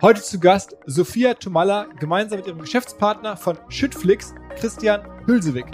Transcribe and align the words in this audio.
Heute 0.00 0.22
zu 0.22 0.38
Gast 0.38 0.76
Sophia 0.86 1.34
Tomalla 1.34 1.88
gemeinsam 1.98 2.38
mit 2.38 2.46
ihrem 2.46 2.60
Geschäftspartner 2.60 3.36
von 3.36 3.58
Schüttflix, 3.68 4.32
Christian 4.54 5.00
Hülsewig. 5.26 5.66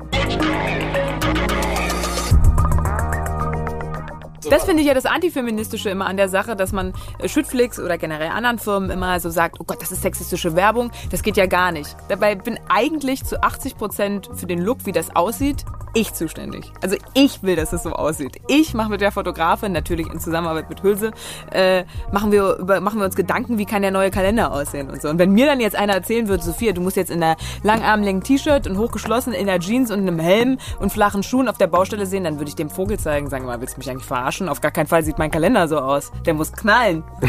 Das 4.51 4.65
finde 4.65 4.83
ich 4.83 4.89
ja 4.89 4.95
das 4.95 5.07
Antifeministische 5.07 5.91
immer 5.91 6.07
an 6.07 6.17
der 6.17 6.29
Sache, 6.29 6.57
dass 6.57 6.73
man 6.73 6.93
äh, 7.19 7.29
Schüttflix 7.29 7.79
oder 7.79 7.99
generell 7.99 8.29
anderen 8.29 8.59
Firmen 8.59 8.91
immer 8.91 9.19
so 9.21 9.31
sagt, 9.31 9.61
oh 9.61 9.65
Gott, 9.65 9.81
das 9.81 9.93
ist 9.93 10.03
sexistische 10.03 10.55
Werbung. 10.57 10.91
Das 11.11 11.23
geht 11.23 11.37
ja 11.37 11.47
gar 11.47 11.73
nicht. 11.73 11.97
Dabei 12.09 12.35
bin 12.35 12.59
eigentlich 12.69 13.25
zu 13.25 13.43
80 13.43 13.77
Prozent 13.77 14.31
für 14.35 14.47
den 14.47 14.61
Look, 14.61 14.87
wie 14.87 14.93
das 14.93 15.15
aussieht, 15.15 15.65
ich 15.97 16.13
zuständig. 16.13 16.73
Also 16.83 16.97
ich 17.15 17.43
will, 17.45 17.55
dass 17.55 17.73
es 17.73 17.85
so 17.85 17.93
aussieht. 17.93 18.41
Ich 18.49 18.75
mache 18.75 18.91
mit 18.91 19.01
der 19.01 19.13
Fotografin, 19.13 19.71
natürlich 19.71 20.09
in 20.13 20.19
Zusammenarbeit 20.19 20.69
mit 20.69 20.83
Hülse, 20.83 21.13
äh, 21.53 21.85
machen, 22.11 22.33
wir 22.33 22.57
über, 22.57 22.81
machen 22.81 22.99
wir 22.99 23.07
uns 23.07 23.15
Gedanken, 23.15 23.59
wie 23.59 23.65
kann 23.65 23.83
der 23.83 23.93
neue 23.93 24.11
Kalender 24.11 24.53
aussehen 24.53 24.91
und 24.91 25.01
so. 25.01 25.09
Und 25.09 25.19
wenn 25.19 25.31
mir 25.31 25.47
dann 25.47 25.61
jetzt 25.61 25.77
einer 25.77 25.95
erzählen 25.95 26.27
würde, 26.27 26.43
Sophia, 26.43 26.73
du 26.73 26.81
musst 26.81 26.97
jetzt 26.97 27.13
in 27.13 27.23
einer 27.23 27.37
langarmlängen 27.63 28.23
T-Shirt 28.23 28.67
und 28.67 28.77
hochgeschlossen 28.77 29.33
in 29.33 29.47
der 29.47 29.61
Jeans 29.61 29.93
und 29.93 30.01
einem 30.01 30.19
Helm 30.19 30.59
und 30.81 30.91
flachen 30.91 31.23
Schuhen 31.23 31.49
auf 31.49 31.59
der 31.59 31.69
Baustelle 31.69 32.07
sehen, 32.07 32.25
dann 32.25 32.39
würde 32.39 32.49
ich 32.49 32.57
dem 32.57 32.71
Vogel 32.71 32.99
zeigen, 32.99 33.31
sagen 33.31 33.47
mal, 33.47 33.61
willst 33.61 33.77
du 33.77 33.79
mich 33.79 33.89
eigentlich 33.89 34.05
verarschen? 34.05 34.34
Auf 34.43 34.61
gar 34.61 34.71
keinen 34.71 34.87
Fall 34.87 35.05
sieht 35.05 35.19
mein 35.19 35.31
Kalender 35.31 35.69
so 35.69 35.79
aus. 35.79 36.11
Der 36.27 36.35
muss 36.35 36.53
knallen. 36.53 37.05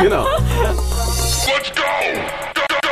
genau. 0.00 0.24
Let's 0.26 1.70
go! 1.74 1.82
Go, 2.54 2.62
go! 2.82 2.88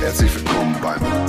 Herzlich 0.00 0.34
willkommen 0.34 0.76
beim 0.80 1.27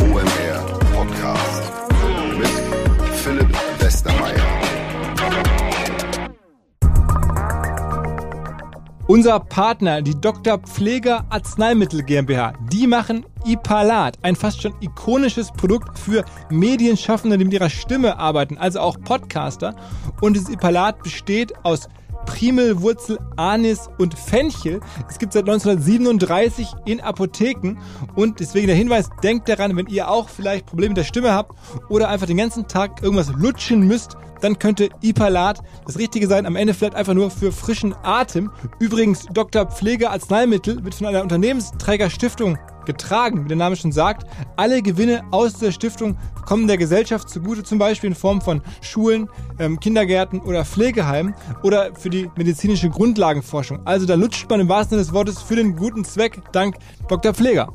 Unser 9.09 9.40
Partner, 9.40 10.04
die 10.04 10.13
Dr. 10.22 10.59
Pfleger 10.59 11.26
Arzneimittel 11.31 12.04
GmbH, 12.04 12.54
die 12.72 12.86
machen 12.86 13.26
Ipalat, 13.44 14.20
ein 14.22 14.36
fast 14.36 14.61
schon 14.61 14.75
ikonisches 14.81 15.52
Produkt 15.52 15.97
für 15.97 16.23
Medienschaffende, 16.52 17.39
die 17.39 17.45
mit 17.45 17.56
ihrer 17.56 17.72
Stimme 17.72 18.20
arbeiten, 18.20 18.59
also 18.59 18.81
auch 18.81 19.02
Podcaster. 19.02 19.75
Und 20.22 20.36
dieses 20.36 20.50
Ipalat 20.50 21.02
besteht 21.02 21.53
aus 21.66 21.89
Primelwurzel, 22.28 23.17
Anis 23.36 23.89
und 23.98 24.14
Fenchel. 24.14 24.80
Es 25.09 25.17
gibt 25.17 25.33
seit 25.33 25.50
1937 25.50 26.67
in 26.86 27.02
Apotheken 27.02 27.80
und 28.16 28.39
deswegen 28.39 28.67
der 28.67 28.76
Hinweis, 28.76 29.09
denkt 29.23 29.50
daran, 29.50 29.76
wenn 29.76 29.88
ihr 29.88 30.11
auch 30.11 30.30
vielleicht 30.30 30.67
Probleme 30.67 30.89
mit 30.89 30.98
der 30.98 31.03
Stimme 31.03 31.33
habt 31.33 31.58
oder 31.89 32.09
einfach 32.09 32.28
den 32.28 32.38
ganzen 32.38 32.67
Tag 32.67 33.02
irgendwas 33.02 33.31
lutschen 33.33 33.88
müsst, 33.88 34.17
dann 34.42 34.59
könnte 34.59 34.90
Ipalat 35.02 35.62
das 35.86 35.98
Richtige 35.98 36.28
sein. 36.28 36.45
Am 36.45 36.56
Ende 36.56 36.73
vielleicht 36.73 36.95
einfach 36.95 37.14
nur 37.14 37.32
für 37.32 37.52
frischen 37.52 37.95
Atem. 38.04 38.52
Übrigens, 38.80 39.26
Dr. 39.34 39.66
Pflege 39.66 40.09
Arzneimittel 40.09 40.84
wird 40.84 40.95
von 40.95 41.08
einer 41.08 41.22
Unternehmensträgerstiftung 41.22 42.58
getragen, 42.86 43.44
wie 43.44 43.48
der 43.50 43.58
Name 43.58 43.76
schon 43.76 43.92
sagt. 43.92 44.26
Alle 44.56 44.82
Gewinne 44.82 45.23
aus 45.32 45.54
der 45.54 45.72
Stiftung 45.72 46.17
kommen 46.45 46.67
der 46.67 46.78
Gesellschaft 46.78 47.30
zugute, 47.30 47.64
zum 47.64 47.78
Beispiel 47.78 48.10
in 48.10 48.16
Form 48.16 48.42
von 48.42 48.62
Schulen, 48.82 49.30
ähm, 49.60 49.80
Kindergärten 49.80 50.40
oder 50.40 50.66
Pflegeheimen 50.66 51.36
oder 51.62 51.94
für 51.94 52.10
die 52.10 52.32
medizinische 52.36 52.90
Grundlagenforschung. 52.90 53.86
Also 53.86 54.08
da 54.08 54.16
lutscht 54.16 54.50
man 54.50 54.60
im 54.60 54.70
wahrsten 54.70 54.98
Sinne 54.98 55.04
des 55.04 55.14
Wortes 55.14 55.42
für 55.42 55.56
den 55.56 55.76
guten 55.76 56.04
Zweck 56.04 56.42
dank 56.52 56.78
Dr. 57.08 57.34
Pfleger. 57.34 57.70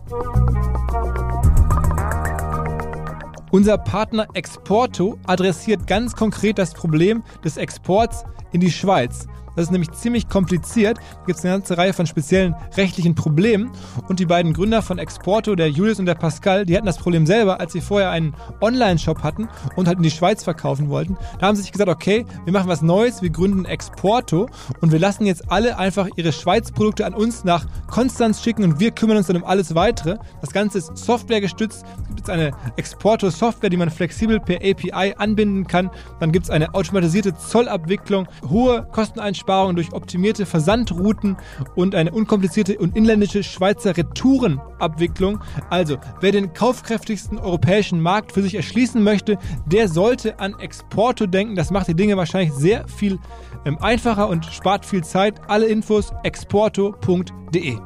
Unser 3.55 3.79
Partner 3.79 4.27
Exporto 4.35 5.17
adressiert 5.29 5.87
ganz 5.87 6.17
konkret 6.17 6.59
das 6.59 6.75
Problem 6.75 7.23
des 7.45 7.57
Exports 7.57 8.25
in 8.51 8.59
die 8.59 8.73
Schweiz. 8.73 9.29
Das 9.57 9.65
ist 9.65 9.71
nämlich 9.71 9.91
ziemlich 9.93 10.29
kompliziert. 10.29 10.99
Da 10.99 11.27
gibt 11.27 11.39
es 11.39 11.45
eine 11.45 11.55
ganze 11.55 11.79
Reihe 11.79 11.93
von 11.93 12.07
speziellen 12.07 12.55
rechtlichen 12.77 13.15
Problemen. 13.15 13.71
Und 14.09 14.21
die 14.21 14.27
beiden 14.27 14.53
Gründer 14.53 14.83
von 14.83 14.99
Exporto, 14.99 15.55
der 15.55 15.71
Julius 15.71 15.99
und 15.99 16.07
der 16.07 16.15
Pascal, 16.15 16.67
die 16.67 16.77
hatten 16.77 16.87
das 16.87 16.99
Problem 16.99 17.27
selber, 17.27 17.61
als 17.61 17.73
sie 17.73 17.81
vorher 17.81 18.11
einen 18.11 18.35
Online-Shop 18.61 19.23
hatten 19.23 19.49
und 19.77 19.87
halt 19.87 19.99
in 19.99 20.03
die 20.03 20.11
Schweiz 20.11 20.45
verkaufen 20.45 20.89
wollten. 20.89 21.17
Da 21.39 21.47
haben 21.47 21.57
sie 21.57 21.63
sich 21.63 21.73
gesagt, 21.73 21.91
okay, 21.91 22.27
wir 22.45 22.53
machen 22.53 22.69
was 22.69 22.83
Neues, 22.83 23.23
wir 23.23 23.31
gründen 23.31 23.65
Exporto 23.65 24.49
und 24.81 24.93
wir 24.93 24.99
lassen 24.99 25.27
jetzt 25.27 25.51
alle 25.51 25.79
einfach 25.79 26.09
ihre 26.17 26.33
Schweiz-Produkte 26.33 27.07
an 27.07 27.15
uns 27.15 27.45
nach 27.45 27.67
Konstanz 27.87 28.43
schicken 28.43 28.65
und 28.65 28.81
wir 28.81 28.91
kümmern 28.91 29.17
uns 29.17 29.29
dann 29.29 29.37
um 29.37 29.45
alles 29.45 29.75
weitere. 29.75 30.19
Das 30.41 30.51
Ganze 30.51 30.79
ist 30.79 30.97
Software 30.97 31.41
gestützt. 31.41 31.85
Es 32.03 32.09
gibt 32.09 32.21
jetzt 32.21 32.31
eine 32.31 32.53
Exporto-Software, 32.77 33.71
die 33.71 33.77
man 33.77 33.91
flexibel 33.91 34.41
per 34.41 34.57
API 34.57 35.15
anbinden 35.17 35.67
kann. 35.67 35.91
Dann 36.21 36.33
gibt 36.33 36.45
es 36.45 36.51
eine 36.51 36.75
automatisierte 36.75 37.37
Zollabwicklung, 37.37 38.27
hohe 38.49 38.87
Kosteneinsparungen 38.93 39.44
Einsparungen 39.45 39.77
durch 39.77 39.93
optimierte 39.93 40.47
Versandrouten 40.47 41.37
und 41.75 41.95
eine 41.95 42.13
unkomplizierte 42.13 42.79
und 42.79 42.97
inländische 42.97 43.43
Schweizer 43.43 43.95
Retourenabwicklung. 43.97 45.41
Also, 45.69 45.99
wer 46.21 46.33
den 46.33 46.55
kaufkräftigsten 46.55 47.39
europäischen 47.39 48.01
Markt 48.01 48.33
für 48.33 48.43
sich 48.43 48.55
erschließen 48.55 49.03
möchte, 49.03 49.39
der 49.67 49.89
sollte 49.89 50.39
an 50.39 50.59
Exporto 50.59 51.27
denken. 51.27 51.57
Das 51.57 51.71
macht 51.71 51.89
die 51.89 51.95
Dinge 51.95 52.17
wahrscheinlich 52.17 52.55
sehr 52.55 52.89
viel 52.89 53.19
ähm, 53.67 53.77
einfacher 53.79 54.29
und 54.29 54.47
spart 54.47 54.87
viel 54.87 55.05
Zeit. 55.05 55.35
Alle 55.47 55.67
Infos 55.67 56.11
exporto.de. 56.23 57.77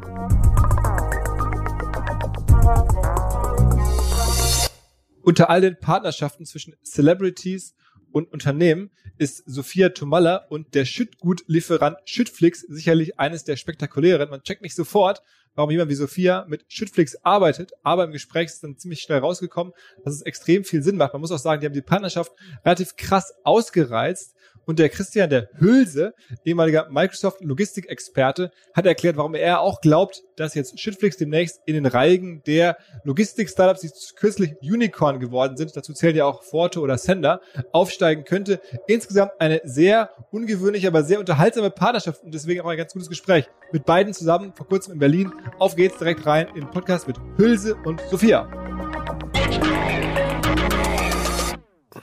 Unter 5.22 5.50
all 5.50 5.60
den 5.60 5.78
Partnerschaften 5.78 6.46
zwischen 6.46 6.74
Celebrities 6.84 7.74
und 8.12 8.32
Unternehmen 8.32 8.90
ist 9.18 9.42
Sophia 9.46 9.90
Tomalla 9.90 10.46
und 10.48 10.74
der 10.74 10.84
Schüttgutlieferant 10.84 11.98
Schüttflix 12.04 12.60
sicherlich 12.60 13.18
eines 13.18 13.44
der 13.44 13.56
spektakulären. 13.56 14.30
Man 14.30 14.42
checkt 14.42 14.62
nicht 14.62 14.74
sofort, 14.74 15.22
warum 15.54 15.70
jemand 15.70 15.90
wie 15.90 15.96
Sophia 15.96 16.46
mit 16.48 16.64
Schüttflix 16.68 17.16
arbeitet, 17.24 17.72
aber 17.82 18.04
im 18.04 18.12
Gespräch 18.12 18.46
ist 18.46 18.62
dann 18.62 18.78
ziemlich 18.78 19.00
schnell 19.00 19.18
rausgekommen, 19.18 19.72
dass 20.04 20.14
es 20.14 20.22
extrem 20.22 20.64
viel 20.64 20.82
Sinn 20.82 20.96
macht. 20.96 21.12
Man 21.14 21.20
muss 21.20 21.32
auch 21.32 21.38
sagen, 21.38 21.60
die 21.60 21.66
haben 21.66 21.74
die 21.74 21.82
Partnerschaft 21.82 22.32
relativ 22.64 22.96
krass 22.96 23.34
ausgereizt 23.42 24.36
und 24.68 24.78
der 24.78 24.90
Christian, 24.90 25.30
der 25.30 25.48
Hülse, 25.58 26.12
ehemaliger 26.44 26.88
Microsoft 26.90 27.42
Logistikexperte, 27.42 28.50
hat 28.74 28.84
erklärt, 28.84 29.16
warum 29.16 29.34
er 29.34 29.60
auch 29.60 29.80
glaubt, 29.80 30.22
dass 30.36 30.54
jetzt 30.54 30.78
Shitflix 30.78 31.16
demnächst 31.16 31.62
in 31.64 31.72
den 31.72 31.86
Reigen 31.86 32.42
der 32.46 32.76
Logistik-Startups, 33.04 33.80
die 33.80 33.90
kürzlich 34.16 34.56
Unicorn 34.60 35.20
geworden 35.20 35.56
sind, 35.56 35.74
dazu 35.74 35.94
zählen 35.94 36.16
ja 36.16 36.26
auch 36.26 36.42
Forto 36.42 36.82
oder 36.82 36.98
Sender, 36.98 37.40
aufsteigen 37.72 38.24
könnte. 38.24 38.60
Insgesamt 38.86 39.32
eine 39.38 39.62
sehr 39.64 40.10
ungewöhnliche, 40.30 40.88
aber 40.88 41.02
sehr 41.02 41.18
unterhaltsame 41.18 41.70
Partnerschaft 41.70 42.22
und 42.22 42.34
deswegen 42.34 42.60
auch 42.60 42.66
ein 42.68 42.76
ganz 42.76 42.92
gutes 42.92 43.08
Gespräch 43.08 43.48
mit 43.72 43.86
beiden 43.86 44.12
zusammen 44.12 44.52
vor 44.54 44.68
kurzem 44.68 44.92
in 44.92 44.98
Berlin. 44.98 45.32
Auf 45.58 45.76
geht's 45.76 45.96
direkt 45.96 46.26
rein 46.26 46.46
in 46.48 46.60
den 46.60 46.70
Podcast 46.70 47.08
mit 47.08 47.16
Hülse 47.38 47.74
und 47.86 48.02
Sophia. 48.10 48.46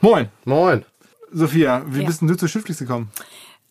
Moin. 0.00 0.28
Moin. 0.44 0.84
Sophia, 1.36 1.82
wie 1.86 2.00
ja. 2.00 2.06
bist 2.06 2.22
denn 2.22 2.28
du 2.28 2.36
zu 2.36 2.48
Schriftlich 2.48 2.78
gekommen? 2.78 3.10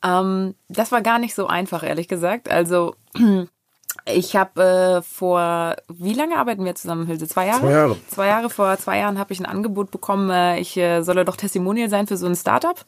Ähm, 0.03 0.53
das 0.69 0.91
war 0.91 1.01
gar 1.01 1.17
nicht 1.17 1.33
so 1.33 1.47
einfach, 1.47 1.83
ehrlich 1.83 2.07
gesagt. 2.07 2.49
Also 2.49 2.95
ich 4.05 4.35
habe 4.35 4.61
äh, 4.63 5.01
vor, 5.01 5.75
wie 5.89 6.13
lange 6.13 6.37
arbeiten 6.37 6.63
wir 6.63 6.75
zusammen, 6.75 7.07
Hilse? 7.07 7.27
Zwei 7.27 7.47
Jahre? 7.47 7.61
Zwei 7.61 7.71
Jahre. 7.71 7.97
Zwei 8.07 8.27
Jahre, 8.27 8.49
vor 8.51 8.77
zwei 8.77 8.99
Jahren 8.99 9.17
habe 9.17 9.33
ich 9.33 9.39
ein 9.39 9.47
Angebot 9.47 9.89
bekommen, 9.89 10.29
äh, 10.29 10.59
ich 10.59 10.77
äh, 10.77 11.01
solle 11.01 11.25
doch 11.25 11.37
Testimonial 11.37 11.89
sein 11.89 12.05
für 12.05 12.17
so 12.17 12.27
ein 12.27 12.35
Startup. 12.35 12.85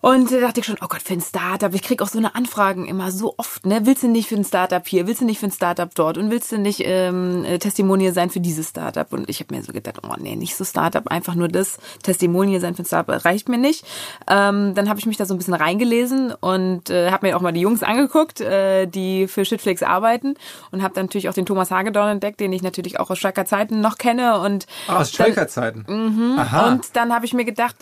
Und 0.00 0.30
da 0.30 0.38
dachte 0.38 0.60
ich 0.60 0.66
schon, 0.66 0.76
oh 0.80 0.86
Gott, 0.86 1.02
für 1.02 1.14
ein 1.14 1.20
Startup. 1.20 1.74
Ich 1.74 1.82
krieg 1.82 2.00
auch 2.02 2.08
so 2.08 2.18
eine 2.18 2.36
Anfragen 2.36 2.86
immer 2.86 3.10
so 3.10 3.34
oft, 3.36 3.66
ne? 3.66 3.80
Willst 3.82 4.04
du 4.04 4.08
nicht 4.08 4.28
für 4.28 4.36
ein 4.36 4.44
Startup 4.44 4.86
hier? 4.86 5.08
Willst 5.08 5.22
du 5.22 5.24
nicht 5.24 5.40
für 5.40 5.46
ein 5.46 5.52
Startup 5.52 5.92
dort? 5.92 6.18
Und 6.18 6.30
willst 6.30 6.52
du 6.52 6.58
nicht 6.58 6.82
ähm, 6.84 7.44
äh, 7.44 7.58
Testimonial 7.58 8.12
sein 8.12 8.30
für 8.30 8.38
dieses 8.38 8.68
Startup? 8.68 9.12
Und 9.12 9.28
ich 9.28 9.40
habe 9.40 9.54
mir 9.54 9.62
so 9.62 9.72
gedacht, 9.72 9.96
oh 10.04 10.14
nee, 10.16 10.36
nicht 10.36 10.54
so 10.54 10.64
Startup, 10.64 11.04
einfach 11.08 11.34
nur 11.34 11.48
das 11.48 11.78
Testimonial 12.04 12.60
sein 12.60 12.76
für 12.76 12.82
ein 12.82 12.86
Startup 12.86 13.24
reicht 13.24 13.48
mir 13.48 13.58
nicht. 13.58 13.84
Ähm, 14.30 14.74
dann 14.76 14.88
habe 14.88 15.00
ich 15.00 15.06
mich 15.06 15.16
da 15.16 15.26
so 15.26 15.34
ein 15.34 15.38
bisschen 15.38 15.54
reingelesen 15.54 16.32
und 16.32 16.90
äh, 16.90 17.10
habe 17.10 17.26
mir 17.26 17.36
auch 17.36 17.40
mal 17.40 17.52
die 17.52 17.60
Jungs 17.60 17.82
angeguckt, 17.82 18.40
äh, 18.40 18.86
die 18.86 19.26
für 19.26 19.44
Shitflix 19.44 19.82
arbeiten 19.82 20.34
und 20.70 20.84
habe 20.84 20.94
dann 20.94 21.06
natürlich 21.06 21.28
auch 21.28 21.34
den 21.34 21.46
Thomas 21.46 21.72
Hagedorn 21.72 22.10
entdeckt, 22.10 22.38
den 22.38 22.52
ich 22.52 22.62
natürlich 22.62 23.00
auch 23.00 23.10
aus 23.10 23.18
Schalker 23.18 23.46
Zeiten 23.46 23.80
noch 23.80 23.98
kenne. 23.98 24.38
Und 24.38 24.66
ah, 24.86 25.00
aus 25.00 25.10
Schalker 25.10 25.48
Zeiten? 25.48 25.84
Mhm. 25.88 26.38
Aha. 26.38 26.68
Und 26.68 26.94
dann 26.94 27.12
habe 27.12 27.26
ich 27.26 27.34
mir 27.34 27.44
gedacht, 27.44 27.74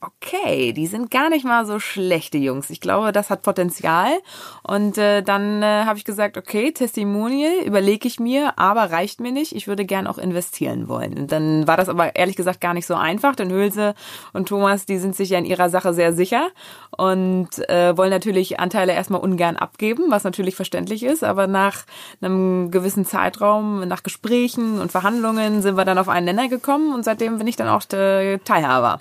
okay, 0.00 0.72
die 0.72 0.86
sind 0.86 1.10
gar 1.10 1.28
nicht 1.28 1.44
mal 1.44 1.66
so 1.66 1.78
schlechte 1.78 2.38
Jungs. 2.38 2.70
Ich 2.70 2.80
glaube, 2.80 3.12
das 3.12 3.28
hat 3.28 3.42
Potenzial. 3.42 4.10
Und 4.62 4.96
äh, 4.96 5.22
dann 5.22 5.62
äh, 5.62 5.84
habe 5.84 5.98
ich 5.98 6.04
gesagt, 6.04 6.38
okay, 6.38 6.72
Testimonial 6.72 7.62
überlege 7.64 8.08
ich 8.08 8.18
mir, 8.18 8.58
aber 8.58 8.90
reicht 8.92 9.20
mir 9.20 9.32
nicht. 9.32 9.54
Ich 9.54 9.68
würde 9.68 9.84
gern 9.84 10.06
auch 10.06 10.16
investieren 10.16 10.88
wollen. 10.88 11.18
Und 11.18 11.32
dann 11.32 11.66
war 11.66 11.76
das 11.76 11.90
aber 11.90 12.16
ehrlich 12.16 12.36
gesagt 12.36 12.62
gar 12.62 12.72
nicht 12.72 12.86
so 12.86 12.94
einfach, 12.94 13.36
denn 13.36 13.50
Hülse 13.50 13.94
und 14.32 14.48
Thomas, 14.48 14.86
die 14.86 14.96
sind 14.98 15.14
sich 15.14 15.30
ja 15.30 15.38
in 15.38 15.44
ihrer 15.44 15.68
Sache 15.68 15.92
sehr 15.92 16.14
sicher 16.14 16.48
und 16.96 17.50
äh, 17.68 17.96
wollen 17.96 18.10
natürlich 18.10 18.58
Anteile 18.58 18.92
erstmal 18.92 19.20
ungern 19.20 19.56
abgeben, 19.56 20.04
was 20.08 20.24
natürlich 20.24 20.56
verständlich 20.56 21.02
ist. 21.02 21.24
Aber 21.24 21.46
nach 21.46 21.84
einem 22.22 22.70
gewissen 22.70 23.04
Zeitraum, 23.04 23.86
nach 23.86 24.02
Gesprächen 24.02 24.80
und 24.80 24.90
Verhandlungen 24.92 25.60
sind 25.60 25.76
wir 25.76 25.84
dann 25.84 25.98
auf 25.98 26.08
einen 26.08 26.24
Nenner 26.24 26.48
gekommen 26.48 26.94
und 26.94 27.04
seitdem 27.04 27.36
bin 27.36 27.46
ich 27.46 27.56
dann 27.56 27.68
auch 27.68 27.82
Teilhaber. 27.84 29.00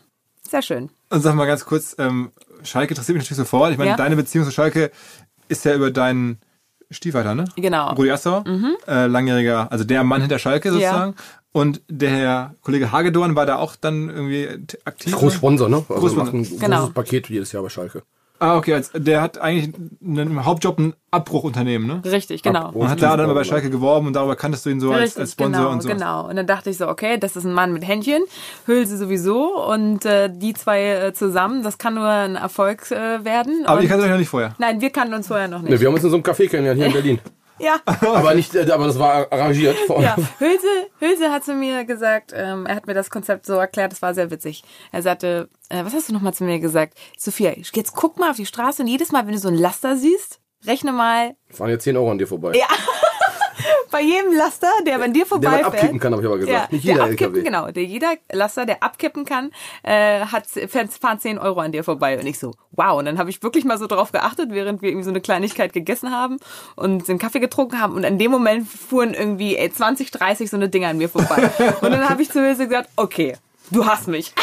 Sehr 0.50 0.62
schön. 0.62 0.90
Und 1.10 1.22
sag 1.22 1.36
mal 1.36 1.46
ganz 1.46 1.66
kurz, 1.66 1.96
ähm, 2.00 2.31
Schalke 2.63 2.94
interessiert 2.94 3.16
mich 3.16 3.24
natürlich 3.24 3.38
sofort. 3.38 3.72
Ich 3.72 3.78
meine, 3.78 3.92
ja. 3.92 3.98
deine 3.98 4.16
Beziehung 4.16 4.46
zu 4.46 4.51
Schalke 4.51 4.92
ist 5.48 5.63
ja 5.66 5.75
über 5.75 5.92
deinen 5.92 6.40
Stiefvater, 6.92 7.36
ne? 7.36 7.46
Genau. 7.56 7.94
Rudi 7.94 8.10
Assauer, 8.12 8.44
äh, 8.88 9.06
langjähriger, 9.06 9.72
also 9.72 9.84
der 9.84 10.04
Mann 10.04 10.22
hinter 10.22 10.40
Schalke 10.40 10.72
sozusagen. 10.72 11.16
Und 11.51 11.81
der 11.88 12.10
Herr 12.10 12.56
Kollege 12.62 12.92
Hagedorn 12.92 13.36
war 13.36 13.46
da 13.46 13.57
auch 13.57 13.75
dann 13.75 14.10
irgendwie 14.10 14.48
aktiv. 14.86 15.13
Großsponsor, 15.13 15.69
ne? 15.69 15.78
Also 15.78 15.94
Großsponsor. 15.94 16.24
macht 16.24 16.34
ein 16.34 16.44
großes 16.44 16.60
Genau. 16.60 16.88
Paket 16.88 17.30
jedes 17.30 17.51
Jahr 17.51 17.63
bei 17.63 17.69
Schalke. 17.69 18.04
Ah, 18.39 18.56
okay, 18.56 18.74
also 18.74 18.97
der 18.97 19.21
hat 19.21 19.38
eigentlich 19.38 19.74
einen 20.01 20.45
Hauptjob 20.45 20.80
ein 20.80 20.94
Abbruchunternehmen, 21.12 21.88
ne? 21.88 22.01
Richtig, 22.06 22.41
genau. 22.41 22.68
Abbruch. 22.68 22.83
Und 22.83 22.89
hat 22.89 23.01
da 23.01 23.18
dann 23.18 23.27
mal 23.27 23.33
bei 23.33 23.44
Schalke 23.44 23.69
geworben 23.69 24.07
und 24.07 24.13
darüber 24.13 24.38
kanntest 24.38 24.65
du 24.65 24.69
ihn 24.69 24.80
so 24.80 24.91
als, 24.91 25.01
Richtig, 25.01 25.21
als 25.21 25.31
Sponsor 25.33 25.62
genau, 25.63 25.71
und 25.74 25.83
so. 25.83 25.89
genau. 25.89 26.30
Und 26.30 26.36
dann 26.38 26.47
dachte 26.47 26.69
ich 26.69 26.77
so, 26.77 26.88
okay, 26.88 27.18
das 27.18 27.36
ist 27.36 27.44
ein 27.45 27.53
Mann 27.53 27.74
mit 27.74 27.86
Händchen, 27.86 28.24
Hülse 28.65 28.97
sowieso 28.97 29.62
und 29.65 30.06
äh, 30.06 30.30
die 30.31 30.53
zwei 30.53 30.86
äh, 30.86 31.13
zusammen, 31.13 31.63
das 31.63 31.77
kann 31.77 31.95
nur 31.95 32.07
ein 32.07 32.36
Erfolg 32.36 32.89
äh, 32.91 33.25
werden. 33.25 33.65
Aber 33.65 33.77
und 33.77 33.83
ihr 33.83 33.89
kanntet 33.89 34.06
euch 34.06 34.12
noch 34.12 34.19
nicht 34.19 34.30
vorher. 34.30 34.56
Nein, 34.57 34.80
wir 34.80 34.89
kannten 34.89 35.13
uns 35.13 35.27
vorher 35.27 35.47
noch 35.50 35.62
nicht. 35.62 35.71
Ne, 35.71 35.80
wir 35.80 35.88
haben 35.88 35.95
uns 35.95 36.03
in 36.03 36.09
so 36.09 36.15
einem 36.15 36.24
Café 36.24 36.47
kennengelernt 36.47 36.77
hier 36.77 36.88
in 36.88 36.94
Berlin. 37.19 37.19
Ja, 37.60 37.80
aber 38.02 38.34
nicht, 38.34 38.56
äh, 38.56 38.70
aber 38.72 38.88
das 38.88 38.98
war 38.98 39.32
arrangiert. 39.32 39.78
Von, 39.88 40.02
ja. 40.02 40.16
Hülse, 40.38 40.68
Hülse 41.00 41.32
hat 41.32 41.44
zu 41.44 41.54
mir 41.54 41.86
gesagt, 41.86 42.34
ähm, 42.36 42.66
er 42.66 42.76
hat 42.76 42.88
mir 42.88 42.94
das 42.94 43.10
Konzept 43.10 43.46
so 43.46 43.54
erklärt, 43.56 43.92
das 43.92 44.02
war 44.02 44.14
sehr 44.14 44.32
witzig. 44.32 44.64
Er 44.92 45.02
sagte, 45.02 45.50
äh, 45.70 45.84
was 45.84 45.94
hast 45.94 46.10
du 46.10 46.14
nochmal 46.14 46.34
zu 46.34 46.44
mir 46.44 46.60
gesagt? 46.60 46.98
Sophia, 47.18 47.54
jetzt 47.56 47.94
guck 47.94 48.18
mal 48.18 48.32
auf 48.32 48.38
die 48.38 48.46
Straße 48.46 48.82
und 48.82 48.88
jedes 48.88 49.12
Mal, 49.12 49.26
wenn 49.26 49.34
du 49.34 49.40
so 49.40 49.50
ein 49.50 49.56
Laster 49.56 49.98
siehst, 49.98 50.40
rechne 50.66 50.92
mal 50.92 51.36
Fahren 51.50 51.70
jetzt 51.70 51.84
10 51.84 51.98
Euro 51.98 52.12
an 52.12 52.18
dir 52.18 52.28
vorbei. 52.28 52.54
Ja. 52.56 52.68
Bei 53.91 54.01
jedem 54.01 54.33
Laster, 54.33 54.68
der 54.86 54.97
bei 55.00 55.07
dir 55.07 55.13
Der 55.13 55.25
vorbeifährt. 55.25 55.63
man 55.63 55.74
abkippen 55.74 56.00
kann, 56.00 56.13
habe 56.13 56.21
ich 56.21 56.27
aber 56.27 56.38
gesagt. 56.38 56.57
Ja, 56.57 56.68
nicht 56.71 56.86
der 56.86 56.94
jeder 56.94 57.03
abkippen, 57.06 57.36
LKW. 57.36 57.44
genau. 57.44 57.71
Der 57.71 57.83
jeder 57.83 58.13
Laster, 58.31 58.65
der 58.65 58.83
abkippen 58.83 59.25
kann, 59.25 59.51
äh, 59.83 60.21
hat 60.21 60.45
fahren 61.00 61.19
10 61.19 61.38
Euro 61.39 61.59
an 61.59 61.71
dir 61.71 61.83
vorbei. 61.83 62.18
Und 62.19 62.25
ich 62.25 62.39
so, 62.39 62.53
wow. 62.71 62.97
Und 62.97 63.06
dann 63.06 63.18
habe 63.18 63.30
ich 63.30 63.41
wirklich 63.44 63.65
mal 63.65 63.77
so 63.77 63.88
drauf 63.88 64.12
geachtet, 64.12 64.50
während 64.51 64.81
wir 64.81 64.89
irgendwie 64.89 65.03
so 65.06 65.09
eine 65.12 65.21
Kleinigkeit 65.21 65.74
gegessen 65.74 66.12
haben 66.12 66.38
und 66.75 67.07
den 67.07 67.19
Kaffee 67.19 67.39
getrunken 67.39 67.80
haben. 67.81 67.94
Und 67.95 68.03
in 68.03 68.18
dem 68.18 68.31
Moment 68.31 68.68
fuhren 68.68 69.13
irgendwie 69.13 69.56
ey, 69.57 69.71
20, 69.71 70.12
30 70.12 70.50
so 70.50 70.57
eine 70.57 70.69
Dinger 70.69 70.89
an 70.89 70.97
mir 70.97 71.09
vorbei. 71.09 71.50
und 71.81 71.91
dann 71.91 72.09
habe 72.09 72.21
ich 72.21 72.30
zu 72.31 72.39
Ilse 72.45 72.68
gesagt, 72.68 72.89
okay. 72.95 73.36
Du 73.71 73.86
hast 73.86 74.07
mich. 74.07 74.33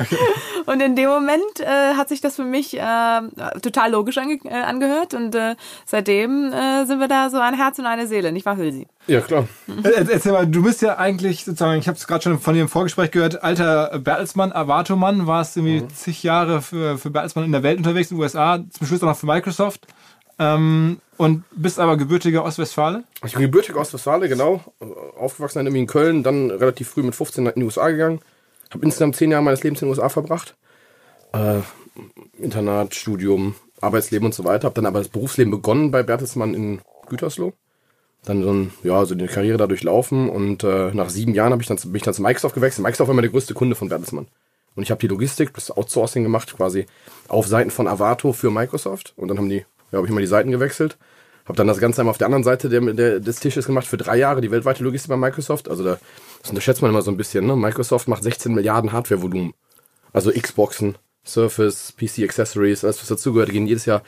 und 0.66 0.80
in 0.80 0.96
dem 0.96 1.08
Moment 1.08 1.60
äh, 1.60 1.94
hat 1.94 2.08
sich 2.08 2.20
das 2.20 2.36
für 2.36 2.44
mich 2.44 2.78
äh, 2.78 3.20
total 3.62 3.90
logisch 3.90 4.18
ange 4.18 4.38
äh, 4.44 4.50
angehört 4.54 5.14
und 5.14 5.34
äh, 5.34 5.54
seitdem 5.86 6.52
äh, 6.52 6.86
sind 6.86 6.98
wir 7.00 7.08
da 7.08 7.30
so 7.30 7.38
ein 7.38 7.54
Herz 7.54 7.78
und 7.78 7.86
eine 7.86 8.06
Seele, 8.06 8.32
nicht 8.32 8.46
wahr, 8.46 8.56
Hülsi? 8.56 8.86
Ja, 9.06 9.20
klar. 9.20 9.46
Äh, 9.82 10.06
Erzähl 10.10 10.32
mal, 10.32 10.46
du 10.46 10.62
bist 10.62 10.80
ja 10.82 10.96
eigentlich 10.98 11.44
sozusagen, 11.44 11.78
ich 11.78 11.88
habe 11.88 11.98
es 11.98 12.06
gerade 12.06 12.22
schon 12.22 12.38
von 12.40 12.54
dir 12.54 12.62
im 12.62 12.68
Vorgespräch 12.68 13.10
gehört, 13.10 13.42
alter 13.42 13.98
Bertelsmann, 13.98 14.52
Avato-Mann, 14.52 15.26
warst 15.26 15.56
irgendwie 15.56 15.82
Mhm. 15.82 15.90
zig 15.94 16.22
Jahre 16.22 16.62
für, 16.62 16.96
für 16.98 17.10
Bertelsmann 17.10 17.44
in 17.44 17.52
der 17.52 17.62
Welt 17.62 17.78
unterwegs, 17.78 18.10
in 18.10 18.16
den 18.16 18.22
USA, 18.22 18.58
zum 18.70 18.86
Schluss 18.86 19.02
auch 19.02 19.08
noch 19.08 19.16
für 19.16 19.26
Microsoft 19.26 19.86
ähm, 20.38 21.00
und 21.16 21.44
bist 21.52 21.78
aber 21.78 21.96
gebürtiger 21.96 22.44
Ostwestfale. 22.44 23.04
Ich 23.24 23.32
bin 23.34 23.42
gebürtig 23.42 23.76
aus 23.76 23.92
Westfalen, 23.92 24.28
genau. 24.28 24.60
Aufgewachsen 25.18 25.58
dann 25.58 25.66
irgendwie 25.66 25.82
in 25.82 25.86
Köln, 25.86 26.22
dann 26.22 26.50
relativ 26.50 26.88
früh 26.88 27.02
mit 27.02 27.14
15 27.14 27.46
in 27.46 27.52
die 27.56 27.62
USA 27.64 27.88
gegangen. 27.90 28.20
Habe 28.74 28.84
insgesamt 28.84 29.16
10 29.16 29.30
Jahre 29.30 29.44
meines 29.44 29.62
Lebens 29.62 29.80
in 29.80 29.86
den 29.86 29.90
USA 29.90 30.08
verbracht. 30.08 30.56
Äh, 31.32 31.60
Internat, 32.38 32.94
Studium, 32.94 33.54
Arbeitsleben 33.80 34.26
und 34.26 34.34
so 34.34 34.44
weiter. 34.44 34.64
Habe 34.64 34.74
dann 34.74 34.86
aber 34.86 34.98
das 34.98 35.08
Berufsleben 35.08 35.52
begonnen 35.52 35.92
bei 35.92 36.02
Bertelsmann 36.02 36.54
in 36.54 36.80
Gütersloh. 37.08 37.52
Dann 38.24 38.42
so, 38.42 38.52
ein, 38.52 38.72
ja, 38.82 39.04
so 39.04 39.14
eine 39.14 39.28
Karriere 39.28 39.58
da 39.58 39.66
durchlaufen 39.66 40.28
und 40.28 40.64
äh, 40.64 40.92
nach 40.92 41.10
sieben 41.10 41.34
Jahren 41.34 41.58
ich 41.60 41.66
dann, 41.66 41.76
bin 41.76 41.94
ich 41.94 42.02
dann 42.02 42.14
zu 42.14 42.22
Microsoft 42.22 42.54
gewechselt. 42.54 42.82
Microsoft 42.82 43.08
war 43.08 43.12
immer 43.12 43.22
der 43.22 43.30
größte 43.30 43.54
Kunde 43.54 43.76
von 43.76 43.88
Bertelsmann. 43.88 44.26
Und 44.74 44.82
ich 44.82 44.90
habe 44.90 45.00
die 45.00 45.06
Logistik, 45.06 45.54
das 45.54 45.70
Outsourcing 45.70 46.24
gemacht, 46.24 46.56
quasi 46.56 46.86
auf 47.28 47.46
Seiten 47.46 47.70
von 47.70 47.86
Avato 47.86 48.32
für 48.32 48.50
Microsoft. 48.50 49.12
Und 49.16 49.28
dann 49.28 49.38
haben 49.38 49.50
die, 49.50 49.64
ja, 49.92 49.98
habe 49.98 50.06
ich 50.06 50.10
immer 50.10 50.20
die 50.20 50.26
Seiten 50.26 50.50
gewechselt. 50.50 50.96
Habe 51.44 51.56
dann 51.56 51.66
das 51.66 51.78
Ganze 51.78 52.00
einmal 52.00 52.12
auf 52.12 52.18
der 52.18 52.26
anderen 52.26 52.44
Seite 52.44 52.68
der, 52.68 52.80
der, 52.80 53.20
des 53.20 53.40
Tisches 53.40 53.66
gemacht 53.66 53.86
für 53.86 53.98
drei 53.98 54.16
Jahre, 54.16 54.40
die 54.40 54.50
weltweite 54.50 54.82
Logistik 54.82 55.10
bei 55.10 55.16
Microsoft. 55.16 55.68
Also 55.68 55.84
da, 55.84 55.98
das 56.40 56.50
unterschätzt 56.50 56.80
man 56.80 56.90
immer 56.90 57.02
so 57.02 57.10
ein 57.10 57.16
bisschen. 57.16 57.46
Ne? 57.46 57.54
Microsoft 57.54 58.08
macht 58.08 58.22
16 58.22 58.54
Milliarden 58.54 58.92
Hardware-Volumen. 58.92 59.52
Also 60.12 60.30
Xboxen, 60.30 60.96
Surface, 61.24 61.92
PC 61.96 62.24
Accessories, 62.24 62.84
alles 62.84 63.00
was 63.00 63.08
dazugehört, 63.08 63.50
gehen 63.50 63.66
jedes 63.66 63.86
Jahr 63.86 64.02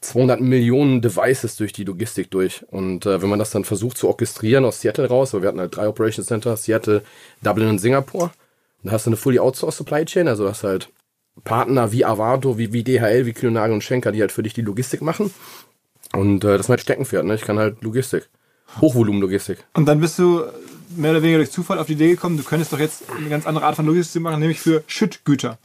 200 0.00 0.40
Millionen 0.40 1.02
Devices 1.02 1.56
durch 1.56 1.72
die 1.72 1.84
Logistik 1.84 2.30
durch. 2.30 2.64
Und 2.68 3.06
äh, 3.06 3.20
wenn 3.20 3.28
man 3.28 3.38
das 3.38 3.50
dann 3.50 3.64
versucht 3.64 3.98
zu 3.98 4.08
orchestrieren 4.08 4.64
aus 4.64 4.80
Seattle 4.80 5.08
raus, 5.08 5.34
weil 5.34 5.42
wir 5.42 5.48
hatten 5.48 5.60
halt 5.60 5.76
drei 5.76 5.88
Operation 5.88 6.24
Center, 6.24 6.56
Seattle, 6.56 7.02
Dublin 7.42 7.68
und 7.68 7.78
Singapur, 7.78 8.32
da 8.82 8.92
hast 8.92 9.06
du 9.06 9.10
eine 9.10 9.16
fully 9.16 9.38
outsourced 9.38 9.78
Supply 9.78 10.04
Chain, 10.04 10.28
also 10.28 10.48
hast 10.48 10.62
halt 10.62 10.90
Partner 11.44 11.92
wie 11.92 12.04
Avato, 12.04 12.58
wie, 12.58 12.72
wie 12.72 12.84
DHL, 12.84 13.26
wie 13.26 13.32
Kühlnagel 13.32 13.74
und 13.74 13.82
Schenker, 13.82 14.12
die 14.12 14.20
halt 14.20 14.32
für 14.32 14.42
dich 14.42 14.54
die 14.54 14.62
Logistik 14.62 15.02
machen. 15.02 15.32
Und 16.12 16.44
äh, 16.44 16.48
das 16.48 16.62
ist 16.62 16.68
mein 16.68 16.78
Steckenpferd, 16.78 17.24
ne? 17.24 17.34
Ich 17.34 17.42
kann 17.42 17.58
halt 17.58 17.82
Logistik. 17.82 18.28
Hochvolumen-Logistik. 18.80 19.64
Und 19.74 19.86
dann 19.86 20.00
bist 20.00 20.18
du 20.18 20.42
mehr 20.96 21.10
oder 21.10 21.22
weniger 21.22 21.38
durch 21.38 21.50
Zufall 21.50 21.78
auf 21.78 21.86
die 21.86 21.94
Idee 21.94 22.10
gekommen, 22.10 22.36
du 22.36 22.44
könntest 22.44 22.72
doch 22.72 22.78
jetzt 22.78 23.04
eine 23.16 23.28
ganz 23.28 23.46
andere 23.46 23.64
Art 23.64 23.76
von 23.76 23.86
Logistik 23.86 24.22
machen, 24.22 24.40
nämlich 24.40 24.60
für 24.60 24.82
Schüttgüter. 24.86 25.58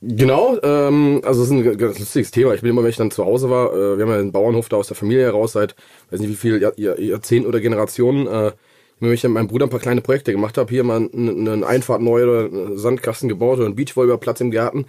Genau, 0.00 0.58
ähm, 0.62 1.20
also 1.24 1.40
das 1.40 1.50
ist 1.50 1.52
ein 1.52 1.76
ganz 1.76 1.98
lustiges 1.98 2.30
Thema. 2.30 2.54
Ich 2.54 2.62
bin 2.62 2.70
immer, 2.70 2.82
wenn 2.82 2.90
ich 2.90 2.96
dann 2.96 3.10
zu 3.10 3.24
Hause 3.24 3.50
war, 3.50 3.74
äh, 3.74 3.98
wir 3.98 4.04
haben 4.04 4.12
ja 4.12 4.18
einen 4.18 4.32
Bauernhof 4.32 4.70
da 4.70 4.76
aus 4.78 4.88
der 4.88 4.96
Familie 4.96 5.24
heraus 5.24 5.52
seit, 5.52 5.76
weiß 6.10 6.20
nicht 6.20 6.30
wie 6.30 6.36
viel 6.36 6.62
Jahr, 6.62 6.78
Jahr, 6.78 6.98
Jahrzehnten 6.98 7.46
oder 7.46 7.60
Generationen, 7.60 8.26
äh, 8.26 8.52
wenn 9.00 9.12
ich 9.12 9.22
mit 9.22 9.32
meinem 9.32 9.48
Bruder 9.48 9.66
ein 9.66 9.70
paar 9.70 9.80
kleine 9.80 10.00
Projekte 10.00 10.32
gemacht 10.32 10.56
habe, 10.56 10.70
hier 10.70 10.82
mal 10.82 11.10
eine, 11.12 11.66
Einfahrt 11.66 12.00
neu 12.00 12.22
oder 12.22 12.46
einen 12.46 12.78
Sandkasten 12.78 13.28
gebaut 13.28 13.58
oder 13.58 13.66
einen 13.66 13.76
Beachvolleyballplatz 13.76 14.40
im 14.40 14.50
Garten. 14.50 14.86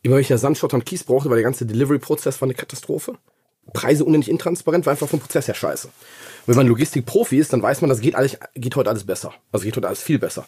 Immer 0.00 0.14
wenn 0.14 0.22
ich 0.22 0.28
da 0.28 0.38
Sandschotter 0.38 0.76
und 0.76 0.86
Kies 0.86 1.04
brauchte, 1.04 1.28
weil 1.28 1.36
der 1.36 1.44
ganze 1.44 1.66
Delivery-Prozess 1.66 2.40
war 2.40 2.46
eine 2.46 2.54
Katastrophe. 2.54 3.18
Preise 3.72 4.04
unendlich 4.04 4.30
intransparent, 4.30 4.86
war 4.86 4.92
einfach 4.92 5.08
vom 5.08 5.20
Prozess 5.20 5.48
her 5.48 5.54
scheiße. 5.54 5.88
Und 5.88 5.94
wenn 6.46 6.56
man 6.56 6.66
Logistikprofi 6.66 7.38
ist, 7.38 7.52
dann 7.52 7.62
weiß 7.62 7.80
man, 7.80 7.90
das 7.90 8.00
geht, 8.00 8.14
alles, 8.14 8.38
geht 8.54 8.76
heute 8.76 8.90
alles 8.90 9.04
besser. 9.04 9.32
Also 9.52 9.64
geht 9.64 9.76
heute 9.76 9.86
alles 9.86 10.02
viel 10.02 10.18
besser. 10.18 10.46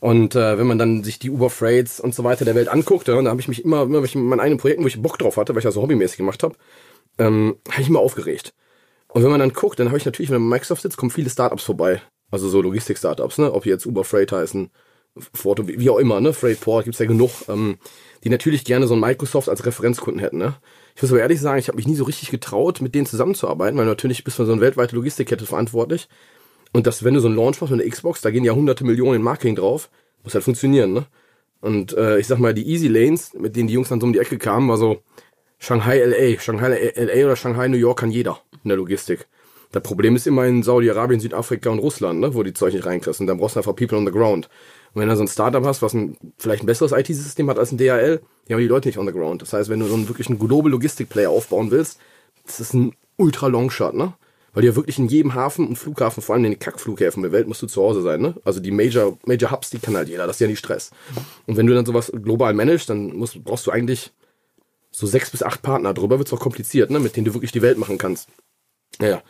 Und 0.00 0.34
äh, 0.34 0.58
wenn 0.58 0.66
man 0.66 0.78
dann 0.78 1.04
sich 1.04 1.18
die 1.18 1.30
Uber 1.30 1.50
Freights 1.50 2.00
und 2.00 2.14
so 2.14 2.24
weiter 2.24 2.44
der 2.44 2.54
Welt 2.54 2.68
anguckt, 2.68 3.08
ja, 3.08 3.14
dann 3.14 3.28
habe 3.28 3.40
ich 3.40 3.48
mich 3.48 3.64
immer, 3.64 3.82
immer 3.82 3.98
wenn 3.98 4.04
ich 4.04 4.14
mit 4.14 4.24
meinen 4.24 4.40
eigenen 4.40 4.58
Projekten, 4.58 4.82
wo 4.82 4.88
ich 4.88 5.00
Bock 5.00 5.18
drauf 5.18 5.36
hatte, 5.36 5.54
weil 5.54 5.58
ich 5.58 5.64
das 5.64 5.74
so 5.74 5.82
hobbymäßig 5.82 6.16
gemacht 6.16 6.42
habe, 6.42 6.54
ähm, 7.18 7.56
habe 7.70 7.82
ich 7.82 7.88
immer 7.88 8.00
aufgeregt. 8.00 8.54
Und 9.08 9.22
wenn 9.22 9.30
man 9.30 9.40
dann 9.40 9.52
guckt, 9.52 9.78
dann 9.78 9.88
habe 9.88 9.98
ich 9.98 10.06
natürlich, 10.06 10.30
wenn 10.30 10.40
man 10.40 10.48
Microsoft 10.48 10.82
sitzt, 10.82 10.96
kommen 10.96 11.10
viele 11.10 11.28
Startups 11.28 11.64
vorbei. 11.64 12.00
Also 12.30 12.48
so 12.48 12.62
Logistik-Startups, 12.62 13.38
ne? 13.38 13.52
Ob 13.52 13.66
jetzt 13.66 13.86
Uber 13.86 14.04
Freight 14.04 14.32
heißen, 14.32 14.70
Forto, 15.34 15.66
wie 15.66 15.90
auch 15.90 15.98
immer, 15.98 16.20
ne? 16.20 16.32
Freightport 16.32 16.84
gibt's 16.84 17.00
ja 17.00 17.06
genug, 17.06 17.30
ähm, 17.48 17.78
die 18.22 18.30
natürlich 18.30 18.64
gerne 18.64 18.86
so 18.86 18.94
ein 18.94 19.00
Microsoft 19.00 19.48
als 19.48 19.66
Referenzkunden 19.66 20.20
hätten, 20.20 20.38
ne? 20.38 20.54
Ich 20.96 21.02
muss 21.02 21.10
aber 21.10 21.20
ehrlich 21.20 21.40
sagen, 21.40 21.58
ich 21.58 21.68
habe 21.68 21.76
mich 21.76 21.86
nie 21.86 21.94
so 21.94 22.04
richtig 22.04 22.30
getraut, 22.30 22.80
mit 22.80 22.94
denen 22.94 23.06
zusammenzuarbeiten, 23.06 23.78
weil 23.78 23.86
natürlich 23.86 24.24
bist 24.24 24.38
du 24.38 24.42
für 24.42 24.46
so 24.46 24.52
eine 24.52 24.60
weltweite 24.60 24.96
Logistikkette 24.96 25.46
verantwortlich. 25.46 26.08
Und 26.72 26.86
dass, 26.86 27.02
wenn 27.04 27.14
du 27.14 27.20
so 27.20 27.28
einen 27.28 27.36
Launch 27.36 27.60
machst 27.60 27.72
mit 27.72 27.80
der 27.80 27.90
Xbox, 27.90 28.20
da 28.20 28.30
gehen 28.30 28.44
ja 28.44 28.52
hunderte 28.52 28.84
Millionen 28.84 29.16
in 29.16 29.22
Marketing 29.22 29.56
drauf, 29.56 29.90
muss 30.22 30.34
halt 30.34 30.44
funktionieren, 30.44 30.92
ne? 30.92 31.06
Und 31.60 31.92
äh, 31.96 32.18
ich 32.18 32.26
sag 32.26 32.38
mal, 32.38 32.54
die 32.54 32.66
Easy 32.66 32.88
Lanes, 32.88 33.34
mit 33.34 33.54
denen 33.54 33.68
die 33.68 33.74
Jungs 33.74 33.88
dann 33.90 34.00
so 34.00 34.06
um 34.06 34.12
die 34.12 34.18
Ecke 34.18 34.38
kamen, 34.38 34.68
war 34.68 34.78
so 34.78 35.02
Shanghai 35.58 36.02
LA. 36.02 36.40
Shanghai 36.40 36.92
LA 36.96 37.24
oder 37.26 37.36
Shanghai 37.36 37.68
New 37.68 37.76
York 37.76 37.98
kann 37.98 38.10
jeder 38.10 38.40
in 38.64 38.68
der 38.68 38.78
Logistik. 38.78 39.28
Das 39.72 39.82
Problem 39.82 40.16
ist 40.16 40.26
immer 40.26 40.46
in 40.46 40.62
Saudi-Arabien, 40.62 41.20
Südafrika 41.20 41.70
und 41.70 41.78
Russland, 41.78 42.20
ne, 42.20 42.34
wo 42.34 42.42
die 42.42 42.54
Zeug 42.54 42.72
nicht 42.72 42.86
reinkriegst. 42.86 43.20
Und 43.20 43.26
dann 43.26 43.38
brauchst 43.38 43.56
du 43.56 43.60
einfach 43.60 43.76
People 43.76 43.98
on 43.98 44.06
the 44.06 44.12
ground. 44.12 44.48
Und 44.92 45.00
wenn 45.00 45.08
du 45.08 45.16
so 45.16 45.22
ein 45.22 45.28
Startup 45.28 45.64
hast, 45.64 45.82
was 45.82 45.94
ein, 45.94 46.16
vielleicht 46.38 46.62
ein 46.62 46.66
besseres 46.66 46.92
IT-System 46.92 47.48
hat 47.48 47.58
als 47.58 47.72
ein 47.72 47.78
DHL, 47.78 48.20
die 48.48 48.52
haben 48.52 48.60
die 48.60 48.66
Leute 48.66 48.88
nicht 48.88 48.98
on 48.98 49.06
the 49.06 49.12
ground. 49.12 49.42
Das 49.42 49.52
heißt, 49.52 49.68
wenn 49.68 49.80
du 49.80 49.86
so 49.86 49.94
einen 49.94 50.08
wirklich 50.08 50.28
einen 50.28 50.38
Global 50.38 50.70
Logistik-Player 50.70 51.30
aufbauen 51.30 51.70
willst, 51.70 51.98
das 52.44 52.60
ist 52.60 52.74
ein 52.74 52.94
ultra 53.16 53.46
Longshot, 53.46 53.94
ne? 53.94 54.14
Weil 54.52 54.62
du 54.62 54.68
ja 54.68 54.74
wirklich 54.74 54.98
in 54.98 55.06
jedem 55.06 55.34
Hafen 55.34 55.68
und 55.68 55.76
Flughafen, 55.76 56.24
vor 56.24 56.34
allem 56.34 56.44
in 56.44 56.52
den 56.52 56.58
Kackflughäfen 56.58 57.22
der 57.22 57.30
Welt, 57.30 57.46
musst 57.46 57.62
du 57.62 57.68
zu 57.68 57.80
Hause 57.80 58.02
sein, 58.02 58.20
ne? 58.20 58.34
Also 58.44 58.58
die 58.58 58.72
Major, 58.72 59.16
Major 59.24 59.52
Hubs, 59.52 59.70
die 59.70 59.78
kann 59.78 59.96
halt 59.96 60.08
jeder, 60.08 60.26
das 60.26 60.36
ist 60.36 60.40
ja 60.40 60.48
nicht 60.48 60.58
Stress. 60.58 60.90
Und 61.46 61.56
wenn 61.56 61.68
du 61.68 61.74
dann 61.74 61.86
sowas 61.86 62.10
global 62.12 62.52
managst, 62.52 62.90
dann 62.90 63.14
musst, 63.14 63.42
brauchst 63.44 63.66
du 63.68 63.70
eigentlich 63.70 64.12
so 64.90 65.06
sechs 65.06 65.30
bis 65.30 65.44
acht 65.44 65.62
Partner. 65.62 65.94
Darüber 65.94 66.18
wird's 66.18 66.32
auch 66.32 66.40
kompliziert, 66.40 66.90
ne? 66.90 66.98
Mit 66.98 67.14
denen 67.14 67.26
du 67.26 67.34
wirklich 67.34 67.52
die 67.52 67.62
Welt 67.62 67.78
machen 67.78 67.98
kannst. 67.98 68.28
Naja. 68.98 69.22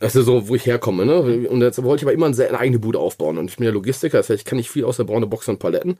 Das 0.00 0.16
ist 0.16 0.24
so, 0.24 0.48
wo 0.48 0.54
ich 0.54 0.66
herkomme, 0.66 1.04
ne? 1.04 1.48
Und 1.48 1.60
jetzt 1.60 1.82
wollte 1.82 2.00
ich 2.00 2.06
aber 2.06 2.14
immer 2.14 2.26
eine, 2.26 2.58
eigene 2.58 2.78
Bude 2.78 2.98
aufbauen. 2.98 3.36
Und 3.36 3.50
ich 3.50 3.56
bin 3.56 3.66
ja 3.66 3.70
Logistiker, 3.70 4.16
das 4.16 4.30
heißt, 4.30 4.40
ich 4.40 4.46
kann 4.46 4.56
nicht 4.56 4.70
viel 4.70 4.84
außer 4.84 5.04
braune 5.04 5.26
Boxen 5.26 5.52
und 5.52 5.58
Paletten. 5.58 5.98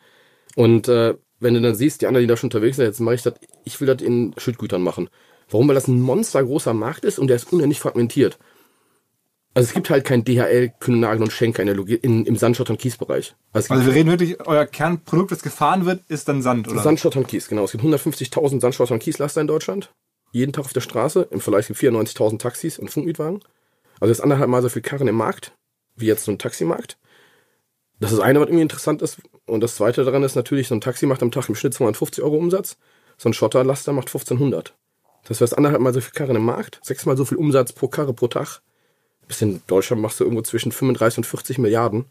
Und 0.57 0.89
äh, 0.89 1.15
wenn 1.39 1.55
du 1.55 1.61
dann 1.61 1.75
siehst, 1.75 2.01
die 2.01 2.07
anderen, 2.07 2.25
die 2.25 2.29
da 2.29 2.37
schon 2.37 2.49
unterwegs 2.49 2.77
sind, 2.77 2.87
jetzt 2.87 3.01
mache 3.01 3.15
ich 3.15 3.23
das, 3.23 3.35
ich 3.65 3.79
will 3.79 3.87
das 3.87 4.01
in 4.03 4.35
Schüttgütern 4.39 4.83
machen. 4.83 5.11
Warum? 5.51 5.69
Weil 5.69 5.75
das 5.75 5.87
ein 5.87 6.01
monstergroßer 6.01 6.73
Markt 6.73 7.05
ist 7.05 7.19
und 7.19 7.27
der 7.27 7.37
ist 7.37 7.53
unendlich 7.53 7.79
fragmentiert. 7.79 8.39
Also 9.53 9.67
es 9.67 9.75
gibt 9.75 9.91
halt 9.91 10.05
kein 10.05 10.25
DHL, 10.25 10.73
Kühnenagel 10.79 11.25
und 11.25 11.33
Schenker 11.33 11.61
in 11.61 11.67
der 11.67 11.75
Logi 11.75 11.95
in, 11.95 12.25
im 12.25 12.37
Sandschott- 12.37 12.71
und 12.71 12.79
Kiesbereich. 12.79 13.35
Also 13.53 13.75
Also 13.75 13.85
wir 13.85 13.95
reden 13.95 14.09
wirklich, 14.09 14.41
euer 14.47 14.65
Kernprodukt, 14.65 15.33
das 15.33 15.43
gefahren 15.43 15.87
wird, 15.87 16.05
ist 16.09 16.29
dann 16.29 16.41
Sand, 16.41 16.69
oder? 16.69 16.81
Sandschott 16.81 17.17
und 17.17 17.27
Kies, 17.27 17.49
genau. 17.49 17.65
Es 17.65 17.73
gibt 17.73 17.85
150.000 17.85 18.61
Sandschott 18.61 18.93
und 18.93 19.01
Kieslaster 19.01 19.41
in 19.41 19.49
Deutschland. 19.49 19.93
Jeden 20.33 20.53
Tag 20.53 20.65
auf 20.65 20.73
der 20.73 20.81
Straße. 20.81 21.29
Im 21.33 21.41
Vergleich 21.41 21.67
gibt 21.67 21.83
es 21.83 21.89
94.000 21.89 22.39
Taxis 22.39 22.79
und 22.79 22.91
Funkmietwagen. 22.91 23.41
Also 24.01 24.11
ist 24.11 24.21
anderthalb 24.21 24.51
Mal 24.51 24.63
so 24.63 24.69
viel 24.69 24.83
Karren 24.83 25.09
im 25.09 25.15
Markt, 25.15 25.53
wie 25.97 26.07
jetzt 26.07 26.25
so 26.25 26.33
ein 26.33 26.39
Taximarkt. 26.39 26.99
Das 28.01 28.13
ist 28.13 28.19
das 28.19 28.25
eine, 28.25 28.41
was 28.41 28.49
irgendwie 28.49 28.63
interessant 28.63 29.03
ist. 29.03 29.19
Und 29.47 29.61
das 29.61 29.77
zweite 29.77 30.05
daran 30.05 30.23
ist 30.23 30.35
natürlich, 30.35 30.69
so 30.69 30.75
ein 30.75 30.81
Taxi 30.81 31.07
macht 31.07 31.23
am 31.23 31.31
Tag 31.31 31.49
im 31.49 31.55
Schnitt 31.55 31.75
250 31.75 32.25
Euro 32.25 32.37
Umsatz. 32.37 32.79
So 33.19 33.29
ein 33.29 33.35
Schotterlaster 33.35 33.93
macht 33.93 34.09
1500. 34.09 34.75
Das 35.25 35.43
heißt, 35.43 35.57
anderthalb 35.57 35.83
Mal 35.83 35.93
so 35.93 36.01
viel 36.01 36.13
Karren 36.13 36.37
im 36.37 36.45
Markt, 36.45 36.81
sechsmal 36.83 37.17
so 37.17 37.27
viel 37.27 37.37
Umsatz 37.37 37.75
pro 37.75 37.89
Karre 37.89 38.15
pro 38.15 38.27
Tag. 38.29 38.63
Bis 39.29 39.43
in 39.43 39.61
Deutschland 39.67 40.01
machst 40.01 40.19
du 40.19 40.25
irgendwo 40.25 40.43
zwischen 40.43 40.73
35 40.73 41.19
und 41.19 41.25
40 41.25 41.59
Milliarden. 41.59 42.07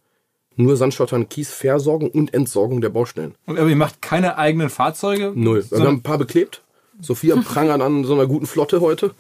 Nur 0.56 0.78
Sandschottern, 0.78 1.28
Kies, 1.28 1.52
Versorgung 1.52 2.12
und 2.12 2.34
Entsorgung 2.34 2.82
der 2.82 2.90
Baustellen. 2.90 3.34
Und, 3.46 3.58
aber 3.58 3.70
ihr 3.70 3.76
macht 3.76 4.02
keine 4.02 4.38
eigenen 4.38 4.70
Fahrzeuge? 4.70 5.32
Null. 5.36 5.66
Wir 5.70 5.80
haben 5.80 5.98
ein 5.98 6.04
paar 6.04 6.18
beklebt. 6.18 6.62
Sophia 7.02 7.36
prangern 7.38 7.82
an 7.82 8.04
so 8.04 8.14
einer 8.14 8.28
guten 8.28 8.46
Flotte 8.46 8.82
heute. 8.82 9.14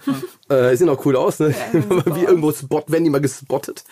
Äh, 0.50 0.76
sehen 0.76 0.90
auch 0.90 1.06
cool 1.06 1.16
aus, 1.16 1.40
ne? 1.40 1.54
Wie 1.74 2.24
irgendwo 2.24 2.52
Spot, 2.52 2.84
werden 2.88 3.04
die 3.04 3.10
mal 3.10 3.22
gespottet. 3.22 3.84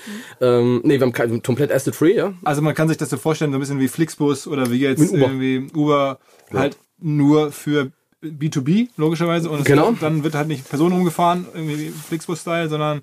Ähm, 0.42 0.82
nee, 0.84 0.96
wir 1.00 1.02
haben 1.02 1.14
kein, 1.14 1.42
komplett 1.42 1.72
Asset-Free, 1.72 2.16
ja. 2.16 2.34
Also 2.44 2.62
man 2.62 2.76
kann 2.76 2.88
sich 2.88 2.98
das 2.98 3.10
so 3.10 3.18
vorstellen, 3.18 3.52
so 3.52 3.58
ein 3.58 3.62
bisschen 3.62 3.80
wie 3.80 3.88
Flixbus 3.88 4.48
oder 4.48 4.70
wie 4.72 4.80
jetzt 4.80 5.12
Uber. 5.12 5.20
irgendwie 5.20 5.68
Uber, 5.74 6.20
halt 6.54 6.78
nur 7.00 7.52
für 7.52 7.92
B2B, 8.24 8.90
logischerweise. 8.98 9.50
Und 9.50 9.66
Genau. 9.66 9.90
wird, 9.90 10.02
dann 10.02 10.24
wird 10.24 10.36
halt 10.36 10.48
nicht 10.48 10.68
Personen 10.68 10.96
umgefahren, 10.96 11.46
irgendwie 11.54 11.78
wie 11.80 11.90
Flixbus-Style, 11.90 12.70
sondern 12.70 13.02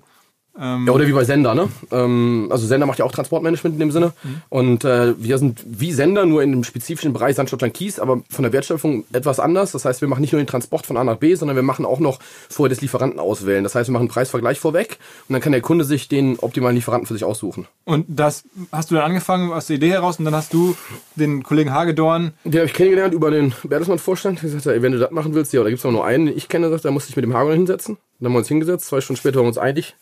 Ja, 0.57 0.91
oder 0.91 1.05
wie 1.05 1.11
bei 1.11 1.25
Sender, 1.25 1.53
ne? 1.53 1.67
Ähm, 1.91 2.47
also 2.49 2.65
Sender 2.65 2.85
macht 2.85 2.99
ja 2.99 3.05
auch 3.05 3.11
Transportmanagement 3.11 3.75
in 3.75 3.79
dem 3.79 3.91
Sinne. 3.91 4.13
Und 4.49 4.85
äh, 4.85 5.13
wir 5.21 5.37
sind 5.37 5.61
wie 5.65 5.91
Sender, 5.91 6.25
nur 6.25 6.43
in 6.43 6.51
dem 6.51 6.63
spezifischen 6.63 7.11
Bereich 7.11 7.35
Sandschottland 7.35 7.73
Kies, 7.73 7.99
aber 7.99 8.21
von 8.29 8.43
der 8.43 8.53
Wertschöpfung 8.53 9.03
etwas 9.11 9.39
anders. 9.41 9.73
Das 9.73 9.83
heißt, 9.83 9.99
wir 9.99 10.07
machen 10.07 10.21
nicht 10.21 10.31
nur 10.31 10.41
den 10.41 10.47
Transport 10.47 10.85
von 10.85 10.95
A 10.95 11.03
nach 11.03 11.17
B, 11.17 11.35
sondern 11.35 11.55
wir 11.55 11.63
machen 11.63 11.85
auch 11.85 11.99
noch 11.99 12.19
vorher 12.49 12.69
des 12.69 12.81
Lieferanten 12.81 13.19
auswählen. 13.19 13.63
Das 13.63 13.75
heißt, 13.75 13.89
wir 13.89 13.93
machen 13.93 14.03
einen 14.03 14.09
Preisvergleich 14.09 14.59
vorweg 14.59 14.97
und 15.27 15.33
dann 15.33 15.41
kann 15.41 15.51
der 15.51 15.61
Kunde 15.61 15.83
sich 15.83 16.07
den 16.07 16.39
optimalen 16.39 16.75
Lieferanten 16.75 17.07
für 17.07 17.13
sich 17.13 17.25
aussuchen. 17.25 17.67
Und 17.83 18.05
das 18.07 18.43
hast 18.71 18.91
du 18.91 18.95
dann 18.95 19.03
angefangen 19.03 19.51
aus 19.51 19.67
der 19.67 19.75
Idee 19.75 19.91
heraus 19.91 20.19
und 20.19 20.25
dann 20.25 20.35
hast 20.35 20.53
du 20.53 20.75
den 21.15 21.43
Kollegen 21.43 21.73
Hagedorn, 21.73 22.33
Den 22.45 22.59
habe 22.59 22.65
ich 22.65 22.73
kennengelernt 22.73 23.13
über 23.13 23.29
den 23.31 23.53
Bertelsmann-Vorstand. 23.63 24.41
Der 24.41 24.49
sagte, 24.49 24.73
ey, 24.73 24.81
wenn 24.81 24.93
du 24.93 24.99
das 24.99 25.11
machen 25.11 25.33
willst, 25.33 25.51
ja, 25.53 25.63
da 25.63 25.69
gibt's 25.69 25.85
aber 25.85 25.91
nur 25.91 26.05
einen, 26.05 26.27
den 26.27 26.37
ich 26.37 26.47
kenne, 26.47 26.69
sagt, 26.69 26.85
da 26.85 26.91
musste 26.91 27.09
ich 27.09 27.15
mit 27.15 27.23
dem 27.23 27.33
Hagen 27.33 27.51
hinsetzen. 27.51 27.97
Dann 28.19 28.27
haben 28.27 28.33
wir 28.33 28.39
uns 28.39 28.47
hingesetzt, 28.47 28.85
zwei 28.85 29.01
Stunden 29.01 29.19
später 29.19 29.37
waren 29.37 29.45
wir 29.45 29.49
uns 29.49 29.57
einig, 29.57 29.95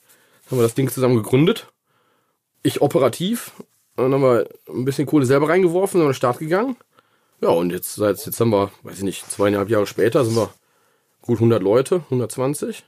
haben 0.53 0.59
wir 0.59 0.63
das 0.63 0.75
Ding 0.75 0.89
zusammen 0.89 1.15
gegründet. 1.15 1.67
Ich 2.63 2.81
operativ. 2.81 3.51
Und 3.95 4.05
dann 4.11 4.13
haben 4.13 4.21
wir 4.23 4.47
ein 4.69 4.85
bisschen 4.85 5.05
Kohle 5.05 5.25
selber 5.25 5.49
reingeworfen, 5.49 5.99
sind 5.99 6.01
an 6.05 6.09
den 6.11 6.15
Start 6.15 6.39
gegangen. 6.39 6.77
Ja, 7.41 7.49
und 7.49 7.71
jetzt, 7.71 7.95
seit, 7.95 8.25
jetzt 8.25 8.39
haben 8.39 8.51
wir, 8.51 8.71
weiß 8.83 8.97
ich 8.97 9.03
nicht, 9.03 9.29
zweieinhalb 9.29 9.69
Jahre 9.69 9.85
später 9.85 10.23
sind 10.23 10.35
wir 10.35 10.49
gut 11.21 11.37
100 11.37 11.61
Leute, 11.61 12.01
120. 12.09 12.83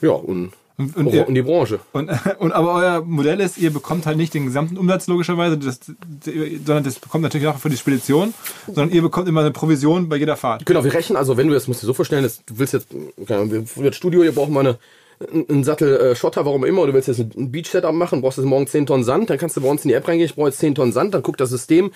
Ja, 0.00 0.10
und, 0.10 0.52
Und- 0.76 0.96
und 0.96 1.06
ihr- 1.12 1.20
rocken 1.20 1.34
die 1.34 1.42
Branche. 1.42 1.80
Und, 1.92 2.10
und 2.38 2.52
aber 2.52 2.74
euer 2.74 3.00
Modell 3.02 3.40
ist, 3.40 3.58
ihr 3.58 3.72
bekommt 3.72 4.06
halt 4.06 4.16
nicht 4.16 4.34
den 4.34 4.46
gesamten 4.46 4.76
Umsatz 4.76 5.06
logischerweise, 5.06 5.56
das, 5.58 5.80
sondern 6.24 6.84
das 6.84 6.98
bekommt 6.98 7.22
natürlich 7.22 7.46
auch 7.46 7.58
für 7.58 7.70
die 7.70 7.76
Spedition, 7.76 8.34
sondern 8.66 8.90
ihr 8.90 9.02
bekommt 9.02 9.28
immer 9.28 9.40
eine 9.40 9.50
Provision 9.52 10.08
bei 10.08 10.16
jeder 10.16 10.36
Fahrt. 10.36 10.66
Genau, 10.66 10.84
wir 10.84 10.92
rechnen, 10.92 11.16
also 11.16 11.36
wenn 11.36 11.48
du 11.48 11.54
das 11.54 11.66
musst 11.68 11.82
du 11.82 11.86
dir 11.86 11.88
so 11.88 11.94
vorstellen, 11.94 12.22
dass 12.24 12.44
du 12.44 12.58
willst 12.58 12.74
jetzt, 12.74 12.88
wir- 13.16 13.66
für 13.66 13.82
das 13.84 13.96
Studio, 13.96 14.22
hier 14.22 14.32
brauchen 14.34 14.52
wir 14.54 14.60
eine, 14.60 14.78
einen 15.20 15.64
Sattel 15.64 15.96
äh, 15.96 16.16
Schotter, 16.16 16.44
warum 16.44 16.64
immer, 16.64 16.86
du 16.86 16.94
willst 16.94 17.08
jetzt 17.08 17.18
ein 17.18 17.50
Beach-Setup 17.50 17.92
machen, 17.92 18.20
brauchst 18.20 18.38
jetzt 18.38 18.46
morgen 18.46 18.66
10 18.66 18.86
Tonnen 18.86 19.04
Sand, 19.04 19.30
dann 19.30 19.38
kannst 19.38 19.56
du 19.56 19.60
bei 19.60 19.68
uns 19.68 19.84
in 19.84 19.88
die 19.88 19.94
App 19.94 20.06
reingehen, 20.06 20.26
ich 20.26 20.36
brauche 20.36 20.48
jetzt 20.48 20.60
10 20.60 20.76
Tonnen 20.76 20.92
Sand, 20.92 21.14
dann 21.14 21.22
guckt 21.22 21.40
das 21.40 21.50
System, 21.50 21.90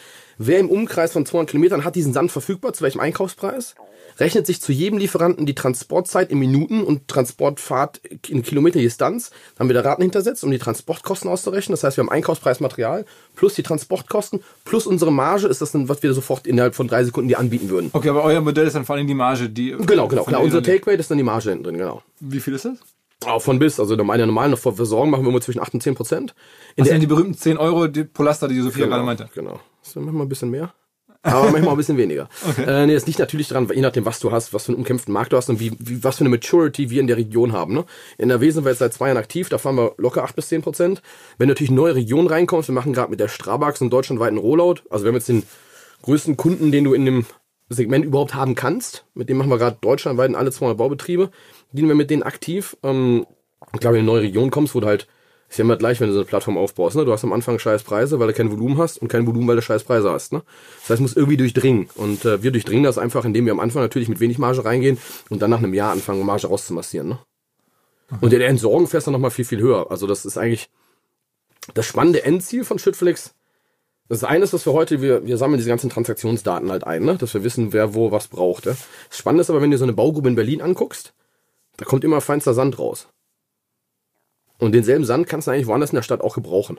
wer 0.47 0.59
im 0.59 0.71
Umkreis 0.71 1.13
von 1.13 1.27
200 1.27 1.51
Kilometern 1.51 1.85
hat 1.85 1.97
diesen 1.97 2.13
Sand 2.13 2.33
verfügbar, 2.33 2.73
zu 2.73 2.83
welchem 2.83 3.01
Einkaufspreis, 3.01 3.75
rechnet 4.19 4.47
sich 4.47 4.61
zu 4.61 4.73
jedem 4.73 4.99
Lieferanten 4.99 5.47
die 5.47 5.55
Transportzeit 5.55 6.31
in 6.31 6.39
Minuten 6.39 6.83
und 6.83 7.09
Transportfahrt 7.09 8.01
in 8.29 8.43
Kilometer 8.43 8.79
Distanz, 8.79 9.31
dann 9.55 9.61
haben 9.61 9.69
wir 9.69 9.75
da 9.75 9.89
Raten 9.89 10.03
hintersetzt, 10.03 10.45
um 10.45 10.51
die 10.51 10.59
Transportkosten 10.59 11.31
auszurechnen, 11.31 11.73
das 11.73 11.85
heißt, 11.85 11.97
wir 11.97 12.05
haben 12.05 12.11
Einkaufspreis 12.11 12.61
Material 12.61 13.05
plus 13.37 13.55
die 13.55 13.63
Transportkosten 13.63 14.43
plus 14.65 14.87
unsere 14.87 15.13
Marge, 15.13 15.47
ist 15.47 15.63
das 15.63 15.73
dann, 15.73 15.89
was 15.89 16.03
wir 16.03 16.13
sofort 16.15 16.47
innerhalb 16.47 16.75
von 16.75 16.89
drei 16.89 17.05
Sekunden 17.05 17.29
dir 17.29 17.39
anbieten 17.39 17.71
würden. 17.71 17.91
Okay, 17.93 18.11
aber 18.11 18.25
euer 18.25 18.41
Modell 18.41 18.67
ist 18.67 18.75
dann 18.75 18.85
vor 18.85 18.97
allem 18.97 19.07
die 19.07 19.15
Marge, 19.15 19.49
die. 19.49 19.71
Genau, 19.71 20.09
genau, 20.09 20.25
klar. 20.25 20.43
Unser 20.43 20.63
Take 20.63 20.87
Rate 20.87 21.01
ist 21.01 21.11
dann 21.11 21.19
die 21.19 21.25
Marge 21.25 21.51
hinten 21.51 21.65
drin, 21.65 21.79
genau. 21.79 22.03
Wie 22.21 22.41
viel 22.41 22.55
ist 22.55 22.65
das? 22.65 22.79
Auch 23.25 23.41
von 23.41 23.59
bis, 23.59 23.79
also 23.79 23.97
meine 23.97 24.27
normalen 24.27 24.57
Versorgung 24.57 25.11
machen 25.11 25.25
wir 25.25 25.31
immer 25.31 25.41
zwischen 25.41 25.61
8 25.61 25.75
und 25.75 25.83
10 25.83 25.95
Prozent. 25.95 26.35
In 26.75 26.85
Das 26.85 26.89
sind 26.89 27.01
die 27.01 27.07
berühmten 27.07 27.35
10 27.35 27.57
Euro 27.57 27.87
die 27.87 28.05
pro 28.05 28.25
Laster, 28.25 28.49
die 28.49 28.61
Sophia 28.61 28.87
gerade 28.87 28.97
genau, 28.97 29.07
meinte. 29.07 29.29
genau. 29.35 29.61
Das 29.83 29.91
ist 29.91 29.97
manchmal 29.97 30.27
ein 30.27 30.29
bisschen 30.29 30.51
mehr. 30.51 30.73
Aber 31.25 31.51
manchmal 31.53 31.75
ein 31.75 31.77
bisschen 31.77 31.97
weniger. 31.97 32.29
Äh, 32.67 32.87
nee, 32.87 32.95
das 32.95 33.07
liegt 33.07 33.19
natürlich 33.19 33.49
daran, 33.49 33.69
je 33.73 33.81
nachdem, 33.81 34.05
was 34.05 34.21
du 34.21 34.31
hast, 34.31 34.53
was 34.53 34.65
für 34.65 34.73
einen 34.73 34.79
umkämpften 34.79 35.13
Markt 35.13 35.33
du 35.33 35.37
hast 35.37 35.49
und 35.49 35.61
wie, 35.61 35.73
wie, 35.79 36.03
was 36.03 36.17
für 36.17 36.23
eine 36.23 36.31
Maturity 36.31 36.91
wir 36.91 37.01
in 37.01 37.07
der 37.07 37.17
Region 37.17 37.53
haben. 37.53 37.75
Ne? 37.75 37.85
In 38.19 38.31
NRW 38.31 38.51
sind 38.51 38.65
wir 38.65 38.71
jetzt 38.71 38.81
seit 38.81 38.93
zwei 38.93 39.09
Jahren 39.09 39.19
aktiv, 39.19 39.49
da 39.49 39.59
fahren 39.59 39.77
wir 39.77 39.95
locker 39.99 40.25
8 40.25 40.35
bis 40.35 40.49
10 40.49 40.63
Prozent. 40.63 41.03
Wenn 41.39 41.49
du 41.49 41.53
natürlich 41.53 41.71
neue 41.71 41.95
Regionen 41.95 42.29
reinkommst, 42.29 42.69
wir 42.69 42.75
machen 42.75 42.93
gerade 42.93 43.11
mit 43.11 43.21
der 43.21 43.29
Strabax 43.29 43.81
einen 43.81 43.91
deutschlandweiten 43.91 44.39
Rollout. 44.39 44.83
Also 44.91 45.05
wir 45.05 45.09
haben 45.09 45.17
jetzt 45.17 45.29
den 45.29 45.45
größten 46.03 46.37
Kunden, 46.37 46.73
den 46.73 46.85
du 46.85 46.95
in 46.95 47.05
dem 47.05 47.27
Segment 47.69 48.05
überhaupt 48.05 48.35
haben 48.35 48.55
kannst. 48.55 49.05
Mit 49.15 49.29
dem 49.29 49.39
machen 49.39 49.51
wir 49.51 49.59
gerade 49.59 49.79
deutschlandweit 49.81 50.29
in 50.29 50.37
alle 50.37 50.51
200 50.51 50.77
Baubetriebe. 50.79 51.31
Dienen 51.73 51.89
wir 51.89 51.95
mit 51.95 52.11
denen 52.11 52.23
aktiv. 52.23 52.77
Ähm, 52.83 53.27
ich 53.73 53.81
glaube, 53.81 53.97
in 53.97 54.03
eine 54.03 54.13
neue 54.13 54.23
Region 54.23 54.51
kommst, 54.51 54.75
wo 54.75 54.81
du 54.81 54.87
halt, 54.87 55.09
ist 55.53 55.59
ja 55.59 55.65
immer 55.67 55.77
gleich, 55.77 56.01
wenn 56.01 56.07
du 56.09 56.15
so 56.15 56.21
eine 56.21 56.27
Plattform 56.27 56.57
aufbaust, 56.57 56.97
ne? 56.97 57.05
Du 57.05 57.13
hast 57.13 57.25
am 57.25 57.33
Anfang 57.35 57.59
scheiß 57.59 57.83
Preise, 57.83 58.19
weil 58.19 58.29
du 58.29 58.33
kein 58.33 58.51
Volumen 58.51 58.79
hast 58.79 58.97
und 59.03 59.09
kein 59.09 59.27
Volumen, 59.27 59.47
weil 59.47 59.57
du 59.57 59.61
scheiß 59.61 59.85
Preise 59.85 60.11
hast, 60.11 60.33
ne? 60.33 60.43
Das 60.81 60.91
heißt, 60.91 61.03
muss 61.03 61.15
irgendwie 61.15 61.37
durchdringen. 61.37 61.91
Und 61.95 62.25
äh, 62.25 62.43
wir 62.43 62.53
durchdringen 62.53 62.85
das 62.85 62.97
einfach, 62.97 63.27
indem 63.27 63.45
wir 63.45 63.53
am 63.53 63.61
Anfang 63.61 63.83
natürlich 63.83 64.09
mit 64.09 64.19
wenig 64.19 64.39
Marge 64.39 64.65
reingehen 64.65 64.97
und 65.29 65.43
dann 65.43 65.51
nach 65.51 65.59
einem 65.59 65.75
Jahr 65.75 65.93
anfangen, 65.93 66.25
Marge 66.25 66.47
rauszumassieren, 66.47 67.09
ne? 67.09 67.19
Und 68.21 68.33
in 68.33 68.39
der 68.39 68.49
Entsorgung 68.49 68.87
fährst 68.87 69.07
du 69.07 69.11
noch 69.11 69.19
mal 69.19 69.31
viel, 69.31 69.45
viel 69.45 69.61
höher. 69.61 69.91
Also 69.91 70.07
das 70.07 70.25
ist 70.25 70.39
eigentlich 70.39 70.71
das 71.75 71.87
spannende 71.87 72.25
Endziel 72.25 72.65
von 72.65 72.79
Shitflix. 72.79 73.35
Das 74.09 74.25
eine 74.25 74.45
ist, 74.45 74.53
was 74.53 74.67
wir 74.67 74.73
heute, 74.73 75.01
wir, 75.01 75.27
wir 75.27 75.37
sammeln 75.37 75.59
diese 75.59 75.69
ganzen 75.69 75.91
Transaktionsdaten 75.91 76.71
halt 76.71 76.85
ein, 76.85 77.05
ne? 77.05 77.17
dass 77.17 77.33
wir 77.35 77.45
wissen, 77.45 77.73
wer 77.73 77.95
wo 77.95 78.11
was 78.11 78.29
braucht. 78.29 78.67
Ja? 78.67 78.77
Das 79.09 79.19
Spannende 79.19 79.43
ist 79.43 79.51
aber, 79.51 79.63
wenn 79.63 79.71
du 79.71 79.79
so 79.79 79.85
eine 79.85 79.93
Baugrube 79.93 80.29
in 80.29 80.35
Berlin 80.35 80.61
anguckst, 80.61 81.15
da 81.77 81.85
kommt 81.85 82.05
immer 82.05 82.21
feinster 82.21 82.53
Sand 82.53 82.79
raus. 82.79 83.09
Und 84.63 84.71
denselben 84.71 85.05
Sand 85.05 85.27
kannst 85.27 85.49
du 85.49 85.51
eigentlich 85.51 85.67
woanders 85.67 85.91
in 85.91 85.97
der 85.97 86.05
Stadt 86.05 86.21
auch 86.21 86.37
gebrauchen. 86.37 86.79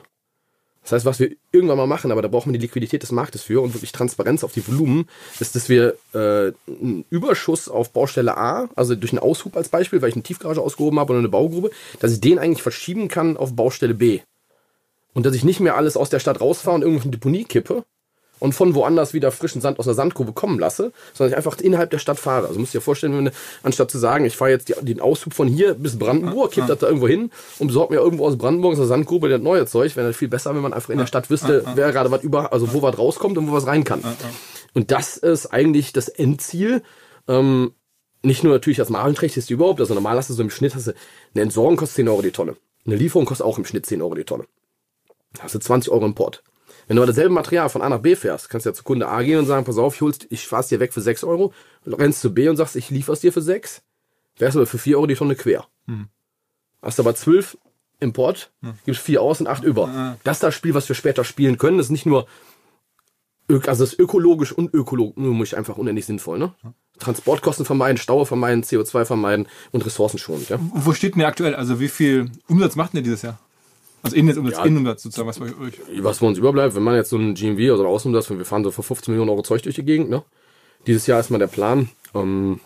Das 0.84 0.92
heißt, 0.92 1.04
was 1.04 1.20
wir 1.20 1.32
irgendwann 1.52 1.76
mal 1.76 1.86
machen, 1.86 2.12
aber 2.12 2.22
da 2.22 2.28
brauchen 2.28 2.50
wir 2.50 2.58
die 2.58 2.64
Liquidität 2.64 3.02
des 3.02 3.12
Marktes 3.12 3.42
für 3.42 3.60
und 3.60 3.74
wirklich 3.74 3.92
Transparenz 3.92 4.42
auf 4.42 4.52
die 4.52 4.66
Volumen, 4.66 5.06
ist, 5.38 5.54
dass 5.54 5.68
wir 5.68 5.94
äh, 6.14 6.52
einen 6.66 7.04
Überschuss 7.10 7.68
auf 7.68 7.90
Baustelle 7.90 8.38
A, 8.38 8.70
also 8.74 8.94
durch 8.94 9.12
einen 9.12 9.18
Aushub 9.18 9.54
als 9.54 9.68
Beispiel, 9.68 10.00
weil 10.00 10.08
ich 10.08 10.14
eine 10.14 10.22
Tiefgarage 10.22 10.62
ausgehoben 10.62 10.98
habe 10.98 11.10
oder 11.12 11.18
eine 11.18 11.28
Baugrube, 11.28 11.72
dass 12.00 12.12
ich 12.12 12.22
den 12.22 12.38
eigentlich 12.38 12.62
verschieben 12.62 13.08
kann 13.08 13.36
auf 13.36 13.54
Baustelle 13.54 13.92
B. 13.92 14.20
Und 15.12 15.26
dass 15.26 15.34
ich 15.34 15.44
nicht 15.44 15.60
mehr 15.60 15.76
alles 15.76 15.98
aus 15.98 16.08
der 16.08 16.20
Stadt 16.20 16.40
rausfahre 16.40 16.76
und 16.76 16.82
irgendwo 16.82 17.10
Deponie 17.10 17.44
kippe 17.44 17.84
und 18.44 18.52
von 18.52 18.74
woanders 18.74 19.14
wieder 19.14 19.32
frischen 19.32 19.62
Sand 19.62 19.78
aus 19.78 19.86
der 19.86 19.94
Sandgrube 19.94 20.34
kommen 20.34 20.58
lasse, 20.58 20.92
sondern 21.14 21.32
ich 21.32 21.36
einfach 21.38 21.58
innerhalb 21.60 21.88
der 21.88 21.98
Stadt 21.98 22.18
fahre. 22.18 22.46
Also 22.46 22.60
musst 22.60 22.74
du 22.74 22.78
dir 22.78 22.82
vorstellen, 22.82 23.16
wenn 23.16 23.24
du, 23.24 23.30
anstatt 23.62 23.90
zu 23.90 23.96
sagen, 23.96 24.26
ich 24.26 24.36
fahre 24.36 24.50
jetzt 24.50 24.68
die, 24.68 24.74
den 24.82 25.00
Aushub 25.00 25.32
von 25.32 25.48
hier 25.48 25.72
bis 25.72 25.98
Brandenburg, 25.98 26.52
kipp 26.52 26.66
das 26.66 26.78
da 26.78 26.86
irgendwo 26.86 27.08
hin 27.08 27.30
und 27.58 27.68
besorg 27.68 27.90
mir 27.90 27.96
irgendwo 27.96 28.26
aus 28.26 28.36
Brandenburg 28.36 28.72
aus 28.72 28.78
der 28.78 28.86
Sandgrube 28.86 29.30
das 29.30 29.40
neue 29.40 29.64
Zeug, 29.64 29.96
wäre 29.96 30.08
das 30.08 30.16
viel 30.18 30.28
besser, 30.28 30.54
wenn 30.54 30.60
man 30.60 30.74
einfach 30.74 30.90
in 30.90 30.98
der 30.98 31.06
Stadt 31.06 31.30
wüsste, 31.30 31.64
wer 31.74 31.90
gerade 31.92 32.10
was 32.10 32.22
über, 32.22 32.52
also 32.52 32.74
wo 32.74 32.82
was 32.82 32.98
rauskommt 32.98 33.38
und 33.38 33.48
wo 33.48 33.52
was 33.52 33.66
rein 33.66 33.82
kann. 33.82 34.04
Und 34.74 34.90
das 34.90 35.16
ist 35.16 35.46
eigentlich 35.46 35.94
das 35.94 36.08
Endziel. 36.08 36.82
Ähm, 37.26 37.72
nicht 38.22 38.44
nur 38.44 38.52
natürlich 38.52 38.76
das 38.76 38.90
Margenträchtigste 38.90 39.54
überhaupt, 39.54 39.80
also 39.80 39.94
normal 39.94 40.18
hast 40.18 40.28
du 40.28 40.34
so 40.34 40.42
im 40.42 40.50
Schnitt, 40.50 40.74
hast 40.74 40.88
du, 40.88 40.92
eine 41.34 41.42
Entsorgung 41.42 41.76
kostet 41.76 41.96
10 41.96 42.08
Euro 42.08 42.20
die 42.20 42.30
Tonne. 42.30 42.56
Eine 42.84 42.96
Lieferung 42.96 43.24
kostet 43.24 43.46
auch 43.46 43.56
im 43.56 43.64
Schnitt 43.64 43.86
10 43.86 44.02
Euro 44.02 44.14
die 44.14 44.24
Tonne. 44.24 44.44
Hast 45.38 45.54
du 45.54 45.58
20 45.58 45.90
Euro 45.90 46.04
Import. 46.04 46.42
Wenn 46.86 46.96
du 46.96 47.02
aber 47.02 47.06
dasselbe 47.06 47.32
Material 47.32 47.68
von 47.68 47.82
A 47.82 47.88
nach 47.88 48.00
B 48.00 48.14
fährst, 48.16 48.50
kannst 48.50 48.66
du 48.66 48.70
ja 48.70 48.74
zu 48.74 48.82
Kunde 48.84 49.08
A 49.08 49.22
gehen 49.22 49.38
und 49.38 49.46
sagen, 49.46 49.64
pass 49.64 49.78
auf, 49.78 49.94
ich, 49.94 50.00
hol's, 50.02 50.18
ich 50.28 50.46
fahr's 50.46 50.68
dir 50.68 50.80
weg 50.80 50.92
für 50.92 51.00
6 51.00 51.24
Euro, 51.24 51.52
rennst 51.86 52.20
zu 52.20 52.34
B 52.34 52.48
und 52.48 52.56
sagst, 52.56 52.76
ich 52.76 52.90
liefer's 52.90 53.20
dir 53.20 53.32
für 53.32 53.42
6, 53.42 53.82
wärst 54.38 54.56
aber 54.56 54.66
für 54.66 54.78
4 54.78 54.96
Euro 54.96 55.06
die 55.06 55.14
Tonne 55.14 55.34
quer. 55.34 55.66
Hast 56.82 57.00
aber 57.00 57.14
12 57.14 57.56
Import, 58.00 58.50
gibst 58.84 59.00
4 59.02 59.22
aus 59.22 59.40
und 59.40 59.46
8 59.46 59.64
über. 59.64 60.16
Das 60.24 60.36
ist 60.36 60.42
das 60.42 60.54
Spiel, 60.54 60.74
was 60.74 60.88
wir 60.88 60.96
später 60.96 61.24
spielen 61.24 61.56
können. 61.58 61.78
Das 61.78 61.86
ist 61.86 61.92
nicht 61.92 62.06
nur, 62.06 62.26
also 63.48 63.84
das 63.84 63.92
ist 63.92 63.98
ökologisch 63.98 64.52
und 64.52 64.74
ökonomisch 64.74 65.54
einfach 65.54 65.78
unendlich 65.78 66.04
sinnvoll. 66.06 66.38
Ne? 66.38 66.52
Transportkosten 66.98 67.64
vermeiden, 67.64 67.96
Stau 67.98 68.24
vermeiden, 68.24 68.62
CO2 68.62 69.04
vermeiden 69.04 69.46
und 69.72 69.86
ressourcenschonend. 69.86 70.48
Ja? 70.50 70.58
Wo 70.60 70.92
steht 70.92 71.14
denn 71.14 71.22
ihr 71.22 71.28
aktuell? 71.28 71.54
Also 71.54 71.80
wie 71.80 71.88
viel 71.88 72.30
Umsatz 72.48 72.76
macht 72.76 72.92
denn 72.92 72.98
ihr 72.98 73.04
dieses 73.04 73.22
Jahr? 73.22 73.38
Also 74.04 74.16
Innenumsatz, 74.16 74.58
Ja. 74.58 74.64
Innenumsatz 74.64 75.02
sozusagen, 75.02 75.28
was 75.28 75.38
bei 75.38 75.46
euch. 75.46 75.80
was 76.00 76.18
für 76.18 76.26
uns 76.26 76.38
überbleibt, 76.38 76.74
wenn 76.76 76.82
man 76.82 76.94
jetzt 76.94 77.10
so 77.10 77.16
ein 77.16 77.34
GMV, 77.34 77.70
also 77.72 77.86
Außenumsatz, 77.86 78.30
wir 78.30 78.44
fahren 78.44 78.62
so 78.62 78.70
für 78.70 78.82
15 78.82 79.12
Millionen 79.12 79.30
Euro 79.30 79.42
Zeug 79.42 79.62
durch 79.62 79.74
die 79.74 79.84
Gegend, 79.84 80.10
ne? 80.10 80.22
Dieses 80.86 81.06
Jahr 81.06 81.18
ist 81.18 81.30
mal 81.30 81.38
der 81.38 81.46
Plan. 81.46 81.88
Ähm, 82.14 82.60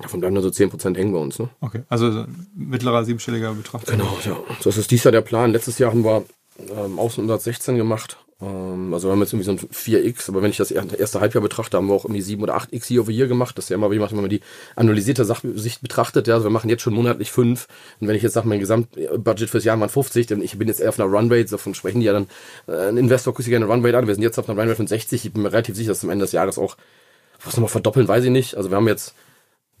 davon 0.00 0.20
bleiben 0.20 0.34
nur 0.34 0.42
so 0.42 0.48
10% 0.48 0.96
hängen 0.96 1.12
bei 1.12 1.18
uns, 1.18 1.38
ne? 1.38 1.50
Okay, 1.60 1.82
also 1.88 2.24
mittlerer 2.54 3.04
siebenstelliger 3.04 3.52
Betrag. 3.54 3.84
Genau, 3.86 4.18
ja. 4.24 4.36
Das 4.64 4.76
ist 4.78 4.90
dies 4.90 5.04
Jahr 5.04 5.12
der 5.12 5.20
Plan. 5.20 5.52
Letztes 5.52 5.78
Jahr 5.78 5.90
haben 5.90 6.04
wir 6.04 6.24
ähm, 6.70 6.98
Außenumsatz 6.98 7.44
16 7.44 7.76
gemacht. 7.76 8.18
Ähm, 8.40 8.94
also 8.94 9.08
wir 9.08 9.12
haben 9.12 9.20
jetzt 9.20 9.32
irgendwie 9.32 9.44
so 9.46 9.52
ein 9.52 9.58
4x, 9.58 10.28
aber 10.28 10.42
wenn 10.42 10.50
ich 10.50 10.56
das 10.58 10.70
er- 10.70 10.98
erste 10.98 11.20
Halbjahr 11.20 11.42
betrachte, 11.42 11.76
haben 11.76 11.88
wir 11.88 11.94
auch 11.94 12.04
irgendwie 12.04 12.22
7 12.22 12.42
oder 12.42 12.54
8x 12.56 12.90
year 12.90 13.02
over 13.02 13.10
year 13.10 13.26
gemacht. 13.26 13.58
Das 13.58 13.64
ist 13.66 13.68
ja 13.70 13.74
immer, 13.76 13.90
wie 13.90 13.98
macht, 13.98 14.12
wenn 14.12 14.20
man 14.20 14.30
die 14.30 14.40
analysierte 14.76 15.24
Sachsicht 15.24 15.80
betrachtet. 15.82 16.28
Ja, 16.28 16.34
also 16.34 16.46
wir 16.46 16.50
machen 16.50 16.70
jetzt 16.70 16.82
schon 16.82 16.94
monatlich 16.94 17.32
5. 17.32 17.66
Und 18.00 18.08
wenn 18.08 18.14
ich 18.16 18.22
jetzt 18.22 18.34
sage, 18.34 18.46
mein 18.48 18.60
Gesamtbudget 18.60 19.50
fürs 19.50 19.64
Jahr 19.64 19.78
waren 19.80 19.88
50, 19.88 20.26
dann 20.28 20.42
ich 20.42 20.56
bin 20.58 20.68
jetzt 20.68 20.80
eher 20.80 20.90
auf 20.90 21.00
einer 21.00 21.08
Runrate, 21.10 21.50
davon 21.50 21.74
sprechen 21.74 22.00
die 22.00 22.06
ja 22.06 22.12
dann, 22.12 22.28
äh, 22.68 22.88
ein 22.88 22.96
Investor 22.96 23.32
guckt 23.32 23.44
sich 23.44 23.50
gerne 23.50 23.64
eine 23.66 23.72
Runrate 23.74 23.98
an. 23.98 24.06
Wir 24.06 24.14
sind 24.14 24.22
jetzt 24.22 24.38
auf 24.38 24.48
einer 24.48 24.58
Runrate 24.58 24.76
von 24.76 24.86
60. 24.86 25.24
Ich 25.24 25.32
bin 25.32 25.42
mir 25.42 25.52
relativ 25.52 25.74
sicher, 25.76 25.90
dass 25.90 26.04
am 26.04 26.10
Ende 26.10 26.24
des 26.24 26.32
Jahres 26.32 26.58
auch 26.58 26.76
was 27.44 27.54
nochmal 27.56 27.68
verdoppeln, 27.70 28.08
weiß 28.08 28.24
ich 28.24 28.30
nicht. 28.30 28.56
Also 28.56 28.70
wir 28.70 28.76
haben 28.76 28.88
jetzt 28.88 29.14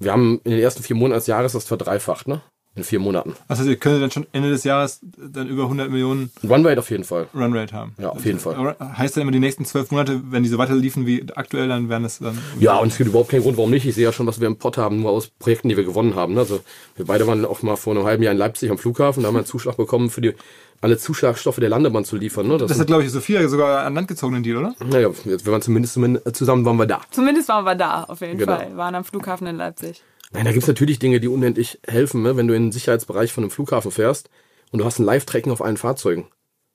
Wir 0.00 0.12
haben 0.12 0.40
in 0.44 0.52
den 0.52 0.60
ersten 0.60 0.82
vier 0.82 0.96
Monaten 0.96 1.18
des 1.20 1.26
Jahres 1.28 1.52
das 1.52 1.64
verdreifacht, 1.64 2.28
ne? 2.28 2.40
In 2.78 2.84
vier 2.84 3.00
Monaten. 3.00 3.34
Also 3.48 3.64
ihr 3.64 3.76
könnt 3.76 4.00
dann 4.00 4.10
schon 4.12 4.26
Ende 4.32 4.50
des 4.50 4.62
Jahres 4.64 5.00
dann 5.16 5.48
über 5.48 5.64
100 5.64 5.90
Millionen 5.90 6.30
Runrate 6.48 6.78
auf 6.78 6.90
jeden 6.90 7.02
Fall. 7.04 7.26
Runrate 7.34 7.74
haben. 7.74 7.92
Ja, 7.98 8.10
auf 8.10 8.24
jeden 8.24 8.38
Fall. 8.38 8.76
Heißt 8.78 9.16
dann 9.16 9.22
immer 9.22 9.32
die 9.32 9.40
nächsten 9.40 9.64
zwölf 9.64 9.90
Monate, 9.90 10.20
wenn 10.30 10.44
die 10.44 10.48
so 10.48 10.58
weiter 10.58 10.74
liefen 10.76 11.04
wie 11.04 11.26
aktuell, 11.34 11.66
dann 11.68 11.88
werden 11.88 12.04
es 12.04 12.20
dann. 12.20 12.38
Ja, 12.60 12.76
und 12.78 12.88
es 12.92 12.96
gibt 12.96 13.10
überhaupt 13.10 13.30
keinen 13.30 13.42
Grund, 13.42 13.56
warum 13.56 13.70
nicht. 13.70 13.84
Ich 13.84 13.96
sehe 13.96 14.04
ja 14.04 14.12
schon, 14.12 14.26
was 14.28 14.40
wir 14.40 14.46
im 14.46 14.56
Pott 14.56 14.78
haben, 14.78 15.00
nur 15.00 15.10
aus 15.10 15.26
Projekten, 15.28 15.68
die 15.68 15.76
wir 15.76 15.84
gewonnen 15.84 16.14
haben. 16.14 16.38
Also 16.38 16.60
wir 16.96 17.04
beide 17.04 17.26
waren 17.26 17.44
auch 17.44 17.62
mal 17.62 17.76
vor 17.76 17.94
einem 17.96 18.04
halben 18.04 18.22
Jahr 18.22 18.32
in 18.32 18.38
Leipzig 18.38 18.70
am 18.70 18.78
Flughafen, 18.78 19.22
da 19.22 19.26
haben 19.26 19.34
wir 19.34 19.40
einen 19.40 19.46
Zuschlag 19.46 19.76
bekommen, 19.76 20.08
für 20.08 20.20
die 20.20 20.34
alle 20.80 20.96
Zuschlagstoffe 20.96 21.56
der 21.56 21.68
Landebahn 21.70 22.04
zu 22.04 22.14
liefern. 22.16 22.46
Ne? 22.46 22.56
Das 22.58 22.78
hat, 22.78 22.86
glaube 22.86 23.02
ich, 23.02 23.10
Sophia 23.10 23.48
sogar 23.48 23.84
an 23.84 23.94
Land 23.94 24.06
gezogen, 24.06 24.34
den 24.34 24.44
Deal, 24.44 24.58
oder? 24.58 24.74
naja, 24.88 25.08
jetzt, 25.24 25.44
wir 25.44 25.52
waren 25.52 25.60
zumindest 25.62 25.94
zumin- 25.94 26.20
zusammen 26.32 26.64
waren 26.64 26.76
wir 26.76 26.86
da. 26.86 27.00
Zumindest 27.10 27.48
waren 27.48 27.64
wir 27.64 27.74
da, 27.74 28.04
auf 28.04 28.20
jeden 28.20 28.38
Genau. 28.38 28.54
Fall. 28.54 28.76
Waren 28.76 28.94
am 28.94 29.04
Flughafen 29.04 29.48
in 29.48 29.56
Leipzig. 29.56 30.04
Nein, 30.32 30.44
da 30.44 30.52
gibt's 30.52 30.68
natürlich 30.68 30.98
Dinge, 30.98 31.20
die 31.20 31.28
unendlich 31.28 31.80
helfen, 31.86 32.22
ne? 32.22 32.36
wenn 32.36 32.48
du 32.48 32.54
in 32.54 32.64
den 32.66 32.72
Sicherheitsbereich 32.72 33.32
von 33.32 33.44
einem 33.44 33.50
Flughafen 33.50 33.90
fährst 33.90 34.28
und 34.70 34.78
du 34.78 34.84
hast 34.84 34.98
ein 34.98 35.04
Live-Tracking 35.04 35.52
auf 35.52 35.62
allen 35.62 35.78
Fahrzeugen. 35.78 36.28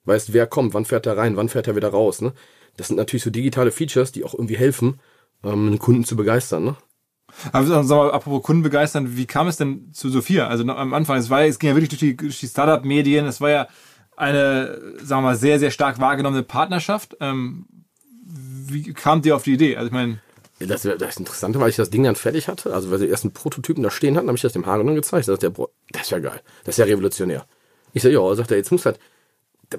Weißt, 0.04 0.32
wer 0.32 0.46
kommt, 0.46 0.74
wann 0.74 0.84
fährt 0.84 1.06
er 1.06 1.16
rein, 1.16 1.36
wann 1.36 1.48
fährt 1.48 1.68
er 1.68 1.76
wieder 1.76 1.88
raus. 1.88 2.20
Ne? 2.20 2.32
Das 2.76 2.88
sind 2.88 2.96
natürlich 2.96 3.22
so 3.22 3.30
digitale 3.30 3.70
Features, 3.70 4.12
die 4.12 4.24
auch 4.24 4.34
irgendwie 4.34 4.56
helfen, 4.56 5.00
ähm, 5.44 5.68
einen 5.68 5.78
Kunden 5.78 6.04
zu 6.04 6.16
begeistern. 6.16 6.64
Ne? 6.64 6.76
Aber 7.52 7.66
sag 7.66 7.86
mal, 7.86 8.10
apropos 8.10 8.42
Kunden 8.42 8.62
begeistern, 8.62 9.16
wie 9.16 9.26
kam 9.26 9.46
es 9.46 9.56
denn 9.56 9.92
zu 9.92 10.08
Sophia? 10.10 10.48
Also 10.48 10.64
am 10.64 10.92
Anfang, 10.92 11.18
es 11.18 11.30
war, 11.30 11.42
ja- 11.42 11.46
es 11.48 11.58
ging 11.58 11.70
ja 11.70 11.76
wirklich 11.76 11.90
durch 11.90 12.00
die, 12.00 12.16
durch 12.16 12.40
die 12.40 12.48
Startup-Medien, 12.48 13.26
es 13.26 13.40
war 13.40 13.50
ja 13.50 13.68
eine, 14.16 14.78
sagen 14.98 15.22
wir 15.22 15.30
mal, 15.30 15.36
sehr, 15.36 15.58
sehr 15.58 15.70
stark 15.70 16.00
wahrgenommene 16.00 16.42
Partnerschaft. 16.42 17.16
Ähm, 17.20 17.66
wie 18.26 18.92
kamt 18.92 19.26
ihr 19.26 19.36
auf 19.36 19.42
die 19.42 19.54
Idee? 19.54 19.76
Also 19.76 19.86
ich 19.86 19.92
meine, 19.92 20.20
Das, 20.66 20.82
das 20.82 21.16
Interessante 21.16 21.58
war, 21.58 21.66
als 21.66 21.74
ich 21.74 21.76
das 21.76 21.90
Ding 21.90 22.04
dann 22.04 22.16
fertig 22.16 22.48
hatte, 22.48 22.72
also 22.72 22.90
weil 22.90 22.98
sie 22.98 23.06
erst 23.06 23.24
einen 23.24 23.32
Prototypen 23.32 23.82
da 23.82 23.90
stehen 23.90 24.16
hatten, 24.16 24.28
habe 24.28 24.36
ich 24.36 24.42
das 24.42 24.52
dem 24.52 24.66
Hagen 24.66 24.86
dann 24.86 24.94
gezeigt. 24.94 25.28
Da 25.28 25.32
sagt 25.32 25.42
der, 25.42 25.50
Bro, 25.50 25.70
das 25.90 26.02
ist 26.02 26.10
ja 26.10 26.18
geil, 26.18 26.40
das 26.64 26.74
ist 26.74 26.78
ja 26.78 26.84
revolutionär. 26.84 27.46
Ich 27.92 28.02
sag, 28.02 28.12
ja, 28.12 28.34
sagt 28.34 28.50
er, 28.50 28.56
jetzt 28.56 28.72
muss 28.72 28.86
halt, 28.86 28.98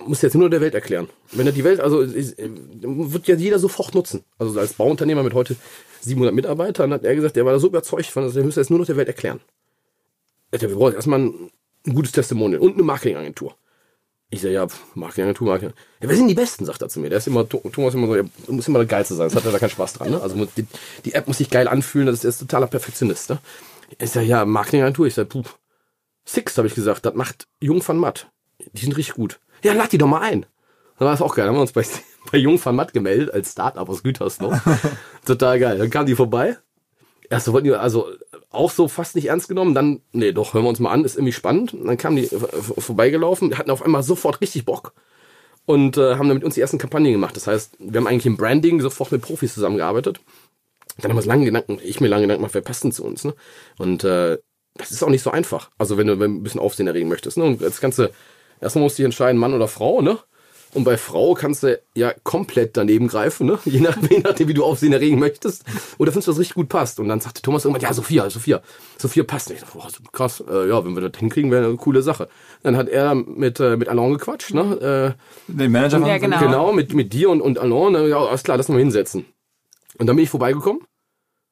muss 0.06 0.22
jetzt 0.22 0.36
nur 0.36 0.50
der 0.50 0.62
Welt 0.62 0.74
erklären. 0.74 1.10
Wenn 1.32 1.46
er 1.46 1.54
die 1.54 1.64
Welt, 1.64 1.80
also 1.80 2.02
ist, 2.02 2.38
äh, 2.40 2.50
wird 2.50 3.28
ja 3.28 3.36
jeder 3.36 3.60
sofort 3.60 3.94
nutzen. 3.94 4.24
Also 4.38 4.60
als 4.60 4.74
Bauunternehmer 4.74 5.24
mit 5.24 5.34
heute 5.34 5.56
700 6.02 6.34
Mitarbeitern 6.34 6.94
hat 6.94 7.04
er 7.04 7.16
gesagt, 7.16 7.36
der 7.36 7.46
war 7.46 7.54
da 7.54 7.60
so 7.60 7.68
überzeugt 7.68 8.08
von, 8.08 8.24
also 8.24 8.36
der 8.36 8.44
müsste 8.44 8.62
jetzt 8.62 8.70
nur 8.70 8.80
noch 8.80 8.86
der 8.86 8.98
Welt 8.98 9.08
erklären. 9.08 9.40
Er 10.52 10.60
sagt, 10.60 10.72
Wir 10.72 10.78
brauchen 10.78 10.96
erstmal 10.96 11.20
ein 11.20 11.50
gutes 11.94 12.12
Testimonial 12.12 12.62
und 12.62 12.74
eine 12.74 12.84
Marketingagentur. 12.84 13.56
Ich 14.36 14.42
sage, 14.42 14.54
ja, 14.54 14.68
Marketingagentur, 14.96 15.48
Marketing. 15.48 15.74
Ja, 16.02 16.10
wer 16.10 16.16
sind 16.18 16.28
die 16.28 16.34
Besten, 16.34 16.66
sagt 16.66 16.82
er 16.82 16.90
zu 16.90 17.00
mir. 17.00 17.10
Der 17.10 17.20
ist 17.20 17.28
immer, 17.28 17.48
Thomas 17.48 17.94
immer 17.94 18.08
so, 18.08 18.16
du 18.16 18.54
musst 18.54 18.68
immer 18.68 18.80
der 18.80 18.88
Geilste 18.88 19.16
sein. 19.16 19.28
Das 19.30 19.36
hat 19.36 19.46
er 19.46 19.52
da 19.54 19.60
keinen 19.60 19.70
Spaß 19.70 19.94
dran. 19.94 20.10
Ne? 20.12 20.22
Also 20.22 20.36
muss- 20.36 20.50
die, 20.58 20.66
die 21.06 21.14
App 21.14 21.28
muss 21.28 21.38
sich 21.38 21.50
geil 21.50 21.70
anfühlen, 21.70 22.08
das 22.08 22.16
ist, 22.16 22.24
er 22.26 22.30
ist 22.32 22.40
totaler 22.40 22.68
Perfektionist. 22.68 23.30
Ne? 23.30 23.38
Ich 23.98 24.12
sage, 24.12 24.26
ja, 24.26 24.44
Marketingagentur. 24.44 25.08
Ich 25.08 25.14
sage, 25.14 25.30
puh, 25.30 25.44
Six, 26.26 26.58
habe 26.58 26.68
ich 26.68 26.76
gesagt, 26.76 27.06
das 27.06 27.14
macht 27.14 27.48
Jung 27.62 27.82
van 27.88 27.98
Matt. 27.98 28.28
Die 28.74 28.82
sind 28.82 28.98
richtig 28.98 29.16
gut. 29.16 29.40
Ja, 29.64 29.72
lad 29.74 29.92
die 29.94 29.98
doch 29.98 30.08
mal 30.08 30.22
ein. 30.22 30.46
Dann 30.98 31.06
war 31.06 31.12
das 31.14 31.22
auch 31.22 31.34
geil. 31.36 31.46
Dann 31.46 31.54
haben 31.56 31.58
wir 31.60 31.62
uns 31.62 31.72
bei, 31.72 31.86
bei 32.32 32.38
Jung 32.38 32.60
van 32.64 32.76
Matt 32.76 32.92
gemeldet, 32.94 33.34
als 33.34 33.54
Startup 33.54 33.88
aus 33.88 34.04
Gütersloh. 34.04 34.54
Total 35.26 35.60
geil. 35.60 35.78
Dann 35.78 35.90
kamen 35.90 36.08
die 36.08 36.16
vorbei. 36.16 36.58
Erst 37.30 37.52
wollten 37.52 37.68
die, 37.68 37.74
also 37.74 38.10
auch 38.56 38.72
so 38.72 38.88
fast 38.88 39.16
nicht 39.16 39.28
ernst 39.28 39.48
genommen. 39.48 39.74
Dann, 39.74 40.02
nee, 40.12 40.32
doch, 40.32 40.54
hören 40.54 40.64
wir 40.64 40.70
uns 40.70 40.80
mal 40.80 40.92
an, 40.92 41.06
ist 41.06 41.16
irgendwie 41.16 41.34
spannend. 41.34 41.74
Und 41.74 41.86
dann 41.86 41.98
kamen 41.98 42.16
die 42.16 42.26
äh, 42.26 42.40
vorbeigelaufen, 42.40 43.58
hatten 43.58 43.72
auf 43.72 43.84
einmal 43.84 44.04
sofort 44.04 44.42
richtig 44.42 44.66
Bock 44.66 44.94
und 45.66 45.98
äh, 45.98 46.16
haben 46.16 46.28
dann 46.28 46.38
mit 46.38 46.44
uns 46.44 46.56
die 46.56 46.62
ersten 46.62 46.78
Kampagnen 46.78 47.12
gemacht. 47.12 47.36
Das 47.36 47.48
heißt, 47.48 47.78
wir 47.80 48.00
haben 48.00 48.08
eigentlich 48.08 48.26
im 48.26 48.38
Branding 48.38 48.82
sofort 48.82 49.12
mit 49.12 49.22
Profis 49.22 49.54
zusammengearbeitet. 49.54 50.20
Dann 50.98 51.10
haben 51.10 51.16
wir 51.16 51.22
uns 51.22 51.26
lange 51.26 51.46
Gedanken, 51.46 51.80
ich 51.84 52.00
mir 52.00 52.08
lange 52.08 52.24
Gedanken 52.24 52.42
gemacht, 52.42 52.54
wer 52.54 52.62
passt 52.62 52.84
denn 52.84 52.92
zu 52.92 53.04
uns. 53.04 53.24
Ne? 53.24 53.34
Und 53.78 54.04
äh, 54.04 54.38
das 54.76 54.92
ist 54.92 55.04
auch 55.04 55.10
nicht 55.10 55.24
so 55.24 55.32
einfach. 55.32 55.72
Also 55.78 55.98
wenn 55.98 56.08
du 56.08 56.20
wenn 56.20 56.36
ein 56.36 56.44
bisschen 56.44 56.62
Aufsehen 56.62 56.88
erregen 56.88 57.10
möchtest. 57.10 57.38
Ne? 57.38 57.44
Und 57.44 57.62
das 57.62 57.82
Ganze, 57.82 58.12
erstmal 58.62 58.84
musst 58.84 58.98
du 58.98 59.02
dich 59.02 59.06
entscheiden, 59.06 59.40
Mann 59.40 59.54
oder 59.54 59.68
Frau, 59.68 60.02
ne? 60.02 60.20
Und 60.76 60.84
bei 60.84 60.98
Frau 60.98 61.36
kannst 61.36 61.64
du 61.64 61.80
ja 61.96 62.14
komplett 62.24 62.76
daneben 62.76 63.08
greifen, 63.08 63.48
ne? 63.48 63.58
Je, 63.66 63.80
nach, 63.80 63.98
je 64.10 64.20
nachdem, 64.20 64.50
wie 64.50 64.54
du 64.54 64.66
Aufsehen 64.66 64.92
erregen 64.92 65.20
möchtest. 65.20 65.64
Oder 65.98 66.12
findest 66.12 66.28
du, 66.28 66.32
was 66.34 66.40
richtig 66.40 66.56
gut 66.56 66.68
passt. 66.68 67.00
Und 67.00 67.08
dann 67.08 67.22
sagte 67.22 67.42
Thomas 67.42 67.64
irgendwann, 67.64 67.82
ja, 67.82 67.94
Sophia, 67.94 68.30
Sophia, 68.30 68.62
Sophia 68.98 69.24
passt 69.24 69.50
nicht. 69.50 69.64
Boah, 69.74 69.88
krass, 70.12 70.44
äh, 70.46 70.68
ja, 70.68 70.84
wenn 70.84 70.94
wir 70.94 71.10
das 71.10 71.18
hinkriegen, 71.18 71.50
wäre 71.50 71.66
eine 71.66 71.78
coole 71.78 72.02
Sache. 72.02 72.28
Dann 72.62 72.76
hat 72.76 72.90
er 72.90 73.16
mit, 73.16 73.62
äh, 73.62 73.78
mit 73.78 73.88
Alain 73.88 74.12
gequatscht, 74.12 74.54
ne? 74.54 75.16
Äh, 75.48 75.52
den 75.52 75.72
Manager 75.72 76.00
von 76.00 76.10
Ja, 76.10 76.18
genau. 76.18 76.40
Genau, 76.40 76.74
mit, 76.74 76.94
mit 76.94 77.14
dir 77.14 77.30
und, 77.30 77.40
und 77.40 77.58
Alain. 77.58 77.94
Na, 77.94 78.06
ja, 78.06 78.18
alles 78.18 78.44
klar, 78.44 78.58
lass 78.58 78.68
mal 78.68 78.78
hinsetzen. 78.78 79.26
Und 79.98 80.08
dann 80.08 80.18
bin 80.18 80.24
ich 80.24 80.30
vorbeigekommen, 80.30 80.82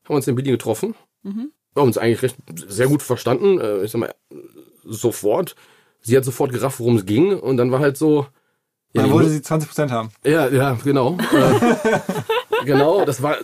haben 0.06 0.15
uns 0.15 0.28
in 0.28 0.36
Berlin 0.36 0.52
getroffen, 0.52 0.95
haben 1.24 1.52
uns 1.76 1.98
eigentlich 1.98 2.24
recht 2.24 2.36
sehr 2.67 2.88
gut 2.88 3.02
verstanden. 3.02 3.62
Äh, 3.62 3.84
ich 3.86 3.91
sag 3.91 4.00
mal, 4.00 4.13
sofort. 4.84 5.56
Sie 6.02 6.17
hat 6.17 6.26
sofort 6.26 6.52
gerafft, 6.52 6.82
worum 6.82 6.98
es 6.98 7.06
ging. 7.06 7.39
Und 7.39 7.56
dann 7.56 7.71
war 7.71 7.80
halt 7.80 7.95
so. 7.95 8.28
Ja, 8.93 9.01
Dann 9.01 9.12
wollte 9.12 9.29
sie 9.29 9.39
20% 9.39 9.89
haben. 9.89 10.10
ja, 10.23 10.47
ja, 10.49 10.77
genau. 10.84 11.17
äh, 11.17 11.99
genau, 12.65 13.03
das 13.06 13.23
war, 13.23 13.38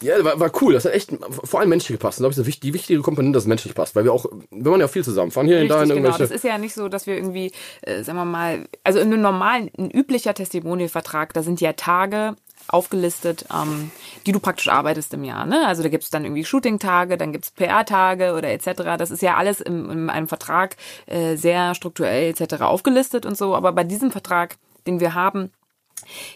ja, 0.00 0.24
war, 0.24 0.40
war 0.40 0.50
cool. 0.62 0.72
Das 0.72 0.86
hat 0.86 0.92
echt 0.92 1.10
vor 1.44 1.60
allem 1.60 1.68
menschlich 1.68 1.98
gepasst. 1.98 2.18
Und, 2.18 2.30
glaube 2.30 2.48
ich, 2.48 2.60
die, 2.60 2.72
wichtige 2.72 3.02
Komponente, 3.02 3.36
dass 3.36 3.42
es 3.42 3.48
menschlich 3.48 3.74
passt. 3.74 3.94
Weil 3.94 4.04
wir 4.04 4.14
auch, 4.14 4.24
wir 4.50 4.70
waren 4.70 4.80
ja 4.80 4.86
auch 4.86 4.90
viel 4.90 5.04
zusammen. 5.04 5.30
Fahren 5.30 5.46
hier 5.46 5.60
und 5.60 5.68
da 5.68 5.82
in 5.82 5.90
Richtig, 5.90 6.04
genau. 6.04 6.16
Das 6.16 6.30
ist 6.30 6.42
ja 6.42 6.56
nicht 6.56 6.72
so, 6.72 6.88
dass 6.88 7.06
wir 7.06 7.16
irgendwie, 7.16 7.52
äh, 7.82 8.02
sagen 8.02 8.18
wir 8.18 8.24
mal, 8.24 8.66
also 8.82 8.98
in 8.98 9.12
einem 9.12 9.20
normalen, 9.20 9.70
ein 9.76 9.90
üblicher 9.90 10.32
Testimonialvertrag, 10.32 11.34
da 11.34 11.42
sind 11.42 11.60
ja 11.60 11.74
Tage 11.74 12.36
aufgelistet, 12.68 13.44
ähm, 13.54 13.90
die 14.26 14.32
du 14.32 14.40
praktisch 14.40 14.68
arbeitest 14.68 15.12
im 15.14 15.24
Jahr. 15.24 15.46
Ne? 15.46 15.66
Also 15.66 15.82
da 15.82 15.88
gibt's 15.88 16.10
dann 16.10 16.24
irgendwie 16.24 16.44
Shooting-Tage, 16.44 17.16
dann 17.16 17.32
gibt's 17.32 17.50
PR-Tage 17.50 18.34
oder 18.34 18.50
etc. 18.50 18.96
Das 18.98 19.10
ist 19.10 19.22
ja 19.22 19.36
alles 19.36 19.60
im, 19.60 19.90
in 19.90 20.10
einem 20.10 20.28
Vertrag 20.28 20.76
äh, 21.06 21.36
sehr 21.36 21.74
strukturell 21.74 22.30
etc. 22.30 22.62
aufgelistet 22.62 23.26
und 23.26 23.36
so. 23.36 23.54
Aber 23.54 23.72
bei 23.72 23.84
diesem 23.84 24.10
Vertrag, 24.10 24.56
den 24.88 25.00
wir 25.00 25.14
haben, 25.14 25.52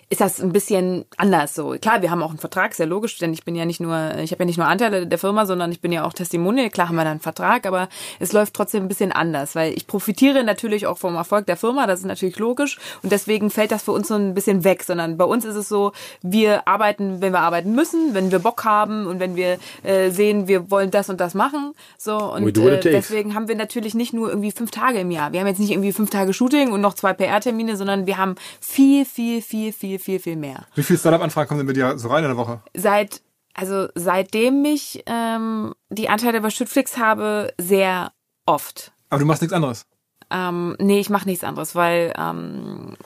ist 0.09 0.21
das 0.21 0.41
ein 0.41 0.53
bisschen 0.53 1.05
anders 1.17 1.55
so. 1.55 1.77
Klar, 1.81 2.03
wir 2.03 2.11
haben 2.11 2.23
auch 2.23 2.31
einen 2.31 2.39
Vertrag, 2.39 2.75
sehr 2.75 2.87
logisch, 2.87 3.19
denn 3.19 3.33
ich 3.33 3.45
bin 3.45 3.55
ja 3.55 3.65
nicht 3.65 3.81
nur, 3.81 4.17
ich 4.19 4.33
habe 4.33 4.43
ja 4.43 4.47
nicht 4.47 4.59
nur 4.59 4.67
Anteile 4.67 5.07
der 5.07 5.19
Firma, 5.19 5.47
sondern 5.47 5.73
ich 5.73 5.81
bin 5.81 5.93
ja 5.93 6.05
auch 6.05 6.13
Testimonial. 6.13 6.71
Klar 6.71 6.89
haben 6.89 6.97
wir 6.97 7.05
da 7.05 7.11
einen 7.11 7.21
Vertrag, 7.21 7.67
aber 7.67 7.89
es 8.19 8.33
läuft 8.33 8.55
trotzdem 8.55 8.85
ein 8.85 8.89
bisschen 8.89 9.13
anders, 9.13 9.55
weil 9.55 9.73
ich 9.73 9.87
profitiere 9.87 10.45
natürlich 10.45 10.87
auch 10.87 10.99
vom 10.99 11.15
Erfolg 11.15 11.47
der 11.47 11.57
Firma, 11.57 11.87
das 11.87 12.01
ist 12.01 12.07
natürlich 12.07 12.39
logisch 12.39 12.79
und 13.03 13.13
deswegen 13.13 13.51
fällt 13.51 13.73
das 13.73 13.83
für 13.83 13.93
uns 13.93 14.09
so 14.09 14.15
ein 14.15 14.35
bisschen 14.35 14.65
weg, 14.65 14.83
sondern 14.83 15.17
bei 15.17 15.25
uns 15.25 15.45
ist 15.45 15.57
es 15.57 15.69
so, 15.69 15.93
wir 16.23 16.67
arbeiten, 16.69 17.21
wenn 17.21 17.33
wir 17.33 17.41
arbeiten 17.41 17.75
müssen, 17.75 18.15
wenn 18.15 18.31
wir 18.31 18.39
Bock 18.39 18.65
haben 18.65 19.07
und 19.07 19.21
wenn 19.21 19.37
wir 19.37 19.59
äh, 19.83 20.11
sehen, 20.11 20.49
wir 20.49 20.71
wollen 20.71 20.91
das 20.91 21.09
und 21.09 21.21
das 21.21 21.35
machen, 21.35 21.75
so 21.99 22.17
und 22.17 22.57
äh, 22.57 22.81
deswegen 22.81 23.35
haben 23.35 23.49
wir 23.49 23.57
natürlich 23.57 23.95
nicht 23.95 24.13
nur 24.13 24.29
irgendwie 24.29 24.53
fünf 24.53 24.71
Tage 24.71 24.99
im 25.01 25.11
Jahr. 25.11 25.33
Wir 25.33 25.41
haben 25.41 25.47
jetzt 25.47 25.61
nicht 25.61 25.71
irgendwie 25.71 25.93
fünf 25.93 26.11
Tage 26.11 26.33
Shooting 26.33 26.73
und 26.73 26.81
noch 26.81 26.95
zwei 26.95 27.13
PR-Termine, 27.13 27.77
sondern 27.77 28.07
wir 28.07 28.19
haben 28.19 28.37
viel, 28.61 29.05
viel, 29.05 29.43
viel, 29.43 29.52
viel, 29.73 29.99
viel, 29.99 30.19
viel 30.19 30.37
mehr. 30.37 30.67
Wie 30.75 30.83
viele 30.83 30.99
Startup-Anfragen 30.99 31.49
kommen 31.49 31.59
denn 31.59 31.67
mit 31.67 31.77
dir 31.77 31.99
so 31.99 32.09
rein 32.09 32.25
in 32.25 32.31
der 32.31 32.37
Woche? 32.37 32.63
Seit, 32.75 33.23
also 33.55 33.89
seitdem 33.95 34.65
ich 34.65 35.03
ähm, 35.07 35.75
die 35.91 36.09
Anteile 36.09 36.41
bei 36.41 36.51
Schüttflix 36.51 36.97
habe, 36.97 37.53
sehr 37.59 38.13
oft. 38.47 38.93
Aber 39.11 39.21
du 39.21 39.27
machst 39.27 39.43
nichts 39.43 39.55
anderes. 39.55 39.87
Ähm, 40.33 40.77
nee, 40.79 40.99
ich 40.99 41.11
mache 41.11 41.29
nichts 41.29 41.45
anderes, 41.45 41.75
weil 41.75 42.13
ähm, 42.19 42.97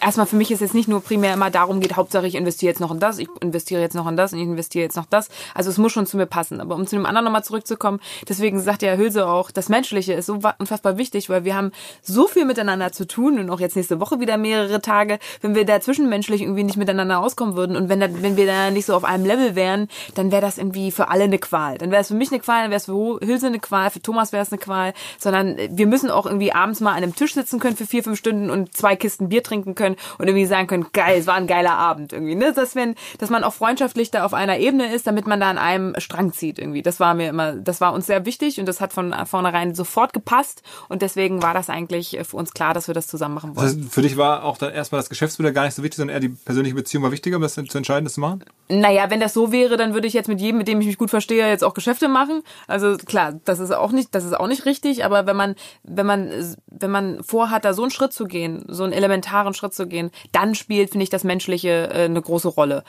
erstmal 0.00 0.26
für 0.26 0.36
mich 0.36 0.50
ist 0.50 0.60
es 0.60 0.74
nicht 0.74 0.88
nur 0.88 1.00
primär 1.00 1.32
immer 1.32 1.50
darum 1.50 1.80
geht, 1.80 1.96
Hauptsache 1.96 2.26
ich 2.26 2.34
investiere 2.34 2.70
jetzt 2.70 2.80
noch 2.80 2.90
in 2.90 3.00
das, 3.00 3.18
ich 3.18 3.28
investiere 3.40 3.80
jetzt 3.80 3.94
noch 3.94 4.06
in 4.06 4.16
das 4.16 4.32
und 4.32 4.38
ich 4.38 4.44
investiere 4.44 4.84
jetzt 4.84 4.96
noch 4.96 5.06
das. 5.06 5.28
Also 5.54 5.70
es 5.70 5.78
muss 5.78 5.92
schon 5.92 6.06
zu 6.06 6.16
mir 6.16 6.26
passen. 6.26 6.60
Aber 6.60 6.74
um 6.74 6.86
zu 6.86 6.96
dem 6.96 7.06
anderen 7.06 7.24
nochmal 7.24 7.44
zurückzukommen, 7.44 8.00
deswegen 8.28 8.60
sagt 8.60 8.82
ja 8.82 8.96
Hülse 8.96 9.26
auch, 9.26 9.50
das 9.50 9.68
Menschliche 9.68 10.12
ist 10.12 10.26
so 10.26 10.40
unfassbar 10.58 10.98
wichtig, 10.98 11.30
weil 11.30 11.44
wir 11.44 11.54
haben 11.54 11.72
so 12.02 12.26
viel 12.26 12.44
miteinander 12.44 12.92
zu 12.92 13.06
tun 13.06 13.38
und 13.38 13.48
auch 13.48 13.60
jetzt 13.60 13.76
nächste 13.76 14.00
Woche 14.00 14.20
wieder 14.20 14.36
mehrere 14.36 14.82
Tage, 14.82 15.18
wenn 15.40 15.54
wir 15.54 15.64
da 15.64 15.80
zwischenmenschlich 15.80 16.42
irgendwie 16.42 16.64
nicht 16.64 16.76
miteinander 16.76 17.20
auskommen 17.20 17.56
würden 17.56 17.76
und 17.76 17.88
wenn, 17.88 18.00
da, 18.00 18.08
wenn 18.10 18.36
wir 18.36 18.46
da 18.46 18.70
nicht 18.70 18.86
so 18.86 18.94
auf 18.94 19.04
einem 19.04 19.24
Level 19.24 19.54
wären, 19.54 19.88
dann 20.14 20.30
wäre 20.30 20.42
das 20.42 20.58
irgendwie 20.58 20.90
für 20.90 21.08
alle 21.08 21.24
eine 21.24 21.38
Qual. 21.38 21.78
Dann 21.78 21.90
wäre 21.90 22.02
es 22.02 22.08
für 22.08 22.14
mich 22.14 22.30
eine 22.30 22.40
Qual, 22.40 22.62
dann 22.62 22.70
wäre 22.70 22.78
es 22.78 22.86
für 22.86 23.20
Hülse 23.24 23.46
eine 23.46 23.58
Qual, 23.58 23.90
für 23.90 24.02
Thomas 24.02 24.32
wäre 24.32 24.42
es 24.42 24.52
eine 24.52 24.58
Qual, 24.58 24.92
sondern 25.18 25.56
wir 25.70 25.86
müssen 25.86 26.10
auch 26.10 26.26
irgendwie 26.26 26.41
abends 26.50 26.80
mal 26.80 26.90
an 26.90 26.96
einem 26.98 27.14
Tisch 27.14 27.34
sitzen 27.34 27.60
können 27.60 27.76
für 27.76 27.86
vier, 27.86 28.02
fünf 28.02 28.18
Stunden 28.18 28.50
und 28.50 28.76
zwei 28.76 28.96
Kisten 28.96 29.28
Bier 29.28 29.42
trinken 29.42 29.74
können 29.74 29.96
und 30.18 30.26
irgendwie 30.26 30.46
sagen 30.46 30.66
können, 30.66 30.86
geil, 30.92 31.18
es 31.18 31.26
war 31.26 31.34
ein 31.34 31.46
geiler 31.46 31.74
Abend 31.74 32.12
irgendwie. 32.12 32.34
Ne? 32.34 32.52
Dass, 32.52 32.74
wenn, 32.74 32.96
dass 33.18 33.30
man 33.30 33.44
auch 33.44 33.54
freundschaftlich 33.54 34.10
da 34.10 34.24
auf 34.24 34.34
einer 34.34 34.58
Ebene 34.58 34.92
ist, 34.92 35.06
damit 35.06 35.26
man 35.26 35.40
da 35.40 35.50
an 35.50 35.58
einem 35.58 35.94
Strang 35.98 36.32
zieht 36.32 36.58
irgendwie. 36.58 36.82
Das 36.82 36.98
war 36.98 37.14
mir 37.14 37.28
immer, 37.28 37.52
das 37.52 37.80
war 37.80 37.92
uns 37.92 38.06
sehr 38.06 38.26
wichtig 38.26 38.58
und 38.58 38.66
das 38.66 38.80
hat 38.80 38.92
von 38.92 39.14
vornherein 39.26 39.74
sofort 39.74 40.12
gepasst 40.12 40.62
und 40.88 41.02
deswegen 41.02 41.42
war 41.42 41.54
das 41.54 41.70
eigentlich 41.70 42.18
für 42.22 42.36
uns 42.36 42.52
klar, 42.52 42.74
dass 42.74 42.88
wir 42.88 42.94
das 42.94 43.06
zusammen 43.06 43.34
machen 43.34 43.56
wollen. 43.56 43.66
Das 43.66 43.76
heißt, 43.76 43.94
für 43.94 44.02
dich 44.02 44.16
war 44.16 44.44
auch 44.44 44.58
dann 44.58 44.72
erstmal 44.72 45.00
das 45.00 45.08
Geschäftsmodell 45.08 45.52
gar 45.52 45.64
nicht 45.64 45.74
so 45.74 45.82
wichtig, 45.82 45.96
sondern 45.96 46.14
eher 46.14 46.20
die 46.20 46.30
persönliche 46.30 46.74
Beziehung 46.74 47.04
war 47.04 47.12
wichtiger, 47.12 47.36
um 47.36 47.42
das 47.42 47.54
zu 47.54 47.78
entscheiden, 47.78 48.04
das 48.04 48.14
zu 48.14 48.20
machen? 48.20 48.44
Naja, 48.68 49.10
wenn 49.10 49.20
das 49.20 49.34
so 49.34 49.52
wäre, 49.52 49.76
dann 49.76 49.92
würde 49.92 50.06
ich 50.06 50.14
jetzt 50.14 50.28
mit 50.28 50.40
jedem, 50.40 50.58
mit 50.58 50.68
dem 50.68 50.80
ich 50.80 50.86
mich 50.86 50.98
gut 50.98 51.10
verstehe, 51.10 51.46
jetzt 51.48 51.62
auch 51.62 51.74
Geschäfte 51.74 52.08
machen. 52.08 52.42
Also 52.66 52.96
klar, 52.96 53.38
das 53.44 53.58
ist 53.58 53.70
auch 53.70 53.92
nicht, 53.92 54.14
das 54.14 54.24
ist 54.24 54.32
auch 54.32 54.46
nicht 54.46 54.64
richtig, 54.64 55.04
aber 55.04 55.26
wenn 55.26 55.36
man, 55.36 55.54
wenn 55.82 56.06
man 56.06 56.31
wenn 56.66 56.90
man 56.90 57.22
vorhat, 57.22 57.64
da 57.64 57.74
so 57.74 57.82
einen 57.82 57.90
Schritt 57.90 58.12
zu 58.12 58.24
gehen, 58.24 58.64
so 58.68 58.84
einen 58.84 58.92
elementaren 58.92 59.54
Schritt 59.54 59.74
zu 59.74 59.86
gehen, 59.86 60.10
dann 60.32 60.54
spielt, 60.54 60.90
finde 60.90 61.04
ich, 61.04 61.10
das 61.10 61.24
Menschliche 61.24 61.90
äh, 61.92 62.04
eine 62.04 62.20
große 62.20 62.48
Rolle. 62.48 62.84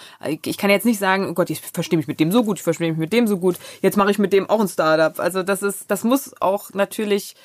Ich 0.46 0.58
kann 0.58 0.70
jetzt 0.70 0.86
nicht 0.86 1.00
sagen, 1.00 1.28
oh 1.30 1.34
Gott, 1.34 1.50
ich 1.50 1.62
verstehe 1.62 1.98
mich 1.98 2.08
mit 2.08 2.20
dem 2.20 2.32
so 2.32 2.44
gut, 2.44 2.58
ich 2.58 2.64
verstehe 2.64 2.90
mich 2.90 2.98
mit 2.98 3.14
dem 3.14 3.28
so 3.28 3.38
gut, 3.38 3.58
jetzt 3.82 3.98
mache 3.98 4.12
ich 4.12 4.20
mit 4.20 4.34
dem 4.34 4.50
auch 4.50 4.60
ein 4.60 4.68
Startup. 4.68 5.20
Also 5.20 5.44
das 5.44 5.62
ist, 5.62 5.90
das 5.90 6.04
muss 6.04 6.34
auch 6.42 6.74
natürlich, 6.74 7.36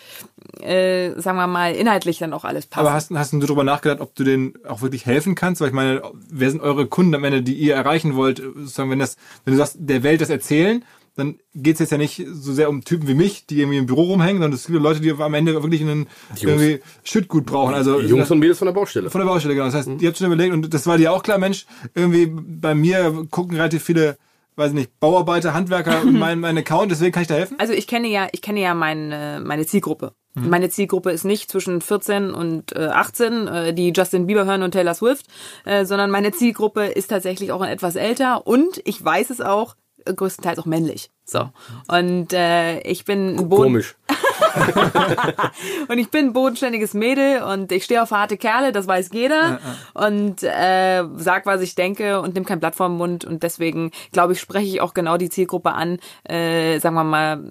äh, 0.60 1.12
sagen 1.20 1.38
wir 1.38 1.46
mal, 1.46 1.74
inhaltlich 1.74 2.18
dann 2.18 2.32
auch 2.32 2.44
alles 2.44 2.66
passen. 2.66 2.86
Aber 2.86 2.94
hast, 2.94 3.10
hast 3.10 3.32
du 3.32 3.38
darüber 3.38 3.64
nachgedacht, 3.64 4.00
ob 4.00 4.14
du 4.14 4.24
denen 4.24 4.54
auch 4.66 4.82
wirklich 4.82 5.06
helfen 5.06 5.34
kannst? 5.34 5.60
Weil 5.60 5.68
ich 5.68 5.74
meine, 5.74 6.02
wer 6.30 6.50
sind 6.50 6.60
eure 6.60 6.86
Kunden 6.86 7.14
am 7.14 7.24
Ende, 7.24 7.42
die 7.42 7.54
ihr 7.54 7.74
erreichen 7.74 8.16
wollt? 8.16 8.38
Sozusagen, 8.38 8.90
wenn 8.90 8.98
das, 8.98 9.16
wenn 9.44 9.54
du 9.54 9.58
sagst, 9.58 9.76
der 9.78 10.02
Welt 10.02 10.20
das 10.20 10.30
erzählen, 10.30 10.84
dann 11.18 11.40
geht's 11.52 11.80
jetzt 11.80 11.90
ja 11.90 11.98
nicht 11.98 12.24
so 12.30 12.52
sehr 12.52 12.68
um 12.68 12.84
Typen 12.84 13.08
wie 13.08 13.14
mich, 13.14 13.44
die 13.44 13.58
irgendwie 13.58 13.78
im 13.78 13.86
Büro 13.86 14.02
rumhängen, 14.02 14.40
sondern 14.40 14.52
es 14.56 14.68
gibt 14.68 14.80
Leute, 14.80 15.00
die 15.00 15.10
am 15.10 15.34
Ende 15.34 15.52
wirklich 15.60 15.80
einen 15.80 16.06
irgendwie 16.40 16.80
Schüttgut 17.02 17.44
brauchen. 17.44 17.74
Also 17.74 18.00
Jungs 18.00 18.30
und 18.30 18.38
Mädels 18.38 18.58
von 18.58 18.66
der 18.66 18.72
Baustelle. 18.72 19.10
von 19.10 19.20
der 19.20 19.26
Baustelle, 19.26 19.54
genau. 19.54 19.66
Das 19.66 19.74
heißt, 19.74 19.88
ihr 19.98 20.08
habt 20.08 20.16
schon 20.16 20.28
überlegt, 20.28 20.54
und 20.54 20.72
das 20.72 20.86
war 20.86 20.96
dir 20.96 21.12
auch 21.12 21.24
klar, 21.24 21.38
Mensch, 21.38 21.66
irgendwie 21.96 22.26
bei 22.26 22.76
mir 22.76 23.26
gucken 23.32 23.56
relativ 23.56 23.82
viele, 23.82 24.16
weiß 24.54 24.68
ich 24.68 24.74
nicht, 24.74 25.00
Bauarbeiter, 25.00 25.54
Handwerker 25.54 26.02
in 26.02 26.20
meinen, 26.20 26.40
meinen 26.40 26.58
Account, 26.58 26.92
deswegen 26.92 27.10
kann 27.10 27.22
ich 27.22 27.28
da 27.28 27.34
helfen? 27.34 27.56
Also 27.58 27.72
ich 27.72 27.88
kenne 27.88 28.06
ja, 28.06 28.28
ich 28.30 28.40
kenne 28.40 28.60
ja 28.60 28.74
meine, 28.74 29.42
meine 29.44 29.66
Zielgruppe. 29.66 30.12
Meine 30.34 30.70
Zielgruppe 30.70 31.10
ist 31.10 31.24
nicht 31.24 31.50
zwischen 31.50 31.80
14 31.80 32.32
und 32.32 32.76
äh, 32.76 32.86
18, 32.86 33.48
äh, 33.48 33.74
die 33.74 33.92
Justin 33.92 34.28
Bieber 34.28 34.44
hören 34.44 34.62
und 34.62 34.70
Taylor 34.70 34.94
Swift, 34.94 35.26
äh, 35.64 35.84
sondern 35.84 36.12
meine 36.12 36.30
Zielgruppe 36.30 36.84
ist 36.84 37.08
tatsächlich 37.08 37.50
auch 37.50 37.66
etwas 37.66 37.96
älter 37.96 38.46
und 38.46 38.80
ich 38.84 39.04
weiß 39.04 39.30
es 39.30 39.40
auch, 39.40 39.74
äh, 39.74 39.87
größtenteils 40.04 40.58
auch 40.58 40.66
männlich. 40.66 41.10
So. 41.24 41.50
Und 41.88 42.32
äh, 42.32 42.80
ich 42.80 43.04
bin 43.04 43.36
ein 43.36 43.48
Boden 43.48 43.64
Komisch. 43.64 43.96
und 45.88 45.98
ich 45.98 46.10
bin 46.10 46.26
ein 46.26 46.32
bodenständiges 46.32 46.94
Mädel 46.94 47.42
und 47.42 47.70
ich 47.70 47.84
stehe 47.84 48.02
auf 48.02 48.10
harte 48.10 48.36
Kerle, 48.36 48.72
das 48.72 48.86
weiß 48.86 49.10
jeder. 49.12 49.60
Und 49.94 50.42
äh, 50.42 51.04
sag, 51.16 51.46
was 51.46 51.60
ich 51.60 51.74
denke 51.74 52.20
und 52.20 52.34
nimm 52.34 52.44
kein 52.44 52.60
Blatt 52.60 52.74
vor 52.74 52.88
den 52.88 52.96
Mund. 52.96 53.24
Und 53.24 53.42
deswegen, 53.42 53.90
glaube 54.12 54.32
ich, 54.32 54.40
spreche 54.40 54.66
ich 54.66 54.80
auch 54.80 54.94
genau 54.94 55.16
die 55.16 55.28
Zielgruppe 55.28 55.72
an, 55.72 55.98
äh, 56.24 56.78
sagen 56.80 56.94
wir 56.94 57.04
mal, 57.04 57.50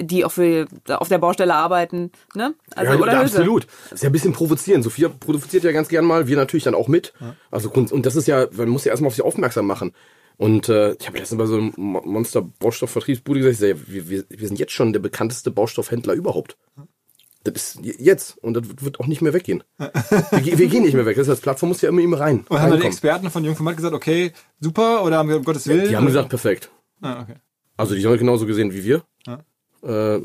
die 0.00 0.24
auch 0.24 0.32
für, 0.32 0.66
auf 0.88 1.08
der 1.08 1.18
Baustelle 1.18 1.54
arbeiten. 1.54 2.10
Ne? 2.34 2.54
Also, 2.74 2.92
ja, 2.92 2.98
oder 2.98 3.12
ja, 3.12 3.20
absolut. 3.20 3.66
Das 3.84 3.92
ist 3.92 4.02
ja 4.02 4.10
ein 4.10 4.12
bisschen 4.12 4.32
provozierend. 4.32 4.84
Sophia 4.84 5.08
provoziert 5.08 5.64
ja 5.64 5.72
ganz 5.72 5.88
gern 5.88 6.04
mal, 6.04 6.26
wir 6.26 6.36
natürlich 6.36 6.64
dann 6.64 6.74
auch 6.74 6.88
mit. 6.88 7.12
Also 7.50 7.70
Kunst, 7.70 7.92
und 7.92 8.04
das 8.04 8.16
ist 8.16 8.26
ja, 8.26 8.46
man 8.52 8.68
muss 8.68 8.84
ja 8.84 8.90
erstmal 8.90 9.08
auf 9.08 9.14
sie 9.14 9.22
aufmerksam 9.22 9.66
machen. 9.66 9.92
Und 10.38 10.68
äh, 10.68 10.92
ich 11.00 11.06
habe 11.06 11.18
letztens 11.18 11.38
bei 11.38 11.46
so 11.46 11.56
einem 11.56 11.72
Mo- 11.76 12.02
Monster-Baustoffvertriebsbude 12.04 13.40
gesagt, 13.40 13.60
ja, 13.62 13.88
wir, 13.88 14.08
wir, 14.08 14.24
wir 14.28 14.48
sind 14.48 14.58
jetzt 14.58 14.72
schon 14.72 14.92
der 14.92 15.00
bekannteste 15.00 15.50
Baustoffhändler 15.50 16.12
überhaupt. 16.14 16.56
Das 17.44 17.76
ist 17.76 18.00
jetzt 18.00 18.36
und 18.38 18.54
das 18.54 18.64
wird 18.82 18.98
auch 18.98 19.06
nicht 19.06 19.22
mehr 19.22 19.32
weggehen. 19.32 19.62
Wir, 19.78 20.58
wir 20.58 20.66
gehen 20.66 20.82
nicht 20.82 20.94
mehr 20.94 21.06
weg. 21.06 21.16
Das 21.16 21.28
heißt, 21.28 21.42
Plattform 21.42 21.68
muss 21.68 21.80
ja 21.80 21.88
immer 21.88 22.02
immer 22.02 22.18
rein. 22.18 22.44
Und 22.48 22.60
haben 22.60 22.70
dann 22.72 22.80
die. 22.80 22.86
Experten 22.86 23.30
von 23.30 23.44
Jungformat 23.44 23.76
gesagt, 23.76 23.94
okay, 23.94 24.32
super, 24.60 25.04
oder 25.04 25.18
haben 25.18 25.28
wir 25.28 25.36
um 25.36 25.44
Gottes 25.44 25.66
Willen? 25.68 25.88
Die 25.88 25.96
haben 25.96 26.06
gesagt, 26.06 26.28
perfekt. 26.28 26.70
ah, 27.02 27.22
okay. 27.22 27.36
Also 27.76 27.94
die 27.94 28.04
haben 28.04 28.18
genauso 28.18 28.46
gesehen 28.46 28.72
wie 28.72 28.82
wir. 28.84 29.02
Ja. 29.26 29.44
Äh, 30.16 30.22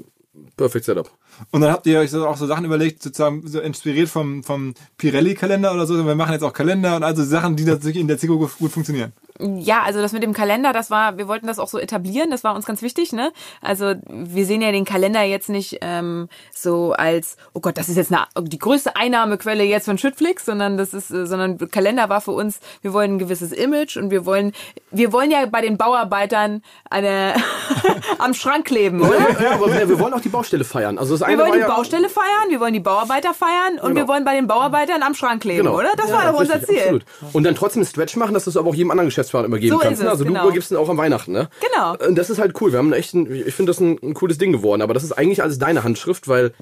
perfect 0.57 0.85
Setup. 0.85 1.11
Und 1.51 1.61
dann 1.61 1.71
habt 1.71 1.87
ihr 1.87 1.99
euch 1.99 2.13
auch 2.15 2.37
so 2.37 2.47
Sachen 2.47 2.65
überlegt, 2.65 3.03
sozusagen 3.03 3.45
so 3.47 3.59
inspiriert 3.59 4.09
vom, 4.09 4.43
vom 4.43 4.73
Pirelli-Kalender 4.97 5.73
oder 5.73 5.85
so. 5.85 6.05
Wir 6.05 6.15
machen 6.15 6.33
jetzt 6.33 6.43
auch 6.43 6.53
Kalender 6.53 6.95
und 6.95 7.03
also 7.03 7.23
Sachen, 7.23 7.55
die 7.55 7.65
natürlich 7.65 7.97
in 7.97 8.07
der 8.07 8.17
Zielgruppe 8.17 8.49
gut, 8.59 8.71
funktionieren. 8.71 9.13
Ja, 9.39 9.81
also 9.81 10.01
das 10.01 10.11
mit 10.11 10.21
dem 10.21 10.33
Kalender, 10.33 10.71
das 10.71 10.91
war, 10.91 11.17
wir 11.17 11.27
wollten 11.27 11.47
das 11.47 11.57
auch 11.57 11.67
so 11.67 11.79
etablieren, 11.79 12.29
das 12.29 12.43
war 12.43 12.55
uns 12.55 12.65
ganz 12.65 12.81
wichtig, 12.83 13.11
ne? 13.11 13.31
Also 13.61 13.95
wir 14.07 14.45
sehen 14.45 14.61
ja 14.61 14.71
den 14.71 14.85
Kalender 14.85 15.23
jetzt 15.23 15.49
nicht 15.49 15.79
ähm, 15.81 16.29
so 16.53 16.91
als, 16.91 17.37
oh 17.53 17.59
Gott, 17.59 17.77
das 17.77 17.89
ist 17.89 17.95
jetzt 17.95 18.13
eine, 18.13 18.27
die 18.39 18.59
größte 18.59 18.95
Einnahmequelle 18.95 19.63
jetzt 19.63 19.85
von 19.85 19.97
Schüttflix, 19.97 20.45
sondern 20.45 20.77
das 20.77 20.93
ist, 20.93 21.09
äh, 21.09 21.25
sondern 21.25 21.57
Kalender 21.71 22.09
war 22.09 22.21
für 22.21 22.31
uns, 22.31 22.59
wir 22.81 22.93
wollen 22.93 23.15
ein 23.15 23.19
gewisses 23.19 23.51
Image 23.51 23.97
und 23.97 24.11
wir 24.11 24.25
wollen, 24.25 24.51
wir 24.91 25.11
wollen 25.11 25.31
ja 25.31 25.45
bei 25.47 25.61
den 25.61 25.77
Bauarbeitern 25.77 26.61
eine 26.89 27.33
am 28.19 28.33
Schrank 28.35 28.65
kleben, 28.65 29.01
oder? 29.01 29.41
Ja, 29.41 29.53
aber 29.53 29.73
wir, 29.73 29.89
wir 29.89 29.99
wollen 29.99 30.13
auch 30.13 30.21
die 30.21 30.29
Baustelle 30.29 30.65
feiern. 30.65 30.99
Also 30.99 31.15
das 31.21 31.29
Wir 31.29 31.33
eine 31.33 31.41
wollen 31.51 31.61
war 31.61 31.67
die 31.69 31.73
Baustelle 31.75 32.09
feiern, 32.09 32.49
wir 32.49 32.59
wollen 32.59 32.73
die 32.73 32.79
Bauarbeiter 32.79 33.33
feiern 33.33 33.73
und 33.79 33.89
Genau. 33.89 33.95
wir 34.01 34.07
wollen 34.07 34.25
bei 34.25 34.35
den 34.35 34.47
Bauarbeitern 34.47 35.01
am 35.03 35.13
Schrank 35.13 35.41
kleben, 35.41 35.59
Genau. 35.65 35.77
oder? 35.77 35.89
Das 35.95 36.09
Ja, 36.09 36.15
war 36.17 36.31
doch 36.31 36.39
unser 36.39 36.55
richtig, 36.55 36.69
Ziel. 36.69 36.79
Absolut. 36.79 37.05
Und 37.33 37.43
dann 37.43 37.55
trotzdem 37.55 37.85
Stretch 37.85 38.15
machen, 38.17 38.33
dass 38.33 38.43
du 38.43 38.49
es 38.49 38.57
aber 38.57 38.69
auch 38.69 38.75
jedem 38.75 38.91
anderen 38.91 39.07
Geschäftspartner 39.07 39.47
immer 39.47 39.57
geben 39.59 39.73
So 39.73 39.79
kannst. 39.79 39.93
ist 39.93 39.99
ne? 39.99 40.05
es, 40.07 40.11
Also 40.11 40.25
genau. 40.25 40.39
du 40.41 40.45
übergibst 40.47 40.71
ihn 40.71 40.77
auch 40.77 40.89
an 40.89 40.97
Weihnachten, 40.97 41.31
ne? 41.31 41.49
Genau. 41.71 41.95
Und 42.07 42.15
das 42.17 42.29
ist 42.29 42.39
halt 42.39 42.59
cool. 42.61 42.71
Wir 42.71 42.79
haben 42.79 42.91
echt 42.93 43.13
ein, 43.13 43.31
ich 43.33 43.53
finde 43.55 43.69
das 43.69 43.79
ein, 43.79 43.97
ein 44.03 44.13
cooles 44.13 44.37
Ding 44.37 44.51
geworden. 44.51 44.81
Aber 44.81 44.93
das 44.93 45.03
ist 45.03 45.13
eigentlich 45.13 45.41
alles 45.41 45.57
deine 45.59 45.83
Handschrift, 45.83 46.27
weil 46.27 46.53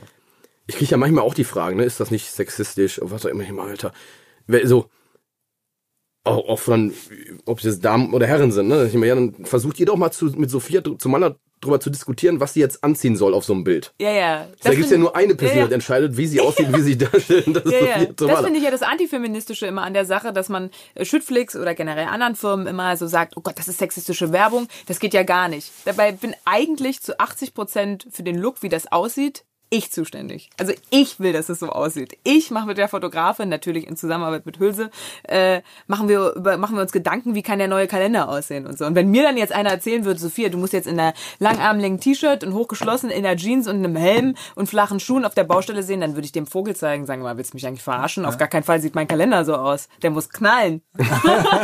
ich 0.68 0.76
kriege 0.76 0.92
ja 0.92 0.98
manchmal 0.98 1.24
auch 1.24 1.34
die 1.34 1.44
Fragen, 1.46 1.78
ne? 1.78 1.84
Ist 1.86 2.00
das 2.00 2.12
nicht 2.12 2.32
sexistisch? 2.32 3.00
Was 3.04 3.26
auch 3.26 3.30
immer, 3.30 3.64
Alter. 3.64 3.92
So, 4.66 4.86
auch, 6.26 6.60
von, 6.60 6.94
ob 7.46 7.58
es 7.60 7.64
jetzt 7.64 7.84
Damen 7.86 8.14
oder 8.14 8.28
Herren 8.28 8.52
sind, 8.52 8.68
ne? 8.68 8.86
Ich 8.86 8.94
meine, 8.94 9.08
ja, 9.08 9.16
dann 9.16 9.34
versucht 9.46 9.80
ihr 9.80 9.86
doch 9.88 9.96
mal 9.96 10.12
zu, 10.12 10.26
mit 10.26 10.50
Sophia 10.52 10.82
dr- 10.82 11.00
zueinander 11.00 11.38
drüber 11.62 11.80
zu 11.80 11.90
diskutieren, 11.90 12.40
was 12.40 12.54
sie 12.54 12.60
jetzt 12.60 12.84
anziehen 12.84 13.16
soll 13.16 13.34
auf 13.34 13.44
so 13.46 13.54
einem 13.54 13.64
Bild. 13.64 13.94
Ja, 14.00 14.12
ja. 14.12 14.48
Da 14.64 14.70
gibt's 14.72 14.86
ja 14.90 14.96
find- 14.96 15.02
nur 15.02 15.16
eine 15.16 15.36
Person, 15.36 15.58
ja, 15.58 15.66
die 15.66 15.72
ja. 15.72 15.76
entscheidet, 15.76 16.18
wie 16.18 16.28
sie 16.28 16.42
aussieht, 16.42 16.68
wie 16.76 16.82
sie 16.82 16.98
darstellt. 16.98 17.48
Das 17.48 17.72
Ja, 17.72 17.80
ja. 17.80 18.00
Sophia 18.18 18.36
Das 18.36 18.42
finde 18.44 18.60
ich 18.60 18.64
ja 18.66 18.72
das 18.72 18.82
Antifeministische 18.82 19.66
immer 19.66 19.84
an 19.84 19.94
der 19.94 20.06
Sache, 20.06 20.34
dass 20.34 20.50
man 20.50 20.70
äh, 20.96 21.06
Schüttflix 21.06 21.56
oder 21.56 21.74
generell 21.76 22.08
anderen 22.08 22.36
Firmen 22.36 22.68
immer 22.68 22.96
so 22.98 23.08
sagt, 23.08 23.36
oh 23.38 23.42
Gott, 23.42 23.58
das 23.58 23.68
ist 23.68 23.80
sexistische 23.80 24.32
Werbung. 24.32 24.68
Das 24.88 25.00
geht 25.00 25.14
ja 25.14 25.24
gar 25.24 25.48
nicht. 25.48 25.72
Dabei 25.86 26.12
bin 26.12 26.36
eigentlich 26.46 27.02
zu 27.02 27.20
80 27.20 27.54
Prozent 27.54 28.08
für 28.12 28.24
den 28.24 28.38
Look, 28.38 28.62
wie 28.62 28.70
das 28.70 28.92
aussieht, 28.92 29.44
ich 29.70 29.92
zuständig. 29.92 30.50
Also 30.58 30.74
ich 30.90 31.20
will, 31.20 31.34
dass 31.34 31.50
es 31.50 31.60
so 31.60 31.70
aussieht. 31.70 32.18
Ich 32.24 32.50
mache 32.52 32.66
mit 32.68 32.78
der 32.78 32.88
Fotografin, 32.88 33.50
natürlich 33.50 33.88
in 33.88 33.96
Zusammenarbeit 33.98 34.46
mit 34.46 34.60
Hülse, 34.60 34.90
äh, 35.24 35.62
machen 35.88 36.10
wir 36.10 36.34
über, 36.36 36.58
machen 36.58 36.76
wir 36.76 36.82
uns 36.82 36.92
Gedanken, 36.92 37.36
wie 37.36 37.44
kann 37.44 37.60
der 37.60 37.68
neue 37.68 37.88
Kalender 37.88 38.30
aussehen 38.30 38.66
und 38.66 38.78
so. 38.78 38.86
Und 38.86 38.96
wenn 38.96 39.10
mir 39.12 39.24
dann 39.24 39.38
jetzt 39.38 39.54
einer 39.54 39.70
erzählen 39.70 40.06
würde, 40.06 40.20
Sophia, 40.20 40.50
du 40.50 40.58
musst 40.58 40.74
jetzt 40.74 40.88
in 40.88 41.00
einer 41.00 41.14
langarmlängen 41.40 42.00
T-Shirt 42.00 42.44
und 42.44 42.54
hochgeschlossen 42.54 43.10
in 43.12 43.24
der 43.24 43.38
Jeans 43.38 43.68
und 43.68 43.78
einem 43.78 43.96
Helm 43.96 44.36
und 44.56 44.68
flachen 44.68 45.00
Schuhen 45.00 45.24
auf 45.26 45.36
der 45.36 45.44
Baustelle 45.44 45.84
sehen, 45.84 46.02
dann 46.02 46.16
würde 46.16 46.26
ich 46.26 46.32
dem 46.32 46.48
Vogel 46.48 46.76
zeigen, 46.76 47.06
sagen 47.06 47.22
mal, 47.22 47.38
willst 47.38 47.54
du 47.54 47.58
mich 47.58 47.68
eigentlich 47.68 47.84
verarschen? 47.84 48.26
Auf 48.26 48.38
gar 48.38 48.48
keinen 48.48 48.64
Fall 48.64 48.82
sieht 48.82 48.96
mein 48.96 49.08
Kalender 49.08 49.46
so 49.46 49.56
aus. 49.56 49.88
Der 50.02 50.10
muss 50.10 50.30
knallen. 50.30 50.82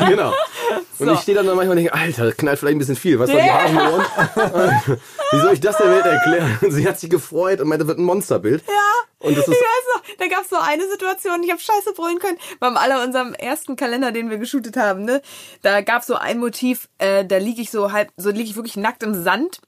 Genau. 0.07 0.31
Und 0.99 1.07
So. 1.07 1.13
ich 1.13 1.19
stehe 1.19 1.35
dann 1.35 1.45
manchmal 1.45 1.69
und 1.69 1.75
denke, 1.75 1.93
Alter, 1.93 2.25
das 2.25 2.37
knallt 2.37 2.57
vielleicht 2.57 2.75
ein 2.75 2.79
bisschen 2.79 2.95
viel. 2.95 3.19
Was 3.19 3.29
soll 3.29 3.39
die 3.41 3.45
Ja. 3.45 3.53
Haare 3.55 3.69
im 3.69 3.77
Ohren? 3.77 4.97
Wie 5.31 5.39
soll 5.41 5.53
ich 5.53 5.59
das 5.59 5.75
der 5.77 5.89
Welt 5.91 6.05
erklären? 6.05 6.57
Und 6.61 6.71
sie 6.71 6.87
hat 6.87 6.97
sich 6.99 7.09
gefreut 7.09 7.59
und 7.59 7.67
meinte, 7.67 7.85
wird 7.95 7.99
ein 7.99 8.05
Monsterbild. 8.05 8.63
Ja. 8.67 9.27
Und 9.27 9.37
das 9.37 9.47
ist, 9.47 9.55
noch, 9.95 10.03
da 10.19 10.27
gab's 10.27 10.49
so 10.49 10.57
eine 10.57 10.87
Situation, 10.87 11.41
ich 11.43 11.49
habe 11.49 11.59
scheiße 11.59 11.93
brüllen 11.93 12.19
können, 12.19 12.37
beim 12.59 12.77
aller 12.77 13.03
unserem 13.03 13.33
ersten 13.33 13.75
Kalender, 13.75 14.11
den 14.11 14.29
wir 14.29 14.37
geshootet 14.37 14.77
haben, 14.77 15.03
ne? 15.03 15.21
Da 15.63 15.81
gab's 15.81 16.07
so 16.07 16.15
ein 16.15 16.37
Motiv, 16.39 16.89
äh, 16.99 17.25
da 17.25 17.37
liege 17.37 17.61
ich 17.61 17.71
so 17.71 17.91
halb, 17.91 18.11
so 18.17 18.29
liege 18.29 18.49
ich 18.49 18.55
wirklich 18.55 18.77
nackt 18.77 19.03
im 19.03 19.23
Sand. 19.23 19.61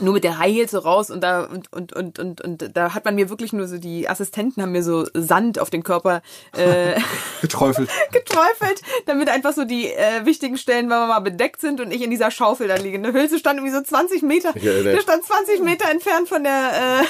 Nur 0.00 0.14
mit 0.14 0.22
der 0.22 0.38
High 0.38 0.54
Heels 0.54 0.70
so 0.70 0.78
raus 0.78 1.10
und 1.10 1.22
da 1.22 1.42
und, 1.44 1.72
und, 1.72 1.92
und, 1.92 2.20
und, 2.20 2.40
und 2.40 2.76
da 2.76 2.94
hat 2.94 3.04
man 3.04 3.16
mir 3.16 3.30
wirklich 3.30 3.52
nur 3.52 3.66
so, 3.66 3.78
die 3.78 4.08
Assistenten 4.08 4.62
haben 4.62 4.70
mir 4.70 4.84
so 4.84 5.06
Sand 5.12 5.58
auf 5.58 5.70
den 5.70 5.82
Körper 5.82 6.22
äh, 6.56 7.00
Geträufelt. 7.40 7.90
geträufelt, 8.12 8.82
damit 9.06 9.28
einfach 9.28 9.54
so 9.54 9.64
die 9.64 9.86
äh, 9.90 10.24
wichtigen 10.24 10.56
Stellen, 10.56 10.88
wenn 10.88 10.98
wir 10.98 11.06
mal 11.08 11.18
bedeckt 11.18 11.60
sind 11.60 11.80
und 11.80 11.90
ich 11.90 12.02
in 12.02 12.10
dieser 12.10 12.30
Schaufel 12.30 12.68
da 12.68 12.76
liege. 12.76 12.96
Eine 12.96 13.12
Hülse 13.12 13.40
stand 13.40 13.58
irgendwie 13.58 13.74
so 13.74 13.82
20 13.82 14.22
Meter, 14.22 14.56
Ja, 14.58 14.82
der 14.82 15.00
stand 15.00 15.24
20 15.24 15.62
Meter 15.62 15.90
entfernt 15.90 16.28
von 16.28 16.44
der 16.44 17.00
äh, 17.02 17.04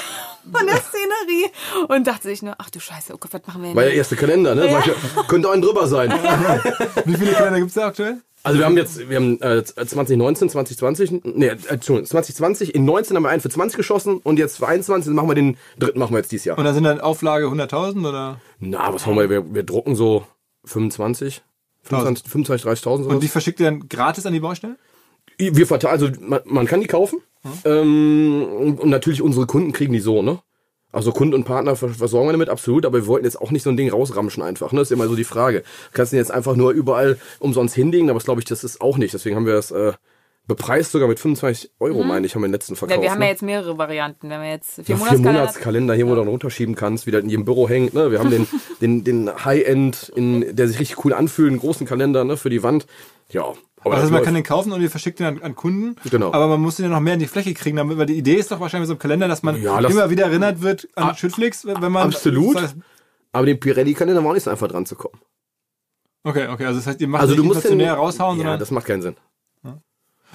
von 0.51 0.65
der 0.65 0.77
Szenerie 0.77 1.47
und 1.87 2.07
dachte 2.07 2.27
sich 2.27 2.41
nur, 2.41 2.55
ach 2.57 2.69
du 2.69 2.79
Scheiße, 2.79 3.13
oh 3.13 3.17
Gott, 3.17 3.33
was 3.33 3.41
machen 3.47 3.61
wir 3.61 3.69
denn? 3.69 3.75
war 3.75 3.83
der 3.83 3.93
erste 3.93 4.15
Kalender, 4.15 4.55
ne? 4.55 4.69
Ja. 4.69 4.81
Könnte 5.27 5.49
ein 5.51 5.61
drüber 5.61 5.87
sein. 5.87 6.11
Wie 7.05 7.15
viele 7.15 7.33
Kalender 7.33 7.59
gibt's 7.59 7.75
da 7.75 7.87
aktuell? 7.87 8.21
Also 8.41 8.57
wir 8.57 8.65
haben 8.65 8.77
jetzt, 8.77 9.09
wir 9.09 9.17
haben 9.17 9.41
äh, 9.41 9.63
2019, 9.63 10.49
2020, 10.49 11.11
nee, 11.23 11.47
äh, 11.47 11.57
Entschuldigung, 11.67 12.05
2020, 12.05 12.73
in 12.73 12.85
19 12.85 13.17
haben 13.17 13.23
wir 13.23 13.29
einen 13.29 13.41
für 13.41 13.49
20 13.49 13.75
geschossen 13.75 14.17
und 14.23 14.39
jetzt 14.39 14.57
für 14.57 14.67
21 14.67 15.09
dann 15.09 15.15
machen 15.15 15.29
wir 15.29 15.35
den 15.35 15.57
dritten 15.77 15.99
machen 15.99 16.13
wir 16.13 16.19
jetzt 16.19 16.31
dieses 16.31 16.45
Jahr. 16.45 16.57
Und 16.57 16.63
da 16.63 16.73
sind 16.73 16.85
dann 16.85 17.01
Auflage 17.01 17.47
100.000 17.47 18.07
oder? 18.07 18.39
Na, 18.59 18.93
was 18.93 19.05
haben 19.05 19.17
wir? 19.17 19.29
Wir, 19.29 19.53
wir 19.53 19.63
drucken 19.63 19.95
so 19.95 20.25
25, 20.65 21.41
25, 21.83 22.31
25 22.31 22.65
30.000 22.65 22.83
sowas. 22.83 23.07
Und 23.07 23.23
die 23.23 23.27
verschickt 23.27 23.59
ihr 23.59 23.65
dann 23.65 23.89
gratis 23.89 24.25
an 24.25 24.33
die 24.33 24.39
Baustelle? 24.39 24.77
Wir 25.37 25.67
verteilen, 25.67 25.93
also 25.93 26.09
man, 26.21 26.41
man 26.45 26.65
kann 26.65 26.79
die 26.79 26.87
kaufen. 26.87 27.19
Ähm, 27.65 28.43
und, 28.43 28.79
und 28.79 28.89
natürlich 28.89 29.21
unsere 29.21 29.45
Kunden 29.47 29.71
kriegen 29.71 29.93
die 29.93 29.99
so, 29.99 30.21
ne? 30.21 30.39
Also 30.91 31.11
Kunden 31.11 31.35
und 31.35 31.43
Partner 31.43 31.75
vers- 31.75 31.97
versorgen 31.97 32.27
wir 32.29 32.31
damit, 32.31 32.49
absolut, 32.49 32.83
aber 32.85 32.97
wir 32.97 33.05
wollten 33.07 33.25
jetzt 33.25 33.39
auch 33.39 33.51
nicht 33.51 33.61
so 33.63 33.69
ein 33.69 33.77
Ding 33.77 33.89
rausramschen 33.91 34.41
einfach, 34.41 34.71
ne? 34.71 34.79
Das 34.79 34.89
ist 34.89 34.95
immer 34.95 35.07
so 35.07 35.15
die 35.15 35.23
Frage. 35.23 35.59
Du 35.61 35.65
kannst 35.93 36.11
den 36.13 36.17
jetzt 36.17 36.31
einfach 36.31 36.55
nur 36.55 36.71
überall 36.71 37.17
umsonst 37.39 37.75
hinlegen, 37.75 38.09
aber 38.09 38.17
das 38.17 38.25
glaube 38.25 38.41
ich, 38.41 38.45
das 38.45 38.63
ist 38.63 38.81
auch 38.81 38.97
nicht. 38.97 39.13
Deswegen 39.13 39.35
haben 39.35 39.45
wir 39.45 39.53
das 39.53 39.69
äh, 39.71 39.93
bepreist 40.47 40.91
sogar 40.91 41.07
mit 41.07 41.19
25 41.19 41.73
Euro, 41.79 42.03
meine 42.03 42.25
ich, 42.25 42.33
haben 42.33 42.41
wir 42.41 42.47
den 42.47 42.53
letzten 42.53 42.75
verkauft. 42.75 42.97
Mhm. 42.97 43.03
ja, 43.03 43.07
wir 43.07 43.11
haben 43.11 43.19
ne? 43.19 43.25
ja 43.25 43.31
jetzt 43.31 43.43
mehrere 43.43 43.77
Varianten. 43.77 44.29
Wir 44.29 44.37
haben 44.37 44.45
jetzt 44.45 44.75
vier 44.77 44.83
Ja, 44.87 44.95
vier 44.95 44.97
Monatskalender. 44.97 45.31
Monatskalender 45.41 45.93
hier, 45.93 46.05
wo 46.07 46.09
du 46.11 46.15
dann 46.15 46.27
runterschieben 46.27 46.73
kannst, 46.73 47.05
wie 47.05 47.11
der 47.11 47.19
in 47.19 47.29
jedem 47.29 47.45
Büro 47.45 47.69
hängt. 47.69 47.93
Ne? 47.93 48.09
Wir 48.11 48.17
haben 48.17 48.31
den, 48.31 48.47
den, 48.81 49.03
den 49.03 49.45
High-End, 49.45 50.11
in, 50.15 50.55
der 50.55 50.67
sich 50.67 50.79
richtig 50.79 51.05
cool 51.05 51.13
anfühlt, 51.13 51.51
einen 51.51 51.59
großen 51.59 51.85
Kalender 51.85 52.23
ne, 52.23 52.35
für 52.35 52.49
die 52.49 52.63
Wand. 52.63 52.87
Ja, 53.29 53.53
Aber 53.83 53.95
also 53.95 54.11
man 54.11 54.23
kann 54.23 54.33
den 54.33 54.43
kaufen 54.43 54.71
und 54.73 54.81
ihr 54.81 54.89
verschickt 54.89 55.19
den 55.19 55.27
an, 55.27 55.41
an 55.41 55.55
Kunden. 55.55 55.95
Genau. 56.09 56.33
Aber 56.33 56.47
man 56.47 56.59
muss 56.61 56.75
den 56.75 56.85
ja 56.85 56.91
noch 56.91 56.99
mehr 56.99 57.13
in 57.13 57.19
die 57.19 57.27
Fläche 57.27 57.53
kriegen, 57.53 57.77
damit, 57.77 57.97
weil 57.97 58.05
die 58.05 58.17
Idee 58.17 58.35
ist 58.35 58.51
doch 58.51 58.59
wahrscheinlich 58.59 58.87
so 58.87 58.93
im 58.93 58.99
Kalender, 58.99 59.27
dass 59.27 59.41
man 59.43 59.61
Ja, 59.61 59.79
das- 59.81 59.91
immer 59.91 60.09
wieder 60.09 60.25
erinnert 60.25 60.61
wird 60.61 60.87
an 60.95 61.09
Ah, 61.11 61.15
Schüttflix, 61.15 61.65
wenn 61.65 61.79
man. 61.91 62.07
absolut. 62.07 62.55
Das 62.57 62.71
heißt- 62.73 62.75
Aber 63.31 63.45
dem 63.45 63.59
Pirelli-Kalender 63.59 64.21
war 64.23 64.31
auch 64.31 64.33
nicht 64.33 64.43
so 64.43 64.51
einfach 64.51 64.67
dran 64.67 64.85
zu 64.85 64.95
kommen. 64.95 65.19
Okay, 66.23 66.47
okay, 66.49 66.65
also 66.65 66.79
das 66.79 66.87
heißt, 66.87 66.99
ihr 66.99 67.07
macht 67.07 67.21
Also 67.21 67.35
du 67.35 67.43
musst 67.43 67.63
den, 67.63 67.79
raushauen, 67.81 68.37
Ja, 68.37 68.43
sondern 68.43 68.59
das 68.59 68.71
macht 68.71 68.85
keinen 68.85 69.01
Sinn. 69.01 69.15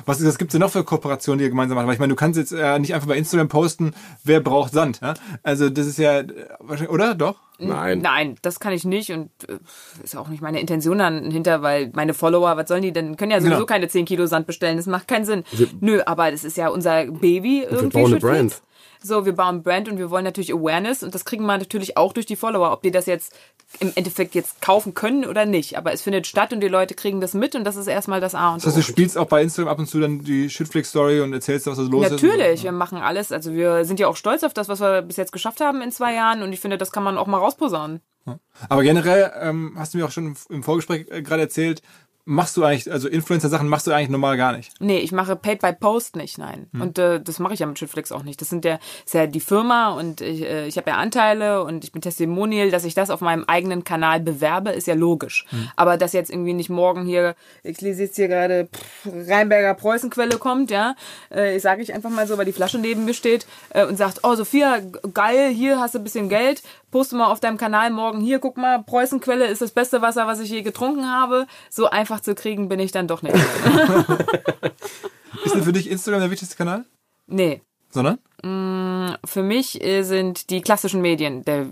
was, 0.07 0.24
was 0.24 0.38
gibt's 0.38 0.52
denn 0.52 0.61
noch 0.61 0.70
für 0.70 0.83
Kooperationen, 0.83 1.38
die 1.38 1.44
ihr 1.44 1.50
gemeinsam 1.50 1.76
macht? 1.76 1.87
Weil 1.87 1.94
ich 1.94 2.00
meine, 2.00 2.12
du 2.12 2.16
kannst 2.16 2.38
jetzt 2.38 2.52
äh, 2.52 2.78
nicht 2.78 2.94
einfach 2.94 3.07
bei 3.09 3.16
Instagram 3.16 3.48
posten, 3.48 3.94
wer 4.24 4.40
braucht 4.40 4.72
Sand, 4.72 5.00
ja? 5.02 5.14
Also 5.42 5.68
das 5.70 5.87
ist 5.87 5.98
ja, 5.98 6.20
äh, 6.20 6.26
wahrscheinlich, 6.61 6.90
oder? 6.92 7.14
Doch? 7.14 7.37
Nein. 7.58 8.00
Nein, 8.00 8.36
das 8.42 8.58
kann 8.60 8.72
ich 8.72 8.84
nicht 8.84 9.10
und 9.12 9.30
äh, 9.48 9.58
ist 10.02 10.16
auch 10.16 10.28
nicht 10.28 10.42
meine 10.42 10.60
Intention 10.60 10.98
dann 10.98 11.30
hinter, 11.30 11.62
weil 11.62 11.90
meine 11.94 12.12
Follower, 12.14 12.56
was 12.56 12.68
sollen 12.68 12.82
die 12.82 12.92
denn, 12.92 13.16
können 13.16 13.30
ja 13.32 13.40
sowieso 13.40 13.54
Genau. 13.58 13.66
keine 13.66 13.88
10 13.88 14.04
Kilo 14.06 14.26
Sand 14.26 14.46
bestellen, 14.46 14.76
das 14.76 14.86
macht 14.86 15.06
keinen 15.08 15.24
Sinn. 15.24 15.44
Nö, 15.80 16.00
aber 16.04 16.30
das 16.30 16.42
ist 16.44 16.56
ja 16.56 16.68
unser 16.68 17.04
Baby 17.06 17.62
irgendwie. 17.68 17.88
bauen 18.00 18.12
eine. 18.12 18.18
Brand. 18.20 18.62
So, 19.06 19.26
wir 19.26 19.34
bauen 19.34 19.62
Brand 19.62 19.90
und 19.90 19.98
wir 19.98 20.08
wollen 20.10 20.24
natürlich 20.24 20.50
Awareness 20.54 21.02
und 21.02 21.14
das 21.14 21.26
kriegen 21.26 21.44
wir 21.44 21.58
natürlich 21.58 21.98
auch 21.98 22.14
durch 22.14 22.24
die 22.24 22.36
Follower, 22.36 22.72
ob 22.72 22.80
die 22.82 22.90
das 22.90 23.04
jetzt 23.04 23.34
im 23.80 23.92
Endeffekt 23.96 24.34
jetzt 24.34 24.62
kaufen 24.62 24.94
können 24.94 25.26
oder 25.26 25.44
nicht. 25.44 25.76
Aber 25.76 25.92
es 25.92 26.00
findet 26.00 26.26
statt 26.26 26.54
und 26.54 26.60
die 26.60 26.68
Leute 26.68 26.94
kriegen 26.94 27.20
das 27.20 27.34
mit 27.34 27.54
und 27.54 27.64
das 27.64 27.76
ist 27.76 27.86
erstmal 27.86 28.22
das 28.22 28.34
A 28.34 28.54
und 28.54 28.64
Das 28.64 28.68
heißt, 28.68 28.76
du 28.76 28.80
O. 28.80 28.82
spielst 28.82 29.18
auch 29.18 29.26
bei 29.26 29.42
Instagram 29.42 29.70
ab 29.72 29.78
und 29.78 29.88
zu 29.88 30.00
dann 30.00 30.20
die 30.20 30.48
Shitflix-Story 30.48 31.20
und 31.20 31.34
erzählst, 31.34 31.66
was 31.66 31.76
da 31.76 31.82
los 31.82 32.06
ist. 32.06 32.12
Natürlich, 32.12 32.62
wir 32.62 32.72
machen 32.72 32.96
alles. 32.96 33.30
Also 33.30 33.52
wir 33.52 33.84
sind 33.84 34.00
ja 34.00 34.08
auch 34.08 34.16
stolz 34.16 34.42
auf 34.42 34.54
das, 34.54 34.68
was 34.70 34.80
wir 34.80 35.02
bis 35.02 35.18
jetzt 35.18 35.32
geschafft 35.32 35.60
haben 35.60 35.82
in 35.82 35.92
zwei 35.92 36.14
Jahren 36.14 36.40
und 36.42 36.50
ich 36.54 36.60
finde, 36.60 36.78
das 36.78 36.90
kann 36.90 37.02
man 37.02 37.18
auch 37.18 37.26
mal 37.26 37.38
rausposaunen. 37.44 38.00
Aber 38.68 38.83
generell 38.83 39.33
ähm, 39.38 39.74
hast 39.76 39.92
du 39.92 39.98
mir 39.98 40.07
auch 40.07 40.11
schon 40.11 40.35
im 40.48 40.62
Vorgespräch 40.62 41.07
äh, 41.11 41.22
gerade 41.22 41.42
erzählt, 41.42 41.83
machst 42.26 42.57
du 42.57 42.64
eigentlich, 42.64 42.90
also 42.90 43.09
Influencer-Sachen 43.09 43.68
machst 43.68 43.87
du 43.87 43.92
eigentlich 43.92 44.09
normal 44.09 44.37
gar 44.37 44.57
nicht. 44.57 44.72
Nee, 44.80 44.98
ich 44.98 45.12
mache 45.12 45.37
Paid 45.37 45.61
by 45.61 45.72
Post 45.74 46.16
nicht, 46.16 46.38
nein. 46.38 46.68
Hm. 46.72 46.80
Und 46.80 46.98
äh, 46.98 47.20
das 47.20 47.38
mache 47.38 47.54
ich 47.54 47.61
ja 47.61 47.66
mit 47.66 47.78
Shitflix 47.78 48.12
auch 48.12 48.22
nicht. 48.22 48.40
Das 48.40 48.48
sind 48.48 48.64
ja, 48.64 48.78
ist 49.04 49.14
ja 49.14 49.26
die 49.26 49.40
Firma 49.40 49.90
und 49.90 50.20
ich, 50.22 50.42
äh, 50.42 50.66
ich 50.66 50.78
habe 50.78 50.90
ja 50.90 50.96
Anteile 50.96 51.62
und 51.64 51.85
ich 51.85 51.92
bin 51.92 52.00
Testimonial, 52.00 52.70
dass 52.70 52.85
ich 52.85 52.94
das 52.94 53.11
auf 53.11 53.20
meinem 53.20 53.44
eigenen 53.44 53.85
Kanal 53.85 54.20
bewerbe, 54.20 54.70
ist 54.70 54.87
ja 54.87 54.94
logisch. 54.94 55.44
Hm. 55.50 55.68
Aber 55.76 55.98
dass 55.98 56.14
jetzt 56.14 56.30
irgendwie 56.30 56.54
nicht 56.54 56.70
morgen 56.70 57.04
hier, 57.04 57.35
ich 57.62 57.80
lese 57.80 58.04
jetzt 58.04 58.16
hier 58.16 58.28
gerade 58.28 58.68
pff, 58.72 59.07
Rheinberger 59.28 59.74
Preußenquelle 59.74 60.38
kommt, 60.38 60.70
ja, 60.70 60.94
äh, 61.28 61.59
sage 61.59 61.83
ich 61.83 61.92
einfach 61.92 62.11
mal 62.11 62.26
so, 62.26 62.38
weil 62.38 62.46
die 62.46 62.52
Flasche 62.52 62.78
neben 62.78 63.04
mir 63.04 63.14
steht 63.14 63.46
äh, 63.70 63.85
und 63.85 63.96
sagt, 63.96 64.20
oh 64.22 64.35
Sophia, 64.35 64.80
geil, 65.12 65.50
hier 65.50 65.78
hast 65.78 65.94
du 65.94 65.98
ein 65.98 66.04
bisschen 66.04 66.30
Geld, 66.30 66.62
poste 66.94 67.16
mal 67.16 67.26
auf 67.26 67.40
deinem 67.40 67.57
Kanal 67.57 67.90
morgen 67.90 68.20
hier, 68.20 68.38
guck 68.38 68.57
mal, 68.57 68.85
Preußenquelle 68.85 69.48
ist 69.48 69.61
das 69.61 69.72
beste 69.72 70.00
Wasser, 70.00 70.28
was 70.28 70.38
ich 70.38 70.48
je 70.48 70.62
getrunken 70.62 71.11
habe. 71.11 71.48
So 71.68 71.90
einfach 71.90 72.20
zu 72.20 72.37
kriegen 72.37 72.68
bin 72.68 72.78
ich 72.78 72.92
dann 72.92 73.09
doch 73.09 73.20
nicht. 73.20 73.35
Ist 75.44 75.57
denn 75.57 75.64
für 75.64 75.72
dich 75.72 75.90
Instagram 75.90 76.20
der 76.20 76.30
wichtigste 76.30 76.57
Kanal? 76.57 76.85
nee. 77.26 77.62
Sondern? 77.90 78.18
Für 79.24 79.42
mich 79.42 79.83
äh, 79.83 80.02
sind 80.02 80.50
die 80.50 80.61
klassischen 80.61 81.00
Medien 81.00 81.44
der 81.44 81.66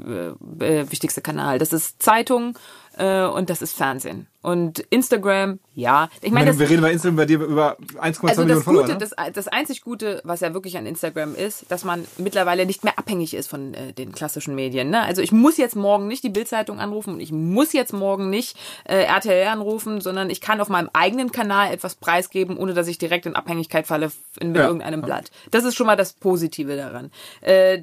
äh, 0.61 0.81
äh, 0.81 0.91
wichtigste 0.91 1.21
Kanal. 1.21 1.59
Das 1.59 1.73
ist 1.73 2.03
Zeitung 2.03 2.59
und 2.99 3.51
das 3.51 3.63
ist 3.63 3.75
Fernsehen. 3.77 4.27
Und 4.43 4.81
Instagram, 4.91 5.61
ja. 5.75 6.09
Ich 6.21 6.33
meine, 6.33 6.47
das, 6.47 6.59
wir 6.59 6.69
reden 6.69 6.83
bei 6.83 6.91
Instagram 6.91 7.17
bei 7.17 7.27
dir 7.27 7.41
über 7.41 7.79
1,2 7.79 8.01
also 8.01 8.23
Millionen 8.43 8.49
das 8.49 8.65
Follower. 8.65 8.83
Gute, 8.83 8.93
ne? 8.95 8.99
das, 8.99 9.15
das 9.33 9.49
einzig 9.49 9.83
Gute, 9.83 10.21
was 10.25 10.41
ja 10.41 10.53
wirklich 10.53 10.77
an 10.77 10.85
Instagram 10.85 11.37
ist, 11.37 11.65
dass 11.71 11.85
man 11.85 12.05
mittlerweile 12.19 12.67
nicht 12.67 12.83
mehr 12.83 12.99
abhängig 12.99 13.35
ist 13.35 13.49
von 13.49 13.73
äh, 13.75 13.93
den 13.93 14.11
klassischen 14.11 14.57
Medien. 14.57 14.91
Ne? 14.91 15.01
Also 15.01 15.23
ich 15.23 15.31
muss 15.31 15.59
jetzt 15.59 15.77
morgen 15.77 16.09
nicht 16.09 16.25
die 16.25 16.29
Bildzeitung 16.29 16.81
anrufen 16.81 17.15
und 17.15 17.21
ich 17.21 17.31
muss 17.31 17.73
jetzt 17.73 17.93
morgen 17.93 18.31
nicht 18.31 18.57
äh, 18.85 19.05
RTL 19.05 19.47
anrufen, 19.47 20.01
sondern 20.01 20.29
ich 20.29 20.41
kann 20.41 20.61
auf 20.61 20.69
meinem 20.69 20.91
eigenen 20.93 21.31
Kanal 21.31 21.73
etwas 21.73 21.95
preisgeben, 21.95 22.57
ohne 22.57 22.75
dass 22.75 22.89
ich 22.89 22.99
direkt 22.99 23.27
in 23.27 23.37
Abhängigkeit 23.37 23.87
falle 23.87 24.11
in, 24.41 24.49
mit 24.49 24.61
Ja. 24.61 24.67
irgendeinem 24.67 25.03
Blatt. 25.03 25.31
Das 25.53 25.65
ist 25.65 25.77
schon 25.77 25.87
mal 25.87 25.97
das 25.97 26.15
Positive 26.15 26.77
daran. 26.77 27.11
Äh, 27.43 27.83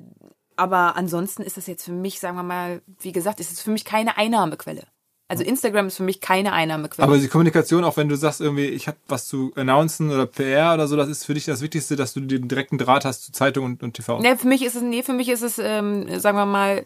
aber 0.57 0.97
ansonsten 0.97 1.41
ist 1.41 1.55
das 1.55 1.67
jetzt 1.67 1.85
für 1.85 1.93
mich, 1.93 2.19
sagen 2.19 2.35
wir 2.35 2.43
mal, 2.43 2.81
wie 2.99 3.13
gesagt, 3.13 3.39
ist 3.39 3.49
es 3.49 3.61
für 3.61 3.71
mich 3.71 3.85
keine 3.85 4.17
Einnahmequelle. 4.17 4.83
Also 5.29 5.43
Instagram 5.43 5.87
ist 5.87 5.97
für 5.97 6.03
mich 6.03 6.21
keine 6.21 6.53
Einnahmequelle. 6.53 7.07
Aber 7.07 7.19
die 7.19 7.27
Kommunikation, 7.27 7.83
auch 7.83 7.97
wenn 7.97 8.09
du 8.09 8.15
sagst, 8.15 8.41
irgendwie, 8.41 8.65
ich 8.65 8.87
habe 8.87 8.97
was 9.07 9.27
zu 9.27 9.53
announcen 9.55 10.11
oder 10.11 10.25
PR 10.25 10.73
oder 10.73 10.87
so, 10.87 10.95
das 10.97 11.07
ist 11.07 11.23
für 11.23 11.35
dich 11.35 11.45
das 11.45 11.61
Wichtigste, 11.61 11.95
dass 11.95 12.13
du 12.13 12.21
den 12.21 12.47
direkten 12.47 12.79
Draht 12.79 13.05
hast 13.05 13.25
zu 13.25 13.31
Zeitung 13.31 13.63
und, 13.63 13.83
und 13.83 13.93
TV. 13.93 14.19
Nee, 14.19 14.35
für 14.37 14.47
mich 14.47 14.65
ist 14.65 14.75
es, 14.75 14.81
nee, 14.81 15.03
für 15.03 15.13
mich 15.13 15.29
ist 15.29 15.43
es, 15.43 15.59
ähm, 15.59 16.19
sagen 16.19 16.35
wir 16.35 16.47
mal, 16.47 16.83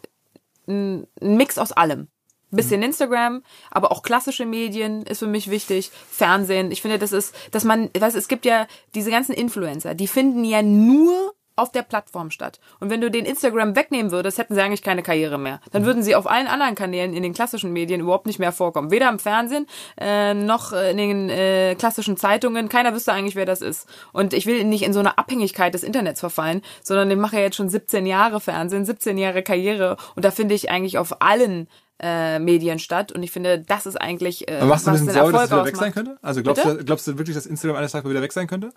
ein 0.68 1.06
ein 1.22 1.36
Mix 1.36 1.58
aus 1.58 1.72
allem. 1.72 2.08
Bisschen 2.50 2.84
Instagram, 2.84 3.42
aber 3.72 3.90
auch 3.90 4.02
klassische 4.02 4.46
Medien 4.46 5.02
ist 5.02 5.18
für 5.18 5.26
mich 5.26 5.50
wichtig. 5.50 5.90
Fernsehen. 6.08 6.70
Ich 6.70 6.82
finde, 6.82 7.00
das 7.00 7.10
ist, 7.10 7.34
dass 7.50 7.64
man, 7.64 7.90
weißt, 7.98 8.14
es 8.14 8.28
gibt 8.28 8.44
ja 8.44 8.68
diese 8.94 9.10
ganzen 9.10 9.32
Influencer, 9.32 9.94
die 9.94 10.06
finden 10.06 10.44
ja 10.44 10.62
nur 10.62 11.34
auf 11.56 11.70
der 11.70 11.82
Plattform 11.82 12.30
statt. 12.30 12.58
Und 12.80 12.90
wenn 12.90 13.00
du 13.00 13.10
den 13.10 13.24
Instagram 13.24 13.76
wegnehmen 13.76 14.10
würdest, 14.10 14.38
hätten 14.38 14.54
sie 14.54 14.60
eigentlich 14.60 14.82
keine 14.82 15.02
Karriere 15.02 15.38
mehr. 15.38 15.60
Dann 15.70 15.84
würden 15.84 16.02
sie 16.02 16.16
auf 16.16 16.28
allen 16.28 16.46
anderen 16.46 16.74
Kanälen 16.74 17.14
in 17.14 17.22
den 17.22 17.32
klassischen 17.32 17.72
Medien 17.72 18.00
überhaupt 18.00 18.26
nicht 18.26 18.38
mehr 18.38 18.52
vorkommen. 18.52 18.90
Weder 18.90 19.08
im 19.08 19.18
Fernsehen 19.18 19.66
äh, 20.00 20.34
noch 20.34 20.72
in 20.72 20.96
den 20.96 21.30
äh, 21.30 21.74
klassischen 21.76 22.16
Zeitungen. 22.16 22.68
Keiner 22.68 22.94
wüsste 22.94 23.12
eigentlich, 23.12 23.36
wer 23.36 23.46
das 23.46 23.60
ist. 23.60 23.88
Und 24.12 24.32
ich 24.32 24.46
will 24.46 24.64
nicht 24.64 24.82
in 24.82 24.92
so 24.92 25.00
eine 25.00 25.18
Abhängigkeit 25.18 25.74
des 25.74 25.84
Internets 25.84 26.20
verfallen, 26.20 26.62
sondern 26.82 27.10
ich 27.10 27.16
mache 27.16 27.36
ja 27.36 27.42
jetzt 27.42 27.56
schon 27.56 27.68
17 27.68 28.06
Jahre 28.06 28.40
Fernsehen, 28.40 28.84
17 28.84 29.16
Jahre 29.16 29.42
Karriere. 29.42 29.96
Und 30.16 30.24
da 30.24 30.30
finde 30.30 30.54
ich 30.54 30.70
eigentlich 30.70 30.98
auf 30.98 31.22
allen 31.22 31.68
äh, 32.00 32.38
Medien 32.38 32.78
statt. 32.80 33.12
Und 33.12 33.22
ich 33.22 33.30
finde, 33.30 33.60
das 33.60 33.86
ist 33.86 33.96
eigentlich 33.96 34.48
äh, 34.48 34.56
Aber 34.56 34.66
machst 34.66 34.86
du 34.86 34.90
ein 34.90 34.94
bisschen 34.94 35.12
Sorge, 35.12 35.32
dass 35.32 35.44
es 35.44 35.50
wieder 35.52 35.64
weg 35.64 35.76
sein 35.76 35.92
könnte? 35.92 36.18
Also 36.22 36.42
glaubst 36.42 36.64
Bitte? 36.64 36.78
du, 36.78 36.84
glaubst 36.84 37.06
du 37.06 37.18
wirklich, 37.18 37.36
dass 37.36 37.46
Instagram 37.46 37.76
eines 37.76 37.92
Tages 37.92 38.04
mal 38.04 38.10
wieder 38.10 38.22
weg 38.22 38.32
sein 38.32 38.46
könnte? 38.48 38.70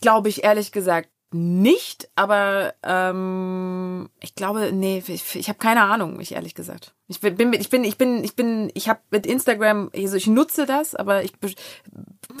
Glaube 0.00 0.28
ich 0.28 0.44
ehrlich 0.44 0.72
gesagt 0.72 1.08
nicht, 1.34 2.08
aber 2.14 2.74
ähm, 2.82 4.08
ich 4.20 4.34
glaube, 4.34 4.72
nee, 4.72 5.02
ich, 5.06 5.36
ich 5.36 5.48
habe 5.48 5.58
keine 5.58 5.82
Ahnung, 5.82 6.20
ich 6.20 6.32
ehrlich 6.32 6.54
gesagt. 6.54 6.94
Ich 7.08 7.20
bin, 7.20 7.52
ich 7.52 7.68
bin, 7.68 7.84
ich 7.84 7.98
bin, 7.98 8.24
ich 8.24 8.36
bin, 8.36 8.70
ich 8.74 8.88
habe 8.88 9.00
mit 9.10 9.26
Instagram, 9.26 9.90
also 9.94 10.16
ich 10.16 10.26
nutze 10.26 10.64
das, 10.66 10.94
aber 10.94 11.22
ich 11.24 11.32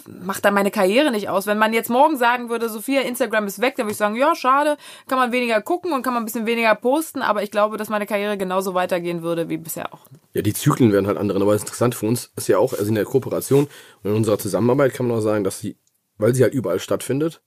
mache 0.06 0.40
da 0.40 0.50
meine 0.50 0.70
Karriere 0.70 1.10
nicht 1.10 1.28
aus. 1.28 1.46
Wenn 1.46 1.58
man 1.58 1.72
jetzt 1.72 1.90
morgen 1.90 2.16
sagen 2.16 2.48
würde, 2.48 2.68
Sophia, 2.68 3.02
Instagram 3.02 3.46
ist 3.46 3.60
weg, 3.60 3.76
dann 3.76 3.86
würde 3.86 3.92
ich 3.92 3.98
sagen, 3.98 4.14
ja, 4.14 4.34
schade, 4.34 4.76
kann 5.08 5.18
man 5.18 5.32
weniger 5.32 5.60
gucken 5.60 5.92
und 5.92 6.02
kann 6.02 6.14
man 6.14 6.22
ein 6.22 6.26
bisschen 6.26 6.46
weniger 6.46 6.74
posten, 6.74 7.22
aber 7.22 7.42
ich 7.42 7.50
glaube, 7.50 7.76
dass 7.76 7.88
meine 7.88 8.06
Karriere 8.06 8.38
genauso 8.38 8.74
weitergehen 8.74 9.22
würde 9.22 9.48
wie 9.48 9.58
bisher 9.58 9.92
auch. 9.92 10.06
Ja, 10.32 10.42
die 10.42 10.54
Zyklen 10.54 10.92
werden 10.92 11.06
halt 11.06 11.18
andere. 11.18 11.40
Aber 11.40 11.52
das 11.52 11.62
Interessante 11.62 11.96
für 11.96 12.06
uns 12.06 12.32
ist 12.36 12.48
ja 12.48 12.58
auch, 12.58 12.72
also 12.72 12.86
in 12.86 12.94
der 12.94 13.04
Kooperation 13.04 13.68
und 14.02 14.10
in 14.10 14.16
unserer 14.16 14.38
Zusammenarbeit 14.38 14.94
kann 14.94 15.06
man 15.06 15.18
auch 15.18 15.22
sagen, 15.22 15.44
dass 15.44 15.60
sie, 15.60 15.76
weil 16.16 16.34
sie 16.34 16.42
halt 16.42 16.54
überall 16.54 16.78
stattfindet, 16.78 17.42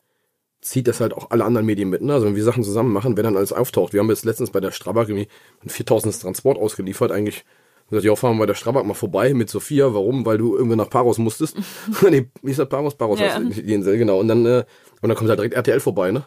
zieht 0.65 0.87
das 0.87 0.99
halt 0.99 1.13
auch 1.13 1.31
alle 1.31 1.45
anderen 1.45 1.65
Medien 1.65 1.89
mit. 1.89 2.01
Ne? 2.01 2.13
Also 2.13 2.25
wenn 2.25 2.35
wir 2.35 2.43
Sachen 2.43 2.63
zusammen 2.63 2.91
machen, 2.91 3.15
wer 3.15 3.23
dann 3.23 3.37
alles 3.37 3.53
auftaucht. 3.53 3.93
Wir 3.93 3.99
haben 3.99 4.09
jetzt 4.09 4.25
letztens 4.25 4.49
bei 4.49 4.59
der 4.59 4.71
Strabag 4.71 5.07
irgendwie 5.09 5.27
ein 5.63 5.69
4000 5.69 6.21
Transport 6.21 6.57
ausgeliefert. 6.57 7.11
Eigentlich 7.11 7.45
gesagt, 7.89 8.05
ja, 8.05 8.15
fahren 8.15 8.35
wir 8.35 8.39
bei 8.41 8.45
der 8.47 8.55
Strabag 8.55 8.83
mal 8.85 8.95
vorbei 8.95 9.33
mit 9.33 9.49
Sophia. 9.49 9.93
Warum? 9.93 10.25
Weil 10.25 10.37
du 10.37 10.55
irgendwie 10.55 10.75
nach 10.75 10.89
Paros 10.89 11.17
musstest. 11.19 11.55
nee, 12.09 12.29
wie 12.41 12.51
ist 12.51 12.59
das 12.59 12.67
Paros? 12.67 12.95
Paros 12.95 13.19
Ja. 13.19 13.35
heißt 13.35 13.57
die 13.57 13.73
Insel, 13.73 13.97
genau. 13.97 14.19
Und 14.19 14.27
dann, 14.27 14.45
äh, 14.45 14.65
und 15.01 15.09
dann 15.09 15.15
kommt 15.15 15.29
halt 15.29 15.39
direkt 15.39 15.55
RTL 15.55 15.79
vorbei, 15.79 16.11
ne? 16.11 16.25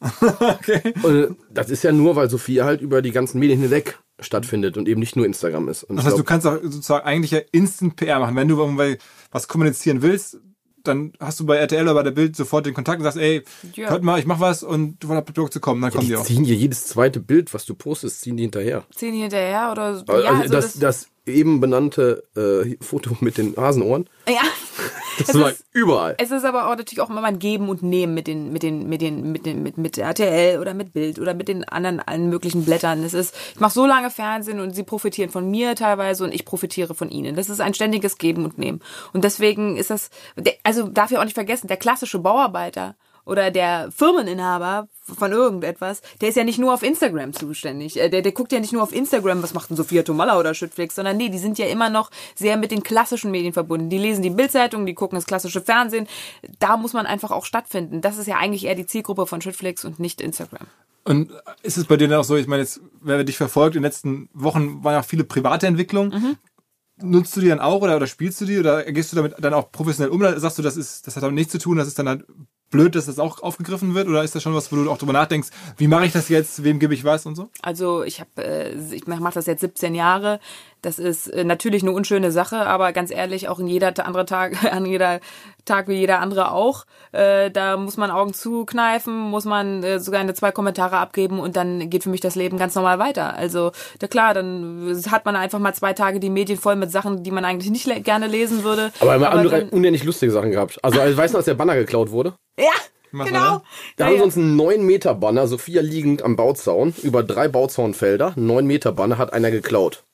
Okay. 0.20 0.94
Und 1.02 1.16
äh, 1.16 1.28
das 1.50 1.70
ist 1.70 1.82
ja 1.82 1.92
nur, 1.92 2.16
weil 2.16 2.30
Sophia 2.30 2.64
halt 2.64 2.80
über 2.80 3.02
die 3.02 3.12
ganzen 3.12 3.38
Medien 3.38 3.60
hinweg 3.60 3.98
stattfindet 4.18 4.76
und 4.76 4.88
eben 4.88 5.00
nicht 5.00 5.16
nur 5.16 5.24
Instagram 5.24 5.68
ist. 5.68 5.84
Und 5.84 5.96
Das 5.96 6.04
heißt, 6.04 6.18
du 6.18 6.22
glaub, 6.22 6.26
kannst 6.26 6.46
auch 6.46 6.58
sozusagen 6.62 7.06
eigentlich 7.06 7.30
ja 7.30 7.40
Instant 7.52 7.96
PR 7.96 8.18
machen. 8.18 8.36
Wenn 8.36 8.48
du 8.48 8.58
was 9.30 9.48
kommunizieren 9.48 10.02
willst, 10.02 10.38
dann 10.84 11.12
hast 11.20 11.40
du 11.40 11.46
bei 11.46 11.56
RTL 11.56 11.82
oder 11.84 11.94
bei 11.94 12.02
der 12.02 12.10
Bild 12.10 12.36
sofort 12.36 12.66
den 12.66 12.74
Kontakt 12.74 12.98
und 12.98 13.04
sagst, 13.04 13.18
ey, 13.18 13.42
Ja. 13.74 13.90
hört 13.90 14.02
mal, 14.02 14.18
ich 14.18 14.26
mach 14.26 14.40
was 14.40 14.62
und 14.62 14.96
du 15.02 15.08
wollt 15.08 15.24
Produkte 15.24 15.60
kommen, 15.60 15.80
dann 15.82 15.90
kommen 15.90 16.02
die 16.02 16.08
die 16.08 16.16
auch. 16.16 16.24
ziehen 16.24 16.44
dir 16.44 16.54
jedes 16.54 16.86
zweite 16.86 17.20
Bild, 17.20 17.52
was 17.54 17.64
du 17.66 17.74
postest, 17.74 18.20
ziehen 18.22 18.36
die 18.36 18.42
hinterher. 18.44 18.84
Zehn 18.94 19.14
hinterher 19.14 19.70
oder 19.72 19.96
so. 19.98 20.04
Also 20.06 20.24
ja, 20.24 20.30
also 20.32 20.52
das, 20.52 20.78
das 20.78 21.06
eben 21.26 21.60
benannte 21.60 22.24
äh, 22.36 22.76
Foto 22.82 23.16
mit 23.20 23.38
den 23.38 23.54
Hasenohren, 23.56 24.08
ja. 24.28 24.40
Das 25.20 25.28
Es 25.34 25.40
war 25.40 25.50
ist- 25.50 25.64
überall. 25.72 26.14
Es 26.18 26.30
ist 26.30 26.44
aber 26.44 26.66
auch 26.66 26.76
natürlich 26.76 27.00
auch 27.00 27.10
immer 27.10 27.22
ein 27.24 27.38
Geben 27.38 27.68
und 27.68 27.82
Nehmen 27.82 28.14
mit 28.14 28.26
den, 28.26 28.52
mit 28.52 28.62
den, 28.62 28.88
mit 28.88 29.02
den, 29.02 29.32
mit 29.32 29.46
den, 29.46 29.62
mit, 29.62 29.78
mit 29.78 29.98
RTL 29.98 30.58
oder 30.60 30.74
mit 30.74 30.92
Bild 30.92 31.18
oder 31.18 31.34
mit 31.34 31.48
den 31.48 31.64
anderen 31.64 32.00
allen 32.00 32.28
möglichen 32.28 32.64
Blättern. 32.64 33.04
Es 33.04 33.14
ist, 33.14 33.34
ich 33.54 33.60
mache 33.60 33.72
so 33.72 33.86
lange 33.86 34.10
Fernsehen 34.10 34.60
und 34.60 34.74
sie 34.74 34.82
profitieren 34.82 35.30
von 35.30 35.50
mir 35.50 35.74
teilweise 35.74 36.24
und 36.24 36.34
ich 36.34 36.44
profitiere 36.44 36.94
von 36.94 37.10
ihnen. 37.10 37.36
Das 37.36 37.48
ist 37.48 37.60
ein 37.60 37.74
ständiges 37.74 38.18
Geben 38.18 38.44
und 38.44 38.58
Nehmen. 38.58 38.80
Und 39.12 39.24
deswegen 39.24 39.76
ist 39.76 39.90
das, 39.90 40.10
also 40.64 40.88
darf 40.88 41.10
ich 41.10 41.18
auch 41.18 41.24
nicht 41.24 41.34
vergessen, 41.34 41.68
der 41.68 41.76
klassische 41.76 42.18
Bauarbeiter 42.18 42.96
oder 43.24 43.50
der 43.50 43.90
Firmeninhaber 43.90 44.88
von 45.02 45.32
irgendetwas, 45.32 46.02
der 46.20 46.28
ist 46.28 46.36
ja 46.36 46.44
nicht 46.44 46.58
nur 46.58 46.72
auf 46.72 46.82
Instagram 46.82 47.32
zuständig. 47.32 47.98
Äh, 47.98 48.08
Der, 48.08 48.22
der 48.22 48.32
guckt 48.32 48.52
ja 48.52 48.60
nicht 48.60 48.72
nur 48.72 48.82
auf 48.82 48.92
Instagram, 48.92 49.42
was 49.42 49.54
macht 49.54 49.70
denn 49.70 49.76
Sophia 49.76 50.02
Tomalla 50.02 50.38
oder 50.38 50.54
Schüttflix, 50.54 50.94
sondern 50.94 51.16
nee, 51.16 51.28
die 51.28 51.38
sind 51.38 51.58
ja 51.58 51.66
immer 51.66 51.90
noch 51.90 52.10
sehr 52.34 52.56
mit 52.56 52.70
den 52.70 52.82
klassischen 52.82 53.30
Medien 53.30 53.52
verbunden. 53.52 53.90
Die 53.90 53.98
lesen 53.98 54.22
die 54.22 54.30
Bildzeitung, 54.30 54.86
die 54.86 54.94
gucken 54.94 55.16
das 55.16 55.26
klassische 55.26 55.60
Fernsehen. 55.60 56.06
Da 56.58 56.76
muss 56.76 56.92
man 56.92 57.06
einfach 57.06 57.30
auch 57.30 57.44
stattfinden. 57.44 58.00
Das 58.00 58.18
ist 58.18 58.26
ja 58.26 58.36
eigentlich 58.36 58.64
eher 58.66 58.74
die 58.74 58.86
Zielgruppe 58.86 59.26
von 59.26 59.40
Schüttflix 59.40 59.84
und 59.84 59.98
nicht 59.98 60.20
Instagram. 60.20 60.66
Und 61.04 61.32
ist 61.62 61.78
es 61.78 61.86
bei 61.86 61.96
dir 61.96 62.08
dann 62.08 62.20
auch 62.20 62.24
so, 62.24 62.36
ich 62.36 62.46
meine, 62.46 62.62
jetzt, 62.62 62.80
wer 63.00 63.24
dich 63.24 63.36
verfolgt, 63.36 63.74
in 63.74 63.82
den 63.82 63.86
letzten 63.88 64.28
Wochen 64.34 64.84
waren 64.84 64.92
ja 64.92 65.00
auch 65.00 65.04
viele 65.04 65.24
private 65.24 65.66
Entwicklungen. 65.66 66.38
nutzt 67.02 67.34
du 67.36 67.40
die 67.40 67.48
dann 67.48 67.60
auch 67.60 67.80
oder, 67.80 67.96
oder 67.96 68.06
spielst 68.06 68.40
du 68.40 68.44
die 68.44 68.58
oder 68.58 68.84
gehst 68.84 69.12
du 69.12 69.16
damit 69.16 69.34
dann 69.38 69.54
auch 69.54 69.72
professionell 69.72 70.10
um 70.10 70.20
oder 70.20 70.38
sagst 70.38 70.58
du, 70.58 70.62
das 70.62 70.76
ist, 70.76 71.06
das 71.06 71.16
hat 71.16 71.22
damit 71.22 71.34
nichts 71.34 71.52
zu 71.52 71.58
tun, 71.58 71.78
das 71.78 71.88
ist 71.88 71.98
dann 71.98 72.08
halt 72.08 72.24
blöd, 72.70 72.94
dass 72.94 73.06
das 73.06 73.18
auch 73.18 73.42
aufgegriffen 73.42 73.94
wird 73.94 74.08
oder 74.08 74.22
ist 74.22 74.34
das 74.34 74.42
schon 74.42 74.54
was, 74.54 74.70
wo 74.72 74.76
du 74.76 74.90
auch 74.90 74.98
drüber 74.98 75.12
nachdenkst, 75.12 75.48
wie 75.76 75.88
mache 75.88 76.06
ich 76.06 76.12
das 76.12 76.28
jetzt, 76.28 76.64
wem 76.64 76.78
gebe 76.78 76.94
ich 76.94 77.04
was 77.04 77.26
und 77.26 77.34
so? 77.34 77.50
Also 77.62 78.02
ich 78.02 78.20
habe, 78.20 78.30
äh, 78.36 78.94
ich 78.94 79.06
mache 79.06 79.34
das 79.34 79.46
jetzt 79.46 79.60
17 79.60 79.94
Jahre. 79.94 80.40
Das 80.82 80.98
ist 80.98 81.28
äh, 81.28 81.44
natürlich 81.44 81.82
eine 81.82 81.92
unschöne 81.92 82.30
Sache, 82.32 82.66
aber 82.66 82.92
ganz 82.92 83.10
ehrlich, 83.10 83.48
auch 83.48 83.58
in 83.58 83.66
jeder 83.66 83.92
andere 84.06 84.24
Tag, 84.24 84.64
an 84.72 84.86
jeder 84.86 85.20
Tag 85.64 85.88
wie 85.88 85.94
jeder 85.94 86.20
andere 86.20 86.52
auch. 86.52 86.84
Äh, 87.12 87.50
da 87.50 87.76
muss 87.76 87.96
man 87.96 88.10
Augen 88.10 88.32
zukneifen, 88.32 89.14
muss 89.14 89.44
man 89.44 89.82
äh, 89.82 90.00
sogar 90.00 90.20
eine 90.20 90.34
zwei 90.34 90.52
Kommentare 90.52 90.96
abgeben 90.98 91.38
und 91.40 91.56
dann 91.56 91.90
geht 91.90 92.02
für 92.04 92.10
mich 92.10 92.20
das 92.20 92.34
Leben 92.34 92.58
ganz 92.58 92.74
normal 92.74 92.98
weiter. 92.98 93.34
Also 93.36 93.72
da 93.98 94.06
klar, 94.06 94.34
dann 94.34 95.00
hat 95.10 95.24
man 95.24 95.36
einfach 95.36 95.58
mal 95.58 95.74
zwei 95.74 95.92
Tage 95.92 96.20
die 96.20 96.30
Medien 96.30 96.58
voll 96.58 96.76
mit 96.76 96.90
Sachen, 96.90 97.22
die 97.22 97.30
man 97.30 97.44
eigentlich 97.44 97.70
nicht 97.70 97.86
le 97.86 98.00
gerne 98.00 98.26
lesen 98.26 98.64
würde. 98.64 98.92
Aber 99.00 99.14
immer 99.16 99.30
andere 99.30 99.66
unendlich 99.70 100.04
lustige 100.04 100.32
Sachen 100.32 100.50
gehabt. 100.50 100.78
Also, 100.82 101.00
ich 101.02 101.16
weiß 101.16 101.32
noch, 101.32 101.38
als 101.38 101.46
der 101.46 101.54
Banner 101.54 101.74
geklaut 101.74 102.10
wurde. 102.10 102.34
ja, 102.58 102.66
war 103.12 103.26
genau. 103.26 103.62
Da 103.96 104.04
Ja, 104.04 104.06
haben 104.06 104.12
sie 104.12 104.18
ja. 104.18 104.24
uns 104.24 104.36
einen 104.36 104.56
9 104.56 104.84
Meter 104.84 105.14
Banner, 105.14 105.46
Sophia 105.46 105.82
liegend 105.82 106.22
am 106.22 106.36
Bauzaun, 106.36 106.94
über 107.02 107.22
drei 107.22 107.48
Bauzaunfelder. 107.48 108.32
9 108.36 108.66
Meter 108.66 108.92
Banner 108.92 109.18
hat 109.18 109.32
einer 109.32 109.50
geklaut. 109.50 110.04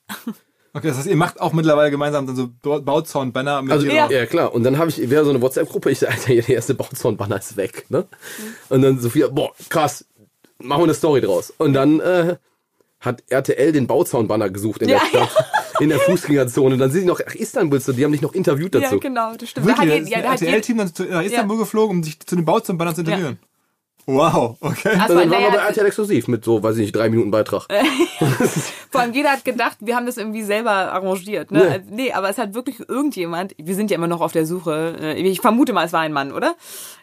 Okay, 0.77 0.87
das 0.87 0.97
heißt, 0.97 1.07
ihr 1.07 1.15
macht 1.15 1.41
auch 1.41 1.53
mittlerweile 1.53 1.91
gemeinsam 1.91 2.25
dann 2.27 2.35
so 2.35 2.49
Bau- 2.61 2.79
Bauzaun-Banner 2.81 3.61
mit 3.63 3.71
Also, 3.71 3.85
ihrer- 3.87 4.11
ja. 4.11 4.25
klar. 4.25 4.53
Und 4.53 4.63
dann 4.63 4.77
habe 4.77 4.89
ich, 4.89 5.09
wäre 5.09 5.23
so 5.23 5.31
eine 5.31 5.41
WhatsApp-Gruppe, 5.41 5.91
ich 5.91 5.99
sage, 5.99 6.13
Alter, 6.13 6.33
der 6.35 6.49
erste 6.49 6.73
Bauzaun-Banner 6.75 7.37
ist 7.37 7.57
weg, 7.57 7.85
ne? 7.89 8.05
Und 8.69 8.81
dann 8.81 8.99
Sophia, 8.99 9.27
boah, 9.27 9.51
krass, 9.69 10.05
machen 10.59 10.79
wir 10.81 10.83
eine 10.85 10.93
Story 10.93 11.21
draus. 11.21 11.53
Und 11.57 11.73
dann, 11.73 11.99
äh, 11.99 12.35
hat 12.99 13.23
RTL 13.29 13.71
den 13.71 13.85
Bauzaun-Banner 13.85 14.49
gesucht 14.49 14.81
in 14.81 14.89
Ja, 14.89 14.97
der 14.99 15.05
Stadt, 15.27 15.45
in 15.79 15.89
der 15.89 15.99
Fußgängerzone. 15.99 16.73
Und 16.73 16.79
dann 16.79 16.89
sind 16.89 17.01
sie 17.01 17.07
noch, 17.07 17.19
ach, 17.27 17.35
Istanbul, 17.35 17.79
die 17.79 18.03
haben 18.03 18.11
dich 18.11 18.23
noch 18.23 18.33
interviewt 18.33 18.73
dazu. 18.73 18.95
Ja, 18.95 18.99
genau, 18.99 19.33
das 19.37 19.49
stimmt. 19.49 19.67
Da 19.67 19.71
hat 19.77 19.85
Wirklich, 19.85 19.99
da 19.99 20.03
ist 20.03 20.09
ja, 20.09 20.17
ein 20.17 20.23
da 20.23 20.29
hat 20.31 20.41
je- 20.41 20.47
RTL-Team 20.47 20.77
dann 20.79 20.93
zu- 20.95 21.03
nach 21.03 21.21
Istanbul 21.21 21.57
geflogen, 21.59 21.97
um 21.97 22.03
sich 22.03 22.19
zu 22.19 22.35
den 22.35 22.43
Bauzaun-Bannern 22.45 22.95
zu 22.95 23.01
interviewen. 23.01 23.37
Wow, 24.09 24.55
okay. 24.61 24.97
War, 24.97 25.07
dann 25.09 25.17
waren 25.17 25.29
wir 25.29 25.51
bei 25.51 25.57
RTL 25.57 25.85
exklusiv 25.85 26.29
mit 26.29 26.45
so, 26.45 26.63
weiß 26.63 26.75
ich 26.77 26.83
nicht, 26.83 26.95
drei 26.95 27.09
Minuten 27.09 27.29
Beitrag. 27.29 27.67
Vor 28.89 29.01
allem 29.01 29.13
jeder 29.13 29.31
hat 29.31 29.43
gedacht, 29.43 29.75
wir 29.81 29.97
haben 29.97 30.05
das 30.05 30.15
irgendwie 30.15 30.43
selber 30.43 30.71
arrangiert. 30.71 31.51
Ne? 31.51 31.59
Nee. 31.59 31.65
Also, 31.67 31.85
nee, 31.91 32.11
aber 32.13 32.29
es 32.29 32.37
hat 32.37 32.53
wirklich 32.53 32.87
irgendjemand, 32.87 33.53
wir 33.57 33.75
sind 33.75 33.91
ja 33.91 33.95
immer 33.95 34.07
noch 34.07 34.21
auf 34.21 34.31
der 34.31 34.45
Suche, 34.45 34.95
äh, 35.01 35.13
ich 35.19 35.41
vermute 35.41 35.73
mal, 35.73 35.85
es 35.85 35.91
war 35.91 35.99
ein 35.99 36.13
Mann, 36.13 36.31
oder? 36.31 36.55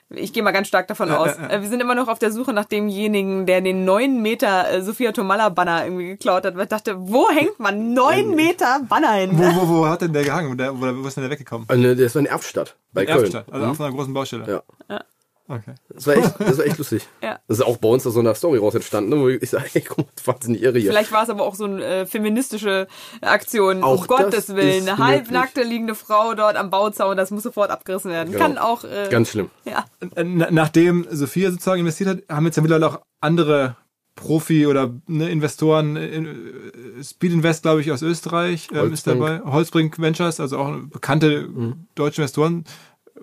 Ich 0.09 0.33
gehe 0.33 0.43
mal 0.43 0.53
ganz 0.53 0.69
stark 0.69 0.87
davon 0.89 1.11
aus. 1.11 1.31
Äh, 1.37 1.61
Wir 1.61 1.69
sind 1.69 1.81
immer 1.81 1.95
noch 1.95 2.09
auf 2.09 2.19
der 2.19 2.31
Suche 2.31 2.53
nach 2.53 2.67
demjenigen, 2.67 3.47
der 3.47 3.61
den 3.61 3.85
9 3.85 4.23
Meter 4.23 4.71
äh, 4.71 4.83
Sophia 4.83 5.13
Tomalla 5.13 5.49
Banner 5.49 5.85
irgendwie 5.85 6.07
geklaut 6.09 6.45
hat. 6.45 6.55
Weil 6.57 6.65
ich 6.65 6.69
dachte, 6.69 6.97
wo 6.99 7.29
hängt 7.31 7.59
man 7.59 7.95
9 7.95 8.35
Meter 8.35 8.81
Banner 8.89 9.13
hin? 9.13 9.31
Wo, 9.33 9.43
wo, 9.43 9.69
wo 9.69 9.87
hat 9.87 10.03
denn 10.03 10.13
der 10.13 10.25
gehangen? 10.25 10.51
Wo, 10.51 10.55
der, 10.55 10.73
ist 11.07 11.17
denn 11.17 11.23
der 11.25 11.31
weggekommen? 11.31 11.69
Äh, 11.69 11.97
Das 11.97 12.15
war 12.15 12.21
in 12.21 12.27
Erftstadt, 12.27 12.77
bei 12.93 13.05
Köln. 13.07 13.19
Erftstadt, 13.19 13.47
also 13.51 13.67
auf 13.67 13.81
einer 13.81 13.93
großen 13.93 14.13
Baustelle. 14.15 14.63
Ja. 14.89 15.01
Okay. 15.47 15.75
Das 15.91 16.07
war 16.07 16.15
echt, 16.17 16.33
das 16.41 16.57
war 16.59 16.65
echt 16.65 16.79
lustig. 16.79 17.07
Ja. 17.23 17.39
Das 17.49 17.59
ist 17.59 17.65
auch 17.65 17.77
bei 17.77 17.89
uns 17.89 18.07
aus 18.07 18.15
so 18.15 18.21
einer 18.21 18.35
Story 18.35 18.59
raus 18.59 18.75
entstanden, 18.75 19.11
ne, 19.11 19.17
wo 19.21 19.29
ich 19.29 19.51
sage, 19.51 19.67
ey, 19.75 19.83
guck 19.83 19.99
mal, 19.99 20.07
das 20.17 20.27
war 20.27 20.35
wahnsinnig 20.35 20.63
irre 20.63 20.79
hier. 20.79 20.91
Vielleicht 20.91 21.13
war 21.13 21.23
es 21.23 21.29
aber 21.31 21.45
auch 21.45 21.55
so 21.55 21.65
eine 21.65 21.85
äh, 21.85 22.07
feministische 22.07 22.87
Aktion. 23.21 23.83
Auch 23.83 24.03
um 24.03 24.07
Gottes 24.07 24.55
Willen. 24.55 24.89
Eine 24.89 24.99
halbnackte 24.99 25.63
liegende 25.63 25.95
Frau 25.95 26.35
dort 26.35 26.57
am 26.57 26.71
Bauzaun, 26.71 27.17
das 27.17 27.31
muss 27.31 27.43
sofort 27.43 27.71
abgerissen 27.71 28.11
werden. 28.11 28.33
Genau. 28.33 28.45
Kann 28.45 28.59
auch. 28.59 28.85
Äh, 28.85 29.09
Ganz 29.11 29.31
schlimm. 29.31 29.51
ja. 29.65 29.85
Äh, 30.17 30.25
na- 30.25 30.51
Nachdem 30.51 31.07
Sophia 31.11 31.51
sozusagen 31.51 31.81
investiert 31.81 32.09
hat, 32.09 32.19
haben 32.35 32.47
jetzt 32.47 32.57
ja 32.57 32.63
mittlerweile 32.63 32.89
auch 32.89 33.01
andere 33.21 33.77
Profi- 34.17 34.67
oder 34.67 34.95
ne, 35.07 35.29
Investoren, 35.29 35.97
äh, 35.97 36.07
äh, 36.17 37.03
Speed 37.03 37.33
Invest, 37.33 37.63
glaube 37.63 37.81
ich, 37.81 37.91
aus 37.91 38.01
Österreich 38.01 38.69
ähm, 38.73 38.93
ist 38.93 39.07
dabei, 39.07 39.41
Holzbrink 39.45 39.99
Ventures, 39.99 40.39
also 40.41 40.57
auch 40.59 40.73
bekannte 40.91 41.49
deutsche 41.97 42.23
Investoren. 42.23 42.65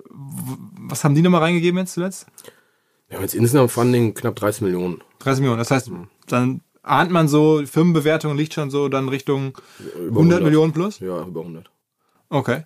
Was 0.09 1.03
haben 1.03 1.15
die 1.15 1.21
nochmal 1.21 1.41
reingegeben 1.41 1.79
jetzt 1.79 1.93
zuletzt? 1.93 2.27
Wir 3.07 3.17
haben 3.17 3.23
jetzt 3.23 3.35
insgesamt 3.35 3.71
Funding 3.71 4.13
knapp 4.13 4.35
30 4.35 4.61
Millionen. 4.61 5.03
30 5.19 5.41
Millionen. 5.41 5.59
Das 5.59 5.71
heißt, 5.71 5.91
dann 6.27 6.61
ahnt 6.81 7.11
man 7.11 7.27
so, 7.27 7.63
Firmenbewertung 7.65 8.35
liegt 8.37 8.53
schon 8.53 8.71
so 8.71 8.89
dann 8.89 9.09
Richtung 9.09 9.57
100, 9.97 10.41
Millionen 10.43 10.73
plus? 10.73 10.99
Ja, 10.99 11.23
über 11.25 11.41
100. 11.41 11.69
Okay. 12.29 12.63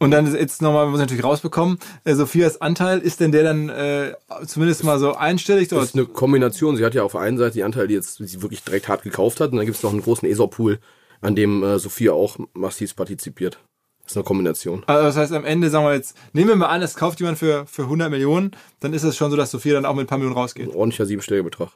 Und 0.00 0.10
dann 0.10 0.34
jetzt 0.34 0.60
nochmal, 0.60 0.86
muss 0.86 0.98
ich 0.98 1.04
natürlich 1.04 1.24
rausbekommen, 1.24 1.78
äh, 2.04 2.14
Sophias 2.14 2.60
Anteil, 2.60 2.98
ist 2.98 3.20
denn 3.20 3.32
der 3.32 3.44
dann 3.44 3.68
äh, 3.68 4.14
zumindest 4.46 4.84
mal 4.84 4.98
so 4.98 5.14
einstellig? 5.14 5.68
Das 5.68 5.84
ist 5.84 5.94
eine 5.94 6.06
Kombination. 6.06 6.76
Sie 6.76 6.84
hat 6.84 6.94
ja 6.94 7.04
auf 7.04 7.12
der 7.12 7.20
einen 7.20 7.38
Seite 7.38 7.54
die 7.54 7.62
Anteile, 7.62 7.88
die 7.88 7.94
jetzt 7.94 8.16
sie 8.16 8.42
wirklich 8.42 8.64
direkt 8.64 8.88
hart 8.88 9.02
gekauft 9.02 9.40
hat, 9.40 9.52
und 9.52 9.56
dann 9.56 9.66
gibt 9.66 9.76
es 9.76 9.82
noch 9.82 9.92
einen 9.92 10.02
großen 10.02 10.28
ESOP-Pool, 10.28 10.78
an 11.20 11.36
dem 11.36 11.62
äh, 11.62 11.78
Sophia 11.78 12.12
auch 12.12 12.36
massiv 12.52 12.96
partizipiert. 12.96 13.58
Das 14.04 14.12
ist 14.12 14.16
eine 14.18 14.24
Kombination. 14.24 14.82
Also 14.86 15.04
das 15.04 15.16
heißt, 15.16 15.32
am 15.32 15.44
Ende 15.44 15.70
sagen 15.70 15.86
wir 15.86 15.94
jetzt, 15.94 16.16
nehmen 16.34 16.48
wir 16.48 16.56
mal 16.56 16.68
an, 16.68 16.82
es 16.82 16.94
kauft 16.94 17.20
jemand 17.20 17.38
für, 17.38 17.66
für 17.66 17.82
100 17.82 18.10
Millionen, 18.10 18.50
dann 18.80 18.92
ist 18.92 19.02
es 19.02 19.16
schon 19.16 19.30
so, 19.30 19.36
dass 19.36 19.50
Sophia 19.50 19.74
dann 19.74 19.86
auch 19.86 19.94
mit 19.94 20.04
ein 20.04 20.06
paar 20.06 20.18
Millionen 20.18 20.36
Ein 20.36 20.42
rausgeht. 20.42 20.68
ordentlicher 20.68 21.06
siebenstelliger 21.06 21.44
Betrag. 21.44 21.70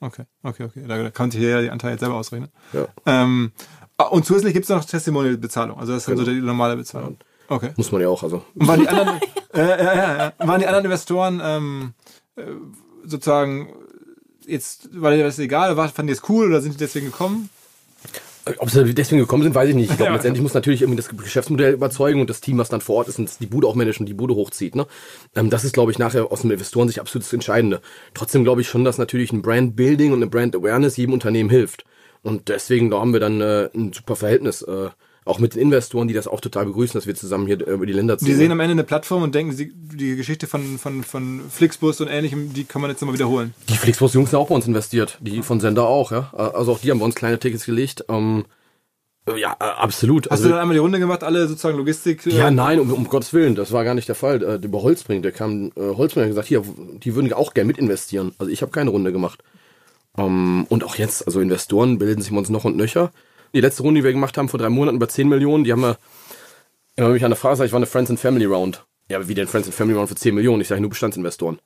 Okay, 0.00 0.24
okay, 0.42 0.64
okay. 0.64 0.84
Da, 0.86 1.02
da 1.02 1.10
kann 1.10 1.30
sich 1.30 1.40
ja 1.40 1.60
die 1.60 1.70
Anteile 1.70 1.94
jetzt 1.94 2.00
selber 2.00 2.14
ausrechnen. 2.14 2.50
Ja. 2.72 2.86
Ähm, 3.06 3.52
ah, 3.96 4.04
und 4.04 4.24
zusätzlich 4.24 4.52
gibt 4.52 4.64
es 4.64 4.70
noch 4.70 4.84
Testimonial-Bezahlung. 4.84 5.78
Also 5.78 5.92
das 5.92 6.02
ist 6.02 6.08
dann 6.08 6.16
so 6.16 6.24
die 6.24 6.40
normale 6.40 6.76
Bezahlung. 6.76 7.18
Okay. 7.48 7.70
Muss 7.76 7.90
man 7.90 8.00
ja 8.00 8.08
auch. 8.08 8.22
Also 8.22 8.44
Und 8.54 8.68
waren 8.68 8.80
die 8.80 8.88
anderen, 8.88 9.20
äh, 9.54 9.60
ja, 9.68 9.94
ja, 9.94 10.16
ja. 10.16 10.32
waren 10.46 10.60
die 10.60 10.66
anderen 10.66 10.84
Investoren 10.84 11.40
ähm, 11.42 11.94
äh, 12.36 12.42
sozusagen 13.04 13.72
jetzt, 14.46 15.00
war 15.00 15.10
dir 15.10 15.24
das 15.24 15.38
egal, 15.38 15.76
war, 15.76 15.88
fanden 15.88 16.08
die 16.08 16.12
es 16.12 16.28
cool 16.28 16.48
oder 16.48 16.60
sind 16.60 16.74
die 16.74 16.78
deswegen 16.78 17.06
gekommen? 17.06 17.50
Ob 18.58 18.70
sie 18.70 18.94
deswegen 18.94 19.20
gekommen 19.20 19.42
sind, 19.42 19.54
weiß 19.54 19.70
ich 19.70 19.74
nicht. 19.74 19.90
Ich 19.90 19.96
glaube, 19.96 20.10
Ja. 20.10 20.14
letztendlich 20.16 20.42
muss 20.42 20.54
natürlich 20.54 20.82
irgendwie 20.82 20.96
das 20.96 21.08
Geschäftsmodell 21.08 21.72
überzeugen 21.74 22.20
und 22.20 22.28
das 22.28 22.40
Team, 22.40 22.58
was 22.58 22.68
dann 22.68 22.80
vor 22.80 22.96
Ort 22.96 23.08
ist 23.08 23.18
und 23.18 23.30
die 23.40 23.46
Bude 23.46 23.66
auch 23.66 23.74
managt 23.74 24.00
und 24.00 24.06
die 24.06 24.14
Bude 24.14 24.34
hochzieht. 24.34 24.74
Ne? 24.76 24.86
Ähm, 25.34 25.50
das 25.50 25.64
ist, 25.64 25.72
glaube 25.72 25.92
ich, 25.92 25.98
nachher 25.98 26.30
aus 26.30 26.42
dem 26.42 26.50
Investoren-Sicht 26.50 27.00
absolut 27.00 27.24
das 27.24 27.32
Entscheidende. 27.32 27.80
Trotzdem 28.12 28.44
glaube 28.44 28.60
ich 28.60 28.68
schon, 28.68 28.84
dass 28.84 28.98
natürlich 28.98 29.32
ein 29.32 29.42
Brand-Building 29.42 30.12
und 30.12 30.18
eine 30.18 30.26
Brand-Awareness 30.26 30.96
jedem 30.96 31.14
Unternehmen 31.14 31.48
hilft. 31.50 31.84
Und 32.22 32.48
deswegen 32.48 32.90
da 32.90 33.00
haben 33.00 33.12
wir 33.12 33.20
dann 33.20 33.40
äh, 33.40 33.68
ein 33.74 33.92
super 33.92 34.16
Verhältnis, 34.16 34.62
äh, 34.62 34.88
auch 35.24 35.38
mit 35.38 35.54
den 35.54 35.62
Investoren, 35.62 36.06
die 36.06 36.14
das 36.14 36.28
auch 36.28 36.40
total 36.40 36.66
begrüßen, 36.66 36.98
dass 36.98 37.06
wir 37.06 37.14
zusammen 37.14 37.46
hier 37.46 37.66
äh, 37.66 37.72
über 37.72 37.86
die 37.86 37.92
Länder 37.92 38.18
ziehen. 38.18 38.26
Die 38.26 38.34
sehen 38.34 38.52
am 38.52 38.60
Ende 38.60 38.72
eine 38.72 38.84
Plattform 38.84 39.22
und 39.22 39.34
denken, 39.34 39.56
die 39.56 40.16
Geschichte 40.16 40.46
von, 40.46 40.78
von, 40.78 41.02
von 41.02 41.42
Flixbus 41.50 42.00
und 42.00 42.08
ähnlichem, 42.08 42.52
die 42.52 42.64
kann 42.64 42.82
man 42.82 42.90
jetzt 42.90 43.00
nochmal 43.00 43.14
wiederholen. 43.14 43.54
Die 43.68 43.76
Flixbus-Jungs 43.76 44.30
sind 44.30 44.38
auch 44.38 44.48
bei 44.48 44.54
uns 44.54 44.66
investiert. 44.66 45.18
Die 45.20 45.42
von 45.42 45.60
Sender 45.60 45.84
auch, 45.84 46.12
ja. 46.12 46.32
Also 46.34 46.72
auch 46.72 46.78
die 46.78 46.90
haben 46.90 46.98
bei 46.98 47.06
uns 47.06 47.14
kleine 47.14 47.38
Tickets 47.38 47.64
gelegt. 47.64 48.04
Ähm, 48.08 48.44
ja, 49.26 49.56
äh, 49.58 49.64
absolut. 49.64 50.26
Hast 50.26 50.32
also, 50.32 50.44
du 50.44 50.50
dann 50.50 50.60
einmal 50.60 50.74
die 50.74 50.80
Runde 50.80 50.98
gemacht, 50.98 51.24
alle 51.24 51.48
sozusagen 51.48 51.78
Logistik? 51.78 52.26
äh, 52.26 52.36
Ja, 52.36 52.50
nein, 52.50 52.78
um, 52.78 52.92
um 52.92 53.08
Gottes 53.08 53.32
Willen, 53.32 53.54
das 53.54 53.72
war 53.72 53.84
gar 53.84 53.94
nicht 53.94 54.08
der 54.08 54.14
Fall. 54.14 54.42
Äh, 54.42 54.64
über 54.64 54.82
Holzbring, 54.82 55.22
der 55.22 55.32
kam, 55.32 55.72
äh, 55.76 55.94
Holzbring 55.96 56.24
hat 56.24 56.30
gesagt, 56.30 56.48
hier, 56.48 56.62
die 57.02 57.14
würden 57.14 57.32
auch 57.32 57.54
gerne 57.54 57.68
mit 57.68 57.78
investieren. 57.78 58.32
Also 58.38 58.52
ich 58.52 58.60
habe 58.60 58.72
keine 58.72 58.90
Runde 58.90 59.12
gemacht. 59.12 59.42
Ähm, 60.18 60.66
und 60.68 60.84
auch 60.84 60.96
jetzt, 60.96 61.26
also 61.26 61.40
Investoren 61.40 61.98
bilden 61.98 62.20
sich 62.20 62.32
bei 62.32 62.38
uns 62.38 62.50
noch 62.50 62.64
und 62.64 62.76
nöcher. 62.76 63.12
Die 63.54 63.60
letzte 63.60 63.84
Runde, 63.84 64.00
die 64.00 64.04
wir 64.04 64.12
gemacht 64.12 64.36
haben 64.36 64.48
vor 64.48 64.58
drei 64.58 64.68
Monaten 64.68 64.96
über 64.96 65.08
10 65.08 65.28
Millionen, 65.28 65.62
die 65.62 65.72
haben 65.72 65.82
wir, 65.82 65.96
immer 66.96 67.08
wenn 67.08 67.14
mich 67.14 67.24
an 67.24 67.30
der 67.30 67.38
Frage 67.38 67.56
sagt, 67.56 67.66
ich 67.68 67.72
war 67.72 67.78
eine 67.78 67.86
Friends 67.86 68.10
and 68.10 68.18
Family 68.18 68.46
Round. 68.46 68.84
Ja, 69.08 69.18
aber 69.18 69.28
wie 69.28 69.34
denn 69.34 69.46
Friends 69.46 69.68
and 69.68 69.74
Family 69.74 69.96
Round 69.96 70.08
für 70.08 70.16
10 70.16 70.34
Millionen? 70.34 70.60
Ich 70.60 70.68
sage 70.68 70.80
nur 70.80 70.90
Bestandsinvestoren. 70.90 71.60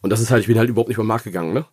Und 0.00 0.10
das 0.10 0.20
ist 0.20 0.30
halt, 0.30 0.40
ich 0.40 0.46
bin 0.46 0.58
halt 0.58 0.70
überhaupt 0.70 0.88
nicht 0.88 0.96
beim 0.96 1.06
Markt 1.06 1.24
gegangen, 1.24 1.52
ne? 1.52 1.66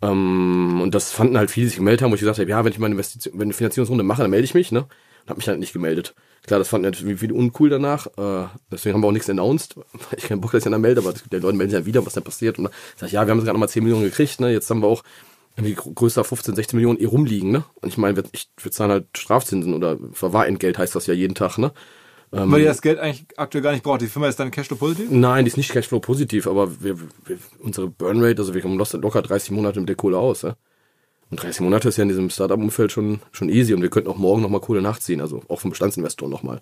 Ähm, 0.00 0.80
und 0.80 0.94
das 0.94 1.12
fanden 1.12 1.36
halt 1.36 1.50
viele, 1.50 1.64
die 1.64 1.68
sich 1.68 1.76
gemeldet 1.76 2.02
haben, 2.02 2.10
wo 2.10 2.14
ich 2.14 2.20
gesagt 2.20 2.38
habe, 2.38 2.48
ja, 2.48 2.64
wenn 2.64 2.72
ich 2.72 2.78
meine 2.78 2.92
Investition, 2.92 3.34
wenn 3.34 3.48
eine 3.48 3.52
Finanzierungsrunde 3.52 4.04
mache, 4.04 4.22
dann 4.22 4.30
melde 4.30 4.44
ich 4.44 4.54
mich, 4.54 4.72
ne? 4.72 4.80
Und 4.80 5.28
habe 5.28 5.38
mich 5.38 5.48
halt 5.48 5.58
nicht 5.58 5.74
gemeldet. 5.74 6.14
Klar, 6.46 6.58
das 6.58 6.68
fanden 6.68 6.84
natürlich 6.86 7.20
viele 7.20 7.34
uncool 7.34 7.68
danach. 7.68 8.06
Äh, 8.16 8.48
deswegen 8.70 8.94
haben 8.94 9.02
wir 9.02 9.08
auch 9.08 9.12
nichts 9.12 9.28
announced. 9.28 9.74
Ich 10.16 10.28
keinen 10.28 10.40
Bock, 10.40 10.52
dass 10.52 10.64
ich 10.64 10.70
dann 10.70 10.80
melde, 10.80 11.02
aber 11.02 11.12
die 11.12 11.36
Leute 11.36 11.56
melden 11.56 11.70
sich 11.70 11.78
dann 11.78 11.86
wieder, 11.86 12.06
was 12.06 12.14
dann 12.14 12.24
passiert. 12.24 12.56
Und 12.56 12.64
dann 12.64 12.72
sag 12.96 13.08
ich, 13.08 13.12
ja, 13.12 13.26
wir 13.26 13.32
haben 13.32 13.38
gerade 13.40 13.52
nochmal 13.52 13.68
10 13.68 13.82
Millionen 13.82 14.04
gekriegt, 14.04 14.40
ne? 14.40 14.50
Jetzt 14.50 14.70
haben 14.70 14.80
wir 14.80 14.86
auch 14.86 15.02
irgendwie 15.58 15.74
gr- 15.74 15.92
größer 15.94 16.24
15, 16.24 16.54
16 16.54 16.76
Millionen 16.78 16.98
eh 16.98 17.04
rumliegen, 17.04 17.50
ne? 17.50 17.64
Und 17.82 17.88
ich 17.90 17.98
meine, 17.98 18.16
wir, 18.16 18.24
ich, 18.32 18.48
wir 18.62 18.70
zahlen 18.72 18.90
halt 18.90 19.06
Strafzinsen 19.16 19.74
oder 19.74 19.98
Verwahrentgelt 20.12 20.78
heißt 20.78 20.94
das 20.94 21.06
ja 21.06 21.14
jeden 21.14 21.34
Tag, 21.34 21.58
ne? 21.58 21.72
Weil 22.30 22.60
ihr 22.60 22.66
das 22.66 22.82
Geld 22.82 22.98
eigentlich 22.98 23.24
aktuell 23.38 23.62
gar 23.62 23.72
nicht 23.72 23.82
braucht. 23.82 24.02
Die 24.02 24.06
Firma 24.06 24.28
ist 24.28 24.38
dann 24.38 24.50
Cashflow 24.50 24.76
positiv? 24.76 25.10
Nein, 25.10 25.44
die 25.46 25.48
ist 25.50 25.56
nicht 25.56 25.70
Cashflow 25.72 25.98
positiv, 25.98 26.46
aber 26.46 26.82
wir, 26.82 26.98
wir, 27.24 27.38
unsere 27.58 27.88
Burnrate, 27.88 28.38
also 28.38 28.52
wir 28.52 28.60
kommen 28.60 28.76
los- 28.78 28.92
locker 28.92 29.22
30 29.22 29.50
Monate 29.52 29.80
mit 29.80 29.88
der 29.88 29.96
Kohle 29.96 30.18
aus. 30.18 30.42
Ja? 30.42 30.54
Und 31.30 31.42
30 31.42 31.62
Monate 31.62 31.88
ist 31.88 31.96
ja 31.96 32.02
in 32.02 32.08
diesem 32.08 32.28
Startup-Umfeld 32.28 32.92
schon, 32.92 33.20
schon 33.32 33.48
easy 33.48 33.72
und 33.72 33.80
wir 33.80 33.88
könnten 33.88 34.10
auch 34.10 34.18
morgen 34.18 34.42
nochmal 34.42 34.60
Kohle 34.60 34.82
nachziehen, 34.82 35.22
also 35.22 35.42
auch 35.48 35.60
vom 35.60 35.70
Bestandsinvestor 35.70 36.28
nochmal. 36.28 36.60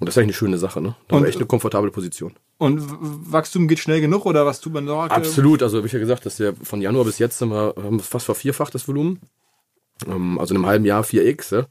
Und 0.00 0.06
das 0.06 0.14
ist 0.14 0.18
eigentlich 0.18 0.36
eine 0.36 0.38
schöne 0.38 0.58
Sache, 0.58 0.80
ne? 0.80 0.96
Da 1.08 1.14
haben 1.14 1.18
Und- 1.18 1.24
wir 1.24 1.28
echt 1.28 1.38
eine 1.38 1.46
komfortable 1.46 1.90
Position. 1.90 2.34
Und 2.58 2.82
Wachstum 3.32 3.68
geht 3.68 3.78
schnell 3.78 4.00
genug 4.00 4.26
oder 4.26 4.46
was 4.46 4.60
tut 4.60 4.72
man 4.72 4.86
da? 4.86 5.04
Absolut, 5.06 5.62
also 5.62 5.76
habe 5.78 5.86
ich 5.86 5.92
ja 5.92 5.98
gesagt, 5.98 6.24
dass 6.26 6.38
wir 6.38 6.54
von 6.62 6.80
Januar 6.80 7.04
bis 7.04 7.18
jetzt 7.18 7.40
wir, 7.40 7.74
haben 7.76 7.98
wir 7.98 8.02
fast 8.04 8.26
vervierfacht 8.26 8.74
das 8.74 8.86
Volumen. 8.88 9.20
Ähm, 10.06 10.38
also 10.38 10.54
in 10.54 10.58
einem 10.58 10.66
halben 10.66 10.84
Jahr 10.84 11.02
4x. 11.04 11.52
Ja? 11.56 11.66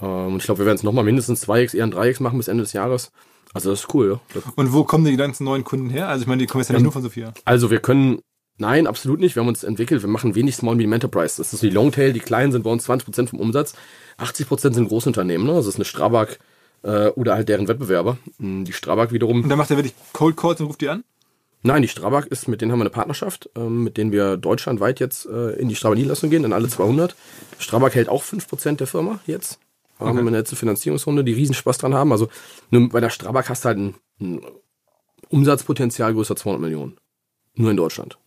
Ähm, 0.00 0.32
und 0.34 0.36
ich 0.38 0.44
glaube, 0.44 0.60
wir 0.60 0.66
werden 0.66 0.76
es 0.76 0.82
nochmal 0.82 1.04
mindestens 1.04 1.46
2x, 1.46 1.74
eher 1.74 1.84
ein 1.84 1.92
3x 1.92 2.22
machen 2.22 2.38
bis 2.38 2.48
Ende 2.48 2.62
des 2.64 2.72
Jahres. 2.72 3.12
Also 3.54 3.70
das 3.70 3.80
ist 3.80 3.94
cool, 3.94 4.18
ja. 4.34 4.42
Und 4.56 4.72
wo 4.72 4.84
kommen 4.84 5.04
die 5.04 5.16
ganzen 5.16 5.44
neuen 5.44 5.62
Kunden 5.64 5.90
her? 5.90 6.08
Also 6.08 6.22
ich 6.22 6.28
meine, 6.28 6.40
die 6.40 6.46
kommen 6.46 6.62
jetzt 6.62 6.68
ja 6.68 6.74
nicht 6.74 6.84
nur 6.84 6.92
von 6.92 7.02
Sophia. 7.02 7.34
Also 7.44 7.70
wir 7.70 7.80
können, 7.80 8.20
nein, 8.56 8.86
absolut 8.86 9.20
nicht. 9.20 9.36
Wir 9.36 9.42
haben 9.42 9.48
uns 9.48 9.62
entwickelt. 9.62 10.02
Wir 10.02 10.08
machen 10.08 10.34
wenig 10.34 10.56
Small 10.56 10.74
Medium 10.74 10.94
Enterprise. 10.94 11.36
Das 11.36 11.52
ist 11.52 11.62
die 11.62 11.68
Longtail. 11.70 12.12
Die 12.14 12.20
kleinen 12.20 12.50
sind 12.52 12.62
bei 12.62 12.70
uns 12.70 12.88
20% 12.88 13.28
vom 13.28 13.40
Umsatz. 13.40 13.74
80% 14.18 14.72
sind 14.72 14.88
Großunternehmen. 14.88 15.46
Ne? 15.46 15.52
Das 15.52 15.66
ist 15.66 15.74
eine 15.76 15.84
Strabag, 15.84 16.38
Äh, 16.82 17.08
oder 17.08 17.34
halt 17.34 17.48
deren 17.48 17.68
Wettbewerber. 17.68 18.18
Hm, 18.38 18.64
Die 18.64 18.72
Strabag 18.72 19.12
wiederum. 19.12 19.42
Und 19.42 19.48
dann 19.48 19.58
macht 19.58 19.70
er 19.70 19.76
wirklich 19.76 19.94
Cold 20.12 20.36
Calls 20.36 20.60
und 20.60 20.66
ruft 20.66 20.80
die 20.80 20.88
an? 20.88 21.04
Nein, 21.64 21.82
die 21.82 21.88
Strabag 21.88 22.26
ist, 22.26 22.48
mit 22.48 22.60
denen 22.60 22.72
haben 22.72 22.80
wir 22.80 22.84
eine 22.84 22.90
Partnerschaft, 22.90 23.48
ähm, 23.54 23.84
mit 23.84 23.96
denen 23.96 24.10
wir 24.10 24.36
deutschlandweit 24.36 24.98
jetzt 24.98 25.26
äh, 25.26 25.52
in 25.52 25.68
die 25.68 25.76
Strabag-Niederlassung 25.76 26.28
gehen, 26.28 26.42
in 26.44 26.52
alle 26.52 26.68
200. 26.68 27.14
Strabag 27.58 27.94
hält 27.94 28.08
auch 28.08 28.24
5% 28.24 28.76
der 28.76 28.88
Firma 28.88 29.20
jetzt. 29.26 29.60
Haben 30.00 30.16
wir 30.16 30.22
eine 30.22 30.30
letzte 30.38 30.56
Finanzierungsrunde, 30.56 31.22
die 31.22 31.32
riesen 31.32 31.54
Spaß 31.54 31.78
dran 31.78 31.94
haben. 31.94 32.10
Also 32.10 32.28
nur 32.70 32.88
bei 32.88 32.98
der 32.98 33.10
Strabag 33.10 33.48
hast 33.48 33.64
du 33.64 33.68
halt 33.68 33.78
ein, 33.78 33.94
ein 34.20 34.40
Umsatzpotenzial 35.28 36.12
größer 36.12 36.34
200 36.34 36.60
Millionen. 36.60 36.96
Nur 37.54 37.70
in 37.70 37.76
Deutschland. 37.76 38.18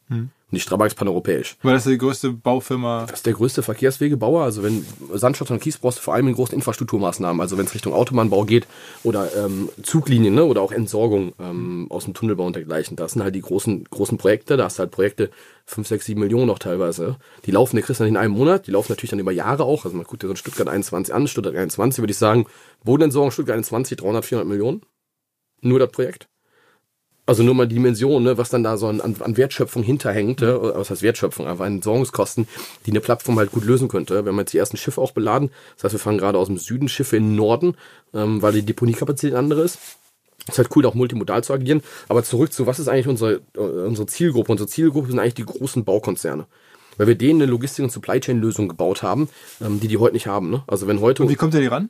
Und 0.52 0.58
die 0.58 0.62
Strabag 0.62 0.88
ist 0.88 0.96
paneuropäisch. 0.96 1.58
Weil 1.64 1.74
das 1.74 1.88
ist 1.88 1.92
die 1.92 1.98
größte 1.98 2.32
Baufirma. 2.32 3.08
Das 3.08 3.20
ist 3.20 3.26
der 3.26 3.34
größte 3.34 3.64
Verkehrswegebauer. 3.64 4.44
Also 4.44 4.62
wenn 4.62 4.86
Sandstadt 5.12 5.50
und 5.50 5.60
Kies 5.60 5.80
brauchst 5.80 5.98
du 5.98 6.04
vor 6.04 6.14
allem 6.14 6.28
in 6.28 6.36
großen 6.36 6.54
Infrastrukturmaßnahmen. 6.54 7.42
Also 7.42 7.58
wenn 7.58 7.66
es 7.66 7.74
Richtung 7.74 7.94
Autobahnbau 7.94 8.46
geht 8.46 8.68
oder 9.04 9.36
ähm, 9.36 9.70
Zuglinien 9.82 10.36
ne? 10.36 10.46
oder 10.46 10.62
auch 10.62 10.72
Entsorgung 10.72 11.34
ähm, 11.40 11.88
aus 11.90 12.06
dem 12.06 12.14
Tunnelbau 12.14 12.46
und 12.46 12.56
dergleichen. 12.56 12.96
Das 12.96 13.14
sind 13.14 13.24
halt 13.24 13.34
die 13.34 13.42
großen, 13.42 13.86
großen 13.86 14.20
Projekte. 14.20 14.56
Da 14.56 14.66
hast 14.66 14.78
du 14.78 14.82
halt 14.82 14.92
Projekte 14.92 15.32
5, 15.66 15.88
6, 15.88 16.06
7 16.06 16.20
Millionen 16.20 16.46
noch 16.46 16.60
teilweise. 16.60 17.18
Die 17.48 17.52
laufen, 17.52 17.76
die 17.76 17.82
kriegst 17.82 18.00
du 18.00 18.04
nicht 18.04 18.12
in 18.12 18.18
einem 18.18 18.34
Monat. 18.34 18.68
Die 18.68 18.72
laufen 18.72 18.92
natürlich 18.92 19.10
dann 19.10 19.20
über 19.20 19.32
Jahre 19.32 19.64
auch. 19.64 19.86
Also 19.86 19.98
man 19.98 20.06
guckt 20.06 20.22
dir 20.22 20.28
so 20.28 20.34
ein 20.34 20.38
Stuttgart 20.38 20.68
21 20.68 21.12
an. 21.12 21.28
Stuttgart 21.28 21.56
21 21.56 22.04
würde 22.04 22.12
ich 22.12 22.18
sagen, 22.20 22.46
Bodenentsorgung 22.84 23.32
Stuttgart 23.32 23.56
21, 23.56 23.98
300, 23.98 24.24
400 24.24 24.48
Millionen. 24.48 24.82
Nur 25.62 25.80
das 25.80 25.90
Projekt. 25.90 26.28
Also 27.28 27.42
nur 27.42 27.56
mal 27.56 27.68
die 27.68 27.76
Dimension, 27.76 28.24
ne, 28.24 28.38
was 28.38 28.50
dann 28.50 28.64
da 28.64 28.78
so 28.78 28.88
an, 28.88 29.02
an 29.02 29.38
Wertschöpfung 29.38 29.82
hinterhängt, 29.82 30.44
äh, 30.44 30.62
was 30.62 30.92
heißt 30.92 31.02
Wertschöpfung, 31.02 31.48
einfach 31.48 31.66
an 31.66 31.76
Entsorgungskosten, 31.76 32.48
die 32.86 32.92
eine 32.92 33.00
Plattform 33.00 33.40
halt 33.40 33.52
gut 33.52 33.66
lösen 33.66 33.88
könnte. 33.88 34.24
Wir 34.24 34.32
haben 34.32 34.38
jetzt 34.38 34.54
die 34.54 34.60
ersten 34.60 34.78
Schiffe 34.78 35.02
auch 35.02 35.12
beladen. 35.12 35.50
Das 35.76 35.86
heißt, 35.86 35.94
wir 35.96 36.00
fahren 36.00 36.20
gerade 36.20 36.38
aus 36.38 36.48
dem 36.48 36.58
Süden 36.58 36.88
Schiffe 36.88 37.18
in 37.18 37.30
den 37.30 37.36
Norden, 37.36 37.76
ähm, 38.14 38.42
weil 38.42 38.54
die 38.54 38.64
Deponiekapazität 38.64 39.32
eine 39.32 39.40
andere 39.40 39.64
ist. 39.64 39.80
ist 40.48 40.60
halt 40.60 40.70
cool, 40.76 40.86
auch 40.86 40.94
multimodal 40.94 41.44
zu 41.44 41.54
agieren. 41.54 41.82
Aber 42.10 42.24
zurück 42.24 42.54
zu, 42.54 42.68
was 42.68 42.78
ist 42.78 42.88
eigentlich 42.88 43.08
unsere, 43.08 43.42
äh, 43.56 43.60
unsere 43.60 44.06
Zielgruppe? 44.06 44.52
Unsere 44.52 44.70
Zielgruppe 44.70 45.10
sind 45.10 45.18
eigentlich 45.18 45.34
die 45.34 45.46
großen 45.46 45.84
Baukonzerne. 45.84 46.46
Weil 46.98 47.08
wir 47.08 47.16
denen 47.16 47.42
eine 47.42 47.52
Logistik- 47.52 47.84
und 47.84 47.92
Supply 47.92 48.20
Chain-Lösung 48.20 48.70
gebaut 48.70 49.02
haben, 49.02 49.30
ähm, 49.62 49.80
die 49.80 49.88
die 49.88 49.98
heute 49.98 50.14
nicht 50.14 50.28
haben. 50.28 50.52
Ne? 50.52 50.64
Also 50.68 50.86
wenn 50.86 51.02
heute, 51.02 51.24
Und 51.24 51.30
wie 51.30 51.36
kommt 51.36 51.56
ihr 51.56 51.62
die 51.62 51.68
ran? 51.68 51.90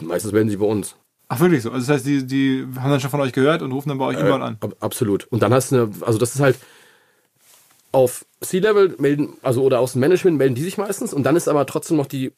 meistens 0.00 0.32
melden 0.32 0.50
sie 0.50 0.56
bei 0.56 0.66
uns. 0.66 0.96
Ach, 1.34 1.40
wirklich 1.40 1.62
so. 1.62 1.70
Also 1.70 1.86
das 1.86 1.94
heißt, 1.96 2.06
die, 2.06 2.26
die 2.26 2.66
haben 2.78 2.90
dann 2.90 3.00
schon 3.00 3.08
von 3.08 3.20
euch 3.20 3.32
gehört 3.32 3.62
und 3.62 3.72
rufen 3.72 3.88
dann 3.88 3.96
bei 3.96 4.04
euch 4.04 4.20
überall 4.20 4.42
an. 4.42 4.58
Ab, 4.60 4.76
absolut. 4.80 5.24
Und 5.28 5.42
dann 5.42 5.54
hast 5.54 5.72
du 5.72 5.76
eine, 5.76 5.90
also 6.02 6.18
das 6.18 6.34
ist 6.34 6.42
halt 6.42 6.58
auf 7.90 8.26
C-Level 8.42 8.96
melden, 8.98 9.38
also 9.42 9.62
oder 9.62 9.80
aus 9.80 9.92
dem 9.92 10.00
Management 10.00 10.36
melden 10.36 10.54
die 10.54 10.62
sich 10.62 10.76
meistens 10.76 11.14
und 11.14 11.22
dann 11.22 11.34
ist 11.34 11.48
aber 11.48 11.64
trotzdem 11.64 11.96
noch 11.96 12.04
die 12.04 12.32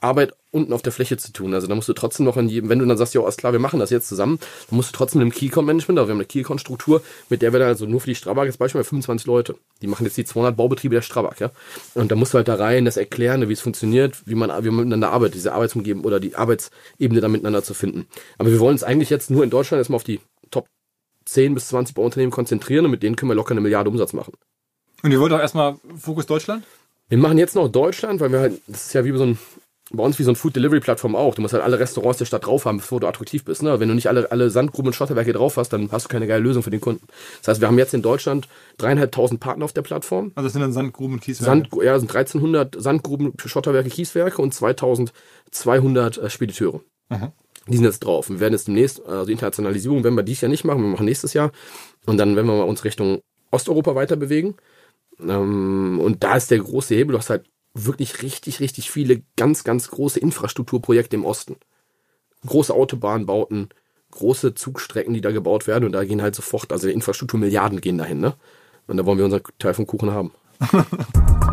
Arbeit 0.00 0.32
unten 0.50 0.72
auf 0.72 0.82
der 0.82 0.92
Fläche 0.92 1.16
zu 1.16 1.32
tun. 1.32 1.52
Also 1.54 1.66
da 1.66 1.74
musst 1.74 1.88
du 1.88 1.92
trotzdem 1.92 2.24
noch 2.24 2.36
in 2.36 2.48
jedem, 2.48 2.68
wenn 2.68 2.78
du 2.78 2.86
dann 2.86 2.96
sagst, 2.96 3.14
ja, 3.14 3.20
alles 3.20 3.36
klar, 3.36 3.52
wir 3.52 3.58
machen 3.58 3.80
das 3.80 3.90
jetzt 3.90 4.08
zusammen, 4.08 4.38
dann 4.68 4.76
musst 4.76 4.90
du 4.90 4.96
trotzdem 4.96 5.20
im 5.20 5.30
Keycon-Management, 5.30 5.98
also 5.98 6.08
wir 6.08 6.12
haben 6.12 6.18
eine 6.18 6.26
Keycon-Struktur, 6.26 7.02
mit 7.28 7.42
der 7.42 7.52
wir 7.52 7.58
dann 7.58 7.68
also 7.68 7.84
nur 7.86 8.00
für 8.00 8.06
die 8.06 8.14
Strabag 8.14 8.46
jetzt 8.46 8.58
Beispiel 8.58 8.82
25 8.82 9.26
Leute. 9.26 9.56
Die 9.82 9.86
machen 9.86 10.04
jetzt 10.04 10.16
die 10.16 10.24
200 10.24 10.56
Baubetriebe 10.56 10.94
der 10.94 11.02
Strabag, 11.02 11.40
ja. 11.40 11.50
Und 11.94 12.10
da 12.12 12.16
musst 12.16 12.32
du 12.32 12.36
halt 12.38 12.48
da 12.48 12.54
rein, 12.54 12.84
das 12.84 12.96
erklären, 12.96 13.48
wie 13.48 13.52
es 13.52 13.60
funktioniert, 13.60 14.26
wie 14.26 14.34
man, 14.34 14.50
wie 14.64 14.68
man 14.68 14.84
miteinander 14.84 15.10
arbeitet, 15.10 15.34
diese 15.34 15.52
Arbeitsumgebung 15.52 16.04
oder 16.04 16.20
die 16.20 16.36
Arbeitsebene 16.36 17.20
da 17.20 17.28
miteinander 17.28 17.62
zu 17.62 17.74
finden. 17.74 18.06
Aber 18.38 18.50
wir 18.50 18.60
wollen 18.60 18.72
uns 18.72 18.84
eigentlich 18.84 19.10
jetzt 19.10 19.30
nur 19.30 19.44
in 19.44 19.50
Deutschland 19.50 19.80
erstmal 19.80 19.96
auf 19.96 20.04
die 20.04 20.20
Top 20.50 20.66
10 21.26 21.54
bis 21.54 21.68
20 21.68 21.94
Bauunternehmen 21.94 22.30
konzentrieren 22.30 22.84
und 22.84 22.90
mit 22.90 23.02
denen 23.02 23.16
können 23.16 23.30
wir 23.30 23.36
locker 23.36 23.50
eine 23.50 23.60
Milliarde 23.60 23.90
Umsatz 23.90 24.12
machen. 24.12 24.32
Und 25.02 25.12
ihr 25.12 25.20
wollt 25.20 25.32
auch 25.32 25.40
erstmal 25.40 25.76
Fokus 25.96 26.26
Deutschland? 26.26 26.64
Wir 27.08 27.18
machen 27.18 27.38
jetzt 27.38 27.54
noch 27.54 27.68
Deutschland, 27.68 28.20
weil 28.20 28.32
wir 28.32 28.40
halt, 28.40 28.60
das 28.66 28.86
ist 28.86 28.92
ja 28.92 29.04
wie 29.04 29.16
so 29.16 29.24
ein, 29.24 29.38
bei 29.90 30.02
uns 30.02 30.18
wie 30.18 30.22
so 30.22 30.30
ein 30.30 30.36
Food 30.36 30.54
Delivery 30.54 30.80
Plattform 30.80 31.16
auch. 31.16 31.34
Du 31.34 31.42
musst 31.42 31.54
halt 31.54 31.64
alle 31.64 31.78
Restaurants 31.78 32.18
der 32.18 32.26
Stadt 32.26 32.46
drauf 32.46 32.66
haben, 32.66 32.78
bevor 32.78 33.00
du 33.00 33.06
attraktiv 33.06 33.44
bist. 33.44 33.62
Ne? 33.62 33.80
Wenn 33.80 33.88
du 33.88 33.94
nicht 33.94 34.08
alle, 34.08 34.30
alle 34.30 34.50
Sandgruben 34.50 34.88
und 34.88 34.92
Schotterwerke 34.92 35.32
drauf 35.32 35.56
hast, 35.56 35.70
dann 35.70 35.90
hast 35.90 36.04
du 36.04 36.08
keine 36.08 36.26
geile 36.26 36.42
Lösung 36.42 36.62
für 36.62 36.70
den 36.70 36.80
Kunden. 36.80 37.06
Das 37.40 37.48
heißt, 37.48 37.60
wir 37.60 37.68
haben 37.68 37.78
jetzt 37.78 37.94
in 37.94 38.02
Deutschland 38.02 38.48
dreieinhalbtausend 38.76 39.40
Partner 39.40 39.64
auf 39.64 39.72
der 39.72 39.82
Plattform. 39.82 40.32
Also 40.34 40.46
das 40.46 40.52
sind 40.52 40.62
dann 40.62 40.72
Sandgruben 40.72 41.14
und 41.14 41.20
Kieswerke. 41.20 41.68
Sand, 41.70 41.82
ja, 41.82 41.98
sind 41.98 42.14
1300 42.14 42.76
Sandgruben, 42.80 43.32
Schotterwerke, 43.44 43.88
Kieswerke 43.88 44.42
und 44.42 44.52
2200 44.52 46.18
äh, 46.18 46.30
Spediteure. 46.30 46.80
Die 47.66 47.76
sind 47.76 47.84
jetzt 47.84 48.00
drauf. 48.00 48.28
Wir 48.30 48.40
werden 48.40 48.54
jetzt 48.54 48.68
demnächst, 48.68 49.04
also 49.04 49.26
die 49.26 49.32
Internationalisierung 49.32 50.04
werden 50.04 50.14
wir 50.14 50.22
dieses 50.22 50.42
Jahr 50.42 50.50
nicht 50.50 50.64
machen, 50.64 50.82
wir 50.82 50.88
machen 50.88 51.04
nächstes 51.06 51.34
Jahr. 51.34 51.52
Und 52.06 52.18
dann 52.18 52.36
werden 52.36 52.46
wir 52.46 52.66
uns 52.66 52.84
Richtung 52.84 53.20
Osteuropa 53.50 53.94
weiter 53.94 54.16
bewegen. 54.16 54.56
Ähm, 55.20 56.00
und 56.00 56.22
da 56.22 56.36
ist 56.36 56.50
der 56.50 56.58
große 56.58 56.94
Hebel, 56.94 57.12
du 57.12 57.18
hast 57.18 57.30
halt 57.30 57.44
wirklich 57.74 58.22
richtig, 58.22 58.60
richtig 58.60 58.90
viele 58.90 59.22
ganz, 59.36 59.64
ganz 59.64 59.88
große 59.88 60.20
Infrastrukturprojekte 60.20 61.16
im 61.16 61.24
Osten. 61.24 61.56
Große 62.46 62.72
Autobahnbauten, 62.72 63.68
große 64.10 64.54
Zugstrecken, 64.54 65.14
die 65.14 65.20
da 65.20 65.30
gebaut 65.30 65.66
werden 65.66 65.84
und 65.84 65.92
da 65.92 66.04
gehen 66.04 66.22
halt 66.22 66.34
sofort, 66.34 66.72
also 66.72 66.88
Infrastrukturmilliarden 66.88 67.80
gehen 67.80 67.98
dahin, 67.98 68.20
ne? 68.20 68.34
Und 68.86 68.96
da 68.96 69.04
wollen 69.04 69.18
wir 69.18 69.24
unseren 69.26 69.42
Teil 69.58 69.74
vom 69.74 69.86
Kuchen 69.86 70.10
haben. 70.10 70.32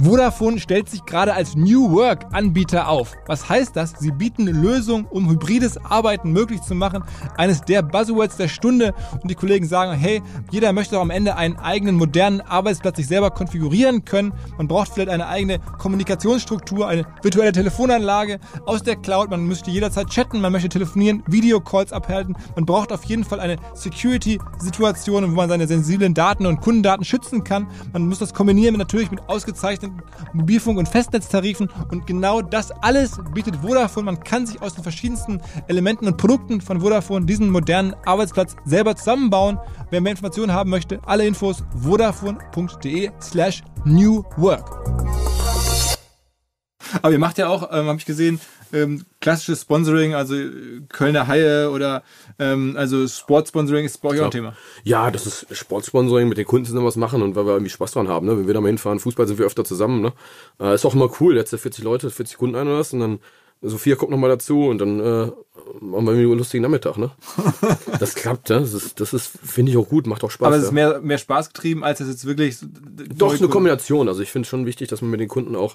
Vodafone 0.00 0.60
stellt 0.60 0.88
sich 0.88 1.04
gerade 1.04 1.34
als 1.34 1.56
New 1.56 1.90
Work 1.90 2.26
Anbieter 2.32 2.88
auf. 2.88 3.14
Was 3.26 3.48
heißt 3.48 3.74
das? 3.74 3.94
Sie 3.98 4.12
bieten 4.12 4.46
Lösungen, 4.46 5.06
um 5.06 5.28
hybrides 5.28 5.76
Arbeiten 5.84 6.30
möglich 6.30 6.62
zu 6.62 6.76
machen. 6.76 7.02
Eines 7.36 7.62
der 7.62 7.82
Buzzwords 7.82 8.36
der 8.36 8.46
Stunde. 8.46 8.94
Und 9.20 9.28
die 9.28 9.34
Kollegen 9.34 9.66
sagen, 9.66 9.98
hey, 9.98 10.22
jeder 10.52 10.72
möchte 10.72 10.94
doch 10.94 11.02
am 11.02 11.10
Ende 11.10 11.34
einen 11.34 11.56
eigenen 11.56 11.96
modernen 11.96 12.40
Arbeitsplatz 12.40 12.96
sich 12.96 13.08
selber 13.08 13.32
konfigurieren 13.32 14.04
können. 14.04 14.32
Man 14.56 14.68
braucht 14.68 14.92
vielleicht 14.92 15.10
eine 15.10 15.26
eigene 15.26 15.58
Kommunikationsstruktur, 15.78 16.86
eine 16.86 17.04
virtuelle 17.22 17.50
Telefonanlage 17.50 18.38
aus 18.66 18.84
der 18.84 18.94
Cloud. 18.94 19.30
Man 19.30 19.48
möchte 19.48 19.72
jederzeit 19.72 20.06
chatten, 20.10 20.40
man 20.40 20.52
möchte 20.52 20.68
telefonieren, 20.68 21.24
Videocalls 21.26 21.92
abhalten. 21.92 22.36
Man 22.54 22.66
braucht 22.66 22.92
auf 22.92 23.02
jeden 23.02 23.24
Fall 23.24 23.40
eine 23.40 23.56
Security-Situation, 23.74 25.28
wo 25.28 25.34
man 25.34 25.48
seine 25.48 25.66
sensiblen 25.66 26.14
Daten 26.14 26.46
und 26.46 26.60
Kundendaten 26.60 27.04
schützen 27.04 27.42
kann. 27.42 27.66
Man 27.92 28.06
muss 28.06 28.20
das 28.20 28.32
kombinieren 28.32 28.76
natürlich 28.76 29.10
mit 29.10 29.28
ausgezeichneten 29.28 29.87
Mobilfunk- 30.32 30.78
und 30.78 30.88
Festnetztarifen 30.88 31.68
und 31.90 32.06
genau 32.06 32.40
das 32.40 32.70
alles 32.70 33.18
bietet 33.34 33.56
Vodafone. 33.56 34.06
Man 34.06 34.20
kann 34.20 34.46
sich 34.46 34.60
aus 34.62 34.74
den 34.74 34.82
verschiedensten 34.82 35.40
Elementen 35.68 36.06
und 36.06 36.16
Produkten 36.16 36.60
von 36.60 36.80
Vodafone 36.80 37.26
diesen 37.26 37.50
modernen 37.50 37.94
Arbeitsplatz 38.04 38.56
selber 38.64 38.96
zusammenbauen. 38.96 39.58
Wer 39.90 40.00
mehr 40.00 40.12
Informationen 40.12 40.52
haben 40.52 40.70
möchte, 40.70 41.00
alle 41.06 41.26
Infos 41.26 41.64
vodafone.de 41.82 43.10
slash 43.20 43.62
new 43.84 44.24
work. 44.36 45.47
Aber 47.02 47.12
ihr 47.12 47.18
macht 47.18 47.38
ja 47.38 47.48
auch, 47.48 47.70
ähm, 47.72 47.86
habe 47.86 47.98
ich 47.98 48.06
gesehen, 48.06 48.40
ähm, 48.72 49.04
klassisches 49.20 49.62
Sponsoring, 49.62 50.14
also 50.14 50.34
äh, 50.34 50.82
Kölner 50.88 51.26
Haie 51.26 51.70
oder 51.70 52.02
ähm, 52.38 52.74
also 52.76 53.06
Sportsponsoring 53.06 53.84
ist 53.84 54.02
bei 54.02 54.10
euch 54.10 54.20
auch 54.20 54.26
ein 54.26 54.30
Thema. 54.30 54.54
Ja, 54.84 55.10
das 55.10 55.26
ist 55.26 55.46
Sportsponsoring, 55.50 56.28
mit 56.28 56.38
den 56.38 56.46
Kunden 56.46 56.66
zusammen 56.66 56.86
was 56.86 56.96
machen 56.96 57.22
und 57.22 57.34
weil 57.34 57.46
wir 57.46 57.52
irgendwie 57.52 57.70
Spaß 57.70 57.92
dran 57.92 58.08
haben. 58.08 58.26
Ne? 58.26 58.38
Wenn 58.38 58.46
wir 58.46 58.54
da 58.54 58.60
mal 58.60 58.68
hinfahren, 58.68 59.00
Fußball 59.00 59.26
sind 59.26 59.38
wir 59.38 59.46
öfter 59.46 59.64
zusammen. 59.64 60.02
Ne? 60.02 60.12
Äh, 60.60 60.74
ist 60.74 60.84
auch 60.84 60.94
immer 60.94 61.10
cool, 61.20 61.36
jetzt 61.36 61.54
40 61.54 61.82
Leute, 61.82 62.10
40 62.10 62.36
Kunden 62.36 62.56
ein 62.56 62.66
oder 62.66 62.78
was 62.78 62.92
und 62.92 63.00
dann 63.00 63.18
Sophia 63.60 63.96
kommt 63.96 64.12
noch 64.12 64.18
mal 64.18 64.28
dazu 64.28 64.66
und 64.66 64.78
dann 64.78 65.00
äh, 65.00 65.32
machen 65.80 66.06
wir 66.06 66.12
irgendwie 66.12 66.26
einen 66.26 66.38
lustigen 66.38 66.62
Nachmittag. 66.62 66.96
Ne? 66.96 67.10
das 67.98 68.14
klappt, 68.14 68.50
ne? 68.50 68.60
das 68.60 68.72
ist, 68.72 69.00
das 69.00 69.12
ist 69.12 69.32
finde 69.42 69.72
ich 69.72 69.78
auch 69.78 69.88
gut, 69.88 70.06
macht 70.06 70.22
auch 70.22 70.30
Spaß. 70.30 70.46
Aber 70.46 70.56
es 70.56 70.62
ja. 70.62 70.68
ist 70.68 70.74
mehr, 70.74 71.00
mehr 71.00 71.18
Spaß 71.18 71.48
getrieben, 71.52 71.82
als 71.82 71.98
es 72.00 72.08
jetzt 72.08 72.24
wirklich... 72.24 72.58
Doch, 72.60 72.68
neue 72.68 73.30
eine 73.30 73.38
Kunden- 73.38 73.52
Kombination. 73.52 74.08
Also 74.08 74.22
ich 74.22 74.30
finde 74.30 74.46
es 74.46 74.50
schon 74.50 74.64
wichtig, 74.64 74.88
dass 74.88 75.02
man 75.02 75.10
mit 75.10 75.18
den 75.18 75.28
Kunden 75.28 75.56
auch 75.56 75.74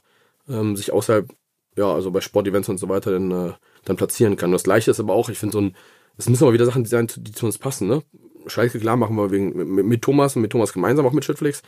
ähm, 0.49 0.75
sich 0.75 0.91
außerhalb, 0.91 1.33
ja, 1.75 1.91
also 1.91 2.11
bei 2.11 2.21
Sportevents 2.21 2.69
und 2.69 2.77
so 2.77 2.89
weiter 2.89 3.11
dann, 3.11 3.31
äh, 3.31 3.53
dann 3.85 3.95
platzieren 3.95 4.35
kann. 4.35 4.51
Das 4.51 4.63
gleiche 4.63 4.91
ist 4.91 4.99
aber 4.99 5.13
auch, 5.13 5.29
ich 5.29 5.37
finde 5.39 5.53
so 5.53 5.61
ein, 5.61 5.75
es 6.17 6.29
müssen 6.29 6.43
aber 6.43 6.53
wieder 6.53 6.65
Sachen 6.65 6.85
sein, 6.85 7.07
die 7.15 7.31
zu 7.31 7.45
uns 7.45 7.57
passen, 7.57 7.87
ne? 7.87 8.03
Schalke, 8.45 8.79
klar, 8.79 8.97
machen 8.97 9.15
wir 9.15 9.31
wegen, 9.31 9.55
mit, 9.55 9.85
mit 9.85 10.01
Thomas 10.01 10.35
und 10.35 10.41
mit 10.41 10.51
Thomas 10.51 10.73
gemeinsam, 10.73 11.05
auch 11.05 11.13
mit 11.13 11.23
Schüttflix. 11.23 11.61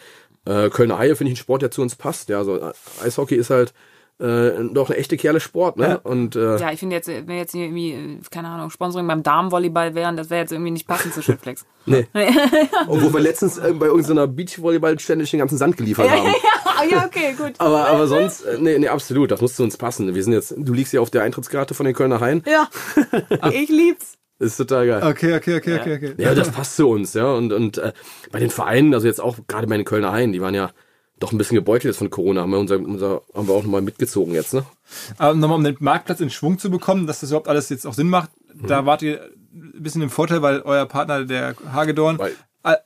Äh, 0.46 0.70
Kölner 0.70 0.98
Haie 0.98 1.16
finde 1.16 1.32
ich 1.32 1.38
ein 1.38 1.42
Sport, 1.42 1.62
der 1.62 1.72
zu 1.72 1.82
uns 1.82 1.96
passt. 1.96 2.30
Ja, 2.30 2.40
also 2.40 2.58
äh, 2.58 2.74
Eishockey 3.02 3.36
ist 3.36 3.50
halt 3.50 3.74
äh, 4.20 4.52
doch 4.72 4.90
eine 4.90 4.98
echte 4.98 5.18
Kerle 5.18 5.40
Sport, 5.40 5.78
ne? 5.78 5.88
Ja. 5.88 5.96
Und 6.04 6.36
äh, 6.36 6.58
Ja, 6.58 6.72
ich 6.72 6.80
finde 6.80 6.96
jetzt, 6.96 7.08
wenn 7.08 7.38
jetzt 7.38 7.54
irgendwie, 7.54 7.92
äh, 7.92 8.20
keine 8.32 8.48
Ahnung, 8.48 8.70
Sponsoring 8.70 9.08
beim 9.08 9.24
Damenvolleyball 9.24 9.94
wären, 9.94 10.16
das 10.16 10.30
wäre 10.30 10.42
jetzt 10.42 10.52
irgendwie 10.52 10.72
nicht 10.72 10.88
passend 10.88 11.14
zu 11.14 11.22
Schüttflex. 11.22 11.66
nee. 11.86 12.08
Obwohl 12.88 13.14
wir 13.14 13.20
letztens 13.20 13.58
äh, 13.58 13.74
bei 13.74 13.88
irgendeiner 13.88 14.28
Beachvolleyball-Stände 14.28 15.26
den 15.26 15.40
ganzen 15.40 15.58
Sand 15.58 15.76
geliefert 15.76 16.10
haben. 16.10 16.34
Ah, 16.66 16.84
ja, 16.90 17.06
okay, 17.06 17.34
gut. 17.38 17.54
Aber, 17.60 17.88
aber 17.88 18.08
sonst, 18.08 18.42
äh, 18.42 18.58
nee, 18.60 18.78
nee, 18.78 18.88
absolut, 18.90 19.32
das 19.32 19.42
muss 19.42 19.56
zu 19.56 19.64
uns 19.64 19.78
passen. 19.78 20.14
Wir 20.14 20.24
sind 20.24 20.34
jetzt, 20.34 20.54
du 20.58 20.74
liegst 20.74 20.94
ja 20.94 21.02
auf 21.02 21.10
der 21.10 21.24
Eintrittskarte 21.24 21.74
von 21.74 21.86
den 21.86 21.96
Kölner 21.96 22.20
Haien. 22.20 22.44
Ja, 22.46 22.70
ich 23.52 23.70
lieb's. 23.70 24.18
Ist 24.40 24.58
total 24.58 24.86
geil. 24.86 25.04
Okay, 25.04 25.36
okay, 25.36 25.56
okay, 25.56 25.80
okay, 25.80 25.96
okay. 25.96 26.14
Ja, 26.18 26.36
das 26.36 26.52
passt 26.52 26.76
zu 26.76 26.90
uns, 26.90 27.14
ja. 27.14 27.32
Und, 27.34 27.54
und 27.54 27.78
äh, 27.78 27.94
bei 28.32 28.40
den 28.40 28.50
Vereinen, 28.50 28.94
also 28.94 29.08
jetzt 29.08 29.22
auch 29.22 29.38
gerade 29.48 29.68
bei 29.68 29.78
den 29.78 29.86
Kölner 29.86 30.12
Haien, 30.12 30.34
die 30.34 30.42
waren 30.42 30.54
ja 30.54 30.72
doch 31.20 31.32
ein 31.32 31.38
bisschen 31.38 31.56
gebeutelt 31.56 31.86
jetzt 31.86 31.98
von 31.98 32.10
Corona, 32.10 32.42
haben 32.42 32.52
wir, 32.52 32.60
unser, 32.60 32.76
unser, 32.78 33.22
haben 33.34 33.48
wir 33.48 33.54
auch 33.54 33.64
nochmal 33.64 33.82
mitgezogen 33.82 34.34
jetzt, 34.34 34.54
ne? 34.54 34.66
Aber 35.18 35.34
nochmal, 35.34 35.58
um 35.58 35.64
den 35.64 35.78
Marktplatz 35.80 36.20
in 36.20 36.30
Schwung 36.30 36.60
zu 36.60 36.70
bekommen, 36.70 37.08
dass 37.08 37.22
das 37.22 37.30
überhaupt 37.30 37.48
alles 37.48 37.70
jetzt 37.70 37.86
auch 37.88 37.94
Sinn 37.94 38.10
macht, 38.10 38.32
Mhm. 38.54 38.68
da 38.68 38.86
wart 38.86 39.02
ihr 39.02 39.22
ein 39.54 39.82
bisschen 39.84 40.02
im 40.02 40.10
Vorteil, 40.10 40.42
weil 40.42 40.62
euer 40.62 40.86
Partner, 40.86 41.26
der 41.26 41.56
Hagedorn, 41.72 42.20
Weil- 42.20 42.36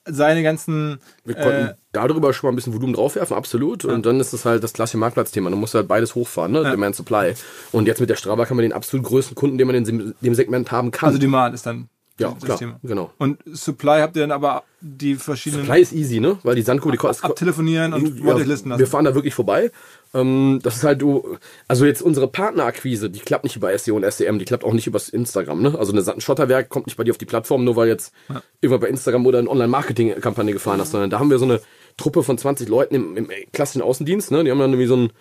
seine 0.05 0.43
ganzen. 0.43 0.99
Wir 1.23 1.35
konnten 1.35 1.67
Äh, 1.69 1.73
darüber 1.93 2.33
schon 2.33 2.47
mal 2.47 2.51
ein 2.51 2.55
bisschen 2.57 2.73
Volumen 2.73 2.93
draufwerfen, 2.93 3.35
absolut. 3.37 3.85
Und 3.85 4.05
dann 4.05 4.19
ist 4.19 4.33
es 4.33 4.43
halt 4.43 4.61
das 4.61 4.73
klassische 4.73 4.97
Marktplatzthema. 4.97 5.49
Dann 5.49 5.57
musst 5.59 5.73
du 5.73 5.77
halt 5.77 5.87
beides 5.87 6.15
hochfahren, 6.15 6.51
ne? 6.51 6.63
Demand 6.69 6.95
Supply. 6.97 7.33
Und 7.71 7.87
jetzt 7.87 8.01
mit 8.01 8.09
der 8.09 8.15
Strava 8.17 8.45
kann 8.45 8.57
man 8.57 8.63
den 8.63 8.73
absolut 8.73 9.05
größten 9.05 9.35
Kunden, 9.35 9.57
den 9.57 9.67
man 9.67 9.77
in 9.77 9.85
dem- 9.85 10.15
dem 10.19 10.35
Segment 10.35 10.69
haben 10.73 10.91
kann. 10.91 11.07
also 11.07 11.17
Demand 11.19 11.55
ist 11.55 11.65
dann 11.65 11.87
Ja, 12.19 12.31
das 12.31 12.43
klar, 12.43 12.57
Thema. 12.57 12.79
genau. 12.83 13.11
Und 13.17 13.39
Supply 13.51 13.99
habt 14.01 14.15
ihr 14.15 14.23
dann 14.23 14.31
aber 14.31 14.63
die 14.81 15.15
verschiedenen 15.15 15.65
Supply 15.65 15.81
ist 15.81 15.93
easy, 15.93 16.19
ne? 16.19 16.37
Weil 16.43 16.55
die 16.55 16.61
Sandkurve, 16.61 16.93
die 16.93 16.97
kostet. 16.97 17.25
abtelefonieren 17.25 17.93
und 17.93 18.25
euch 18.25 18.45
listen 18.45 18.69
lassen. 18.69 18.79
Wir 18.79 18.87
fahren 18.87 19.05
da 19.05 19.15
wirklich 19.15 19.33
vorbei. 19.33 19.71
Ähm, 20.13 20.59
das 20.63 20.77
ist 20.77 20.83
halt 20.83 21.01
du, 21.01 21.37
also 21.67 21.85
jetzt 21.85 22.01
unsere 22.01 22.27
Partnerakquise, 22.27 23.09
die 23.09 23.19
klappt 23.19 23.43
nicht 23.43 23.55
über 23.55 23.77
SEO 23.77 23.95
und 23.95 24.11
SEM, 24.11 24.39
die 24.39 24.45
klappt 24.45 24.63
auch 24.63 24.73
nicht 24.73 24.87
über 24.87 24.99
Instagram, 25.11 25.61
ne? 25.61 25.77
Also 25.77 25.93
ein 25.93 26.21
Schotterwerk 26.21 26.69
kommt 26.69 26.87
nicht 26.87 26.97
bei 26.97 27.03
dir 27.03 27.11
auf 27.11 27.17
die 27.17 27.25
Plattform, 27.25 27.63
nur 27.63 27.75
weil 27.75 27.87
jetzt 27.87 28.13
irgendwann 28.61 28.81
bei 28.81 28.89
Instagram 28.89 29.25
oder 29.25 29.39
eine 29.39 29.49
Online-Marketing-Kampagne 29.49 30.53
gefahren 30.53 30.79
hast, 30.79 30.91
sondern 30.91 31.09
da 31.09 31.19
haben 31.19 31.29
wir 31.29 31.39
so 31.39 31.45
eine 31.45 31.61
Truppe 31.97 32.23
von 32.23 32.37
20 32.37 32.69
Leuten 32.69 32.95
im, 32.95 33.17
im 33.17 33.29
klassischen 33.51 33.81
Außendienst, 33.81 34.31
ne? 34.31 34.43
Die 34.43 34.51
haben 34.51 34.59
dann 34.59 34.71
irgendwie 34.71 34.87
so 34.87 34.95
ein, 34.95 35.11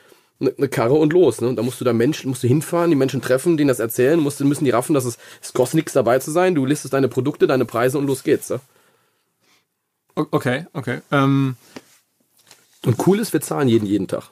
eine, 0.41 0.68
Karre 0.68 0.95
und 0.95 1.12
los, 1.12 1.41
ne? 1.41 1.49
Und 1.49 1.57
da 1.57 1.62
musst 1.62 1.80
du 1.80 1.84
da 1.84 1.93
Menschen, 1.93 2.30
musst 2.30 2.43
du 2.45 2.49
hinfahren, 2.49 2.91
die 2.91 2.97
Menschen 2.97 3.22
treffen, 3.22 3.57
denen 3.57 3.68
das 3.68 3.80
erzählen, 3.80 4.20
musst, 4.20 4.41
müssen 4.41 4.64
die 4.64 4.70
raffen, 4.70 4.95
dass 4.95 5.05
es, 5.05 5.18
es 5.43 5.53
kostet 5.53 5.76
nichts 5.76 5.93
dabei 5.93 6.18
zu 6.20 6.30
sein, 6.30 6.55
du 6.55 6.66
listest 6.66 6.95
deine 6.95 7.09
Produkte, 7.09 7.47
deine 7.47 7.64
Preise 7.64 7.99
und 7.99 8.07
los 8.07 8.22
geht's, 8.24 8.51
ne? 8.51 8.61
Okay, 10.16 10.66
okay. 10.72 11.01
Ähm, 11.12 11.57
Und 12.84 13.07
cool 13.07 13.18
ist, 13.20 13.32
wir 13.32 13.41
zahlen 13.41 13.68
jeden 13.68 13.86
jeden 13.86 14.09
Tag. 14.09 14.30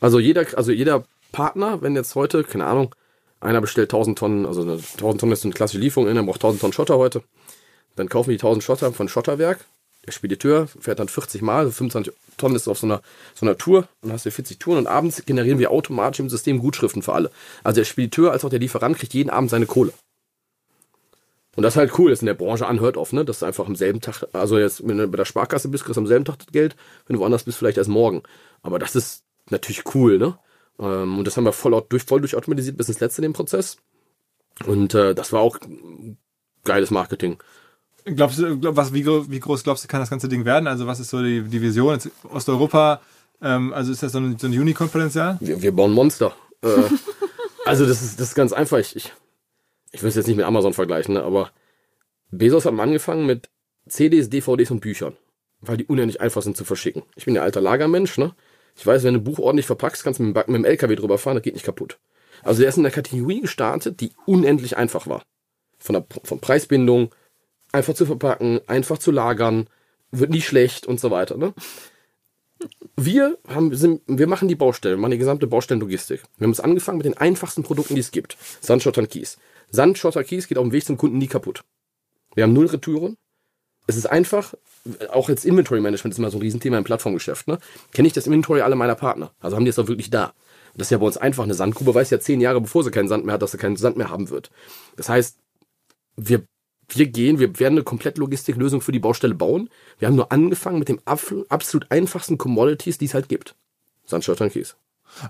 Also 0.00 0.18
jeder, 0.18 0.46
also 0.56 0.72
jeder 0.72 1.04
Partner, 1.32 1.82
wenn 1.82 1.94
jetzt 1.96 2.14
heute, 2.14 2.44
keine 2.44 2.66
Ahnung, 2.66 2.94
einer 3.40 3.60
bestellt 3.60 3.92
1000 3.92 4.18
Tonnen, 4.18 4.46
also 4.46 4.62
eine 4.62 4.72
1000 4.74 5.20
Tonnen 5.20 5.32
ist 5.32 5.44
eine 5.44 5.54
klassische 5.54 5.80
Lieferung, 5.80 6.08
einer 6.08 6.22
braucht 6.22 6.36
1000 6.36 6.60
Tonnen 6.60 6.72
Schotter 6.72 6.98
heute, 6.98 7.22
dann 7.96 8.08
kaufen 8.08 8.30
die 8.30 8.36
1000 8.36 8.64
Schotter 8.64 8.92
von 8.92 9.08
Schotterwerk. 9.08 9.64
Spediteur 10.10 10.66
fährt 10.66 10.98
dann 10.98 11.08
40 11.08 11.42
Mal, 11.42 11.60
also 11.60 11.72
25 11.72 12.12
Tonnen 12.36 12.56
ist 12.56 12.68
auf 12.68 12.78
so 12.78 12.86
einer, 12.86 13.02
so 13.34 13.46
einer 13.46 13.56
Tour, 13.56 13.88
dann 14.02 14.12
hast 14.12 14.26
du 14.26 14.30
40 14.30 14.58
Touren 14.58 14.78
und 14.78 14.86
abends 14.86 15.24
generieren 15.26 15.58
wir 15.58 15.70
automatisch 15.70 16.20
im 16.20 16.30
System 16.30 16.58
Gutschriften 16.58 17.02
für 17.02 17.12
alle. 17.12 17.30
Also 17.62 17.80
der 17.80 17.84
Spediteur 17.84 18.32
als 18.32 18.44
auch 18.44 18.50
der 18.50 18.58
Lieferant 18.58 18.96
kriegt 18.96 19.14
jeden 19.14 19.30
Abend 19.30 19.50
seine 19.50 19.66
Kohle. 19.66 19.92
Und 21.56 21.64
das 21.64 21.74
ist 21.74 21.78
halt 21.78 21.98
cool, 21.98 22.10
das 22.10 22.20
ist 22.20 22.22
in 22.22 22.26
der 22.26 22.34
Branche 22.34 22.66
anhört 22.66 22.96
oft, 22.96 23.12
ne? 23.12 23.24
Dass 23.24 23.40
du 23.40 23.46
einfach 23.46 23.66
am 23.66 23.76
selben 23.76 24.00
Tag, 24.00 24.24
also 24.32 24.58
jetzt, 24.58 24.86
wenn 24.86 24.98
du 24.98 25.08
bei 25.08 25.16
der 25.16 25.24
Sparkasse 25.24 25.68
bist, 25.68 25.84
kriegst 25.84 25.96
du 25.96 26.00
am 26.00 26.06
selben 26.06 26.24
Tag 26.24 26.38
das 26.38 26.46
Geld, 26.52 26.76
wenn 27.06 27.14
du 27.14 27.20
woanders 27.20 27.44
bist, 27.44 27.58
vielleicht 27.58 27.76
erst 27.76 27.90
morgen. 27.90 28.22
Aber 28.62 28.78
das 28.78 28.94
ist 28.94 29.24
natürlich 29.50 29.82
cool, 29.94 30.18
ne? 30.18 30.38
Ähm, 30.78 31.18
und 31.18 31.26
das 31.26 31.36
haben 31.36 31.44
wir 31.44 31.52
voll, 31.52 31.82
durch, 31.88 32.04
voll 32.04 32.20
durchautomatisiert 32.20 32.76
bis 32.76 32.88
ins 32.88 33.00
letzte 33.00 33.20
in 33.20 33.24
dem 33.24 33.32
Prozess. 33.32 33.76
Und 34.64 34.94
äh, 34.94 35.14
das 35.14 35.32
war 35.32 35.40
auch 35.40 35.58
geiles 36.64 36.90
Marketing. 36.90 37.38
Glaubst 38.14 38.38
du, 38.38 38.58
glaub, 38.58 38.76
was, 38.76 38.92
wie, 38.92 39.06
wie 39.06 39.40
groß 39.40 39.62
glaubst 39.64 39.84
du, 39.84 39.88
kann 39.88 40.00
das 40.00 40.10
ganze 40.10 40.28
Ding 40.28 40.44
werden? 40.44 40.66
Also 40.66 40.86
was 40.86 41.00
ist 41.00 41.10
so 41.10 41.22
die, 41.22 41.42
die 41.42 41.60
Vision? 41.62 41.94
Jetzt 41.94 42.10
Osteuropa, 42.24 43.00
ähm, 43.42 43.72
also 43.72 43.92
ist 43.92 44.02
das 44.02 44.12
so 44.12 44.18
ein, 44.18 44.38
so 44.38 44.46
ein 44.46 44.52
Unicorn-Potenzial? 44.58 45.38
Wir, 45.40 45.60
wir 45.62 45.72
bauen 45.72 45.92
Monster. 45.92 46.34
Äh, 46.62 46.68
also 47.64 47.86
das 47.86 48.02
ist, 48.02 48.20
das 48.20 48.28
ist 48.28 48.34
ganz 48.34 48.52
einfach. 48.52 48.78
Ich, 48.78 48.96
ich, 48.96 49.12
ich 49.92 50.02
will 50.02 50.08
es 50.08 50.14
jetzt 50.16 50.26
nicht 50.26 50.36
mit 50.36 50.46
Amazon 50.46 50.72
vergleichen, 50.74 51.14
ne? 51.14 51.22
aber 51.22 51.50
Bezos 52.30 52.64
hat 52.64 52.74
mal 52.74 52.84
angefangen 52.84 53.26
mit 53.26 53.48
CDs, 53.88 54.30
DVDs 54.30 54.70
und 54.70 54.80
Büchern, 54.80 55.16
weil 55.60 55.76
die 55.76 55.86
unendlich 55.86 56.20
einfach 56.20 56.42
sind 56.42 56.56
zu 56.56 56.64
verschicken. 56.64 57.02
Ich 57.16 57.24
bin 57.24 57.34
ja 57.34 57.42
alter 57.42 57.60
Lagermensch, 57.60 58.18
ne? 58.18 58.34
Ich 58.76 58.86
weiß, 58.86 59.02
wenn 59.02 59.14
du 59.14 59.20
ein 59.20 59.24
Buch 59.24 59.40
ordentlich 59.40 59.66
verpackst, 59.66 60.04
kannst 60.04 60.20
du 60.20 60.22
mit, 60.24 60.30
dem 60.30 60.34
Ba- 60.34 60.44
mit 60.46 60.56
dem 60.58 60.64
LKW 60.64 60.94
drüber 60.94 61.18
fahren, 61.18 61.34
das 61.34 61.42
geht 61.42 61.54
nicht 61.54 61.66
kaputt. 61.66 61.98
Also 62.42 62.60
der 62.60 62.68
ist 62.68 62.76
in 62.76 62.84
der 62.84 62.92
Kategorie 62.92 63.40
gestartet, 63.40 64.00
die 64.00 64.12
unendlich 64.26 64.76
einfach 64.76 65.06
war. 65.08 65.22
Von 65.78 65.94
der 65.94 66.06
von 66.24 66.38
Preisbindung, 66.40 67.10
einfach 67.72 67.94
zu 67.94 68.06
verpacken, 68.06 68.60
einfach 68.66 68.98
zu 68.98 69.10
lagern, 69.10 69.68
wird 70.10 70.30
nie 70.30 70.40
schlecht 70.40 70.86
und 70.86 71.00
so 71.00 71.10
weiter, 71.10 71.36
ne? 71.36 71.54
Wir 72.96 73.38
haben, 73.48 73.74
sind, 73.74 74.02
wir 74.06 74.26
machen 74.26 74.48
die 74.48 74.54
Baustelle, 74.54 74.96
wir 74.96 75.00
machen 75.00 75.12
die 75.12 75.18
gesamte 75.18 75.46
Baustellenlogistik. 75.46 76.22
Wir 76.36 76.44
haben 76.44 76.52
es 76.52 76.60
angefangen 76.60 76.98
mit 76.98 77.06
den 77.06 77.16
einfachsten 77.16 77.62
Produkten, 77.62 77.94
die 77.94 78.02
es 78.02 78.10
gibt. 78.10 78.36
Sandschotter 78.60 79.00
und 79.00 79.08
Kies. 79.08 79.38
Sandschotter 79.70 80.24
Kies 80.24 80.46
geht 80.46 80.58
auf 80.58 80.64
dem 80.64 80.72
Weg 80.72 80.84
zum 80.84 80.98
Kunden 80.98 81.16
nie 81.16 81.26
kaputt. 81.26 81.64
Wir 82.34 82.44
haben 82.44 82.52
null 82.52 82.66
Retouren. 82.66 83.16
Es 83.86 83.96
ist 83.96 84.06
einfach, 84.06 84.54
auch 85.10 85.30
jetzt 85.30 85.46
Inventory 85.46 85.80
Management 85.80 86.12
ist 86.12 86.18
immer 86.18 86.30
so 86.30 86.36
ein 86.36 86.42
Riesenthema 86.42 86.76
im 86.76 86.84
Plattformgeschäft, 86.84 87.48
ne? 87.48 87.58
Kenne 87.92 88.08
ich 88.08 88.12
das 88.12 88.26
Inventory 88.26 88.60
alle 88.60 88.76
meiner 88.76 88.94
Partner. 88.94 89.32
Also 89.40 89.56
haben 89.56 89.64
die 89.64 89.70
es 89.70 89.78
auch 89.78 89.88
wirklich 89.88 90.10
da. 90.10 90.34
Das 90.76 90.88
ist 90.88 90.90
ja 90.90 90.98
bei 90.98 91.06
uns 91.06 91.16
einfach. 91.16 91.44
Eine 91.44 91.54
Sandgrube 91.54 91.94
weiß 91.94 92.10
ja 92.10 92.20
zehn 92.20 92.40
Jahre, 92.40 92.60
bevor 92.60 92.84
sie 92.84 92.90
keinen 92.90 93.08
Sand 93.08 93.24
mehr 93.24 93.34
hat, 93.34 93.42
dass 93.42 93.52
sie 93.52 93.58
keinen 93.58 93.76
Sand 93.76 93.96
mehr 93.96 94.10
haben 94.10 94.28
wird. 94.28 94.50
Das 94.96 95.08
heißt, 95.08 95.38
wir, 96.16 96.44
wir 96.98 97.06
gehen, 97.06 97.38
wir 97.38 97.58
werden 97.58 97.74
eine 97.74 97.82
komplett 97.84 98.18
Logistiklösung 98.18 98.80
für 98.80 98.92
die 98.92 98.98
Baustelle 98.98 99.34
bauen. 99.34 99.68
Wir 99.98 100.08
haben 100.08 100.16
nur 100.16 100.30
angefangen 100.32 100.78
mit 100.78 100.88
dem 100.88 101.00
absolut 101.04 101.86
einfachsten 101.90 102.38
Commodities, 102.38 102.98
die 102.98 103.04
es 103.06 103.14
halt 103.14 103.28
gibt. 103.28 103.54
Sandschotter 104.04 104.44
und 104.44 104.52
Kies. 104.52 104.76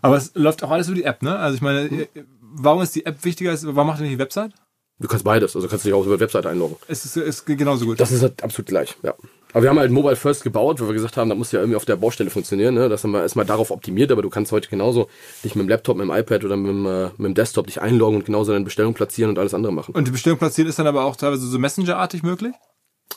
Aber 0.03 0.17
es 0.17 0.33
läuft 0.35 0.63
auch 0.63 0.71
alles 0.71 0.89
über 0.89 0.97
die 0.97 1.05
App, 1.05 1.23
ne? 1.23 1.37
Also 1.39 1.57
ich 1.57 1.63
meine, 1.63 1.87
äh, 1.91 2.07
warum 2.41 2.83
ist 2.83 2.95
die 2.95 3.07
App 3.07 3.25
wichtiger? 3.25 3.51
als- 3.51 3.65
Warum 3.67 3.87
macht 3.87 4.01
ihr 4.01 4.03
nicht 4.05 4.15
die 4.15 4.19
Website? 4.19 4.53
Du 4.99 5.09
kannst 5.09 5.25
beides, 5.25 5.57
also 5.57 5.67
kannst 5.69 5.85
du 5.85 5.89
dich 5.89 5.95
auch 5.95 6.05
über 6.05 6.17
die 6.17 6.21
Webseite 6.21 6.51
einloggen. 6.51 6.77
Es 6.87 7.05
ist, 7.07 7.17
es 7.17 7.45
geht 7.47 7.57
genauso 7.59 7.87
gut. 7.87 7.99
Das 8.01 8.13
ist 8.13 8.21
halt 8.23 8.43
absolut 8.43 8.69
gleich, 8.69 8.97
ja. 9.03 9.15
Aber 9.53 9.63
wir 9.63 9.71
haben 9.71 9.79
halt 9.79 9.91
Mobile 9.91 10.17
First 10.17 10.43
gebaut, 10.43 10.81
weil 10.81 10.89
wir 10.89 10.95
gesagt 10.95 11.17
haben, 11.17 11.29
das 11.29 11.39
muss 11.39 11.53
ja 11.53 11.61
irgendwie 11.61 11.77
auf 11.77 11.85
der 11.85 11.97
Baustelle 11.97 12.31
funktionieren. 12.31 12.75
Ne? 12.75 12.89
Das 12.89 13.05
haben 13.05 13.11
wir 13.11 13.23
erstmal 13.23 13.47
darauf 13.47 13.71
optimiert, 13.71 14.13
aber 14.13 14.23
du 14.23 14.31
kannst 14.31 14.53
heute 14.53 14.69
genauso 14.69 15.09
dich 15.45 15.55
mit 15.55 15.65
dem 15.65 15.69
Laptop, 15.69 15.97
mit 15.97 16.07
dem 16.07 16.15
iPad 16.15 16.45
oder 16.45 16.57
mit 16.57 16.71
dem, 16.71 16.87
äh, 16.87 17.05
mit 17.17 17.27
dem 17.27 17.35
Desktop 17.35 17.67
dich 17.67 17.81
einloggen 17.81 18.17
und 18.19 18.25
genauso 18.25 18.53
deine 18.53 18.65
Bestellung 18.65 18.95
platzieren 18.95 19.31
und 19.31 19.39
alles 19.39 19.55
andere 19.55 19.73
machen. 19.73 19.95
und 19.95 20.07
die 20.07 20.13
Bestellung 20.13 20.39
platziert 20.39 20.69
ist 20.69 20.79
dann 20.79 20.87
aber 20.87 21.05
auch 21.05 21.17
teilweise 21.17 21.47
so 21.47 21.59
Messenger-artig 21.59 22.23
möglich? 22.23 22.55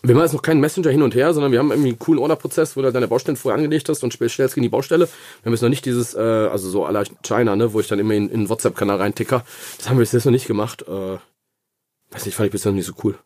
Wir 0.02 0.16
machen 0.16 0.26
jetzt 0.26 0.34
noch 0.34 0.42
keinen 0.42 0.60
Messenger 0.60 0.90
hin 0.90 1.02
und 1.02 1.16
her, 1.16 1.34
sondern 1.34 1.52
wir 1.52 1.60
haben 1.60 1.72
irgendwie 1.72 1.90
einen 1.90 2.00
coolen 2.00 2.20
Orderprozess, 2.20 2.76
wo 2.76 2.82
du 2.82 2.86
halt 2.86 2.96
deine 2.96 3.08
Baustellen 3.08 3.38
vorher 3.38 3.58
angelegt 3.58 3.88
hast 3.88 4.04
und 4.04 4.18
bestellst 4.20 4.58
in 4.58 4.64
die 4.64 4.70
Baustelle. 4.70 5.08
Wir 5.08 5.46
haben 5.46 5.54
jetzt 5.54 5.62
noch 5.62 5.70
nicht 5.70 5.86
dieses, 5.86 6.14
äh, 6.14 6.20
also 6.20 6.70
so 6.70 6.86
à 6.86 6.92
la 6.92 7.04
China, 7.22 7.56
ne, 7.56 7.72
wo 7.72 7.80
ich 7.80 7.88
dann 7.88 8.00
immer 8.00 8.14
in, 8.14 8.30
in 8.30 8.42
den 8.42 8.50
WhatsApp-Kanal 8.50 8.98
reinticker. 8.98 9.46
Das 9.78 9.88
haben 9.88 9.98
wir 9.98 10.02
bis 10.02 10.12
jetzt 10.12 10.26
noch 10.26 10.32
nicht 10.32 10.48
gemacht. 10.48 10.82
Äh, 10.88 11.18
weiß 12.12 12.26
nicht, 12.26 12.36
fand 12.36 12.48
ich 12.48 12.52
bisher 12.52 12.72
noch 12.72 12.78
nicht 12.78 12.88
so 12.88 12.94
cool. 13.04 13.18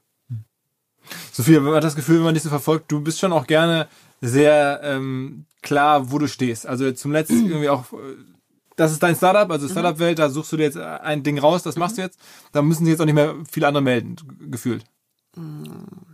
Sophia, 1.31 1.59
man 1.59 1.75
hat 1.75 1.83
das 1.83 1.95
Gefühl, 1.95 2.17
wenn 2.17 2.25
man 2.25 2.33
dich 2.33 2.43
so 2.43 2.49
verfolgt, 2.49 2.91
du 2.91 3.01
bist 3.01 3.19
schon 3.19 3.33
auch 3.33 3.47
gerne 3.47 3.87
sehr 4.21 4.81
ähm, 4.83 5.45
klar, 5.61 6.11
wo 6.11 6.17
du 6.17 6.27
stehst. 6.27 6.65
Also 6.65 6.91
zum 6.91 7.11
letzten 7.11 7.45
irgendwie 7.47 7.69
auch, 7.69 7.93
äh, 7.93 8.15
das 8.75 8.91
ist 8.91 9.01
dein 9.01 9.15
Startup, 9.15 9.49
also 9.49 9.67
Startup-Welt, 9.67 10.19
da 10.19 10.29
suchst 10.29 10.51
du 10.51 10.57
dir 10.57 10.63
jetzt 10.63 10.77
ein 10.77 11.23
Ding 11.23 11.39
raus, 11.39 11.63
das 11.63 11.77
machst 11.77 11.97
du 11.97 12.01
jetzt. 12.01 12.19
Da 12.51 12.61
müssen 12.61 12.85
sich 12.85 12.91
jetzt 12.91 13.01
auch 13.01 13.05
nicht 13.05 13.15
mehr 13.15 13.35
viele 13.51 13.67
andere 13.67 13.83
melden, 13.83 14.15
gefühlt. 14.51 14.85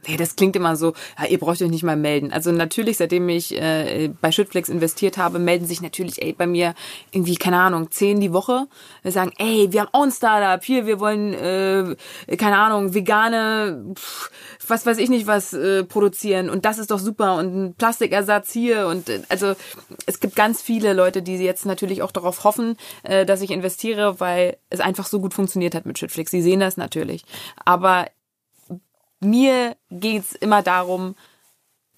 Hey, 0.05 0.17
das 0.17 0.36
klingt 0.36 0.55
immer 0.57 0.76
so, 0.76 0.93
ja, 1.17 1.28
ihr 1.28 1.39
braucht 1.39 1.61
euch 1.61 1.69
nicht 1.69 1.84
mal 1.84 1.95
melden. 1.95 2.34
Also 2.34 2.51
natürlich, 2.51 2.97
seitdem 2.97 3.30
ich 3.30 3.55
äh, 3.55 4.09
bei 4.19 4.34
Schüttflex 4.34 4.67
investiert 4.67 5.17
habe, 5.17 5.39
melden 5.39 5.65
sich 5.65 5.82
natürlich 5.82 6.21
ey, 6.21 6.34
bei 6.34 6.45
mir 6.45 6.74
irgendwie, 7.11 7.36
keine 7.36 7.59
Ahnung, 7.59 7.89
zehn 7.89 8.19
die 8.19 8.34
Woche. 8.34 8.67
Wir 9.01 9.13
sagen, 9.13 9.32
ey, 9.38 9.71
wir 9.71 9.82
haben 9.82 9.89
auch 9.93 10.03
ein 10.03 10.11
Startup, 10.11 10.61
hier, 10.61 10.86
wir 10.86 10.99
wollen, 10.99 11.34
äh, 11.34 12.36
keine 12.36 12.57
Ahnung, 12.57 12.93
vegane, 12.93 13.93
pff, 13.95 14.30
was 14.67 14.86
weiß 14.86 14.97
ich 14.97 15.09
nicht 15.09 15.26
was, 15.26 15.53
äh, 15.53 15.86
produzieren. 15.86 16.49
Und 16.49 16.65
das 16.65 16.78
ist 16.78 16.91
doch 16.91 16.99
super. 16.99 17.38
Und 17.38 17.55
ein 17.55 17.74
Plastikersatz 17.76 18.51
hier. 18.51 18.88
Und 18.88 19.07
äh, 19.07 19.21
also 19.30 19.53
es 20.05 20.19
gibt 20.19 20.36
ganz 20.36 20.61
viele 20.61 20.91
Leute, 20.91 21.21
die 21.21 21.38
jetzt 21.38 21.65
natürlich 21.65 22.01
auch 22.01 22.11
darauf 22.11 22.43
hoffen, 22.43 22.76
äh, 23.03 23.26
dass 23.26 23.41
ich 23.41 23.51
investiere, 23.51 24.19
weil 24.19 24.57
es 24.69 24.82
einfach 24.82 25.05
so 25.05 25.21
gut 25.21 25.34
funktioniert 25.34 25.76
hat 25.76 25.86
mit 25.86 25.97
Schüttflex. 25.97 26.30
Sie 26.30 26.41
sehen 26.41 26.59
das 26.59 26.76
natürlich. 26.76 27.24
Aber 27.63 28.07
mir 29.24 29.76
geht's 29.89 30.34
immer 30.34 30.61
darum, 30.61 31.15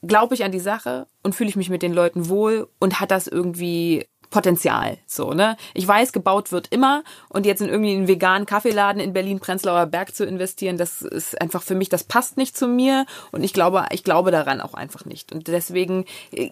glaube 0.02 0.36
ich 0.36 0.44
an 0.44 0.52
die 0.52 0.60
Sache 0.60 1.08
und 1.24 1.36
fühle 1.36 1.50
ich 1.50 1.56
mich 1.56 1.70
mit 1.70 1.82
den 1.82 1.94
Leuten 1.94 2.30
wohl 2.30 2.68
und 2.80 3.00
hat 3.00 3.12
das 3.12 3.28
irgendwie 3.28 4.06
Potenzial, 4.30 4.98
so, 5.06 5.32
ne? 5.32 5.56
Ich 5.74 5.88
weiß, 5.88 6.12
gebaut 6.12 6.52
wird 6.52 6.68
immer 6.70 7.04
und 7.30 7.46
jetzt 7.46 7.62
in 7.62 7.70
irgendwie 7.70 7.94
einen 7.94 8.08
veganen 8.08 8.46
Kaffeeladen 8.46 9.02
in 9.02 9.14
Berlin 9.14 9.40
Prenzlauer 9.40 9.86
Berg 9.86 10.16
zu 10.16 10.26
investieren, 10.26 10.78
das 10.78 11.02
ist 11.02 11.40
einfach 11.40 11.62
für 11.62 11.76
mich, 11.76 11.90
das 11.90 12.04
passt 12.04 12.36
nicht 12.36 12.58
zu 12.58 12.68
mir 12.68 13.06
und 13.32 13.44
ich 13.44 13.54
glaube, 13.54 13.86
ich 13.92 14.04
glaube 14.04 14.32
daran 14.32 14.62
auch 14.62 14.74
einfach 14.74 15.06
nicht 15.06 15.32
und 15.32 15.48
deswegen 15.48 16.06
äh, 16.32 16.50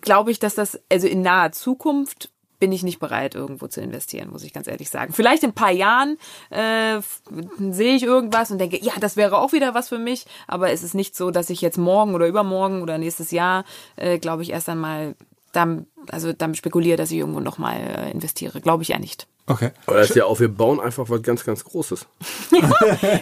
glaube 0.00 0.30
ich, 0.30 0.38
dass 0.38 0.54
das 0.54 0.80
also 0.90 1.08
in 1.08 1.22
naher 1.22 1.52
Zukunft 1.52 2.30
bin 2.58 2.72
ich 2.72 2.82
nicht 2.82 2.98
bereit, 2.98 3.34
irgendwo 3.34 3.66
zu 3.66 3.80
investieren, 3.80 4.30
muss 4.30 4.44
ich 4.44 4.52
ganz 4.52 4.66
ehrlich 4.66 4.90
sagen. 4.90 5.12
Vielleicht 5.12 5.42
in 5.42 5.50
ein 5.50 5.54
paar 5.54 5.70
Jahren 5.70 6.18
äh, 6.50 7.00
sehe 7.70 7.94
ich 7.94 8.02
irgendwas 8.02 8.50
und 8.50 8.58
denke, 8.58 8.82
ja, 8.82 8.92
das 9.00 9.16
wäre 9.16 9.38
auch 9.38 9.52
wieder 9.52 9.74
was 9.74 9.88
für 9.88 9.98
mich. 9.98 10.26
Aber 10.46 10.70
es 10.70 10.82
ist 10.82 10.94
nicht 10.94 11.16
so, 11.16 11.30
dass 11.30 11.50
ich 11.50 11.60
jetzt 11.60 11.78
morgen 11.78 12.14
oder 12.14 12.26
übermorgen 12.26 12.82
oder 12.82 12.98
nächstes 12.98 13.30
Jahr, 13.30 13.64
äh, 13.96 14.18
glaube 14.18 14.42
ich, 14.42 14.50
erst 14.50 14.68
einmal 14.68 15.14
dann, 15.52 15.86
also 16.10 16.32
damit 16.32 16.56
spekuliere, 16.56 16.96
dass 16.96 17.10
ich 17.10 17.18
irgendwo 17.18 17.40
nochmal 17.40 17.76
äh, 17.76 18.10
investiere. 18.10 18.60
Glaube 18.60 18.82
ich 18.82 18.88
ja 18.88 18.98
nicht. 18.98 19.26
Okay. 19.48 19.70
Aber 19.86 19.98
das 19.98 20.10
ist 20.10 20.16
ja 20.16 20.24
auch, 20.24 20.40
wir 20.40 20.48
bauen 20.48 20.80
einfach 20.80 21.08
was 21.08 21.22
ganz, 21.22 21.44
ganz 21.44 21.62
Großes. 21.62 22.06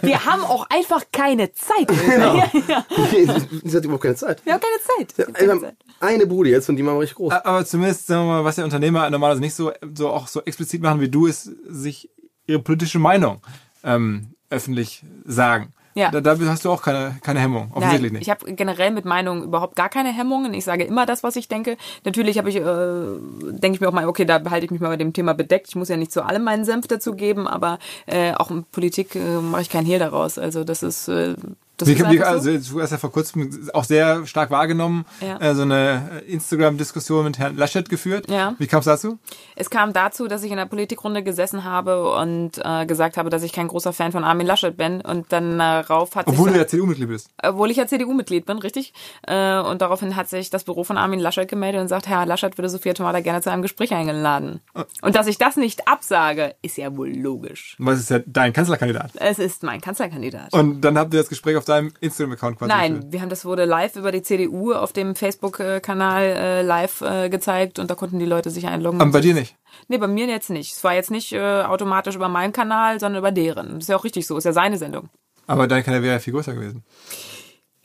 Wir 0.01 0.25
haben 0.25 0.43
auch 0.43 0.67
einfach 0.71 1.05
keine 1.13 1.53
Zeit. 1.53 1.91
Ja, 2.09 2.35
ja. 2.35 2.85
Sie 3.63 3.77
hat 3.77 3.85
überhaupt 3.85 4.03
keine 4.03 4.17
Zeit. 4.17 4.45
Wir 4.45 4.55
haben 4.55 4.61
keine 4.61 4.83
Zeit. 4.83 5.19
Wir 5.19 5.27
haben 5.27 5.33
keine 5.35 5.53
haben 5.53 5.61
Zeit. 5.61 5.77
eine 6.01 6.27
Bude 6.27 6.49
jetzt 6.49 6.69
und 6.71 6.77
die 6.77 6.83
machen 6.83 6.97
wir 6.97 7.03
richtig 7.03 7.17
groß. 7.17 7.33
Aber 7.33 7.67
zumindest, 7.67 8.07
sagen 8.07 8.23
wir 8.23 8.33
mal, 8.33 8.45
was 8.45 8.57
der 8.57 8.65
Unternehmer 8.65 9.09
normalerweise 9.11 9.43
nicht 9.43 9.55
so, 9.55 9.73
so 9.95 10.09
auch 10.09 10.27
so 10.27 10.43
explizit 10.43 10.81
machen 10.81 11.01
wie 11.01 11.11
du, 11.11 11.27
ist 11.27 11.51
sich 11.69 12.09
ihre 12.47 12.61
politische 12.61 12.99
Meinung 12.99 13.43
ähm, 13.83 14.35
öffentlich 14.49 15.05
sagen. 15.27 15.75
Ja. 15.95 16.11
Da, 16.11 16.21
da 16.21 16.37
hast 16.47 16.65
du 16.65 16.71
auch 16.71 16.83
keine, 16.83 17.17
keine 17.23 17.41
Hemmung. 17.41 17.71
Offensichtlich 17.73 18.13
Nein, 18.13 18.19
nicht. 18.19 18.23
ich 18.23 18.31
habe 18.31 18.53
generell 18.53 18.91
mit 18.91 19.05
Meinungen 19.05 19.45
überhaupt 19.45 19.77
gar 19.77 19.89
keine 19.89 20.13
Hemmungen. 20.13 20.53
Ich 20.53 20.65
sage 20.65 20.85
immer 20.85 21.07
das, 21.07 21.23
was 21.23 21.37
ich 21.37 21.49
denke. 21.49 21.77
Natürlich 22.05 22.37
habe 22.37 22.49
ich, 22.49 22.57
äh, 22.57 23.53
denke 23.53 23.77
ich 23.77 23.81
mir 23.81 23.89
auch 23.89 23.93
mal, 23.93 24.09
okay, 24.09 24.25
da 24.25 24.39
behalte 24.39 24.65
ich 24.65 24.73
mich 24.73 24.81
mal 24.81 24.91
mit 24.91 25.01
dem 25.01 25.13
Thema 25.13 25.35
bedeckt. 25.35 25.69
Ich 25.69 25.77
muss 25.77 25.89
ja 25.89 25.97
nicht 25.97 26.11
zu 26.11 26.25
allem 26.25 26.43
meinen 26.43 26.65
Senf 26.65 26.89
dazu 26.89 27.15
geben, 27.15 27.47
aber 27.47 27.79
äh, 28.07 28.35
auch 28.35 28.51
in 28.51 28.65
Politik 28.65 29.15
äh, 29.15 29.39
mache 29.41 29.63
ich 29.63 29.71
keinen 29.71 29.87
Hehl 29.87 30.01
daraus. 30.01 30.37
Also 30.37 30.65
das 30.65 30.83
ist, 30.83 31.07
äh, 31.09 31.37
das 31.77 31.89
einfach 31.89 32.13
so. 32.13 32.51
also, 32.51 32.75
du 32.75 32.81
hast 32.83 32.91
ja 32.93 32.99
vor 32.99 33.11
kurzem 33.13 33.69
auch 33.73 33.85
sehr 33.85 34.27
stark 34.27 34.51
wahrgenommen, 34.51 35.05
Ja. 35.21 35.39
äh, 35.41 35.55
so 35.55 35.63
eine 35.63 36.23
Instagram-Diskussion 36.27 37.25
mit 37.25 37.39
Herrn 37.39 37.57
Laschet 37.57 37.89
geführt. 37.89 38.29
Ja. 38.31 38.55
Wie 38.59 38.67
kam 38.67 38.81
es 38.81 38.85
dazu? 38.87 39.19
Es 39.57 39.71
kam 39.71 39.93
dazu, 39.93 40.29
dass 40.29 40.43
ich 40.45 40.51
in 40.51 40.57
der 40.57 40.67
Politikrunde 40.67 41.23
gesessen 41.23 41.65
habe 41.65 42.13
und 42.15 42.53
äh, 42.65 42.87
gesagt 42.87 43.17
habe, 43.17 43.31
dass 43.31 43.43
ich 43.43 43.53
kein 43.53 43.69
großer 43.69 43.93
Fan 43.93 44.13
von 44.13 44.25
Armin 44.25 44.47
Laschet 44.47 44.77
bin. 44.77 45.01
Und 45.01 45.33
dann 45.33 45.59
darauf 45.59 46.15
hat 46.17 46.27
Obwohl 46.27 46.47
sich... 46.47 46.55
du 46.55 46.59
ja 46.61 46.67
CDU-Mitglied 46.67 47.09
bist. 47.09 47.29
obwohl 47.43 47.71
ich 47.71 47.77
ja 47.77 47.87
CDU-Mitglied 47.87 48.47
bin, 48.47 48.59
richtig. 48.59 48.93
Äh, 49.27 49.59
und 49.61 49.83
daraufhin 49.83 50.17
hat 50.17 50.29
sich 50.29 50.51
das 50.51 50.65
Büro 50.65 50.85
von 50.85 50.97
Armin 50.97 51.21
Laschet 51.21 51.49
gemeldet 51.49 51.81
und 51.81 51.89
sagt, 51.89 52.07
Herr 52.09 52.25
Laschet 52.27 52.57
würde 52.57 52.69
Sophia 52.69 52.95
Tomala 52.95 53.21
gerne 53.21 53.41
zu 53.43 53.51
einem 53.51 53.63
Gespräch 53.63 53.93
eingeladen. 53.93 54.61
Und 55.03 55.17
dass 55.17 55.27
ich 55.27 55.39
das 55.39 55.57
nicht 55.57 55.89
absage, 55.89 56.55
ist 56.63 56.77
ja 56.77 56.97
wohl 56.97 57.11
logisch. 57.15 57.77
Was 57.79 57.99
ist 57.99 58.11
ja 58.11 58.21
dein 58.27 58.53
Kanzlerkandidat? 58.53 59.11
Es 59.17 59.39
ist 59.39 59.63
mein 59.63 59.81
Kanzlerkandidat. 59.81 60.53
Und 60.53 60.81
dann 60.83 60.99
habt 60.99 61.13
ihr 61.15 61.21
das 61.21 61.29
Gespräch 61.29 61.57
auf 61.57 61.64
deinem 61.65 61.93
Instagram-Account 62.01 62.59
quasi 62.59 62.73
Nein, 62.73 63.13
wir 63.13 63.21
haben 63.21 63.29
das 63.29 63.45
wurde 63.45 63.65
live 63.65 63.97
über 63.97 64.13
die 64.13 64.23
CDU 64.23 64.73
auf 64.73 64.93
dem 64.93 65.15
Facebook-Kanal 65.15 66.23
äh, 66.23 66.63
live 66.63 67.01
äh, 67.01 67.29
gezeigt 67.29 67.79
und 67.79 67.91
da 67.91 67.95
konnten 67.95 68.19
die 68.19 68.27
Leute 68.27 68.51
sich 68.51 68.67
einloggen. 68.67 69.01
Aber 69.01 69.11
bei 69.11 69.21
dir 69.21 69.35
nicht. 69.35 69.57
Nee, 69.89 69.99
bei 69.99 70.07
mir 70.07 70.27
jetzt 70.27 70.51
nicht. 70.51 70.73
Es 70.73 70.85
war 70.85 70.95
jetzt 70.95 71.11
nicht 71.11 71.33
äh, 71.33 71.63
automatisch 71.63 72.15
über 72.15 72.29
meinen 72.29 72.53
Kanal, 72.53 73.01
sondern 73.01 73.21
über 73.21 73.33
deren. 73.33 73.75
Das 73.75 73.85
ist 73.85 73.89
ja 73.89 73.97
auch 73.97 74.05
richtig 74.05 74.27
so, 74.27 74.37
ist 74.37 74.45
ja 74.45 74.53
seine 74.53 74.79
Sendung. 74.79 75.09
Aber 75.47 75.67
dein 75.67 75.85
Kanal 75.85 76.03
wäre 76.03 76.15
ja 76.15 76.21
viel 76.21 76.33
größer 76.33 76.55
gewesen. 76.55 76.85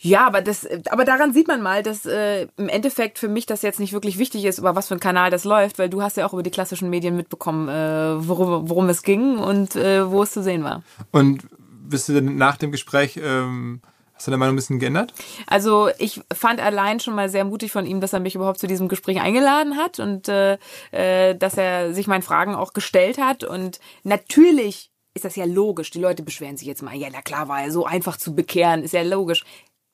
Ja, 0.02 0.26
aber 0.26 0.42
das, 0.42 0.66
aber 0.90 1.04
daran 1.04 1.34
sieht 1.34 1.50
man 1.50 1.62
mal, 1.62 1.84
dass 1.84 2.06
äh, 2.06 2.48
im 2.56 2.70
Endeffekt 2.70 3.20
für 3.20 3.28
mich 3.28 3.46
das 3.46 3.62
jetzt 3.64 3.82
nicht 3.82 3.92
wirklich 3.92 4.18
wichtig 4.18 4.46
ist, 4.46 4.58
über 4.58 4.74
was 4.74 4.88
für 4.88 4.94
ein 4.94 5.02
Kanal 5.02 5.30
das 5.30 5.44
läuft, 5.44 5.78
weil 5.78 5.90
du 5.90 6.02
hast 6.02 6.16
ja 6.16 6.26
auch 6.26 6.32
über 6.32 6.42
die 6.42 6.52
klassischen 6.52 6.90
Medien 6.90 7.18
mitbekommen, 7.18 7.68
äh, 7.68 8.26
worum, 8.26 8.70
worum 8.70 8.88
es 8.88 9.04
ging 9.04 9.38
und 9.38 9.76
äh, 9.76 10.10
wo 10.10 10.24
es 10.24 10.32
zu 10.32 10.42
sehen 10.42 10.64
war. 10.64 10.84
Und 11.12 11.42
bist 11.90 12.10
du 12.10 12.14
denn 12.14 12.36
nach 12.36 12.58
dem 12.58 12.72
Gespräch, 12.72 13.20
ähm, 13.22 13.82
hast 14.14 14.28
du 14.28 14.32
deine 14.32 14.40
Meinung 14.40 14.54
ein 14.54 14.58
bisschen 14.58 14.80
geändert? 14.80 15.14
Also 15.48 15.90
ich 15.98 16.22
fand 16.34 16.60
allein 16.60 17.00
schon 17.00 17.16
mal 17.16 17.30
sehr 17.30 17.46
mutig 17.46 17.72
von 17.72 17.86
ihm, 17.86 18.02
dass 18.02 18.14
er 18.14 18.20
mich 18.20 18.36
überhaupt 18.36 18.60
zu 18.60 18.68
diesem 18.68 18.88
Gespräch 18.88 19.22
eingeladen 19.22 19.78
hat 19.78 20.00
und 20.00 20.28
äh, 20.28 20.58
äh, 20.92 21.36
dass 21.36 21.58
er 21.58 21.94
sich 21.94 22.08
meinen 22.08 22.22
Fragen 22.22 22.56
auch 22.56 22.74
gestellt 22.74 23.18
hat. 23.18 23.44
Und 23.44 23.80
natürlich 24.04 24.92
ist 25.14 25.26
das 25.26 25.36
ja 25.36 25.46
logisch. 25.46 25.92
Die 25.92 26.00
Leute 26.00 26.24
beschweren 26.24 26.58
sich 26.58 26.68
jetzt 26.68 26.84
mal, 26.84 26.96
ja, 26.96 27.08
na 27.12 27.22
klar, 27.22 27.48
war 27.48 27.62
er 27.62 27.72
so 27.72 27.86
einfach 27.86 28.18
zu 28.18 28.36
bekehren, 28.36 28.84
ist 28.84 28.94
ja 28.94 29.02
logisch. 29.02 29.44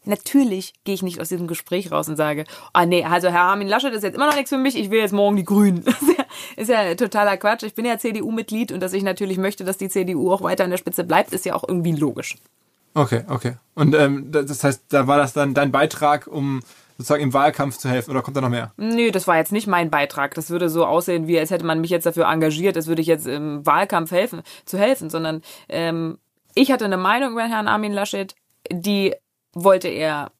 Natürlich 0.05 0.73
gehe 0.83 0.95
ich 0.95 1.03
nicht 1.03 1.19
aus 1.19 1.29
diesem 1.29 1.47
Gespräch 1.47 1.91
raus 1.91 2.07
und 2.07 2.15
sage, 2.15 2.45
ah 2.73 2.85
nee, 2.85 3.03
also 3.03 3.29
Herr 3.29 3.41
Armin 3.41 3.67
Laschet 3.67 3.93
ist 3.93 4.03
jetzt 4.03 4.15
immer 4.15 4.27
noch 4.27 4.35
nichts 4.35 4.49
für 4.49 4.57
mich, 4.57 4.77
ich 4.77 4.91
will 4.91 4.99
jetzt 4.99 5.13
morgen 5.13 5.35
die 5.35 5.43
Grünen. 5.43 5.83
Das 5.95 6.01
ist 6.57 6.69
ja, 6.69 6.81
ist 6.81 6.89
ja 6.89 6.95
totaler 6.95 7.37
Quatsch. 7.37 7.63
Ich 7.63 7.75
bin 7.75 7.85
ja 7.85 7.97
CDU-Mitglied 7.97 8.71
und 8.71 8.81
dass 8.81 8.93
ich 8.93 9.03
natürlich 9.03 9.37
möchte, 9.37 9.63
dass 9.63 9.77
die 9.77 9.89
CDU 9.89 10.31
auch 10.31 10.41
weiter 10.41 10.63
an 10.63 10.69
der 10.69 10.77
Spitze 10.77 11.03
bleibt, 11.03 11.33
ist 11.33 11.45
ja 11.45 11.55
auch 11.55 11.63
irgendwie 11.67 11.93
logisch. 11.93 12.35
Okay, 12.93 13.23
okay. 13.27 13.53
Und 13.73 13.95
ähm, 13.95 14.31
das 14.31 14.63
heißt, 14.63 14.85
da 14.89 15.07
war 15.07 15.17
das 15.17 15.33
dann 15.33 15.53
dein 15.53 15.71
Beitrag, 15.71 16.27
um 16.27 16.61
sozusagen 16.97 17.23
im 17.23 17.33
Wahlkampf 17.33 17.77
zu 17.77 17.89
helfen, 17.89 18.11
oder 18.11 18.21
kommt 18.21 18.37
da 18.37 18.41
noch 18.41 18.49
mehr? 18.49 18.71
Nö, 18.77 19.11
das 19.11 19.27
war 19.27 19.37
jetzt 19.37 19.51
nicht 19.51 19.67
mein 19.67 19.89
Beitrag. 19.89 20.33
Das 20.33 20.49
würde 20.49 20.69
so 20.69 20.85
aussehen, 20.85 21.27
wie 21.27 21.37
als 21.37 21.51
hätte 21.51 21.65
man 21.65 21.81
mich 21.81 21.89
jetzt 21.89 22.05
dafür 22.05 22.25
engagiert, 22.25 22.77
als 22.77 22.87
würde 22.87 23.01
ich 23.01 23.07
jetzt 23.07 23.27
im 23.27 23.65
Wahlkampf 23.65 24.11
helfen, 24.11 24.41
zu 24.65 24.77
helfen, 24.77 25.09
sondern 25.09 25.41
ähm, 25.67 26.17
ich 26.53 26.71
hatte 26.71 26.85
eine 26.85 26.97
Meinung 26.97 27.33
über 27.33 27.43
Herrn 27.43 27.67
Armin 27.67 27.91
Laschet, 27.91 28.33
die 28.71 29.13
wollte 29.55 29.87
er, 29.87 30.31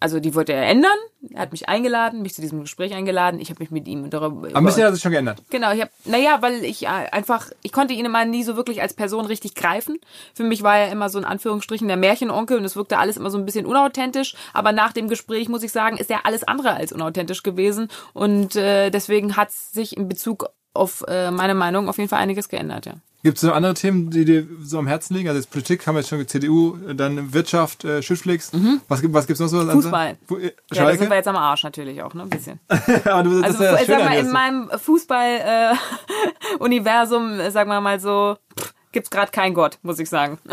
also 0.00 0.18
die 0.18 0.34
wollte 0.34 0.52
er 0.52 0.66
ändern. 0.66 0.98
Er 1.30 1.42
hat 1.42 1.52
mich 1.52 1.68
eingeladen, 1.68 2.22
mich 2.22 2.34
zu 2.34 2.40
diesem 2.40 2.60
Gespräch 2.60 2.94
eingeladen. 2.94 3.38
Ich 3.40 3.50
habe 3.50 3.60
mich 3.60 3.70
mit 3.70 3.86
ihm 3.86 4.10
darüber. 4.10 4.48
Aber 4.48 4.56
ein 4.56 4.64
bisschen 4.64 4.84
hat 4.84 4.94
sich 4.94 5.02
schon 5.02 5.12
geändert. 5.12 5.42
Genau, 5.50 5.72
ich 5.72 5.80
habe, 5.80 5.90
naja, 6.04 6.38
weil 6.40 6.64
ich 6.64 6.84
äh, 6.84 6.88
einfach, 6.88 7.50
ich 7.62 7.72
konnte 7.72 7.94
ihn 7.94 8.04
immer 8.04 8.24
nie 8.24 8.42
so 8.42 8.56
wirklich 8.56 8.82
als 8.82 8.94
Person 8.94 9.26
richtig 9.26 9.54
greifen. 9.54 9.98
Für 10.34 10.44
mich 10.44 10.62
war 10.62 10.78
er 10.78 10.90
immer 10.90 11.08
so 11.08 11.18
in 11.18 11.24
Anführungsstrichen 11.24 11.88
der 11.88 11.96
Märchenonkel 11.96 12.58
und 12.58 12.64
es 12.64 12.76
wirkte 12.76 12.98
alles 12.98 13.16
immer 13.16 13.30
so 13.30 13.38
ein 13.38 13.44
bisschen 13.44 13.66
unauthentisch. 13.66 14.34
Aber 14.52 14.72
nach 14.72 14.92
dem 14.92 15.08
Gespräch, 15.08 15.48
muss 15.48 15.62
ich 15.62 15.72
sagen, 15.72 15.96
ist 15.96 16.10
er 16.10 16.26
alles 16.26 16.44
andere 16.44 16.74
als 16.74 16.92
unauthentisch 16.92 17.42
gewesen. 17.42 17.88
Und 18.12 18.56
äh, 18.56 18.90
deswegen 18.90 19.36
hat 19.36 19.52
sich 19.52 19.96
in 19.96 20.08
Bezug 20.08 20.46
auf 20.72 21.04
äh, 21.08 21.30
meine 21.30 21.54
Meinung 21.54 21.88
auf 21.88 21.98
jeden 21.98 22.08
Fall 22.08 22.20
einiges 22.20 22.48
geändert, 22.48 22.86
ja. 22.86 22.94
Gibt 23.26 23.38
es 23.38 23.42
noch 23.42 23.56
andere 23.56 23.74
Themen, 23.74 24.08
die 24.10 24.24
dir 24.24 24.46
so 24.62 24.78
am 24.78 24.86
Herzen 24.86 25.14
liegen? 25.14 25.28
Also 25.28 25.40
jetzt 25.40 25.50
Politik 25.50 25.84
haben 25.84 25.96
wir 25.96 26.00
jetzt 26.00 26.10
schon 26.10 26.24
CDU, 26.28 26.76
dann 26.94 27.34
Wirtschaft, 27.34 27.84
äh, 27.84 28.00
Schüttflix. 28.00 28.52
Was 28.86 29.02
gibt 29.02 29.14
was 29.14 29.26
gibt's 29.26 29.40
noch 29.40 29.48
so? 29.48 29.56
Mhm. 29.64 29.70
Fußball. 29.72 30.16
Fu 30.28 30.36
äh, 30.36 30.52
Ja, 30.72 30.84
da 30.84 30.96
sind 30.96 31.10
wir 31.10 31.16
jetzt 31.16 31.26
am 31.26 31.34
Arsch 31.34 31.64
natürlich 31.64 32.00
auch, 32.04 32.14
ne? 32.14 32.22
Ein 32.22 32.30
bisschen. 32.30 32.60
Aber 33.04 33.24
du, 33.24 33.42
das 33.42 33.58
Also 33.58 33.64
ja 33.64 33.84
sag 33.84 34.04
mal, 34.04 34.16
in 34.16 34.30
meinem 34.30 34.70
Fußball-Universum, 34.78 37.40
äh, 37.40 37.50
sagen 37.56 37.68
wir 37.68 37.80
mal 37.80 37.98
so, 37.98 38.36
pff, 38.60 38.72
gibt's 38.92 39.10
gerade 39.10 39.32
keinen 39.32 39.54
Gott, 39.54 39.80
muss 39.82 39.98
ich 39.98 40.08
sagen. 40.08 40.38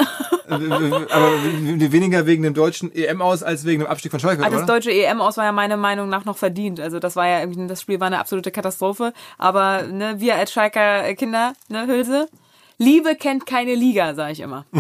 w- 0.48 1.06
aber 1.12 1.44
weniger 1.92 2.26
wegen 2.26 2.42
dem 2.42 2.56
deutschen 2.56 2.92
EM 2.92 3.22
aus 3.22 3.44
als 3.44 3.66
wegen 3.66 3.84
dem 3.84 3.88
Abstieg 3.88 4.10
von 4.10 4.20
Schalke, 4.20 4.44
Ah, 4.44 4.50
das 4.50 4.66
deutsche 4.66 4.90
EM 4.92 5.22
aus 5.22 5.38
war 5.38 5.46
ja 5.46 5.52
meiner 5.52 5.78
Meinung 5.78 6.10
nach 6.10 6.26
noch 6.26 6.38
verdient. 6.38 6.80
Also 6.80 6.98
das 6.98 7.16
war 7.16 7.28
ja 7.28 7.40
irgendwie, 7.42 7.68
das 7.68 7.82
Spiel 7.82 8.00
war 8.00 8.08
eine 8.08 8.18
absolute 8.20 8.50
Katastrophe. 8.50 9.14
Aber 9.38 9.84
ne, 9.84 10.16
wir 10.18 10.38
als 10.38 10.52
Schalker 10.52 11.14
Kinder, 11.14 11.54
ne, 11.70 11.86
Hülse, 11.86 12.30
Liebe 12.78 13.16
kennt 13.16 13.46
keine 13.46 13.76
Liga, 13.76 14.16
sage 14.16 14.34
ich 14.34 14.40
immer. 14.40 14.66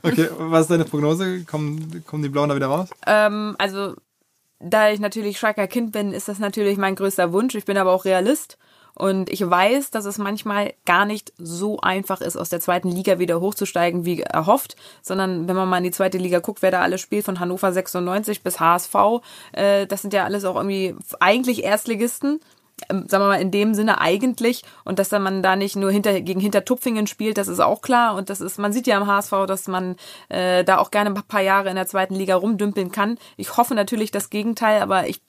Okay, 0.00 0.28
was 0.38 0.62
ist 0.62 0.70
deine 0.70 0.84
Prognose? 0.84 1.44
Kommen, 1.44 2.04
kommen 2.06 2.22
die 2.22 2.28
Blauen 2.28 2.48
da 2.48 2.54
wieder 2.54 2.68
raus? 2.68 2.88
ähm, 3.06 3.56
also 3.58 3.94
da 4.60 4.90
ich 4.90 5.00
natürlich 5.00 5.38
Schalker 5.38 5.66
Kind 5.66 5.92
bin, 5.92 6.12
ist 6.12 6.28
das 6.28 6.38
natürlich 6.38 6.78
mein 6.78 6.94
größter 6.94 7.32
Wunsch. 7.32 7.54
Ich 7.56 7.64
bin 7.64 7.76
aber 7.76 7.92
auch 7.92 8.04
Realist. 8.04 8.58
Und 8.94 9.30
ich 9.30 9.48
weiß, 9.48 9.92
dass 9.92 10.06
es 10.06 10.18
manchmal 10.18 10.74
gar 10.84 11.04
nicht 11.04 11.32
so 11.38 11.78
einfach 11.80 12.20
ist, 12.20 12.36
aus 12.36 12.48
der 12.48 12.58
zweiten 12.58 12.88
Liga 12.88 13.20
wieder 13.20 13.40
hochzusteigen, 13.40 14.04
wie 14.04 14.22
erhofft, 14.22 14.74
sondern 15.02 15.46
wenn 15.46 15.54
man 15.54 15.68
mal 15.68 15.78
in 15.78 15.84
die 15.84 15.92
zweite 15.92 16.18
Liga 16.18 16.40
guckt, 16.40 16.62
wer 16.62 16.72
da 16.72 16.80
alles 16.80 17.00
spielt, 17.00 17.24
von 17.24 17.38
Hannover 17.38 17.72
96 17.72 18.42
bis 18.42 18.58
HSV, 18.58 18.94
äh, 19.52 19.86
das 19.86 20.02
sind 20.02 20.14
ja 20.14 20.24
alles 20.24 20.44
auch 20.44 20.56
irgendwie 20.56 20.96
eigentlich 21.20 21.62
Erstligisten. 21.62 22.40
Ähm, 22.88 23.04
sagen 23.08 23.24
wir 23.24 23.28
mal 23.28 23.40
in 23.40 23.50
dem 23.50 23.74
Sinne 23.74 24.00
eigentlich 24.00 24.62
und 24.84 24.98
dass 24.98 25.10
man 25.10 25.42
da 25.42 25.56
nicht 25.56 25.76
nur 25.76 25.90
hinter 25.90 26.20
gegen 26.20 26.40
Hintertupfingen 26.40 27.06
spielt, 27.06 27.38
das 27.38 27.48
ist 27.48 27.60
auch 27.60 27.82
klar 27.82 28.14
und 28.14 28.30
das 28.30 28.40
ist 28.40 28.58
man 28.58 28.72
sieht 28.72 28.86
ja 28.86 28.96
am 28.96 29.06
HSV, 29.06 29.32
dass 29.46 29.68
man 29.68 29.96
äh, 30.28 30.64
da 30.64 30.78
auch 30.78 30.90
gerne 30.90 31.10
ein 31.10 31.22
paar 31.22 31.42
Jahre 31.42 31.70
in 31.70 31.76
der 31.76 31.86
zweiten 31.86 32.14
Liga 32.14 32.36
rumdümpeln 32.36 32.92
kann. 32.92 33.18
Ich 33.36 33.56
hoffe 33.56 33.74
natürlich 33.74 34.10
das 34.10 34.30
Gegenteil, 34.30 34.82
aber 34.82 35.08
ich 35.08 35.22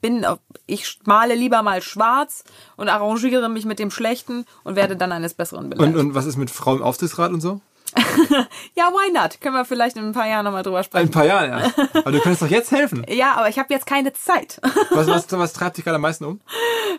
bin 0.00 0.26
ich 0.66 0.98
male 1.04 1.34
lieber 1.34 1.62
mal 1.62 1.82
schwarz 1.82 2.44
und 2.76 2.88
arrangiere 2.88 3.48
mich 3.48 3.64
mit 3.64 3.78
dem 3.78 3.90
Schlechten 3.90 4.44
und 4.64 4.76
werde 4.76 4.96
dann 4.96 5.12
eines 5.12 5.34
Besseren 5.34 5.70
belehrt. 5.70 5.88
Und, 5.88 5.96
und 5.96 6.14
was 6.14 6.26
ist 6.26 6.36
mit 6.36 6.50
Frauen 6.50 6.78
im 6.78 6.84
Aufsichtsrat 6.84 7.32
und 7.32 7.40
so? 7.40 7.60
ja, 8.74 8.90
why 8.92 9.12
not? 9.12 9.40
Können 9.40 9.54
wir 9.54 9.64
vielleicht 9.64 9.96
in 9.96 10.04
ein 10.04 10.12
paar 10.12 10.26
Jahren 10.26 10.44
nochmal 10.44 10.62
drüber 10.62 10.78
In 10.78 10.84
sprechen. 10.84 11.08
ein 11.08 11.10
paar 11.10 11.24
Jahren, 11.24 11.50
ja. 11.50 11.70
Aber 11.94 12.12
du 12.12 12.20
könntest 12.20 12.42
doch 12.42 12.48
jetzt 12.48 12.70
helfen. 12.70 13.04
Ja, 13.08 13.34
aber 13.34 13.48
ich 13.48 13.58
habe 13.58 13.72
jetzt 13.72 13.86
keine 13.86 14.12
Zeit. 14.12 14.60
Was, 14.90 15.06
was, 15.06 15.30
was 15.32 15.52
treibt 15.52 15.76
dich 15.76 15.84
gerade 15.84 15.96
am 15.96 16.02
meisten 16.02 16.24
um? 16.24 16.40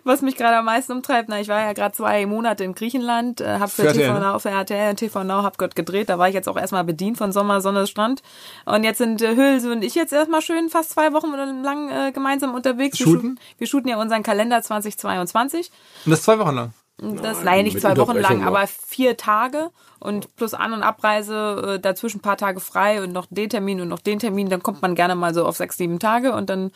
Was 0.04 0.22
mich 0.22 0.36
gerade 0.36 0.58
am 0.58 0.66
meisten 0.66 0.92
umtreibt, 0.94 1.30
na, 1.30 1.39
ich 1.39 1.48
war 1.48 1.60
ja 1.60 1.74
gerade 1.74 1.94
zwei 1.96 2.26
Monate 2.26 2.64
in 2.64 2.74
Griechenland, 2.74 3.42
äh, 3.42 3.60
habe 3.60 3.68
für, 3.68 3.84
Für 3.84 3.94
TV 3.94 4.14
ne? 4.14 4.20
Now, 4.20 4.39
für 4.39 4.50
RTL 4.50 4.92
und 4.92 4.98
TV 4.98 5.24
Now, 5.24 5.44
hab 5.44 5.58
dort 5.58 5.76
gedreht. 5.76 6.10
Da 6.10 6.18
war 6.18 6.28
ich 6.28 6.34
jetzt 6.34 6.48
auch 6.48 6.58
erstmal 6.58 6.84
bedient 6.84 7.18
von 7.18 7.32
Sommer, 7.32 7.62
Sonne, 7.62 7.88
Strand. 7.88 8.22
Und 8.66 8.84
jetzt 8.84 8.98
sind 9.00 9.22
äh, 9.22 9.36
Hülse 9.36 9.72
und 9.72 9.84
ich 9.84 9.96
jetzt 9.96 10.14
erstmal 10.14 10.42
schön 10.42 10.70
fast 10.70 10.92
zwei 10.92 11.14
Wochen 11.14 11.32
lang 11.64 11.89
äh, 11.89 12.12
gemeinsam 12.12 12.54
unterwegs. 12.54 13.00
Wir 13.00 13.06
Shooten? 13.06 13.39
wir 13.58 13.68
shooten 13.68 13.89
ja 13.89 13.98
unseren 13.98 14.24
Kalender 14.24 14.62
2022. 14.62 15.72
Und 16.06 16.12
das 16.12 16.24
zwei 16.24 16.39
Wochen 16.39 16.56
lang. 16.56 16.74
Das, 16.98 17.44
nein, 17.44 17.64
nicht 17.64 17.82
zwei 17.82 17.98
Wochen 17.98 18.18
lang, 18.18 18.44
aber 18.44 18.68
vier 18.68 19.18
Tage 19.18 19.72
und 20.02 20.36
plus 20.36 20.54
An- 20.54 20.74
und 20.74 20.84
Abreise, 20.84 21.76
äh, 21.76 21.80
dazwischen 21.80 22.18
ein 22.18 22.22
paar 22.22 22.38
Tage 22.38 22.60
frei 22.60 23.02
und 23.04 23.12
noch 23.14 23.28
den 23.30 23.49
Termin 23.49 23.80
und 23.82 23.88
noch 23.88 23.99
den 23.99 24.20
Termin, 24.20 24.49
dann 24.49 24.62
kommt 24.64 24.82
man 24.82 24.95
gerne 24.95 25.16
mal 25.16 25.34
so 25.34 25.45
auf 25.45 25.58
sechs, 25.58 25.78
sieben 25.78 25.99
Tage 25.99 26.34
und 26.34 26.49
dann, 26.49 26.72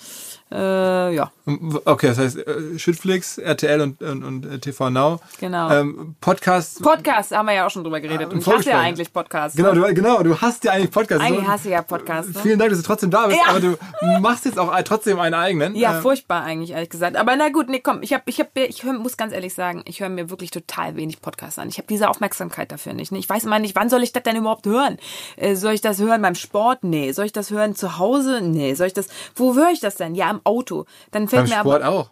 äh, 0.52 1.14
ja, 1.14 1.32
Okay, 1.86 2.08
das 2.08 2.18
heißt 2.18 2.38
äh, 2.38 2.80
Schüttflix, 2.80 3.38
RTL 3.38 3.80
und, 3.82 4.02
und, 4.02 4.24
und 4.24 4.46
äh, 4.46 4.58
TV 4.58 4.90
Now. 4.90 5.20
Genau. 5.40 5.70
Ähm, 5.70 6.16
Podcast. 6.20 6.82
Podcast 6.82 7.36
haben 7.36 7.46
wir 7.46 7.54
ja 7.54 7.68
auch 7.68 7.70
schon 7.70 7.84
drüber 7.84 8.00
geredet. 8.02 8.30
Ah, 8.30 8.34
und 8.34 8.40
ich 8.40 8.48
hasse 8.48 8.70
ja 8.72 8.80
eigentlich 8.80 9.14
Podcasts. 9.14 9.56
Genau, 9.56 9.74
ne? 9.74 9.88
du, 9.90 9.94
genau, 9.94 10.24
du 10.24 10.42
hast 10.42 10.64
ja 10.64 10.72
eigentlich 10.72 10.90
Podcast. 10.90 11.22
Eigentlich 11.22 11.46
So- 11.46 11.52
hasse 11.52 11.70
ja 11.70 11.84
Podcasts. 11.84 12.34
Ne? 12.34 12.40
Vielen 12.42 12.58
Dank, 12.58 12.72
dass 12.72 12.80
du 12.82 12.86
trotzdem 12.88 13.12
da 13.12 13.28
bist, 13.28 13.38
Ja. 13.46 13.52
aber 13.52 13.60
du 13.60 13.78
machst 14.22 14.46
jetzt 14.46 14.58
auch 14.58 14.74
trotzdem 14.84 15.20
einen 15.20 15.36
eigenen. 15.36 15.76
Ja, 15.76 16.00
Äh, 16.00 16.02
furchtbar 16.02 16.42
eigentlich, 16.44 16.72
ehrlich 16.72 16.90
gesagt. 16.90 17.16
Aber 17.16 17.36
na 17.36 17.50
gut, 17.50 17.70
nee, 17.70 17.80
komm, 17.80 18.00
ich 18.02 18.12
hab, 18.14 18.28
ich 18.28 18.40
hab, 18.40 18.48
ich 18.58 18.84
hör, 18.84 18.94
muss 18.94 19.16
ganz 19.16 19.32
ehrlich 19.32 19.54
sagen, 19.54 19.84
ich 19.86 20.00
höre 20.00 20.10
mir 20.10 20.32
wirklich 20.32 20.50
total 20.50 20.96
wenig 20.96 21.22
Podcasts 21.22 21.60
an. 21.60 21.70
Ich 21.70 21.78
habe 21.78 21.88
diese 21.88 22.10
Aufmerksamkeit 22.10 22.72
dafür 22.72 22.94
nicht. 22.94 23.12
Ne? 23.16 23.20
Ich 23.20 23.30
weiß 23.30 23.46
immer 23.46 23.60
nicht, 23.60 23.76
wann 23.76 23.90
soll 23.90 24.04
ich 24.04 24.14
das 24.14 24.24
denn 24.24 24.36
überhaupt 24.36 24.68
hören? 24.68 24.98
Äh, 25.38 25.56
soll 25.56 25.74
ich 25.74 25.82
das 25.82 26.00
hören 26.00 26.22
beim 26.22 26.36
Sport? 26.36 26.84
Nee. 26.84 27.12
Soll 27.12 27.26
ich 27.26 27.34
das 27.34 27.50
hören 27.50 27.76
zu 27.76 27.98
Hause? 27.98 28.42
Nee. 28.42 28.76
Soll 28.76 28.88
ich 28.88 28.94
das, 28.94 29.08
wo 29.36 29.56
höre 29.56 29.72
ich 29.72 29.80
das 29.80 29.96
denn? 29.96 30.16
Ja, 30.16 30.30
im 30.30 30.42
Auto. 30.44 30.86
Dann 31.12 31.28
fällt 31.28 31.50
beim 31.50 31.50
mir 31.50 31.60
Sport 31.62 31.84
aber, 31.84 31.96
auch. 31.96 32.10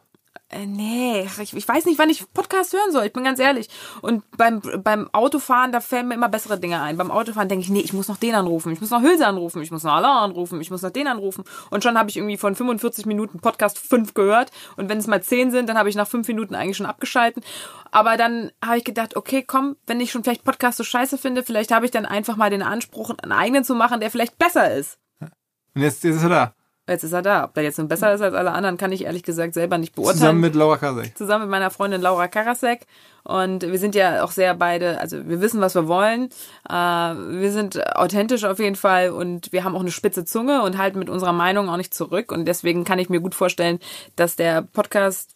Äh, 0.54 0.68
nee, 0.68 1.28
ich, 1.39 1.54
ich 1.56 1.68
weiß 1.68 1.86
nicht, 1.86 1.97
wann 1.97 2.12
ich 2.12 2.32
Podcast 2.32 2.74
hören 2.74 2.91
soll. 2.91 3.06
Ich 3.06 3.14
bin 3.14 3.24
ganz 3.24 3.39
ehrlich. 3.39 3.70
Und 4.01 4.24
beim, 4.38 4.62
beim 4.84 5.10
Autofahren, 5.12 5.72
da 5.72 5.80
fällen 5.82 6.08
mir 6.08 6.14
immer 6.14 6.30
bessere 6.30 6.60
Dinge 6.60 6.80
ein. 6.80 6.95
Beim 6.95 7.10
Autofahren 7.10 7.49
denke 7.49 7.64
ich, 7.64 7.70
nee, 7.70 7.80
ich 7.80 7.93
muss 7.93 8.08
noch 8.08 8.18
den 8.18 8.36
anrufen, 8.36 8.72
ich 8.72 8.80
muss 8.80 8.91
noch 8.91 9.01
Hülse 9.01 9.26
anrufen, 9.26 9.64
ich 9.64 9.72
muss 9.72 9.84
noch 9.84 9.93
Alain 9.93 10.30
anrufen, 10.30 10.62
ich 10.62 10.70
muss 10.70 10.84
noch 10.84 10.91
den 10.91 11.08
anrufen. 11.08 11.43
Und 11.72 11.84
schon 11.84 11.97
habe 11.97 12.10
ich 12.10 12.18
irgendwie 12.18 12.38
von 12.38 12.56
45 12.56 13.08
Minuten 13.08 13.39
Podcast 13.39 13.80
fünf 13.80 14.14
gehört. 14.14 14.51
Und 14.78 14.89
wenn 14.89 14.99
es 14.99 15.08
mal 15.08 15.24
zehn 15.24 15.49
sind, 15.49 15.70
dann 15.70 15.78
habe 15.78 15.89
ich 15.89 15.95
nach 15.95 16.08
fünf 16.08 16.28
Minuten 16.28 16.54
eigentlich 16.54 16.78
schon 16.78 16.86
abgeschalten. 16.86 17.41
Aber 17.89 18.16
dann 18.16 18.51
habe 18.64 18.78
ich 18.78 18.84
gedacht, 18.84 19.16
okay, 19.16 19.43
komm, 19.43 19.76
wenn 19.88 20.01
ich 20.01 20.12
schon 20.12 20.24
vielleicht 20.24 20.43
Podcast 20.43 20.78
so 20.78 20.84
scheiße 20.84 21.18
finde, 21.18 21.43
vielleicht 21.43 21.72
habe 21.72 21.86
ich 21.86 21.91
dann 21.91 22.06
einfach 22.06 22.36
mal 22.36 22.51
den 22.51 22.62
Anspruch, 22.62 23.10
einen 23.10 23.32
eigenen 23.32 23.64
zu 23.64 23.74
machen, 23.74 24.01
der 24.01 24.12
vielleicht 24.12 24.38
besser 24.38 24.76
ist. 24.76 24.99
Und 25.20 25.82
jetzt, 25.82 26.04
jetzt 26.04 26.18
ist 26.18 26.24
er 26.24 26.30
da. 26.30 26.54
Jetzt 26.88 27.04
ist 27.04 27.14
er 27.14 27.22
da. 27.22 27.46
Ob 27.46 27.54
der 27.54 27.64
jetzt 27.64 27.78
nun 27.78 27.88
besser 27.88 28.14
ist 28.14 28.22
als 28.22 28.34
alle 28.34 28.52
anderen, 28.52 28.78
kann 28.78 28.92
ich 28.92 29.06
ehrlich 29.06 29.24
gesagt 29.24 29.54
selber 29.54 29.78
nicht 29.78 29.96
beurteilen. 29.96 30.18
Zusammen 30.18 30.42
mit 30.42 30.54
Laura 30.54 30.78
Kasek. 30.78 31.18
Zusammen 31.18 31.46
mit 31.46 31.52
meiner 31.52 31.72
Freundin 31.72 32.02
Laura 32.02 32.28
Karasek. 32.28 32.82
Und 33.24 33.62
wir 33.62 33.80
sind 33.80 33.96
ja 33.96 34.22
auch 34.24 34.32
sehr 34.32 34.54
beide, 34.54 35.00
also 35.00 35.26
wir 35.26 35.40
wissen, 35.40 35.62
was 35.62 35.76
wir 35.76 35.88
wollen. 35.88 36.26
Äh, 36.70 36.74
wir 36.74 37.52
sind 37.54 37.96
authentisch 37.96 38.44
auf 38.44 38.60
jeden 38.60 38.76
Fall 38.76 39.12
und 39.12 39.54
wir 39.54 39.64
haben 39.64 39.78
auch 39.78 39.82
eine 39.82 39.92
spitze 39.92 40.26
Zunge 40.26 40.62
und 40.62 40.78
halten 40.78 41.00
mit 41.00 41.10
unserer 41.10 41.32
Meinung 41.32 41.70
auch 41.70 41.78
nicht 41.78 41.94
zurück. 41.94 42.34
Und 42.34 42.46
deswegen 42.46 42.84
kann 42.84 43.00
ich 43.00 43.10
mir 43.10 43.22
gut 43.22 43.34
vorstellen, 43.34 43.80
dass 44.18 44.36
der 44.36 44.62
Podcast 44.62 45.30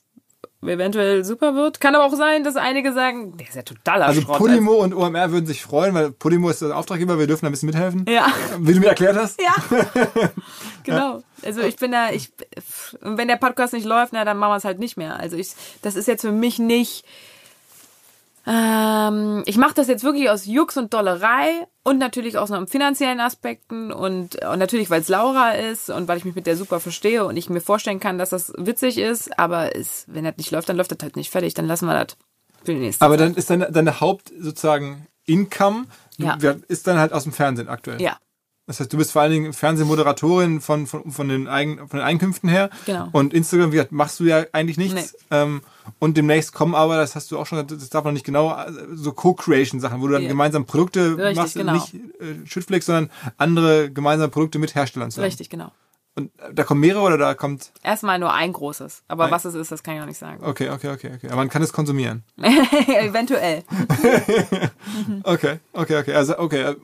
eventuell 0.61 1.23
super 1.23 1.55
wird. 1.55 1.79
Kann 1.79 1.95
aber 1.95 2.05
auch 2.05 2.13
sein, 2.15 2.43
dass 2.43 2.57
einige 2.57 2.91
sagen, 2.91 3.37
der 3.37 3.47
ist 3.47 3.55
ja 3.55 3.61
totaler 3.61 4.07
Also 4.07 4.21
Schrott. 4.21 4.37
Podimo 4.37 4.73
und 4.73 4.93
OMR 4.93 5.31
würden 5.31 5.45
sich 5.45 5.61
freuen, 5.61 5.93
weil 5.93 6.11
Podimo 6.11 6.49
ist 6.49 6.61
der 6.61 6.75
Auftraggeber, 6.75 7.19
wir 7.19 7.27
dürfen 7.27 7.45
da 7.45 7.49
ein 7.49 7.51
bisschen 7.51 7.67
mithelfen. 7.67 8.05
Ja. 8.09 8.27
Wie 8.59 8.73
du 8.73 8.79
mir 8.81 8.87
erklärt 8.87 9.15
hast. 9.15 9.39
Ja, 9.41 9.55
genau. 10.83 11.21
Also 11.43 11.61
ich 11.61 11.75
bin 11.77 11.91
da, 11.91 12.11
ich, 12.11 12.31
und 13.01 13.17
wenn 13.17 13.27
der 13.27 13.37
Podcast 13.37 13.73
nicht 13.73 13.85
läuft, 13.85 14.13
na, 14.13 14.25
dann 14.25 14.37
machen 14.37 14.51
wir 14.51 14.57
es 14.57 14.65
halt 14.65 14.79
nicht 14.79 14.97
mehr. 14.97 15.17
Also 15.17 15.37
ich, 15.37 15.49
das 15.81 15.95
ist 15.95 16.07
jetzt 16.07 16.21
für 16.21 16.31
mich 16.31 16.59
nicht, 16.59 17.05
ähm, 18.45 19.43
ich 19.45 19.57
mache 19.57 19.73
das 19.73 19.87
jetzt 19.87 20.03
wirklich 20.05 20.29
aus 20.29 20.45
Jux 20.45 20.77
und 20.77 20.93
Dollerei 20.93 21.67
und 21.83 21.97
natürlich 21.97 22.37
aus 22.37 22.49
einem 22.49 22.67
finanziellen 22.67 23.19
Aspekten 23.19 23.91
und, 23.91 24.41
und 24.43 24.59
natürlich, 24.59 24.89
weil 24.89 25.01
es 25.01 25.09
Laura 25.09 25.51
ist 25.51 25.89
und 25.89 26.07
weil 26.07 26.17
ich 26.17 26.25
mich 26.25 26.35
mit 26.35 26.47
der 26.47 26.55
super 26.55 26.79
verstehe 26.79 27.25
und 27.25 27.35
ich 27.35 27.49
mir 27.49 27.59
vorstellen 27.59 27.99
kann, 27.99 28.17
dass 28.17 28.29
das 28.29 28.53
witzig 28.55 28.99
ist, 28.99 29.37
aber 29.37 29.75
es, 29.75 30.05
wenn 30.07 30.23
das 30.23 30.37
nicht 30.37 30.51
läuft, 30.51 30.69
dann 30.69 30.77
läuft 30.77 30.91
das 30.91 30.99
halt 31.01 31.17
nicht 31.17 31.29
fertig, 31.29 31.55
dann 31.55 31.65
lassen 31.67 31.87
wir 31.87 32.05
das 32.05 32.17
für 32.63 32.73
die 32.73 32.79
nächste. 32.79 33.03
Aber 33.03 33.17
dann 33.17 33.35
ist 33.35 33.49
deine, 33.49 33.69
deine 33.71 33.99
Haupt 33.99 34.31
sozusagen 34.39 35.07
Income 35.25 35.85
Ja. 36.17 36.37
ist 36.69 36.87
dann 36.87 36.97
halt 36.99 37.11
aus 37.11 37.23
dem 37.23 37.33
Fernsehen 37.33 37.67
aktuell. 37.67 38.01
ja, 38.01 38.17
Das 38.67 38.81
heißt, 38.81 38.91
du 38.91 38.97
bist 38.97 39.13
vor 39.13 39.21
allen 39.21 39.31
Dingen 39.31 39.53
Fernsehmoderatorin 39.53 40.59
von, 40.59 40.87
von, 40.87 41.09
von, 41.09 41.29
den, 41.29 41.47
Eigen, 41.47 41.77
von 41.87 41.99
den 41.99 42.01
Einkünften 42.01 42.49
her. 42.49 42.69
Genau. 42.85 43.07
Und 43.13 43.33
Instagram, 43.33 43.71
wie 43.71 43.77
gesagt, 43.77 43.93
machst 43.93 44.19
du 44.19 44.25
ja 44.25 44.43
eigentlich 44.51 44.77
nichts. 44.77 45.15
Ähm, 45.31 45.61
und 45.99 46.17
demnächst 46.17 46.51
kommen 46.53 46.75
aber, 46.75 46.97
das 46.97 47.15
hast 47.15 47.31
du 47.31 47.39
auch 47.39 47.45
schon, 47.45 47.65
das 47.65 47.89
darf 47.89 48.03
man 48.03 48.13
nicht 48.13 48.25
genau, 48.25 48.51
äh, 48.53 48.69
so 48.93 49.13
Co-Creation-Sachen, 49.13 50.01
wo 50.01 50.07
du 50.07 50.13
dann 50.13 50.23
Ja. 50.23 50.27
gemeinsam 50.27 50.65
Produkte 50.65 51.17
Richtig, 51.17 51.35
machst, 51.37 51.53
genau. 51.55 51.73
nicht 51.73 51.93
äh, 51.95 52.45
Schüttflex, 52.45 52.85
sondern 52.87 53.09
andere 53.37 53.89
gemeinsame 53.89 54.29
Produkte 54.29 54.59
mit 54.59 54.75
Herstellern 54.75 55.11
zusammen. 55.11 55.27
richtig, 55.27 55.49
genau. 55.49 55.71
Und 56.15 56.31
äh, 56.41 56.53
da 56.53 56.63
kommen 56.65 56.81
mehrere 56.81 57.03
oder 57.03 57.17
da 57.17 57.35
kommt, 57.35 57.71
Erstmal 57.83 58.19
nur 58.19 58.33
ein 58.33 58.51
großes, 58.51 59.03
aber 59.07 59.25
Ein- 59.25 59.31
was 59.31 59.45
es 59.45 59.55
ist, 59.55 59.71
das 59.71 59.81
kann 59.81 59.93
ich 59.93 59.99
noch 60.01 60.07
nicht 60.07 60.17
sagen. 60.19 60.43
okay, 60.43 60.71
okay, 60.71 60.89
okay, 60.89 61.11
okay. 61.15 61.27
Aber 61.27 61.37
man 61.37 61.47
kann 61.49 61.61
es 61.61 61.71
konsumieren. 61.71 62.23
Eventuell. 62.37 63.63
Okay, 65.23 65.59
okay, 65.73 65.97
okay. 65.99 66.13
Also, 66.13 66.37
okay. 66.39 66.75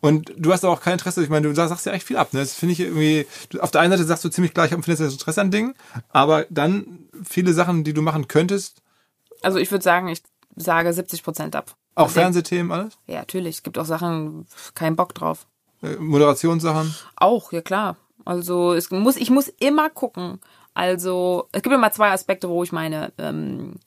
Und 0.00 0.32
du 0.36 0.52
hast 0.52 0.64
aber 0.64 0.72
auch 0.74 0.80
kein 0.80 0.94
Interesse, 0.94 1.22
ich 1.22 1.28
meine, 1.30 1.48
du 1.48 1.54
sagst 1.54 1.86
ja 1.86 1.92
echt 1.92 2.06
viel 2.06 2.16
ab, 2.16 2.32
ne? 2.32 2.40
Das 2.40 2.54
finde 2.54 2.72
ich 2.74 2.80
irgendwie, 2.80 3.26
auf 3.60 3.70
der 3.70 3.80
einen 3.80 3.90
Seite 3.92 4.04
sagst 4.04 4.24
du 4.24 4.28
ziemlich 4.28 4.52
klar, 4.54 4.66
ich 4.66 4.72
habe 4.72 4.80
ein 4.80 4.84
finanzielles 4.84 5.14
Interesse 5.14 5.40
an 5.40 5.50
Dingen, 5.50 5.74
aber 6.10 6.46
dann 6.50 7.08
viele 7.24 7.52
Sachen, 7.52 7.84
die 7.84 7.92
du 7.94 8.02
machen 8.02 8.28
könntest, 8.28 8.82
Also 9.42 9.58
ich 9.58 9.70
würde 9.70 9.82
sagen, 9.84 10.08
ich 10.08 10.22
sage 10.56 10.92
70 10.92 11.22
Prozent 11.22 11.54
ab. 11.56 11.74
auch 11.94 12.08
dem- 12.08 12.14
Fernsehthemen, 12.14 12.72
alles, 12.72 12.98
Ja, 13.06 13.20
natürlich. 13.20 13.56
Es 13.56 13.62
gibt 13.62 13.78
auch 13.78 13.84
Sachen, 13.86 14.46
kein 14.74 14.96
Bock 14.96 15.14
drauf. 15.14 15.46
äh, 15.82 15.94
Moderationssachen. 15.96 16.94
Auch, 17.16 17.52
ja 17.52 17.60
klar. 17.62 17.96
Also 18.24 18.74
es 18.74 18.90
muss, 18.90 19.16
ich 19.16 19.30
muss 19.30 19.48
immer 19.60 19.88
gucken. 19.90 20.40
Also 20.74 21.48
es 21.52 21.62
gibt 21.62 21.74
immer 21.74 21.90
zwei 21.92 22.10
Aspekte, 22.10 22.48
wo 22.48 22.62
ich 22.62 22.72
meine 22.72 23.12
ähm, 23.18 23.76
äh, 23.76 23.78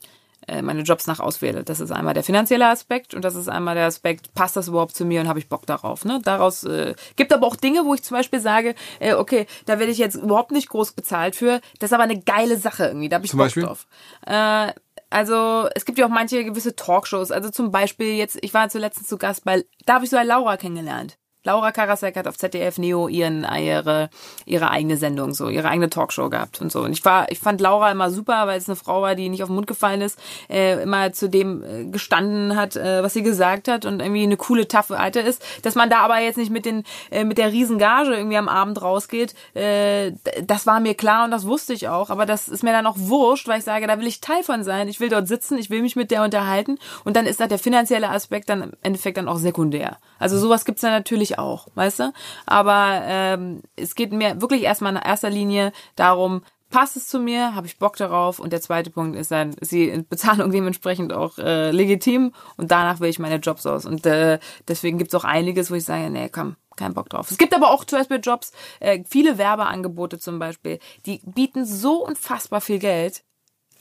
meine 0.61 0.81
Jobs 0.81 1.07
nach 1.07 1.19
auswähle. 1.19 1.63
Das 1.63 1.79
ist 1.79 1.91
einmal 1.91 2.13
der 2.13 2.23
finanzielle 2.23 2.67
Aspekt 2.67 3.13
und 3.13 3.23
das 3.23 3.35
ist 3.35 3.47
einmal 3.47 3.75
der 3.75 3.85
Aspekt, 3.85 4.33
passt 4.33 4.55
das 4.55 4.67
überhaupt 4.67 4.95
zu 4.95 5.05
mir 5.05 5.21
und 5.21 5.27
habe 5.27 5.39
ich 5.39 5.47
Bock 5.47 5.65
darauf. 5.65 6.03
Ne? 6.05 6.19
Daraus 6.23 6.63
äh, 6.63 6.95
gibt 7.15 7.31
aber 7.31 7.47
auch 7.47 7.55
Dinge, 7.55 7.85
wo 7.85 7.93
ich 7.93 8.03
zum 8.03 8.17
Beispiel 8.17 8.39
sage, 8.39 8.75
äh, 8.99 9.13
okay, 9.13 9.45
da 9.65 9.79
werde 9.79 9.91
ich 9.91 9.97
jetzt 9.97 10.15
überhaupt 10.15 10.51
nicht 10.51 10.69
groß 10.69 10.93
bezahlt 10.93 11.35
für. 11.35 11.61
Das 11.79 11.89
ist 11.89 11.93
aber 11.93 12.03
eine 12.03 12.19
geile 12.19 12.57
Sache 12.57 12.85
irgendwie. 12.85 13.09
Da 13.09 13.15
habe 13.15 13.25
ich 13.25 13.31
Zum 13.31 13.37
Bock 13.37 13.45
Beispiel? 13.45 13.63
drauf. 13.63 13.87
Äh, 14.25 14.73
also 15.09 15.67
es 15.75 15.85
gibt 15.85 15.97
ja 15.99 16.05
auch 16.05 16.09
manche 16.09 16.43
gewisse 16.43 16.75
Talkshows. 16.75 17.31
Also 17.31 17.49
zum 17.49 17.71
Beispiel 17.71 18.15
jetzt, 18.15 18.39
ich 18.41 18.53
war 18.53 18.69
zuletzt 18.69 19.07
zu 19.07 19.17
Gast 19.17 19.43
bei, 19.43 19.65
da 19.85 19.95
habe 19.95 20.05
ich 20.05 20.09
so 20.09 20.17
eine 20.17 20.27
Laura 20.27 20.57
kennengelernt. 20.57 21.17
Laura 21.43 21.71
Karasek 21.71 22.15
hat 22.17 22.27
auf 22.27 22.37
ZDF 22.37 22.77
Neo 22.77 23.07
ihren 23.07 23.47
ihre 23.59 24.09
ihre 24.45 24.69
eigene 24.69 24.97
Sendung 24.97 25.33
so 25.33 25.49
ihre 25.49 25.69
eigene 25.69 25.89
Talkshow 25.89 26.29
gehabt 26.29 26.61
und 26.61 26.71
so. 26.71 26.81
Und 26.81 26.91
ich 26.91 27.03
war 27.03 27.31
ich 27.31 27.39
fand 27.39 27.61
Laura 27.61 27.91
immer 27.91 28.11
super 28.11 28.45
weil 28.45 28.59
es 28.59 28.69
eine 28.69 28.75
Frau 28.75 29.01
war 29.01 29.15
die 29.15 29.29
nicht 29.29 29.41
auf 29.41 29.49
den 29.49 29.55
Mund 29.55 29.65
gefallen 29.65 30.01
ist 30.01 30.19
äh, 30.49 30.83
immer 30.83 31.13
zu 31.13 31.29
dem 31.29 31.63
äh, 31.63 31.85
gestanden 31.85 32.55
hat 32.55 32.75
äh, 32.75 33.01
was 33.01 33.13
sie 33.13 33.23
gesagt 33.23 33.67
hat 33.67 33.85
und 33.85 34.01
irgendwie 34.01 34.21
eine 34.23 34.37
coole 34.37 34.67
taffe 34.67 34.99
Alte 34.99 35.19
ist. 35.19 35.43
Dass 35.63 35.73
man 35.73 35.89
da 35.89 35.99
aber 36.01 36.19
jetzt 36.19 36.37
nicht 36.37 36.51
mit 36.51 36.65
den 36.65 36.83
äh, 37.09 37.23
mit 37.23 37.39
der 37.39 37.51
riesen 37.51 37.79
Gage 37.79 38.13
irgendwie 38.13 38.37
am 38.37 38.47
Abend 38.47 38.79
rausgeht 38.79 39.33
äh, 39.55 40.11
das 40.43 40.67
war 40.67 40.79
mir 40.79 40.93
klar 40.93 41.25
und 41.25 41.31
das 41.31 41.47
wusste 41.47 41.73
ich 41.73 41.87
auch. 41.87 42.11
Aber 42.11 42.27
das 42.27 42.47
ist 42.49 42.63
mir 42.63 42.71
dann 42.71 42.85
auch 42.85 42.97
wurscht 42.97 43.47
weil 43.47 43.57
ich 43.57 43.65
sage 43.65 43.87
da 43.87 43.97
will 43.97 44.07
ich 44.07 44.21
Teil 44.21 44.43
von 44.43 44.63
sein. 44.63 44.87
Ich 44.87 44.99
will 44.99 45.09
dort 45.09 45.27
sitzen 45.27 45.57
ich 45.57 45.71
will 45.71 45.81
mich 45.81 45.95
mit 45.95 46.11
der 46.11 46.23
unterhalten. 46.23 46.77
Und 47.03 47.15
dann 47.15 47.25
ist 47.25 47.39
da 47.39 47.47
der 47.47 47.57
finanzielle 47.57 48.09
Aspekt 48.09 48.49
dann 48.49 48.61
im 48.61 48.71
Endeffekt 48.83 49.17
dann 49.17 49.27
auch 49.27 49.37
sekundär. 49.37 49.97
Also 50.19 50.37
sowas 50.37 50.65
gibt's 50.65 50.81
dann 50.81 50.91
natürlich 50.91 51.30
auch 51.39 51.67
weißt 51.75 51.99
du 51.99 52.13
aber 52.45 53.01
ähm, 53.03 53.61
es 53.75 53.95
geht 53.95 54.11
mir 54.11 54.41
wirklich 54.41 54.63
erstmal 54.63 54.95
in 54.95 55.01
erster 55.01 55.29
Linie 55.29 55.71
darum 55.95 56.41
passt 56.71 56.97
es 56.97 57.07
zu 57.07 57.19
mir, 57.19 57.53
habe 57.53 57.67
ich 57.67 57.77
Bock 57.77 57.97
darauf 57.97 58.39
und 58.39 58.51
der 58.51 58.61
zweite 58.61 58.89
Punkt 58.89 59.15
ist 59.15 59.29
dann, 59.29 59.53
ist 59.53 59.71
die 59.71 60.03
Bezahlung 60.09 60.51
dementsprechend 60.51 61.13
auch 61.13 61.37
äh, 61.37 61.69
legitim 61.69 62.33
und 62.57 62.71
danach 62.71 62.99
wähle 62.99 63.09
ich 63.09 63.19
meine 63.19 63.35
Jobs 63.35 63.65
aus 63.67 63.85
und 63.85 64.05
äh, 64.05 64.39
deswegen 64.67 64.97
gibt's 64.97 65.13
auch 65.13 65.25
einiges, 65.25 65.69
wo 65.69 65.75
ich 65.75 65.85
sage, 65.85 66.09
nee, 66.09 66.29
komm, 66.29 66.55
kein 66.77 66.93
Bock 66.93 67.09
drauf. 67.09 67.29
Es 67.29 67.37
gibt 67.37 67.53
aber 67.53 67.69
auch 67.69 67.83
zum 67.83 67.99
Beispiel 67.99 68.19
Jobs, 68.23 68.53
äh, 68.79 69.03
viele 69.07 69.37
Werbeangebote 69.37 70.17
zum 70.17 70.39
Beispiel, 70.39 70.79
die 71.05 71.21
bieten 71.23 71.65
so 71.65 72.05
unfassbar 72.05 72.61
viel 72.61 72.79
Geld, 72.79 73.23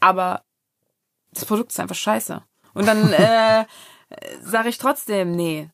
aber 0.01 0.43
das 1.33 1.47
Produkt 1.47 1.71
ist 1.71 1.81
einfach 1.81 1.97
scheiße. 1.97 2.43
Und 2.75 2.87
dann 2.87 3.13
äh, 3.13 3.65
sage 4.43 4.69
ich 4.69 4.79
trotzdem, 4.79 5.31
nee. 5.33 5.71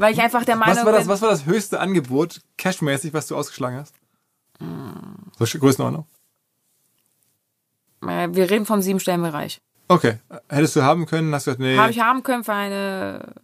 Weil 0.00 0.14
ich 0.14 0.20
einfach 0.22 0.46
der 0.46 0.56
Meinung 0.56 0.76
Was 0.78 0.84
war 0.86 0.92
das, 0.92 1.02
bin, 1.02 1.08
was 1.10 1.20
war 1.20 1.28
das 1.28 1.44
höchste 1.44 1.78
Angebot, 1.78 2.40
cashmäßig, 2.56 3.12
was 3.12 3.26
du 3.26 3.36
ausgeschlagen 3.36 3.76
hast? 3.76 3.94
So 5.38 5.44
Sch- 5.44 5.58
Größenordnung. 5.58 6.06
wir 8.00 8.50
reden 8.50 8.64
vom 8.64 8.80
Siebenstellenbereich. 8.80 9.60
Okay. 9.88 10.18
Hättest 10.48 10.76
du 10.76 10.82
haben 10.82 11.04
können, 11.04 11.34
hast 11.34 11.46
du 11.46 11.50
gesagt, 11.50 11.60
nee. 11.60 11.76
Habe 11.76 11.90
ich 11.90 12.00
haben 12.00 12.22
können 12.22 12.44
für 12.44 12.54
eine 12.54 13.34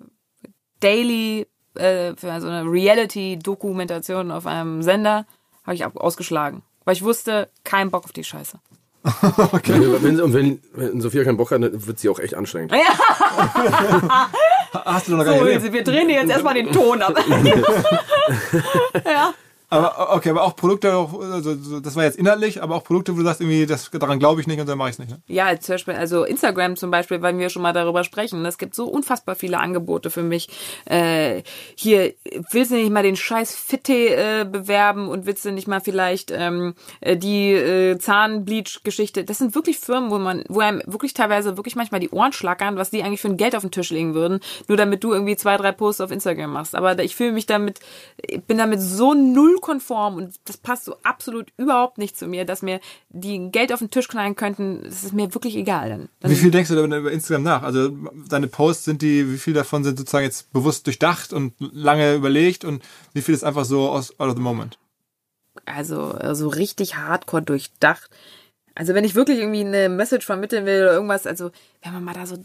Daily, 0.81 1.47
äh, 1.75 2.15
für 2.17 2.41
so 2.41 2.49
eine 2.49 2.63
Reality-Dokumentation 2.65 4.31
auf 4.31 4.47
einem 4.47 4.83
Sender, 4.83 5.27
habe 5.65 5.75
ich 5.75 5.85
ausgeschlagen. 5.85 6.63
Weil 6.87 6.95
ich 6.95 7.03
wusste, 7.03 7.51
kein 7.65 7.91
Bock 7.91 8.05
auf 8.05 8.13
die 8.13 8.25
Scheiße. 8.25 8.59
Wenn, 9.67 10.03
wenn, 10.03 10.21
und 10.21 10.33
wenn, 10.33 10.61
wenn 10.73 11.01
Sophia 11.03 11.23
keinen 11.23 11.37
Bock 11.37 11.51
hat, 11.53 11.63
dann 11.63 11.87
wird 11.87 11.99
sie 12.01 12.09
auch 12.09 12.19
echt 12.19 12.35
anstrengend. 12.35 12.73
hast 14.85 15.09
du 15.09 15.17
noch 15.17 15.25
gar 15.25 15.35
So, 15.35 15.45
nicht 15.45 15.55
erlebt. 15.55 15.73
Wir 15.73 15.85
drehen 15.85 16.09
dir 16.09 16.15
jetzt 16.15 16.31
erstmal 16.31 16.55
den 16.55 16.71
Ton 16.73 17.03
ab. 17.03 17.15
ja. 19.05 19.35
Aber 19.69 20.15
okay, 20.15 20.31
aber 20.31 20.45
auch 20.45 20.55
Produkte, 20.55 20.93
also, 20.93 21.57
so- 21.57 21.81
das 21.81 21.97
war 21.97 22.05
jetzt 22.05 22.17
inhaltlich, 22.17 22.63
aber 22.63 22.77
auch 22.77 22.85
Produkte, 22.85 23.13
wo 23.15 23.19
du 23.19 23.25
sagst, 23.25 23.41
irgendwie, 23.41 23.67
das, 23.67 23.91
daran 23.91 24.21
glaube 24.21 24.41
ich 24.41 24.47
nicht 24.47 24.61
und 24.61 24.69
dann 24.69 24.79
mache 24.79 24.91
ich 24.91 24.95
es 24.95 24.99
nicht. 25.01 25.11
Ne? 25.11 25.21
Ja, 25.27 25.59
zum 25.59 25.75
Beispiel, 25.75 25.95
also 25.95 26.23
Instagram 26.25 26.77
zum 26.77 26.93
Beispiel, 26.93 27.21
weil 27.21 27.37
wir 27.37 27.51
schon 27.51 27.63
mal 27.63 27.73
darüber 27.73 28.05
sprechen. 28.05 28.45
Es 28.47 28.59
gibt 28.59 28.77
so 28.77 28.87
unfassbar 28.87 29.35
viele 29.35 29.59
Angebote 29.59 30.11
für 30.11 30.23
mich. 30.23 30.49
Äh, 30.85 31.43
hier, 31.75 32.15
willst 32.53 32.71
du 32.71 32.77
nicht 32.77 32.93
mal 32.93 33.03
den 33.03 33.17
scheiß 33.17 33.55
Fitte 33.57 33.93
äh, 33.93 34.45
bewerben 34.45 35.09
und 35.09 35.27
willst 35.27 35.45
du 35.45 35.51
nicht 35.51 35.67
mal 35.67 35.81
vielleicht 35.81 36.31
ähm, 36.31 36.75
äh, 37.01 37.17
die 37.17 37.53
äh, 37.53 37.99
Zahnbleach-Geschichte? 37.99 39.25
Das 39.25 39.39
sind 39.39 39.55
wirklich 39.57 39.79
Firmen, 39.79 40.11
wo 40.11 40.19
man, 40.19 40.45
wo 40.49 40.61
einem 40.61 40.81
wirklich 40.87 41.13
teilweise 41.15 41.57
wirklich 41.57 41.75
manchmal 41.75 42.01
die 42.01 42.11
Ohren 42.11 42.33
schlackern, 42.33 42.77
was 42.77 42.91
die 42.91 43.03
eigentlich 43.03 43.21
für 43.21 43.29
ein 43.29 43.37
Geld 43.37 43.57
auf 43.57 43.63
den 43.63 43.73
Tisch 43.73 43.91
legen 43.91 44.15
würden, 44.15 44.39
nur 44.69 44.77
damit 44.77 45.03
du 45.03 45.13
irgendwie 45.13 45.37
zwei, 45.37 45.57
drei 45.57 45.73
Posts 45.73 46.03
auf 46.03 46.11
Instagram 46.13 46.53
machst. 46.53 46.75
Aber 46.77 46.97
ich 47.03 47.17
fühle 47.17 47.33
mich 47.33 47.47
damit, 47.47 47.81
bin 48.47 48.59
damit 48.59 48.81
so 48.81 49.13
null 49.15 49.56
konform 49.61 50.17
und 50.17 50.35
das 50.45 50.57
passt 50.57 50.85
so 50.85 50.97
absolut 51.03 51.53
überhaupt 51.57 51.99
nicht 51.99 52.17
zu 52.17 52.27
mir, 52.27 52.45
dass 52.45 52.63
mir 52.63 52.81
die 53.09 53.51
Geld 53.51 53.73
auf 53.73 53.81
den 53.81 53.91
Tisch 53.91 54.09
knallen 54.09 54.37
könnten. 54.37 54.83
Das 54.85 55.05
ist 55.05 55.13
mir 55.13 55.35
wirklich 55.35 55.57
egal. 55.57 55.89
Dann, 55.89 56.09
dann 56.21 56.31
Wie 56.31 56.37
viel 56.37 56.51
denkst 56.51 56.71
du 56.71 56.75
da 56.75 56.85
über 56.85 57.13
Instagram 57.13 57.43
nach? 57.43 57.63
Also 57.63 57.91
deine 58.29 58.49
Posts 58.49 58.85
sind 58.85 59.03
die, 59.03 59.33
wie 59.33 59.39
viel 59.39 59.55
davon 59.55 59.85
sind 59.85 59.99
sozusagen 59.99 60.25
jetzt 60.25 60.53
bewusst 60.53 60.87
durchdacht 60.87 61.33
und 61.33 61.55
lange 61.59 62.15
überlegt 62.15 62.65
und 62.65 62.83
wie 63.13 63.23
viel 63.23 63.35
ist 63.35 63.45
einfach 63.45 63.65
so 63.65 63.89
aus 63.89 64.19
out 64.19 64.29
of 64.29 64.37
the 64.37 64.43
moment? 64.43 64.79
also 65.65 66.17
so 66.35 66.49
richtig 66.49 66.97
hardcore 66.97 67.43
durchdacht. 67.43 68.11
Also 68.75 68.95
wenn 68.95 69.05
ich 69.05 69.15
wirklich 69.15 69.39
irgendwie 69.39 69.61
eine 69.61 69.89
Message 69.89 70.27
vermitteln 70.27 70.67
will 70.67 70.83
oder 70.83 70.93
irgendwas, 70.93 71.27
also 71.27 71.51
wenn 71.83 71.93
man 71.93 72.05
mal 72.05 72.15
da 72.15 72.27
so 72.27 72.37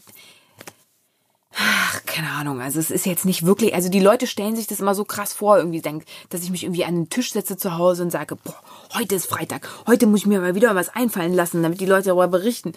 Ach, 1.53 2.05
keine 2.05 2.31
Ahnung. 2.31 2.61
Also 2.61 2.79
es 2.79 2.91
ist 2.91 3.05
jetzt 3.05 3.25
nicht 3.25 3.45
wirklich, 3.45 3.73
also 3.73 3.89
die 3.89 3.99
Leute 3.99 4.25
stellen 4.25 4.55
sich 4.55 4.67
das 4.67 4.79
immer 4.79 4.95
so 4.95 5.03
krass 5.03 5.33
vor, 5.33 5.57
irgendwie 5.57 5.81
denkt, 5.81 6.07
dass 6.29 6.43
ich 6.43 6.49
mich 6.49 6.63
irgendwie 6.63 6.85
an 6.85 6.95
den 6.95 7.09
Tisch 7.09 7.33
setze 7.33 7.57
zu 7.57 7.77
Hause 7.77 8.03
und 8.03 8.11
sage, 8.11 8.37
boah, 8.37 8.55
heute 8.93 9.15
ist 9.15 9.25
Freitag, 9.25 9.67
heute 9.85 10.07
muss 10.07 10.21
ich 10.21 10.25
mir 10.27 10.39
mal 10.39 10.55
wieder 10.55 10.73
was 10.75 10.89
einfallen 10.89 11.33
lassen, 11.33 11.61
damit 11.61 11.81
die 11.81 11.85
Leute 11.85 12.09
darüber 12.09 12.29
berichten. 12.29 12.71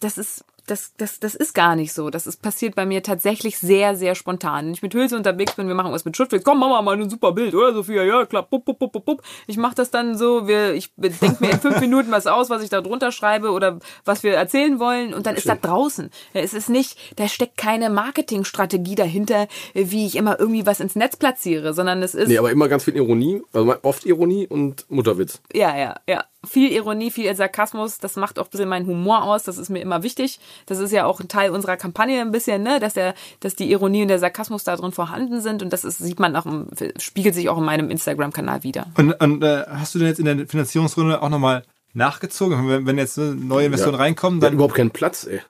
Das 0.00 0.18
ist, 0.18 0.44
das, 0.66 0.92
das, 0.96 1.18
das 1.18 1.34
ist 1.34 1.54
gar 1.54 1.74
nicht 1.76 1.92
so. 1.92 2.10
Das 2.10 2.26
ist 2.26 2.40
passiert 2.42 2.74
bei 2.74 2.86
mir 2.86 3.02
tatsächlich 3.02 3.58
sehr, 3.58 3.96
sehr 3.96 4.14
spontan. 4.14 4.66
Wenn 4.66 4.74
ich 4.74 4.82
mit 4.82 4.94
Hülse 4.94 5.16
unterwegs 5.16 5.54
bin, 5.54 5.68
wir 5.68 5.74
machen 5.74 5.92
was 5.92 6.04
mit 6.04 6.16
Schutzflex, 6.16 6.44
komm, 6.44 6.60
mach 6.60 6.82
mal 6.82 7.00
ein 7.00 7.10
super 7.10 7.32
Bild, 7.32 7.54
oder 7.54 7.72
Sophia? 7.72 8.02
Ja, 8.04 8.24
klar, 8.26 8.44
pup, 8.44 8.64
pup, 8.64 8.78
pup, 8.78 9.04
pup. 9.04 9.22
Ich 9.46 9.56
mache 9.56 9.74
das 9.74 9.90
dann 9.90 10.16
so, 10.16 10.46
wir, 10.46 10.74
ich 10.74 10.92
denke 10.96 11.36
mir 11.40 11.50
in 11.50 11.60
fünf 11.60 11.80
Minuten 11.80 12.10
was 12.10 12.26
aus, 12.26 12.50
was 12.50 12.62
ich 12.62 12.70
da 12.70 12.80
drunter 12.80 13.12
schreibe 13.12 13.50
oder 13.50 13.78
was 14.04 14.22
wir 14.22 14.34
erzählen 14.34 14.78
wollen 14.78 15.14
und 15.14 15.26
dann 15.26 15.34
ist 15.34 15.48
das 15.48 15.60
draußen. 15.60 16.10
Es 16.32 16.54
ist 16.54 16.68
nicht, 16.68 16.96
da 17.16 17.28
steckt 17.28 17.56
keine 17.56 17.90
Marketingstrategie 17.90 18.94
dahinter, 18.94 19.48
wie 19.74 20.06
ich 20.06 20.16
immer 20.16 20.38
irgendwie 20.38 20.66
was 20.66 20.80
ins 20.80 20.94
Netz 20.94 21.16
platziere, 21.16 21.74
sondern 21.74 22.02
es 22.02 22.14
ist... 22.14 22.28
Nee, 22.28 22.38
aber 22.38 22.50
immer 22.50 22.68
ganz 22.68 22.84
viel 22.84 22.96
Ironie, 22.96 23.42
also 23.52 23.74
oft 23.82 24.04
Ironie 24.06 24.46
und 24.46 24.86
Mutterwitz. 24.90 25.40
Ja, 25.52 25.76
ja, 25.76 25.96
ja. 26.08 26.24
Viel 26.44 26.72
Ironie, 26.72 27.12
viel 27.12 27.32
Sarkasmus, 27.36 27.98
das 27.98 28.16
macht 28.16 28.40
auch 28.40 28.46
ein 28.46 28.50
bisschen 28.50 28.68
meinen 28.68 28.86
Humor 28.86 29.22
aus, 29.22 29.44
das 29.44 29.58
ist 29.58 29.70
mir 29.70 29.80
immer 29.80 30.02
wichtig. 30.02 30.40
Das 30.66 30.78
ist 30.78 30.92
ja 30.92 31.04
auch 31.06 31.20
ein 31.20 31.28
Teil 31.28 31.50
unserer 31.50 31.76
Kampagne 31.76 32.20
ein 32.20 32.30
bisschen, 32.30 32.62
ne, 32.62 32.80
dass 32.80 32.94
der, 32.94 33.14
dass 33.40 33.54
die 33.54 33.70
Ironie 33.70 34.02
und 34.02 34.08
der 34.08 34.18
Sarkasmus 34.18 34.64
da 34.64 34.76
drin 34.76 34.92
vorhanden 34.92 35.40
sind 35.40 35.62
und 35.62 35.72
das 35.72 35.84
ist, 35.84 35.98
sieht 35.98 36.20
man 36.20 36.34
auch, 36.36 36.46
im, 36.46 36.68
spiegelt 36.98 37.34
sich 37.34 37.48
auch 37.48 37.58
in 37.58 37.64
meinem 37.64 37.90
Instagram-Kanal 37.90 38.62
wieder. 38.62 38.86
Und, 38.96 39.12
und 39.22 39.42
äh, 39.42 39.64
hast 39.68 39.94
du 39.94 39.98
denn 39.98 40.08
jetzt 40.08 40.18
in 40.20 40.24
der 40.26 40.46
Finanzierungsrunde 40.46 41.22
auch 41.22 41.28
nochmal 41.28 41.62
nachgezogen? 41.94 42.68
Wenn, 42.68 42.86
wenn 42.86 42.98
jetzt 42.98 43.18
neue 43.18 43.66
Investoren 43.66 43.94
Ja. 43.94 44.00
reinkommen, 44.00 44.38
Wir 44.38 44.40
dann 44.42 44.46
hatten 44.48 44.54
überhaupt 44.56 44.74
keinen 44.74 44.90
Platz, 44.90 45.26
ey. 45.26 45.40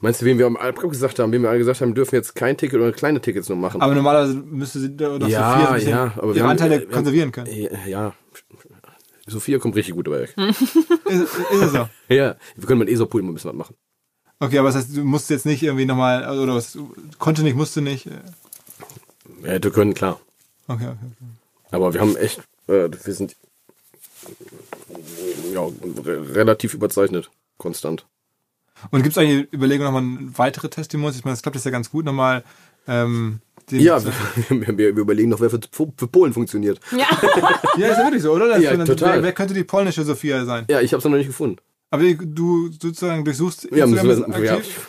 Meinst 0.00 0.20
du, 0.20 0.26
wen 0.26 0.36
wir 0.38 0.44
am 0.46 0.58
Albrecht 0.58 0.90
gesagt 0.90 1.18
haben, 1.18 1.32
wen 1.32 1.40
wir 1.42 1.48
alle 1.48 1.58
gesagt 1.58 1.80
haben, 1.80 1.94
dürfen 1.94 2.16
jetzt 2.16 2.34
kein 2.34 2.56
Ticket 2.58 2.78
oder 2.78 2.92
kleine 2.92 3.18
Tickets 3.20 3.48
nur 3.48 3.56
machen? 3.56 3.80
aber 3.80 3.94
normalerweise 3.94 4.34
müsste 4.34 4.78
sie 4.78 4.88
oder 4.92 5.20
Sophia 5.20 5.78
so 5.80 5.86
ja, 5.86 5.90
ja, 5.90 6.12
aber 6.16 6.28
wir 6.28 6.34
ihre 6.36 6.44
haben- 6.44 6.50
Anteile 6.50 6.80
haben- 6.80 6.90
konservieren 6.90 7.32
können. 7.32 7.46
Ja, 7.50 7.70
ja. 7.86 8.12
Sophia 9.26 9.58
kommt 9.58 9.74
richtig 9.74 9.94
gut 9.94 10.06
dabei 10.06 10.20
weg. 10.20 10.34
Ist, 10.36 11.22
ist 11.22 11.62
es 11.62 11.72
so? 11.72 11.88
Ja, 12.08 12.36
wir 12.56 12.66
können 12.66 12.78
mit 12.80 12.88
ESO-Pool 12.88 13.22
mal 13.22 13.30
ein 13.30 13.34
bisschen 13.34 13.50
was 13.50 13.56
machen. 13.56 13.74
Okay, 14.38 14.58
aber 14.58 14.68
das 14.68 14.76
heißt, 14.76 14.96
du 14.96 15.04
musst 15.04 15.30
jetzt 15.30 15.46
nicht 15.46 15.62
irgendwie 15.62 15.86
nochmal, 15.86 16.38
oder 16.38 16.54
was, 16.54 16.76
konnte 17.18 17.42
nicht, 17.42 17.56
musste 17.56 17.80
nicht. 17.80 18.06
Ja, 18.06 18.12
hätte 19.42 19.70
können, 19.70 19.94
klar. 19.94 20.20
Okay, 20.68 20.86
okay. 20.88 20.90
okay. 20.90 21.30
Aber 21.70 21.94
wir 21.94 22.00
haben 22.00 22.16
echt, 22.16 22.40
äh, 22.68 22.88
wir 22.90 23.14
sind 23.14 23.36
ja, 25.52 25.62
re- 25.64 26.34
relativ 26.34 26.74
überzeichnet, 26.74 27.30
konstant. 27.58 28.06
Und 28.90 29.02
gibt 29.02 29.16
es 29.16 29.18
eigentlich 29.18 29.52
Überlegungen, 29.52 29.92
nochmal 29.92 30.28
weitere 30.36 30.68
Testimonials? 30.68 31.16
Ich 31.16 31.24
meine, 31.24 31.32
das 31.34 31.42
klappt 31.42 31.56
jetzt 31.56 31.64
ja 31.64 31.70
ganz 31.70 31.90
gut, 31.90 32.04
nochmal 32.04 32.44
ähm, 32.86 33.40
den, 33.70 33.80
Ja, 33.80 33.98
wir, 34.04 34.12
wir, 34.50 34.76
wir 34.78 34.88
überlegen 34.96 35.30
noch, 35.30 35.40
wer 35.40 35.48
für, 35.50 35.60
für 35.70 36.06
Polen 36.08 36.32
funktioniert. 36.34 36.78
Ja. 36.92 36.98
ja, 37.78 37.88
ist 37.88 37.98
ja 37.98 38.04
wirklich 38.04 38.22
so, 38.22 38.32
oder? 38.32 38.48
Das 38.48 38.62
Ja, 38.62 38.76
total. 38.84 39.14
Wer, 39.16 39.22
wer 39.22 39.32
könnte 39.32 39.54
die 39.54 39.64
polnische 39.64 40.04
Sophia 40.04 40.44
sein? 40.44 40.66
Ja, 40.68 40.80
ich 40.80 40.92
habe 40.92 40.98
es 40.98 41.04
noch 41.04 41.16
nicht 41.16 41.26
gefunden. 41.26 41.56
Aber 41.90 42.02
du 42.02 42.70
sozusagen 42.72 43.24
durchsuchst 43.24 43.68
Ja, 43.72 43.86
müssen 43.86 44.08
Instagram 44.08 44.42
wir, 44.42 44.44
ja, 44.44 44.54
aktiv? 44.56 44.88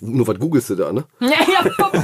nur 0.00 0.26
was 0.26 0.38
googelst 0.38 0.70
du 0.70 0.74
da, 0.74 0.92
ne? 0.92 1.04
Ja, 1.20 1.28
ja, 1.30 2.02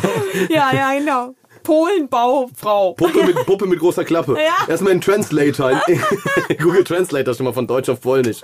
ja, 0.48 0.74
ja, 0.74 0.98
genau. 0.98 1.34
Polenbaufrau. 1.62 2.94
Puppe 2.94 3.24
mit, 3.24 3.36
Puppe 3.46 3.66
mit 3.66 3.78
großer 3.78 4.04
Klappe. 4.04 4.34
Ja. 4.34 4.66
Erstmal 4.68 4.92
in 4.92 5.00
Translator, 5.00 5.80
Google 6.60 6.82
Translator 6.84 7.34
schon 7.34 7.44
mal 7.44 7.52
von 7.52 7.66
Deutsch 7.66 7.88
auf 7.88 8.00
Polnisch. 8.00 8.40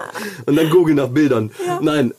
Und 0.47 0.57
dann 0.57 0.71
Google 0.71 0.95
nach 0.95 1.09
Bildern. 1.09 1.51
Nein. 1.81 2.15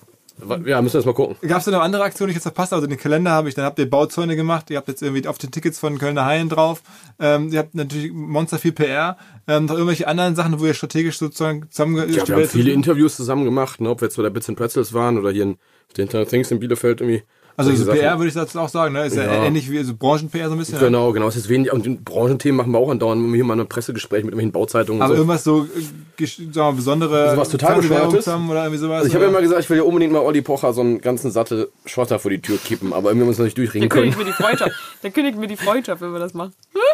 Ja, 0.66 0.82
müssen 0.82 0.94
wir 0.94 1.00
erst 1.00 1.06
mal 1.06 1.14
gucken. 1.14 1.36
Gab 1.48 1.60
es 1.60 1.66
da 1.66 1.72
noch 1.72 1.82
andere 1.82 2.04
Aktionen, 2.04 2.30
die 2.30 2.32
ich 2.32 2.38
jetzt 2.38 2.44
verpasst 2.44 2.72
habe? 2.72 2.78
Also 2.78 2.88
den 2.88 2.98
Kalender 2.98 3.32
habe 3.32 3.50
ich, 3.50 3.56
dann 3.56 3.66
habt 3.66 3.80
ihr 3.80 3.90
Bauzäune 3.90 4.36
gemacht, 4.36 4.70
ihr 4.70 4.78
habt 4.78 4.88
jetzt 4.88 5.02
irgendwie 5.02 5.28
auf 5.28 5.38
den 5.38 5.52
Tickets 5.52 5.80
von 5.80 5.98
Kölner 5.98 6.26
Haien 6.26 6.50
drauf, 6.50 6.82
ähm, 7.20 7.50
ihr 7.52 7.60
habt 7.60 7.76
natürlich 7.76 8.12
Monster 8.14 8.58
viel 8.58 8.72
PR, 8.72 9.18
ähm, 9.48 9.66
noch 9.66 9.76
irgendwelche 9.76 10.08
anderen 10.08 10.36
Sachen, 10.36 10.60
wo 10.60 10.66
ihr 10.66 10.74
strategisch 10.74 11.18
sozusagen 11.18 11.70
zusammengestellt 11.70 12.18
Ja, 12.18 12.28
wir 12.28 12.44
haben 12.44 12.50
viele 12.50 12.72
Interviews 12.72 13.16
zusammen 13.16 13.46
gemacht, 13.46 13.82
ne, 13.82 13.90
ob 13.90 14.02
wir 14.02 14.08
jetzt 14.08 14.18
bei 14.18 14.24
der 14.24 14.30
Bits 14.30 14.50
and 14.50 14.58
Pretzels 14.58 14.94
waren 14.94 15.18
oder 15.18 15.32
hier 15.32 15.44
in 15.44 15.58
den 15.98 16.04
Internet 16.04 16.30
Things 16.30 16.52
in 16.52 16.60
Bielefeld 16.60 17.02
irgendwie. 17.02 17.24
Also 17.60 17.76
so 17.76 17.84
Sachen. 17.84 18.00
PR 18.00 18.18
würde 18.18 18.28
ich 18.30 18.34
dazu 18.34 18.60
auch 18.60 18.70
sagen, 18.70 18.94
ne? 18.94 19.06
Ist 19.06 19.16
ja, 19.16 19.24
Ja. 19.24 19.44
ähnlich 19.44 19.70
wie 19.70 19.84
so 19.84 19.94
Branchen-PR 19.96 20.48
so 20.48 20.56
ein 20.56 20.58
bisschen. 20.60 20.80
Genau, 20.80 21.12
genau. 21.12 21.28
Es 21.28 21.36
ist 21.36 21.50
wenig, 21.50 21.72
und 21.74 21.86
die 21.86 21.90
Branchenthemen 21.90 22.58
machen 22.58 22.72
wir 22.72 22.80
auch 22.80 22.90
andauernd, 22.90 23.22
wenn 23.22 23.30
wir 23.32 23.36
hier 23.36 23.44
mal 23.46 23.60
ein 23.60 23.68
Pressegespräch 23.68 24.24
mit 24.24 24.34
irgendwelchen 24.34 24.52
Bauzeitungen 24.54 25.02
Aber 25.02 25.12
und 25.12 25.18
so. 25.18 25.22
irgendwas 25.24 25.44
so, 25.44 25.64
äh, 25.66 26.26
sagen 26.26 26.54
wir 26.54 26.64
mal, 26.64 26.74
besondere 26.74 27.32
Sowas 27.36 27.50
total 27.50 27.72
Fernsehwerbung 27.74 28.16
Bescheuertes? 28.16 28.50
oder 28.50 28.64
irgendwie 28.64 28.78
sowas. 28.80 28.96
Also 28.98 29.08
ich 29.10 29.14
habe 29.16 29.26
ja 29.26 29.30
immer 29.30 29.42
gesagt, 29.42 29.62
ich 29.62 29.70
will 29.70 29.78
ja 29.78 29.84
unbedingt 29.84 30.14
mal 30.14 30.20
Olli 30.22 30.42
Pocher 30.42 30.74
so 30.74 30.82
einen 30.82 31.02
ganzen 31.02 31.32
Sattel 31.32 31.70
Schotter 31.86 32.18
vor 32.20 32.32
die 32.32 32.42
Tür 32.42 32.58
kippen, 32.58 32.94
aber 32.94 33.10
irgendwie 33.10 33.12
haben 33.12 33.20
wir 33.20 33.28
uns 33.28 33.38
noch 33.40 33.46
nicht 33.46 33.58
durchringen 33.58 33.90
können. 33.90 34.12
kündigt 34.12 34.20
mir 34.20 34.26
die 34.26 34.44
Freundschaft. 34.44 34.72
Der 35.04 35.12
kündigt 35.12 35.38
mir 35.38 35.48
die 35.48 35.58
Freundschaft, 35.58 36.02
wenn 36.02 36.14
wir 36.14 36.20
das 36.20 36.34
machen. 36.34 36.54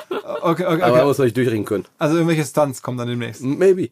okay, 0.10 0.20
okay, 0.44 0.64
Aber 0.66 0.78
wir 0.80 0.86
haben 0.86 0.94
okay. 1.00 1.08
uns 1.08 1.18
noch 1.20 1.26
nicht 1.26 1.38
durchringen 1.38 1.66
können. 1.66 1.86
Also 2.00 2.16
irgendwelche 2.16 2.44
Stunts 2.46 2.82
kommen 2.82 2.98
dann 2.98 3.08
demnächst. 3.08 3.42
Maybe. 3.44 3.90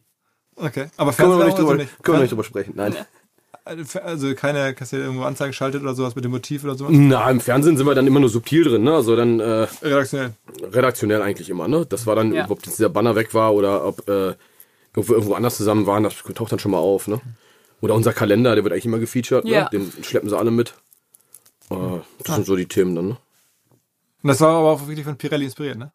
Okay. 0.56 0.86
Aber 0.96 1.12
Können 1.12 1.38
wir 1.38 1.44
nicht 1.46 1.58
drüber, 1.58 1.70
also 1.70 1.82
nicht. 1.82 2.02
können 2.02 2.14
wir 2.14 2.18
noch 2.18 2.20
nicht 2.22 2.30
drüber 2.32 2.44
sprechen. 2.44 2.72
Nein. 2.76 2.94
Also 3.66 4.34
keine 4.34 4.74
Kassette 4.74 5.02
irgendwo 5.04 5.24
Anzeige 5.24 5.54
schaltet 5.54 5.82
oder 5.82 5.94
sowas 5.94 6.14
mit 6.14 6.24
dem 6.24 6.32
Motiv 6.32 6.64
oder 6.64 6.74
sowas. 6.74 6.92
Na, 6.94 7.30
im 7.30 7.40
Fernsehen 7.40 7.78
sind 7.78 7.86
wir 7.86 7.94
dann 7.94 8.06
immer 8.06 8.20
nur 8.20 8.28
subtil 8.28 8.62
drin, 8.64 8.82
ne? 8.82 8.94
Also 8.94 9.16
dann 9.16 9.40
äh, 9.40 9.66
Redaktionell. 9.82 10.34
redaktionell 10.62 11.22
eigentlich 11.22 11.48
immer, 11.48 11.66
ne? 11.66 11.86
Das 11.86 12.06
war 12.06 12.14
dann, 12.14 12.32
Ja. 12.34 12.50
ob 12.50 12.62
dieser 12.62 12.90
Banner 12.90 13.14
weg 13.16 13.32
war 13.32 13.54
oder 13.54 13.86
ob 13.86 14.06
äh, 14.06 14.34
irgendwo, 14.94 15.14
irgendwo 15.14 15.32
anders 15.34 15.56
zusammen 15.56 15.86
waren, 15.86 16.02
das 16.02 16.14
taucht 16.34 16.52
dann 16.52 16.58
schon 16.58 16.72
mal 16.72 16.78
auf, 16.78 17.08
ne? 17.08 17.22
Oder 17.80 17.94
unser 17.94 18.12
Kalender, 18.12 18.54
der 18.54 18.64
wird 18.64 18.72
eigentlich 18.74 18.84
immer 18.84 18.98
gefeatured, 18.98 19.46
Ja. 19.46 19.64
ne? 19.64 19.68
Den 19.72 19.92
schleppen 20.04 20.28
sie 20.28 20.36
alle 20.36 20.50
mit. 20.50 20.74
Äh, 21.70 21.74
das 22.22 22.34
sind 22.36 22.46
so 22.46 22.56
die 22.56 22.66
Themen 22.66 22.94
dann, 22.94 23.08
ne? 23.08 23.16
Und 24.22 24.28
das 24.28 24.40
war 24.42 24.56
aber 24.58 24.72
auch 24.72 24.86
wirklich 24.86 25.06
von 25.06 25.16
Pirelli 25.16 25.46
inspiriert, 25.46 25.78
ne? 25.78 25.90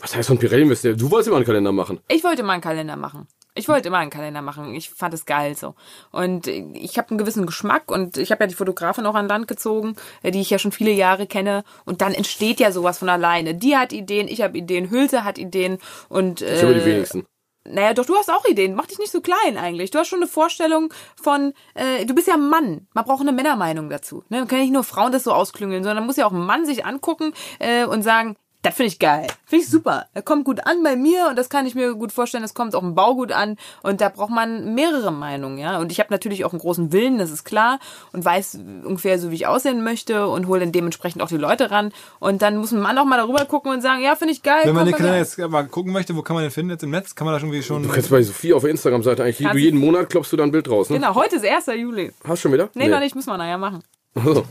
Was 0.00 0.16
heißt 0.16 0.26
von 0.28 0.38
Pirelli? 0.38 0.64
Du 0.96 1.10
wolltest 1.10 1.28
immer 1.28 1.36
einen 1.36 1.46
Kalender 1.46 1.70
machen. 1.70 2.00
Ich 2.08 2.24
wollte 2.24 2.42
mal 2.42 2.54
einen 2.54 2.62
Kalender 2.62 2.96
machen. 2.96 3.28
Ich 3.60 3.68
wollte 3.68 3.88
immer 3.88 3.98
einen 3.98 4.10
Kalender 4.10 4.40
machen. 4.42 4.74
Ich 4.74 4.88
fand 4.90 5.12
es 5.12 5.26
geil 5.26 5.54
so. 5.54 5.74
Und 6.10 6.46
äh, 6.48 6.64
ich 6.74 6.96
habe 6.98 7.10
einen 7.10 7.18
gewissen 7.18 7.46
Geschmack 7.46 7.90
und 7.90 8.16
ich 8.16 8.32
habe 8.32 8.44
ja 8.44 8.48
die 8.48 8.54
Fotografin 8.54 9.06
auch 9.06 9.14
an 9.14 9.28
Land 9.28 9.48
gezogen, 9.48 9.96
äh, 10.22 10.30
die 10.30 10.40
ich 10.40 10.50
ja 10.50 10.58
schon 10.58 10.72
viele 10.72 10.92
Jahre 10.92 11.26
kenne. 11.26 11.62
Und 11.84 12.00
dann 12.00 12.14
entsteht 12.14 12.58
ja 12.58 12.72
sowas 12.72 12.98
von 12.98 13.08
alleine. 13.08 13.54
Die 13.54 13.76
hat 13.76 13.92
Ideen, 13.92 14.28
ich 14.28 14.40
habe 14.40 14.56
Ideen, 14.56 14.90
Hülse 14.90 15.24
hat 15.24 15.38
Ideen 15.38 15.78
und 16.08 16.40
Ich 16.40 16.62
über 16.62 16.74
die 16.74 16.80
äh, 16.80 16.86
wenigsten. 16.86 17.26
naja, 17.68 17.92
doch, 17.92 18.06
du 18.06 18.16
hast 18.16 18.30
auch 18.30 18.46
Ideen. 18.46 18.74
Mach 18.74 18.86
dich 18.86 18.98
nicht 18.98 19.12
so 19.12 19.20
klein 19.20 19.58
eigentlich. 19.58 19.90
Du 19.90 19.98
hast 19.98 20.08
schon 20.08 20.20
eine 20.20 20.26
Vorstellung 20.28 20.92
von, 21.22 21.52
äh, 21.74 22.06
du 22.06 22.14
bist 22.14 22.26
ja 22.26 22.34
ein 22.34 22.48
Mann. 22.48 22.88
Man 22.94 23.04
braucht 23.04 23.20
eine 23.20 23.32
Männermeinung 23.32 23.90
dazu. 23.90 24.24
Ne? 24.30 24.38
Man 24.38 24.48
kann 24.48 24.60
nicht 24.60 24.72
nur 24.72 24.84
Frauen 24.84 25.12
das 25.12 25.24
so 25.24 25.32
ausklüngeln, 25.32 25.84
sondern 25.84 26.06
muss 26.06 26.16
ja 26.16 26.26
auch 26.26 26.32
ein 26.32 26.40
Mann 26.40 26.64
sich 26.64 26.86
angucken 26.86 27.34
äh, 27.58 27.84
und 27.84 28.02
sagen, 28.02 28.36
das 28.62 28.74
finde 28.74 28.88
ich 28.88 28.98
geil. 28.98 29.26
Finde 29.46 29.64
ich 29.64 29.70
super. 29.70 30.06
Er 30.12 30.22
kommt 30.22 30.44
gut 30.44 30.66
an 30.66 30.82
bei 30.82 30.94
mir 30.94 31.28
und 31.28 31.38
das 31.38 31.48
kann 31.48 31.66
ich 31.66 31.74
mir 31.74 31.94
gut 31.94 32.12
vorstellen. 32.12 32.42
Das 32.42 32.52
kommt 32.52 32.74
auch 32.74 32.82
im 32.82 32.94
Bau 32.94 33.14
gut 33.14 33.32
an 33.32 33.56
und 33.82 34.00
da 34.02 34.10
braucht 34.10 34.30
man 34.30 34.74
mehrere 34.74 35.10
Meinungen, 35.10 35.56
ja. 35.58 35.78
Und 35.78 35.90
ich 35.90 35.98
habe 35.98 36.12
natürlich 36.12 36.44
auch 36.44 36.52
einen 36.52 36.60
großen 36.60 36.92
Willen, 36.92 37.18
das 37.18 37.30
ist 37.30 37.44
klar 37.44 37.78
und 38.12 38.24
weiß 38.24 38.58
ungefähr 38.84 39.18
so, 39.18 39.30
wie 39.30 39.36
ich 39.36 39.46
aussehen 39.46 39.82
möchte 39.82 40.28
und 40.28 40.46
hole 40.46 40.60
dann 40.60 40.72
dementsprechend 40.72 41.22
auch 41.22 41.28
die 41.28 41.38
Leute 41.38 41.70
ran. 41.70 41.92
Und 42.18 42.42
dann 42.42 42.58
muss 42.58 42.72
ein 42.72 42.80
Mann 42.80 42.98
auch 42.98 43.06
mal 43.06 43.16
darüber 43.16 43.46
gucken 43.46 43.72
und 43.72 43.80
sagen, 43.80 44.02
ja, 44.02 44.14
finde 44.14 44.34
ich 44.34 44.42
geil. 44.42 44.62
Wenn 44.64 44.74
man 44.74 44.84
den 44.84 44.94
Kalender 44.94 45.16
mir. 45.16 45.22
jetzt 45.22 45.38
mal 45.38 45.66
gucken 45.66 45.92
möchte, 45.92 46.14
wo 46.14 46.22
kann 46.22 46.34
man 46.34 46.44
den 46.44 46.50
finden 46.50 46.70
jetzt 46.70 46.82
im 46.82 46.90
Netz? 46.90 47.14
Kann 47.14 47.24
man 47.24 47.34
da 47.34 47.40
schon 47.40 47.48
irgendwie 47.48 47.66
schon. 47.66 47.82
Du 47.82 47.88
kannst 47.88 48.10
bei 48.10 48.22
Sophie 48.22 48.52
auf 48.52 48.62
der 48.62 48.72
Instagram-Seite 48.72 49.22
eigentlich, 49.22 49.48
du 49.48 49.58
jeden 49.58 49.80
Monat 49.80 50.10
klopfst 50.10 50.32
du 50.32 50.36
da 50.36 50.44
ein 50.44 50.52
Bild 50.52 50.68
raus, 50.68 50.90
ne? 50.90 50.96
Genau, 50.96 51.14
heute 51.14 51.36
ist 51.36 51.46
1. 51.46 51.66
Juli. 51.78 52.12
Hast 52.24 52.30
du 52.30 52.36
schon 52.36 52.52
wieder? 52.52 52.68
Nee, 52.74 52.88
noch 52.88 53.00
nicht, 53.00 53.14
müssen 53.14 53.30
wir 53.30 53.38
nachher 53.38 53.58
machen. 53.58 53.82
Du? 54.14 54.42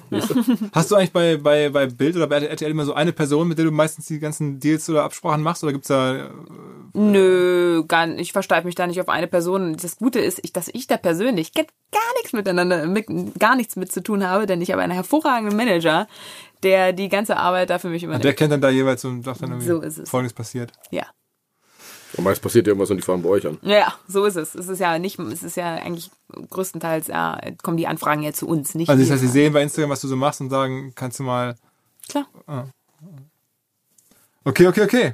Hast 0.72 0.90
du 0.90 0.96
eigentlich 0.96 1.12
bei, 1.12 1.36
bei, 1.38 1.70
bei 1.70 1.86
Bild 1.88 2.16
oder 2.16 2.28
bei 2.28 2.38
RTL 2.38 2.72
immer 2.72 2.86
so 2.86 2.94
eine 2.94 3.12
Person, 3.12 3.48
mit 3.50 3.58
der 3.58 3.66
du 3.66 3.72
meistens 3.72 4.06
die 4.06 4.20
ganzen 4.20 4.60
Deals 4.60 4.90
oder 4.90 5.04
Absprachen 5.04 5.44
machst? 5.44 5.64
Oder 5.64 5.74
gibt's 5.74 5.90
da. 5.90 6.16
äh, 6.16 6.30
Nö, 6.94 7.84
gar 7.88 8.08
nicht. 8.08 8.22
Ich 8.22 8.32
versteife 8.32 8.66
mich 8.66 8.76
da 8.76 8.88
nicht 8.88 9.02
auf 9.02 9.10
eine 9.10 9.28
Person. 9.28 9.76
Das 9.76 9.98
Gute 9.98 10.20
ist, 10.20 10.40
ich, 10.44 10.54
dass 10.54 10.70
ich 10.70 10.88
da 10.88 10.98
persönlich 10.98 11.54
gar 11.54 11.66
nichts 12.18 12.34
miteinander, 12.34 12.88
mit, 12.88 13.08
gar 13.38 13.56
nichts 13.56 13.76
mit 13.76 13.92
zu 13.92 14.02
tun 14.02 14.26
habe, 14.28 14.46
denn 14.46 14.62
ich 14.62 14.72
habe 14.72 14.82
einen 14.82 14.94
hervorragenden 14.94 15.58
Manager, 15.58 16.08
der 16.64 16.94
die 16.94 17.10
ganze 17.10 17.38
Arbeit 17.38 17.70
da 17.70 17.80
für 17.80 17.90
mich 17.90 18.02
Der 18.04 18.10
übernimmt. 18.10 18.38
kennt 18.38 18.52
dann 18.54 18.62
da 18.62 18.70
jeweils 18.70 19.04
und 19.06 19.24
sagt 19.24 19.42
dann 19.44 19.52
irgendwie, 19.52 19.68
So 19.68 19.82
ist 19.82 19.98
es. 20.00 20.10
Folgendes 20.10 20.34
passiert. 20.34 20.72
Ja. 20.90 21.04
Und 22.18 22.24
meist 22.24 22.42
passiert 22.42 22.66
ja 22.66 22.72
irgendwas 22.72 22.90
und 22.90 22.98
die 22.98 23.04
fahren 23.04 23.22
bei 23.22 23.30
euch 23.30 23.46
an. 23.46 23.60
Ja, 23.62 23.94
so 24.08 24.26
ist 24.26 24.36
es. 24.36 24.56
Es 24.56 24.68
ist 24.68 24.80
ja 24.80 24.98
nicht, 24.98 25.20
es 25.20 25.44
ist 25.44 25.58
ja 25.58 25.76
eigentlich 25.76 26.10
größtenteils, 26.50 27.08
ja, 27.08 27.40
kommen 27.62 27.78
die 27.78 27.88
Anfragen 27.88 28.24
ja 28.24 28.34
zu 28.34 28.48
uns, 28.48 28.74
nicht 28.74 28.90
Also 28.90 29.02
das 29.02 29.12
heißt, 29.12 29.22
sie 29.22 29.28
sehen 29.28 29.54
bei 29.54 29.62
Instagram, 29.62 29.92
was 29.92 30.02
du 30.02 30.08
so 30.08 30.16
machst 30.16 30.42
und 30.42 30.50
sagen, 30.50 30.94
kannst 30.96 31.20
du 31.20 31.24
mal. 31.24 31.56
Klar. 32.08 32.28
Okay, 34.44 34.68
okay, 34.68 34.82
okay. 34.82 35.14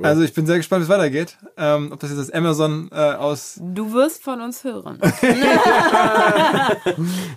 Also 0.00 0.22
ich 0.22 0.32
bin 0.32 0.46
sehr 0.46 0.56
gespannt, 0.56 0.80
wie 0.80 0.84
es 0.84 0.88
weitergeht. 0.88 1.36
Ähm, 1.56 1.90
ob 1.92 2.00
das 2.00 2.08
jetzt 2.10 2.18
das 2.18 2.30
Amazon 2.30 2.88
äh, 2.92 2.94
aus. 2.96 3.60
Du 3.60 3.92
wirst 3.92 4.22
von 4.22 4.40
uns 4.40 4.64
hören. 4.64 4.98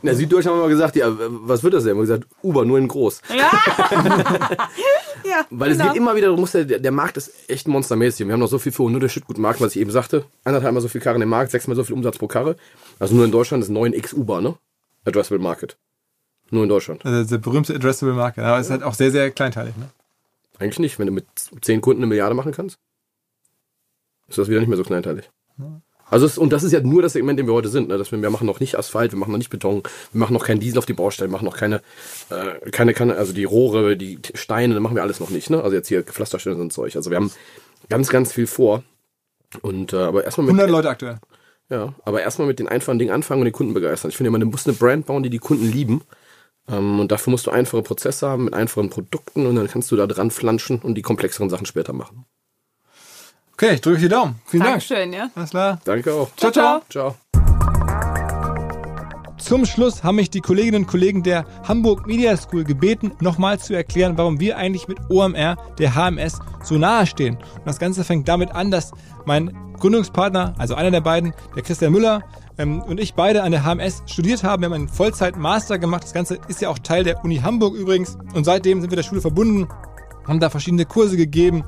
In 0.02 0.04
der 0.04 0.16
Süddeutschen 0.16 0.52
haben 0.52 0.60
wir 0.60 0.64
mal 0.64 0.70
gesagt, 0.70 0.96
ja, 0.96 1.08
was 1.10 1.64
wird 1.64 1.74
das 1.74 1.84
denn? 1.84 1.92
Wir 1.92 1.96
haben 1.96 2.02
gesagt, 2.02 2.28
Uber, 2.42 2.64
nur 2.64 2.78
in 2.78 2.88
groß. 2.88 3.22
ja. 3.30 3.52
ja. 5.26 5.46
Weil 5.50 5.72
es 5.72 5.78
genau. 5.78 5.90
wird 5.90 5.98
immer 5.98 6.16
wieder, 6.16 6.28
du 6.28 6.38
musst 6.38 6.54
ja, 6.54 6.64
der, 6.64 6.80
der 6.80 6.92
Markt 6.92 7.18
ist 7.18 7.32
echt 7.50 7.68
monstermäßig. 7.68 8.26
Wir 8.26 8.34
haben 8.34 8.40
noch 8.40 8.48
so 8.48 8.60
viel 8.60 8.72
für 8.72 8.90
nur 8.90 9.02
der 9.02 9.10
Schüttgutmarkt, 9.10 9.60
was 9.60 9.76
ich 9.76 9.82
eben 9.82 9.92
sagte. 9.92 10.24
Anderthalb 10.46 10.74
Mal 10.74 10.80
so 10.82 10.88
viel 10.88 11.02
Karren 11.02 11.22
im 11.22 11.30
Markt, 11.30 11.52
sechsmal 11.52 11.76
so 11.76 11.84
viel 11.84 11.96
Umsatz 11.96 12.18
pro 12.18 12.28
Karre. 12.28 12.56
Also 13.00 13.16
nur 13.16 13.26
in 13.26 13.32
Deutschland 13.32 13.64
ist 13.64 13.72
9x 13.72 14.14
Uber, 14.14 14.40
ne? 14.40 14.56
Addressable 15.04 15.40
Market. 15.44 15.78
Nur 16.52 16.64
in 16.64 16.70
Deutschland. 16.70 17.06
Also 17.06 17.30
der 17.30 17.38
berühmte 17.40 17.76
Addressable 17.76 18.14
Market. 18.14 18.44
Aber 18.44 18.60
es 18.60 18.68
ist 18.68 18.72
halt 18.72 18.84
auch 18.84 18.94
sehr, 18.94 19.12
sehr 19.12 19.32
kleinteilig. 19.32 19.76
Ne? 19.78 19.90
Eigentlich 20.60 20.80
nicht, 20.80 21.00
wenn 21.00 21.08
du 21.08 21.14
mit 21.14 21.26
10 21.62 21.82
Kunden 21.82 22.02
eine 22.02 22.08
Milliarde 22.08 22.36
machen 22.36 22.52
kannst. 22.52 22.78
Ist 24.28 24.38
das 24.38 24.48
wieder 24.48 24.60
nicht 24.60 24.70
mehr 24.70 24.78
so 24.78 24.84
kleinteilig. 24.84 25.30
Also 26.08 26.26
es, 26.26 26.38
und 26.38 26.54
das 26.54 26.64
ist 26.64 26.72
ja 26.72 26.82
nur 26.82 27.02
das 27.02 27.14
Segment, 27.14 27.40
in 27.40 27.46
dem 27.46 27.50
wir 27.50 27.56
heute 27.56 27.70
sind. 27.70 27.90
Ne? 27.90 27.98
Dass 27.98 28.12
wir, 28.12 28.22
wir 28.22 28.30
machen 28.30 28.46
noch 28.46 28.60
nicht 28.60 28.78
Asphalt, 28.78 29.12
wir 29.12 29.20
machen 29.20 29.32
noch 29.32 29.38
nicht 29.38 29.50
Beton, 29.50 29.84
wir 30.12 30.20
machen 30.20 30.34
noch 30.34 30.46
keinen 30.46 30.60
Diesel 30.60 30.78
auf 30.78 30.86
die 30.86 30.94
Baustelle, 30.94 31.30
wir 31.30 31.34
machen 31.34 31.46
noch 31.46 31.58
keine, 31.58 31.82
äh, 32.30 32.70
keine, 32.72 32.94
keine, 32.94 33.16
also 33.16 33.34
die 33.34 33.44
Rohre, 33.44 33.98
die 33.98 34.20
Steine, 34.36 34.80
machen 34.80 34.96
wir 34.96 35.04
alles 35.04 35.20
noch 35.20 35.30
nicht. 35.30 35.50
Ne? 35.50 35.64
Also 35.64 35.76
jetzt 35.76 35.88
hier 35.88 36.04
Pflastersteine 36.04 36.58
und 36.58 36.72
Zeug. 36.72 36.96
Also 36.96 37.10
wir 37.10 37.18
haben 37.18 37.32
ganz, 37.90 38.10
ganz 38.10 38.32
viel 38.32 38.48
vor. 38.48 38.84
Und 39.62 39.94
äh, 39.94 39.98
aber 39.98 40.26
erstmal 40.26 40.46
mit 40.46 40.54
100 40.54 40.70
Leute 40.70 40.90
aktuell. 40.90 41.18
ja, 41.70 41.96
aber 42.04 42.22
erstmal 42.22 42.48
mit 42.48 42.60
den 42.60 42.68
einfachen 42.68 43.00
Dingen 43.00 43.12
anfangen 43.12 43.42
und 43.42 43.46
den 43.46 43.54
Kunden 43.54 43.74
begeistern. 43.74 44.10
Ich 44.10 44.18
finde 44.18 44.28
immer, 44.28 44.40
du 44.40 44.46
musst 44.46 44.68
eine 44.68 44.76
Brand 44.76 45.06
bauen, 45.06 45.24
die 45.24 45.30
die 45.30 45.40
Kunden 45.40 45.72
lieben. 45.72 46.02
Ähm, 46.68 47.00
und 47.00 47.12
dafür 47.12 47.32
musst 47.32 47.48
du 47.48 47.52
einfache 47.52 47.82
Prozesse 47.82 48.28
haben 48.28 48.46
mit 48.46 48.54
einfachen 48.54 48.90
Produkten 48.90 49.46
und 49.46 49.56
dann 49.56 49.68
kannst 49.68 49.92
du 49.92 49.96
da 49.96 50.08
dran 50.08 50.32
flanschen 50.32 50.80
und 50.80 50.96
die 50.96 51.02
komplexeren 51.02 51.50
Sachen 51.50 51.66
später 51.66 51.94
machen. 51.94 52.26
Okay, 53.54 53.76
ich 53.76 53.82
drücke 53.82 54.00
die 54.00 54.10
Daumen. 54.10 54.36
Vielen 54.46 54.64
Dankeschön, 54.64 55.14
ja. 55.14 55.20
Dank. 55.20 55.32
Alles 55.38 55.50
klar. 55.52 55.80
Danke 55.86 56.14
auch. 56.14 56.30
Ciao, 56.36 56.52
ciao. 56.52 56.82
Ciao. 56.90 57.16
Zum 59.38 59.66
Schluss 59.66 60.04
haben 60.04 60.16
mich 60.16 60.32
die 60.32 60.42
Kolleginnen 60.42 60.84
und 60.84 60.88
Kollegen 60.88 61.22
der 61.22 61.46
Hamburg 61.68 62.08
Media 62.08 62.36
School 62.36 62.64
gebeten, 62.64 63.12
nochmal 63.20 63.60
zu 63.60 63.76
erklären, 63.76 64.18
warum 64.18 64.40
wir 64.40 64.58
eigentlich 64.58 64.88
mit 64.88 64.98
OMR, 65.10 65.56
der 65.78 65.94
HMS, 65.94 66.40
so 66.64 66.80
nahe 66.80 67.06
stehen. 67.06 67.36
Und 67.36 67.66
das 67.66 67.78
Ganze 67.78 68.04
fängt 68.04 68.28
damit 68.28 68.52
an, 68.52 68.72
dass 68.72 68.92
mein 69.26 69.56
Gründungspartner, 69.80 70.56
also 70.58 70.74
einer 70.74 70.90
der 70.90 71.02
beiden, 71.02 71.34
der 71.56 71.62
Christian 71.62 71.92
Müller, 71.92 72.24
ähm, 72.58 72.82
und 72.82 73.00
ich 73.00 73.14
beide 73.14 73.44
an 73.44 73.52
der 73.52 73.64
HMS 73.64 74.04
studiert 74.06 74.44
haben. 74.44 74.62
Wir 74.62 74.68
haben 74.68 74.74
einen 74.74 74.88
Vollzeit-Master 74.88 75.80
gemacht. 75.80 76.04
Das 76.04 76.14
Ganze 76.14 76.40
ist 76.48 76.62
ja 76.62 76.70
auch 76.70 76.80
Teil 76.80 77.04
der 77.04 77.24
Uni 77.24 77.38
Hamburg 77.38 77.76
übrigens. 77.76 78.18
Und 78.34 78.44
seitdem 78.44 78.82
sind 78.82 78.92
wir 78.92 78.96
der 78.96 79.04
Schule 79.04 79.22
verbunden, 79.22 79.68
haben 80.28 80.40
da 80.40 80.50
verschiedene 80.50 80.86
Kurse 80.86 81.18
gegeben, 81.18 81.64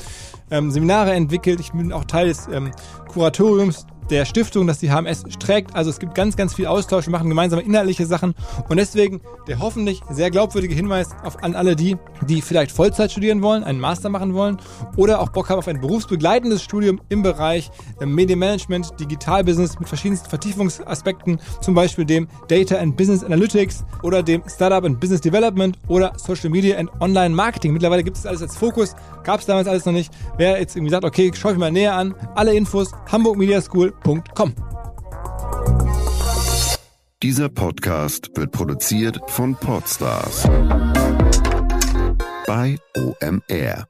ähm, 0.51 0.71
Seminare 0.71 1.13
entwickelt. 1.13 1.59
Ich 1.59 1.71
bin 1.71 1.91
auch 1.91 2.05
Teil 2.05 2.27
des 2.27 2.47
ähm, 2.47 2.71
Kuratoriums 3.07 3.85
der 4.09 4.25
Stiftung, 4.25 4.67
das 4.67 4.79
die 4.79 4.91
HMS 4.91 5.23
trägt. 5.39 5.75
Also 5.75 5.89
es 5.89 5.99
gibt 5.99 6.15
ganz, 6.15 6.35
ganz 6.35 6.53
viel 6.53 6.67
Austausch. 6.67 7.07
Wir 7.07 7.11
machen 7.11 7.29
gemeinsame 7.29 7.61
inhaltliche 7.61 8.05
Sachen. 8.05 8.33
Und 8.69 8.77
deswegen 8.77 9.21
der 9.47 9.59
hoffentlich 9.59 10.01
sehr 10.09 10.31
glaubwürdige 10.31 10.75
Hinweis 10.75 11.09
auf 11.23 11.43
an 11.43 11.55
alle 11.55 11.75
die, 11.75 11.97
die 12.27 12.41
vielleicht 12.41 12.71
Vollzeit 12.71 13.11
studieren 13.11 13.41
wollen, 13.41 13.63
einen 13.63 13.79
Master 13.79 14.09
machen 14.09 14.33
wollen 14.33 14.57
oder 14.95 15.21
auch 15.21 15.29
Bock 15.29 15.49
haben 15.49 15.59
auf 15.59 15.67
ein 15.67 15.81
berufsbegleitendes 15.81 16.63
Studium 16.63 17.01
im 17.09 17.23
Bereich 17.23 17.69
äh, 17.99 18.05
Medienmanagement, 18.05 18.99
Digitalbusiness 18.99 19.79
mit 19.79 19.87
verschiedensten 19.87 20.29
Vertiefungsaspekten, 20.29 21.39
zum 21.61 21.73
Beispiel 21.73 22.05
dem 22.05 22.27
Data 22.47 22.77
and 22.77 22.97
Business 22.97 23.23
Analytics 23.23 23.85
oder 24.03 24.23
dem 24.23 24.43
Startup 24.47 24.83
and 24.83 24.99
Business 24.99 25.21
Development 25.21 25.77
oder 25.87 26.13
Social 26.17 26.49
Media 26.49 26.77
and 26.77 26.89
Online 26.99 27.33
Marketing. 27.33 27.73
Mittlerweile 27.73 28.03
gibt 28.03 28.17
es 28.17 28.25
alles 28.25 28.41
als 28.41 28.55
Fokus, 28.55 28.95
gab 29.23 29.39
es 29.39 29.45
damals 29.45 29.67
alles 29.67 29.85
noch 29.85 29.93
nicht. 29.93 30.11
Wer 30.37 30.59
jetzt 30.59 30.75
irgendwie 30.75 30.91
sagt, 30.91 31.05
okay, 31.05 31.31
schau 31.33 31.51
ich 31.51 31.57
mal 31.57 31.71
näher 31.71 31.95
an, 31.95 32.15
alle 32.35 32.53
Infos 32.53 32.91
hamburgmediaschool.com. 34.05 34.53
Dieser 37.23 37.49
Podcast 37.49 38.29
wird 38.35 38.51
produziert 38.51 39.19
von 39.27 39.55
Podstars 39.55 40.43
bei 42.45 42.77
OMR. 42.95 43.87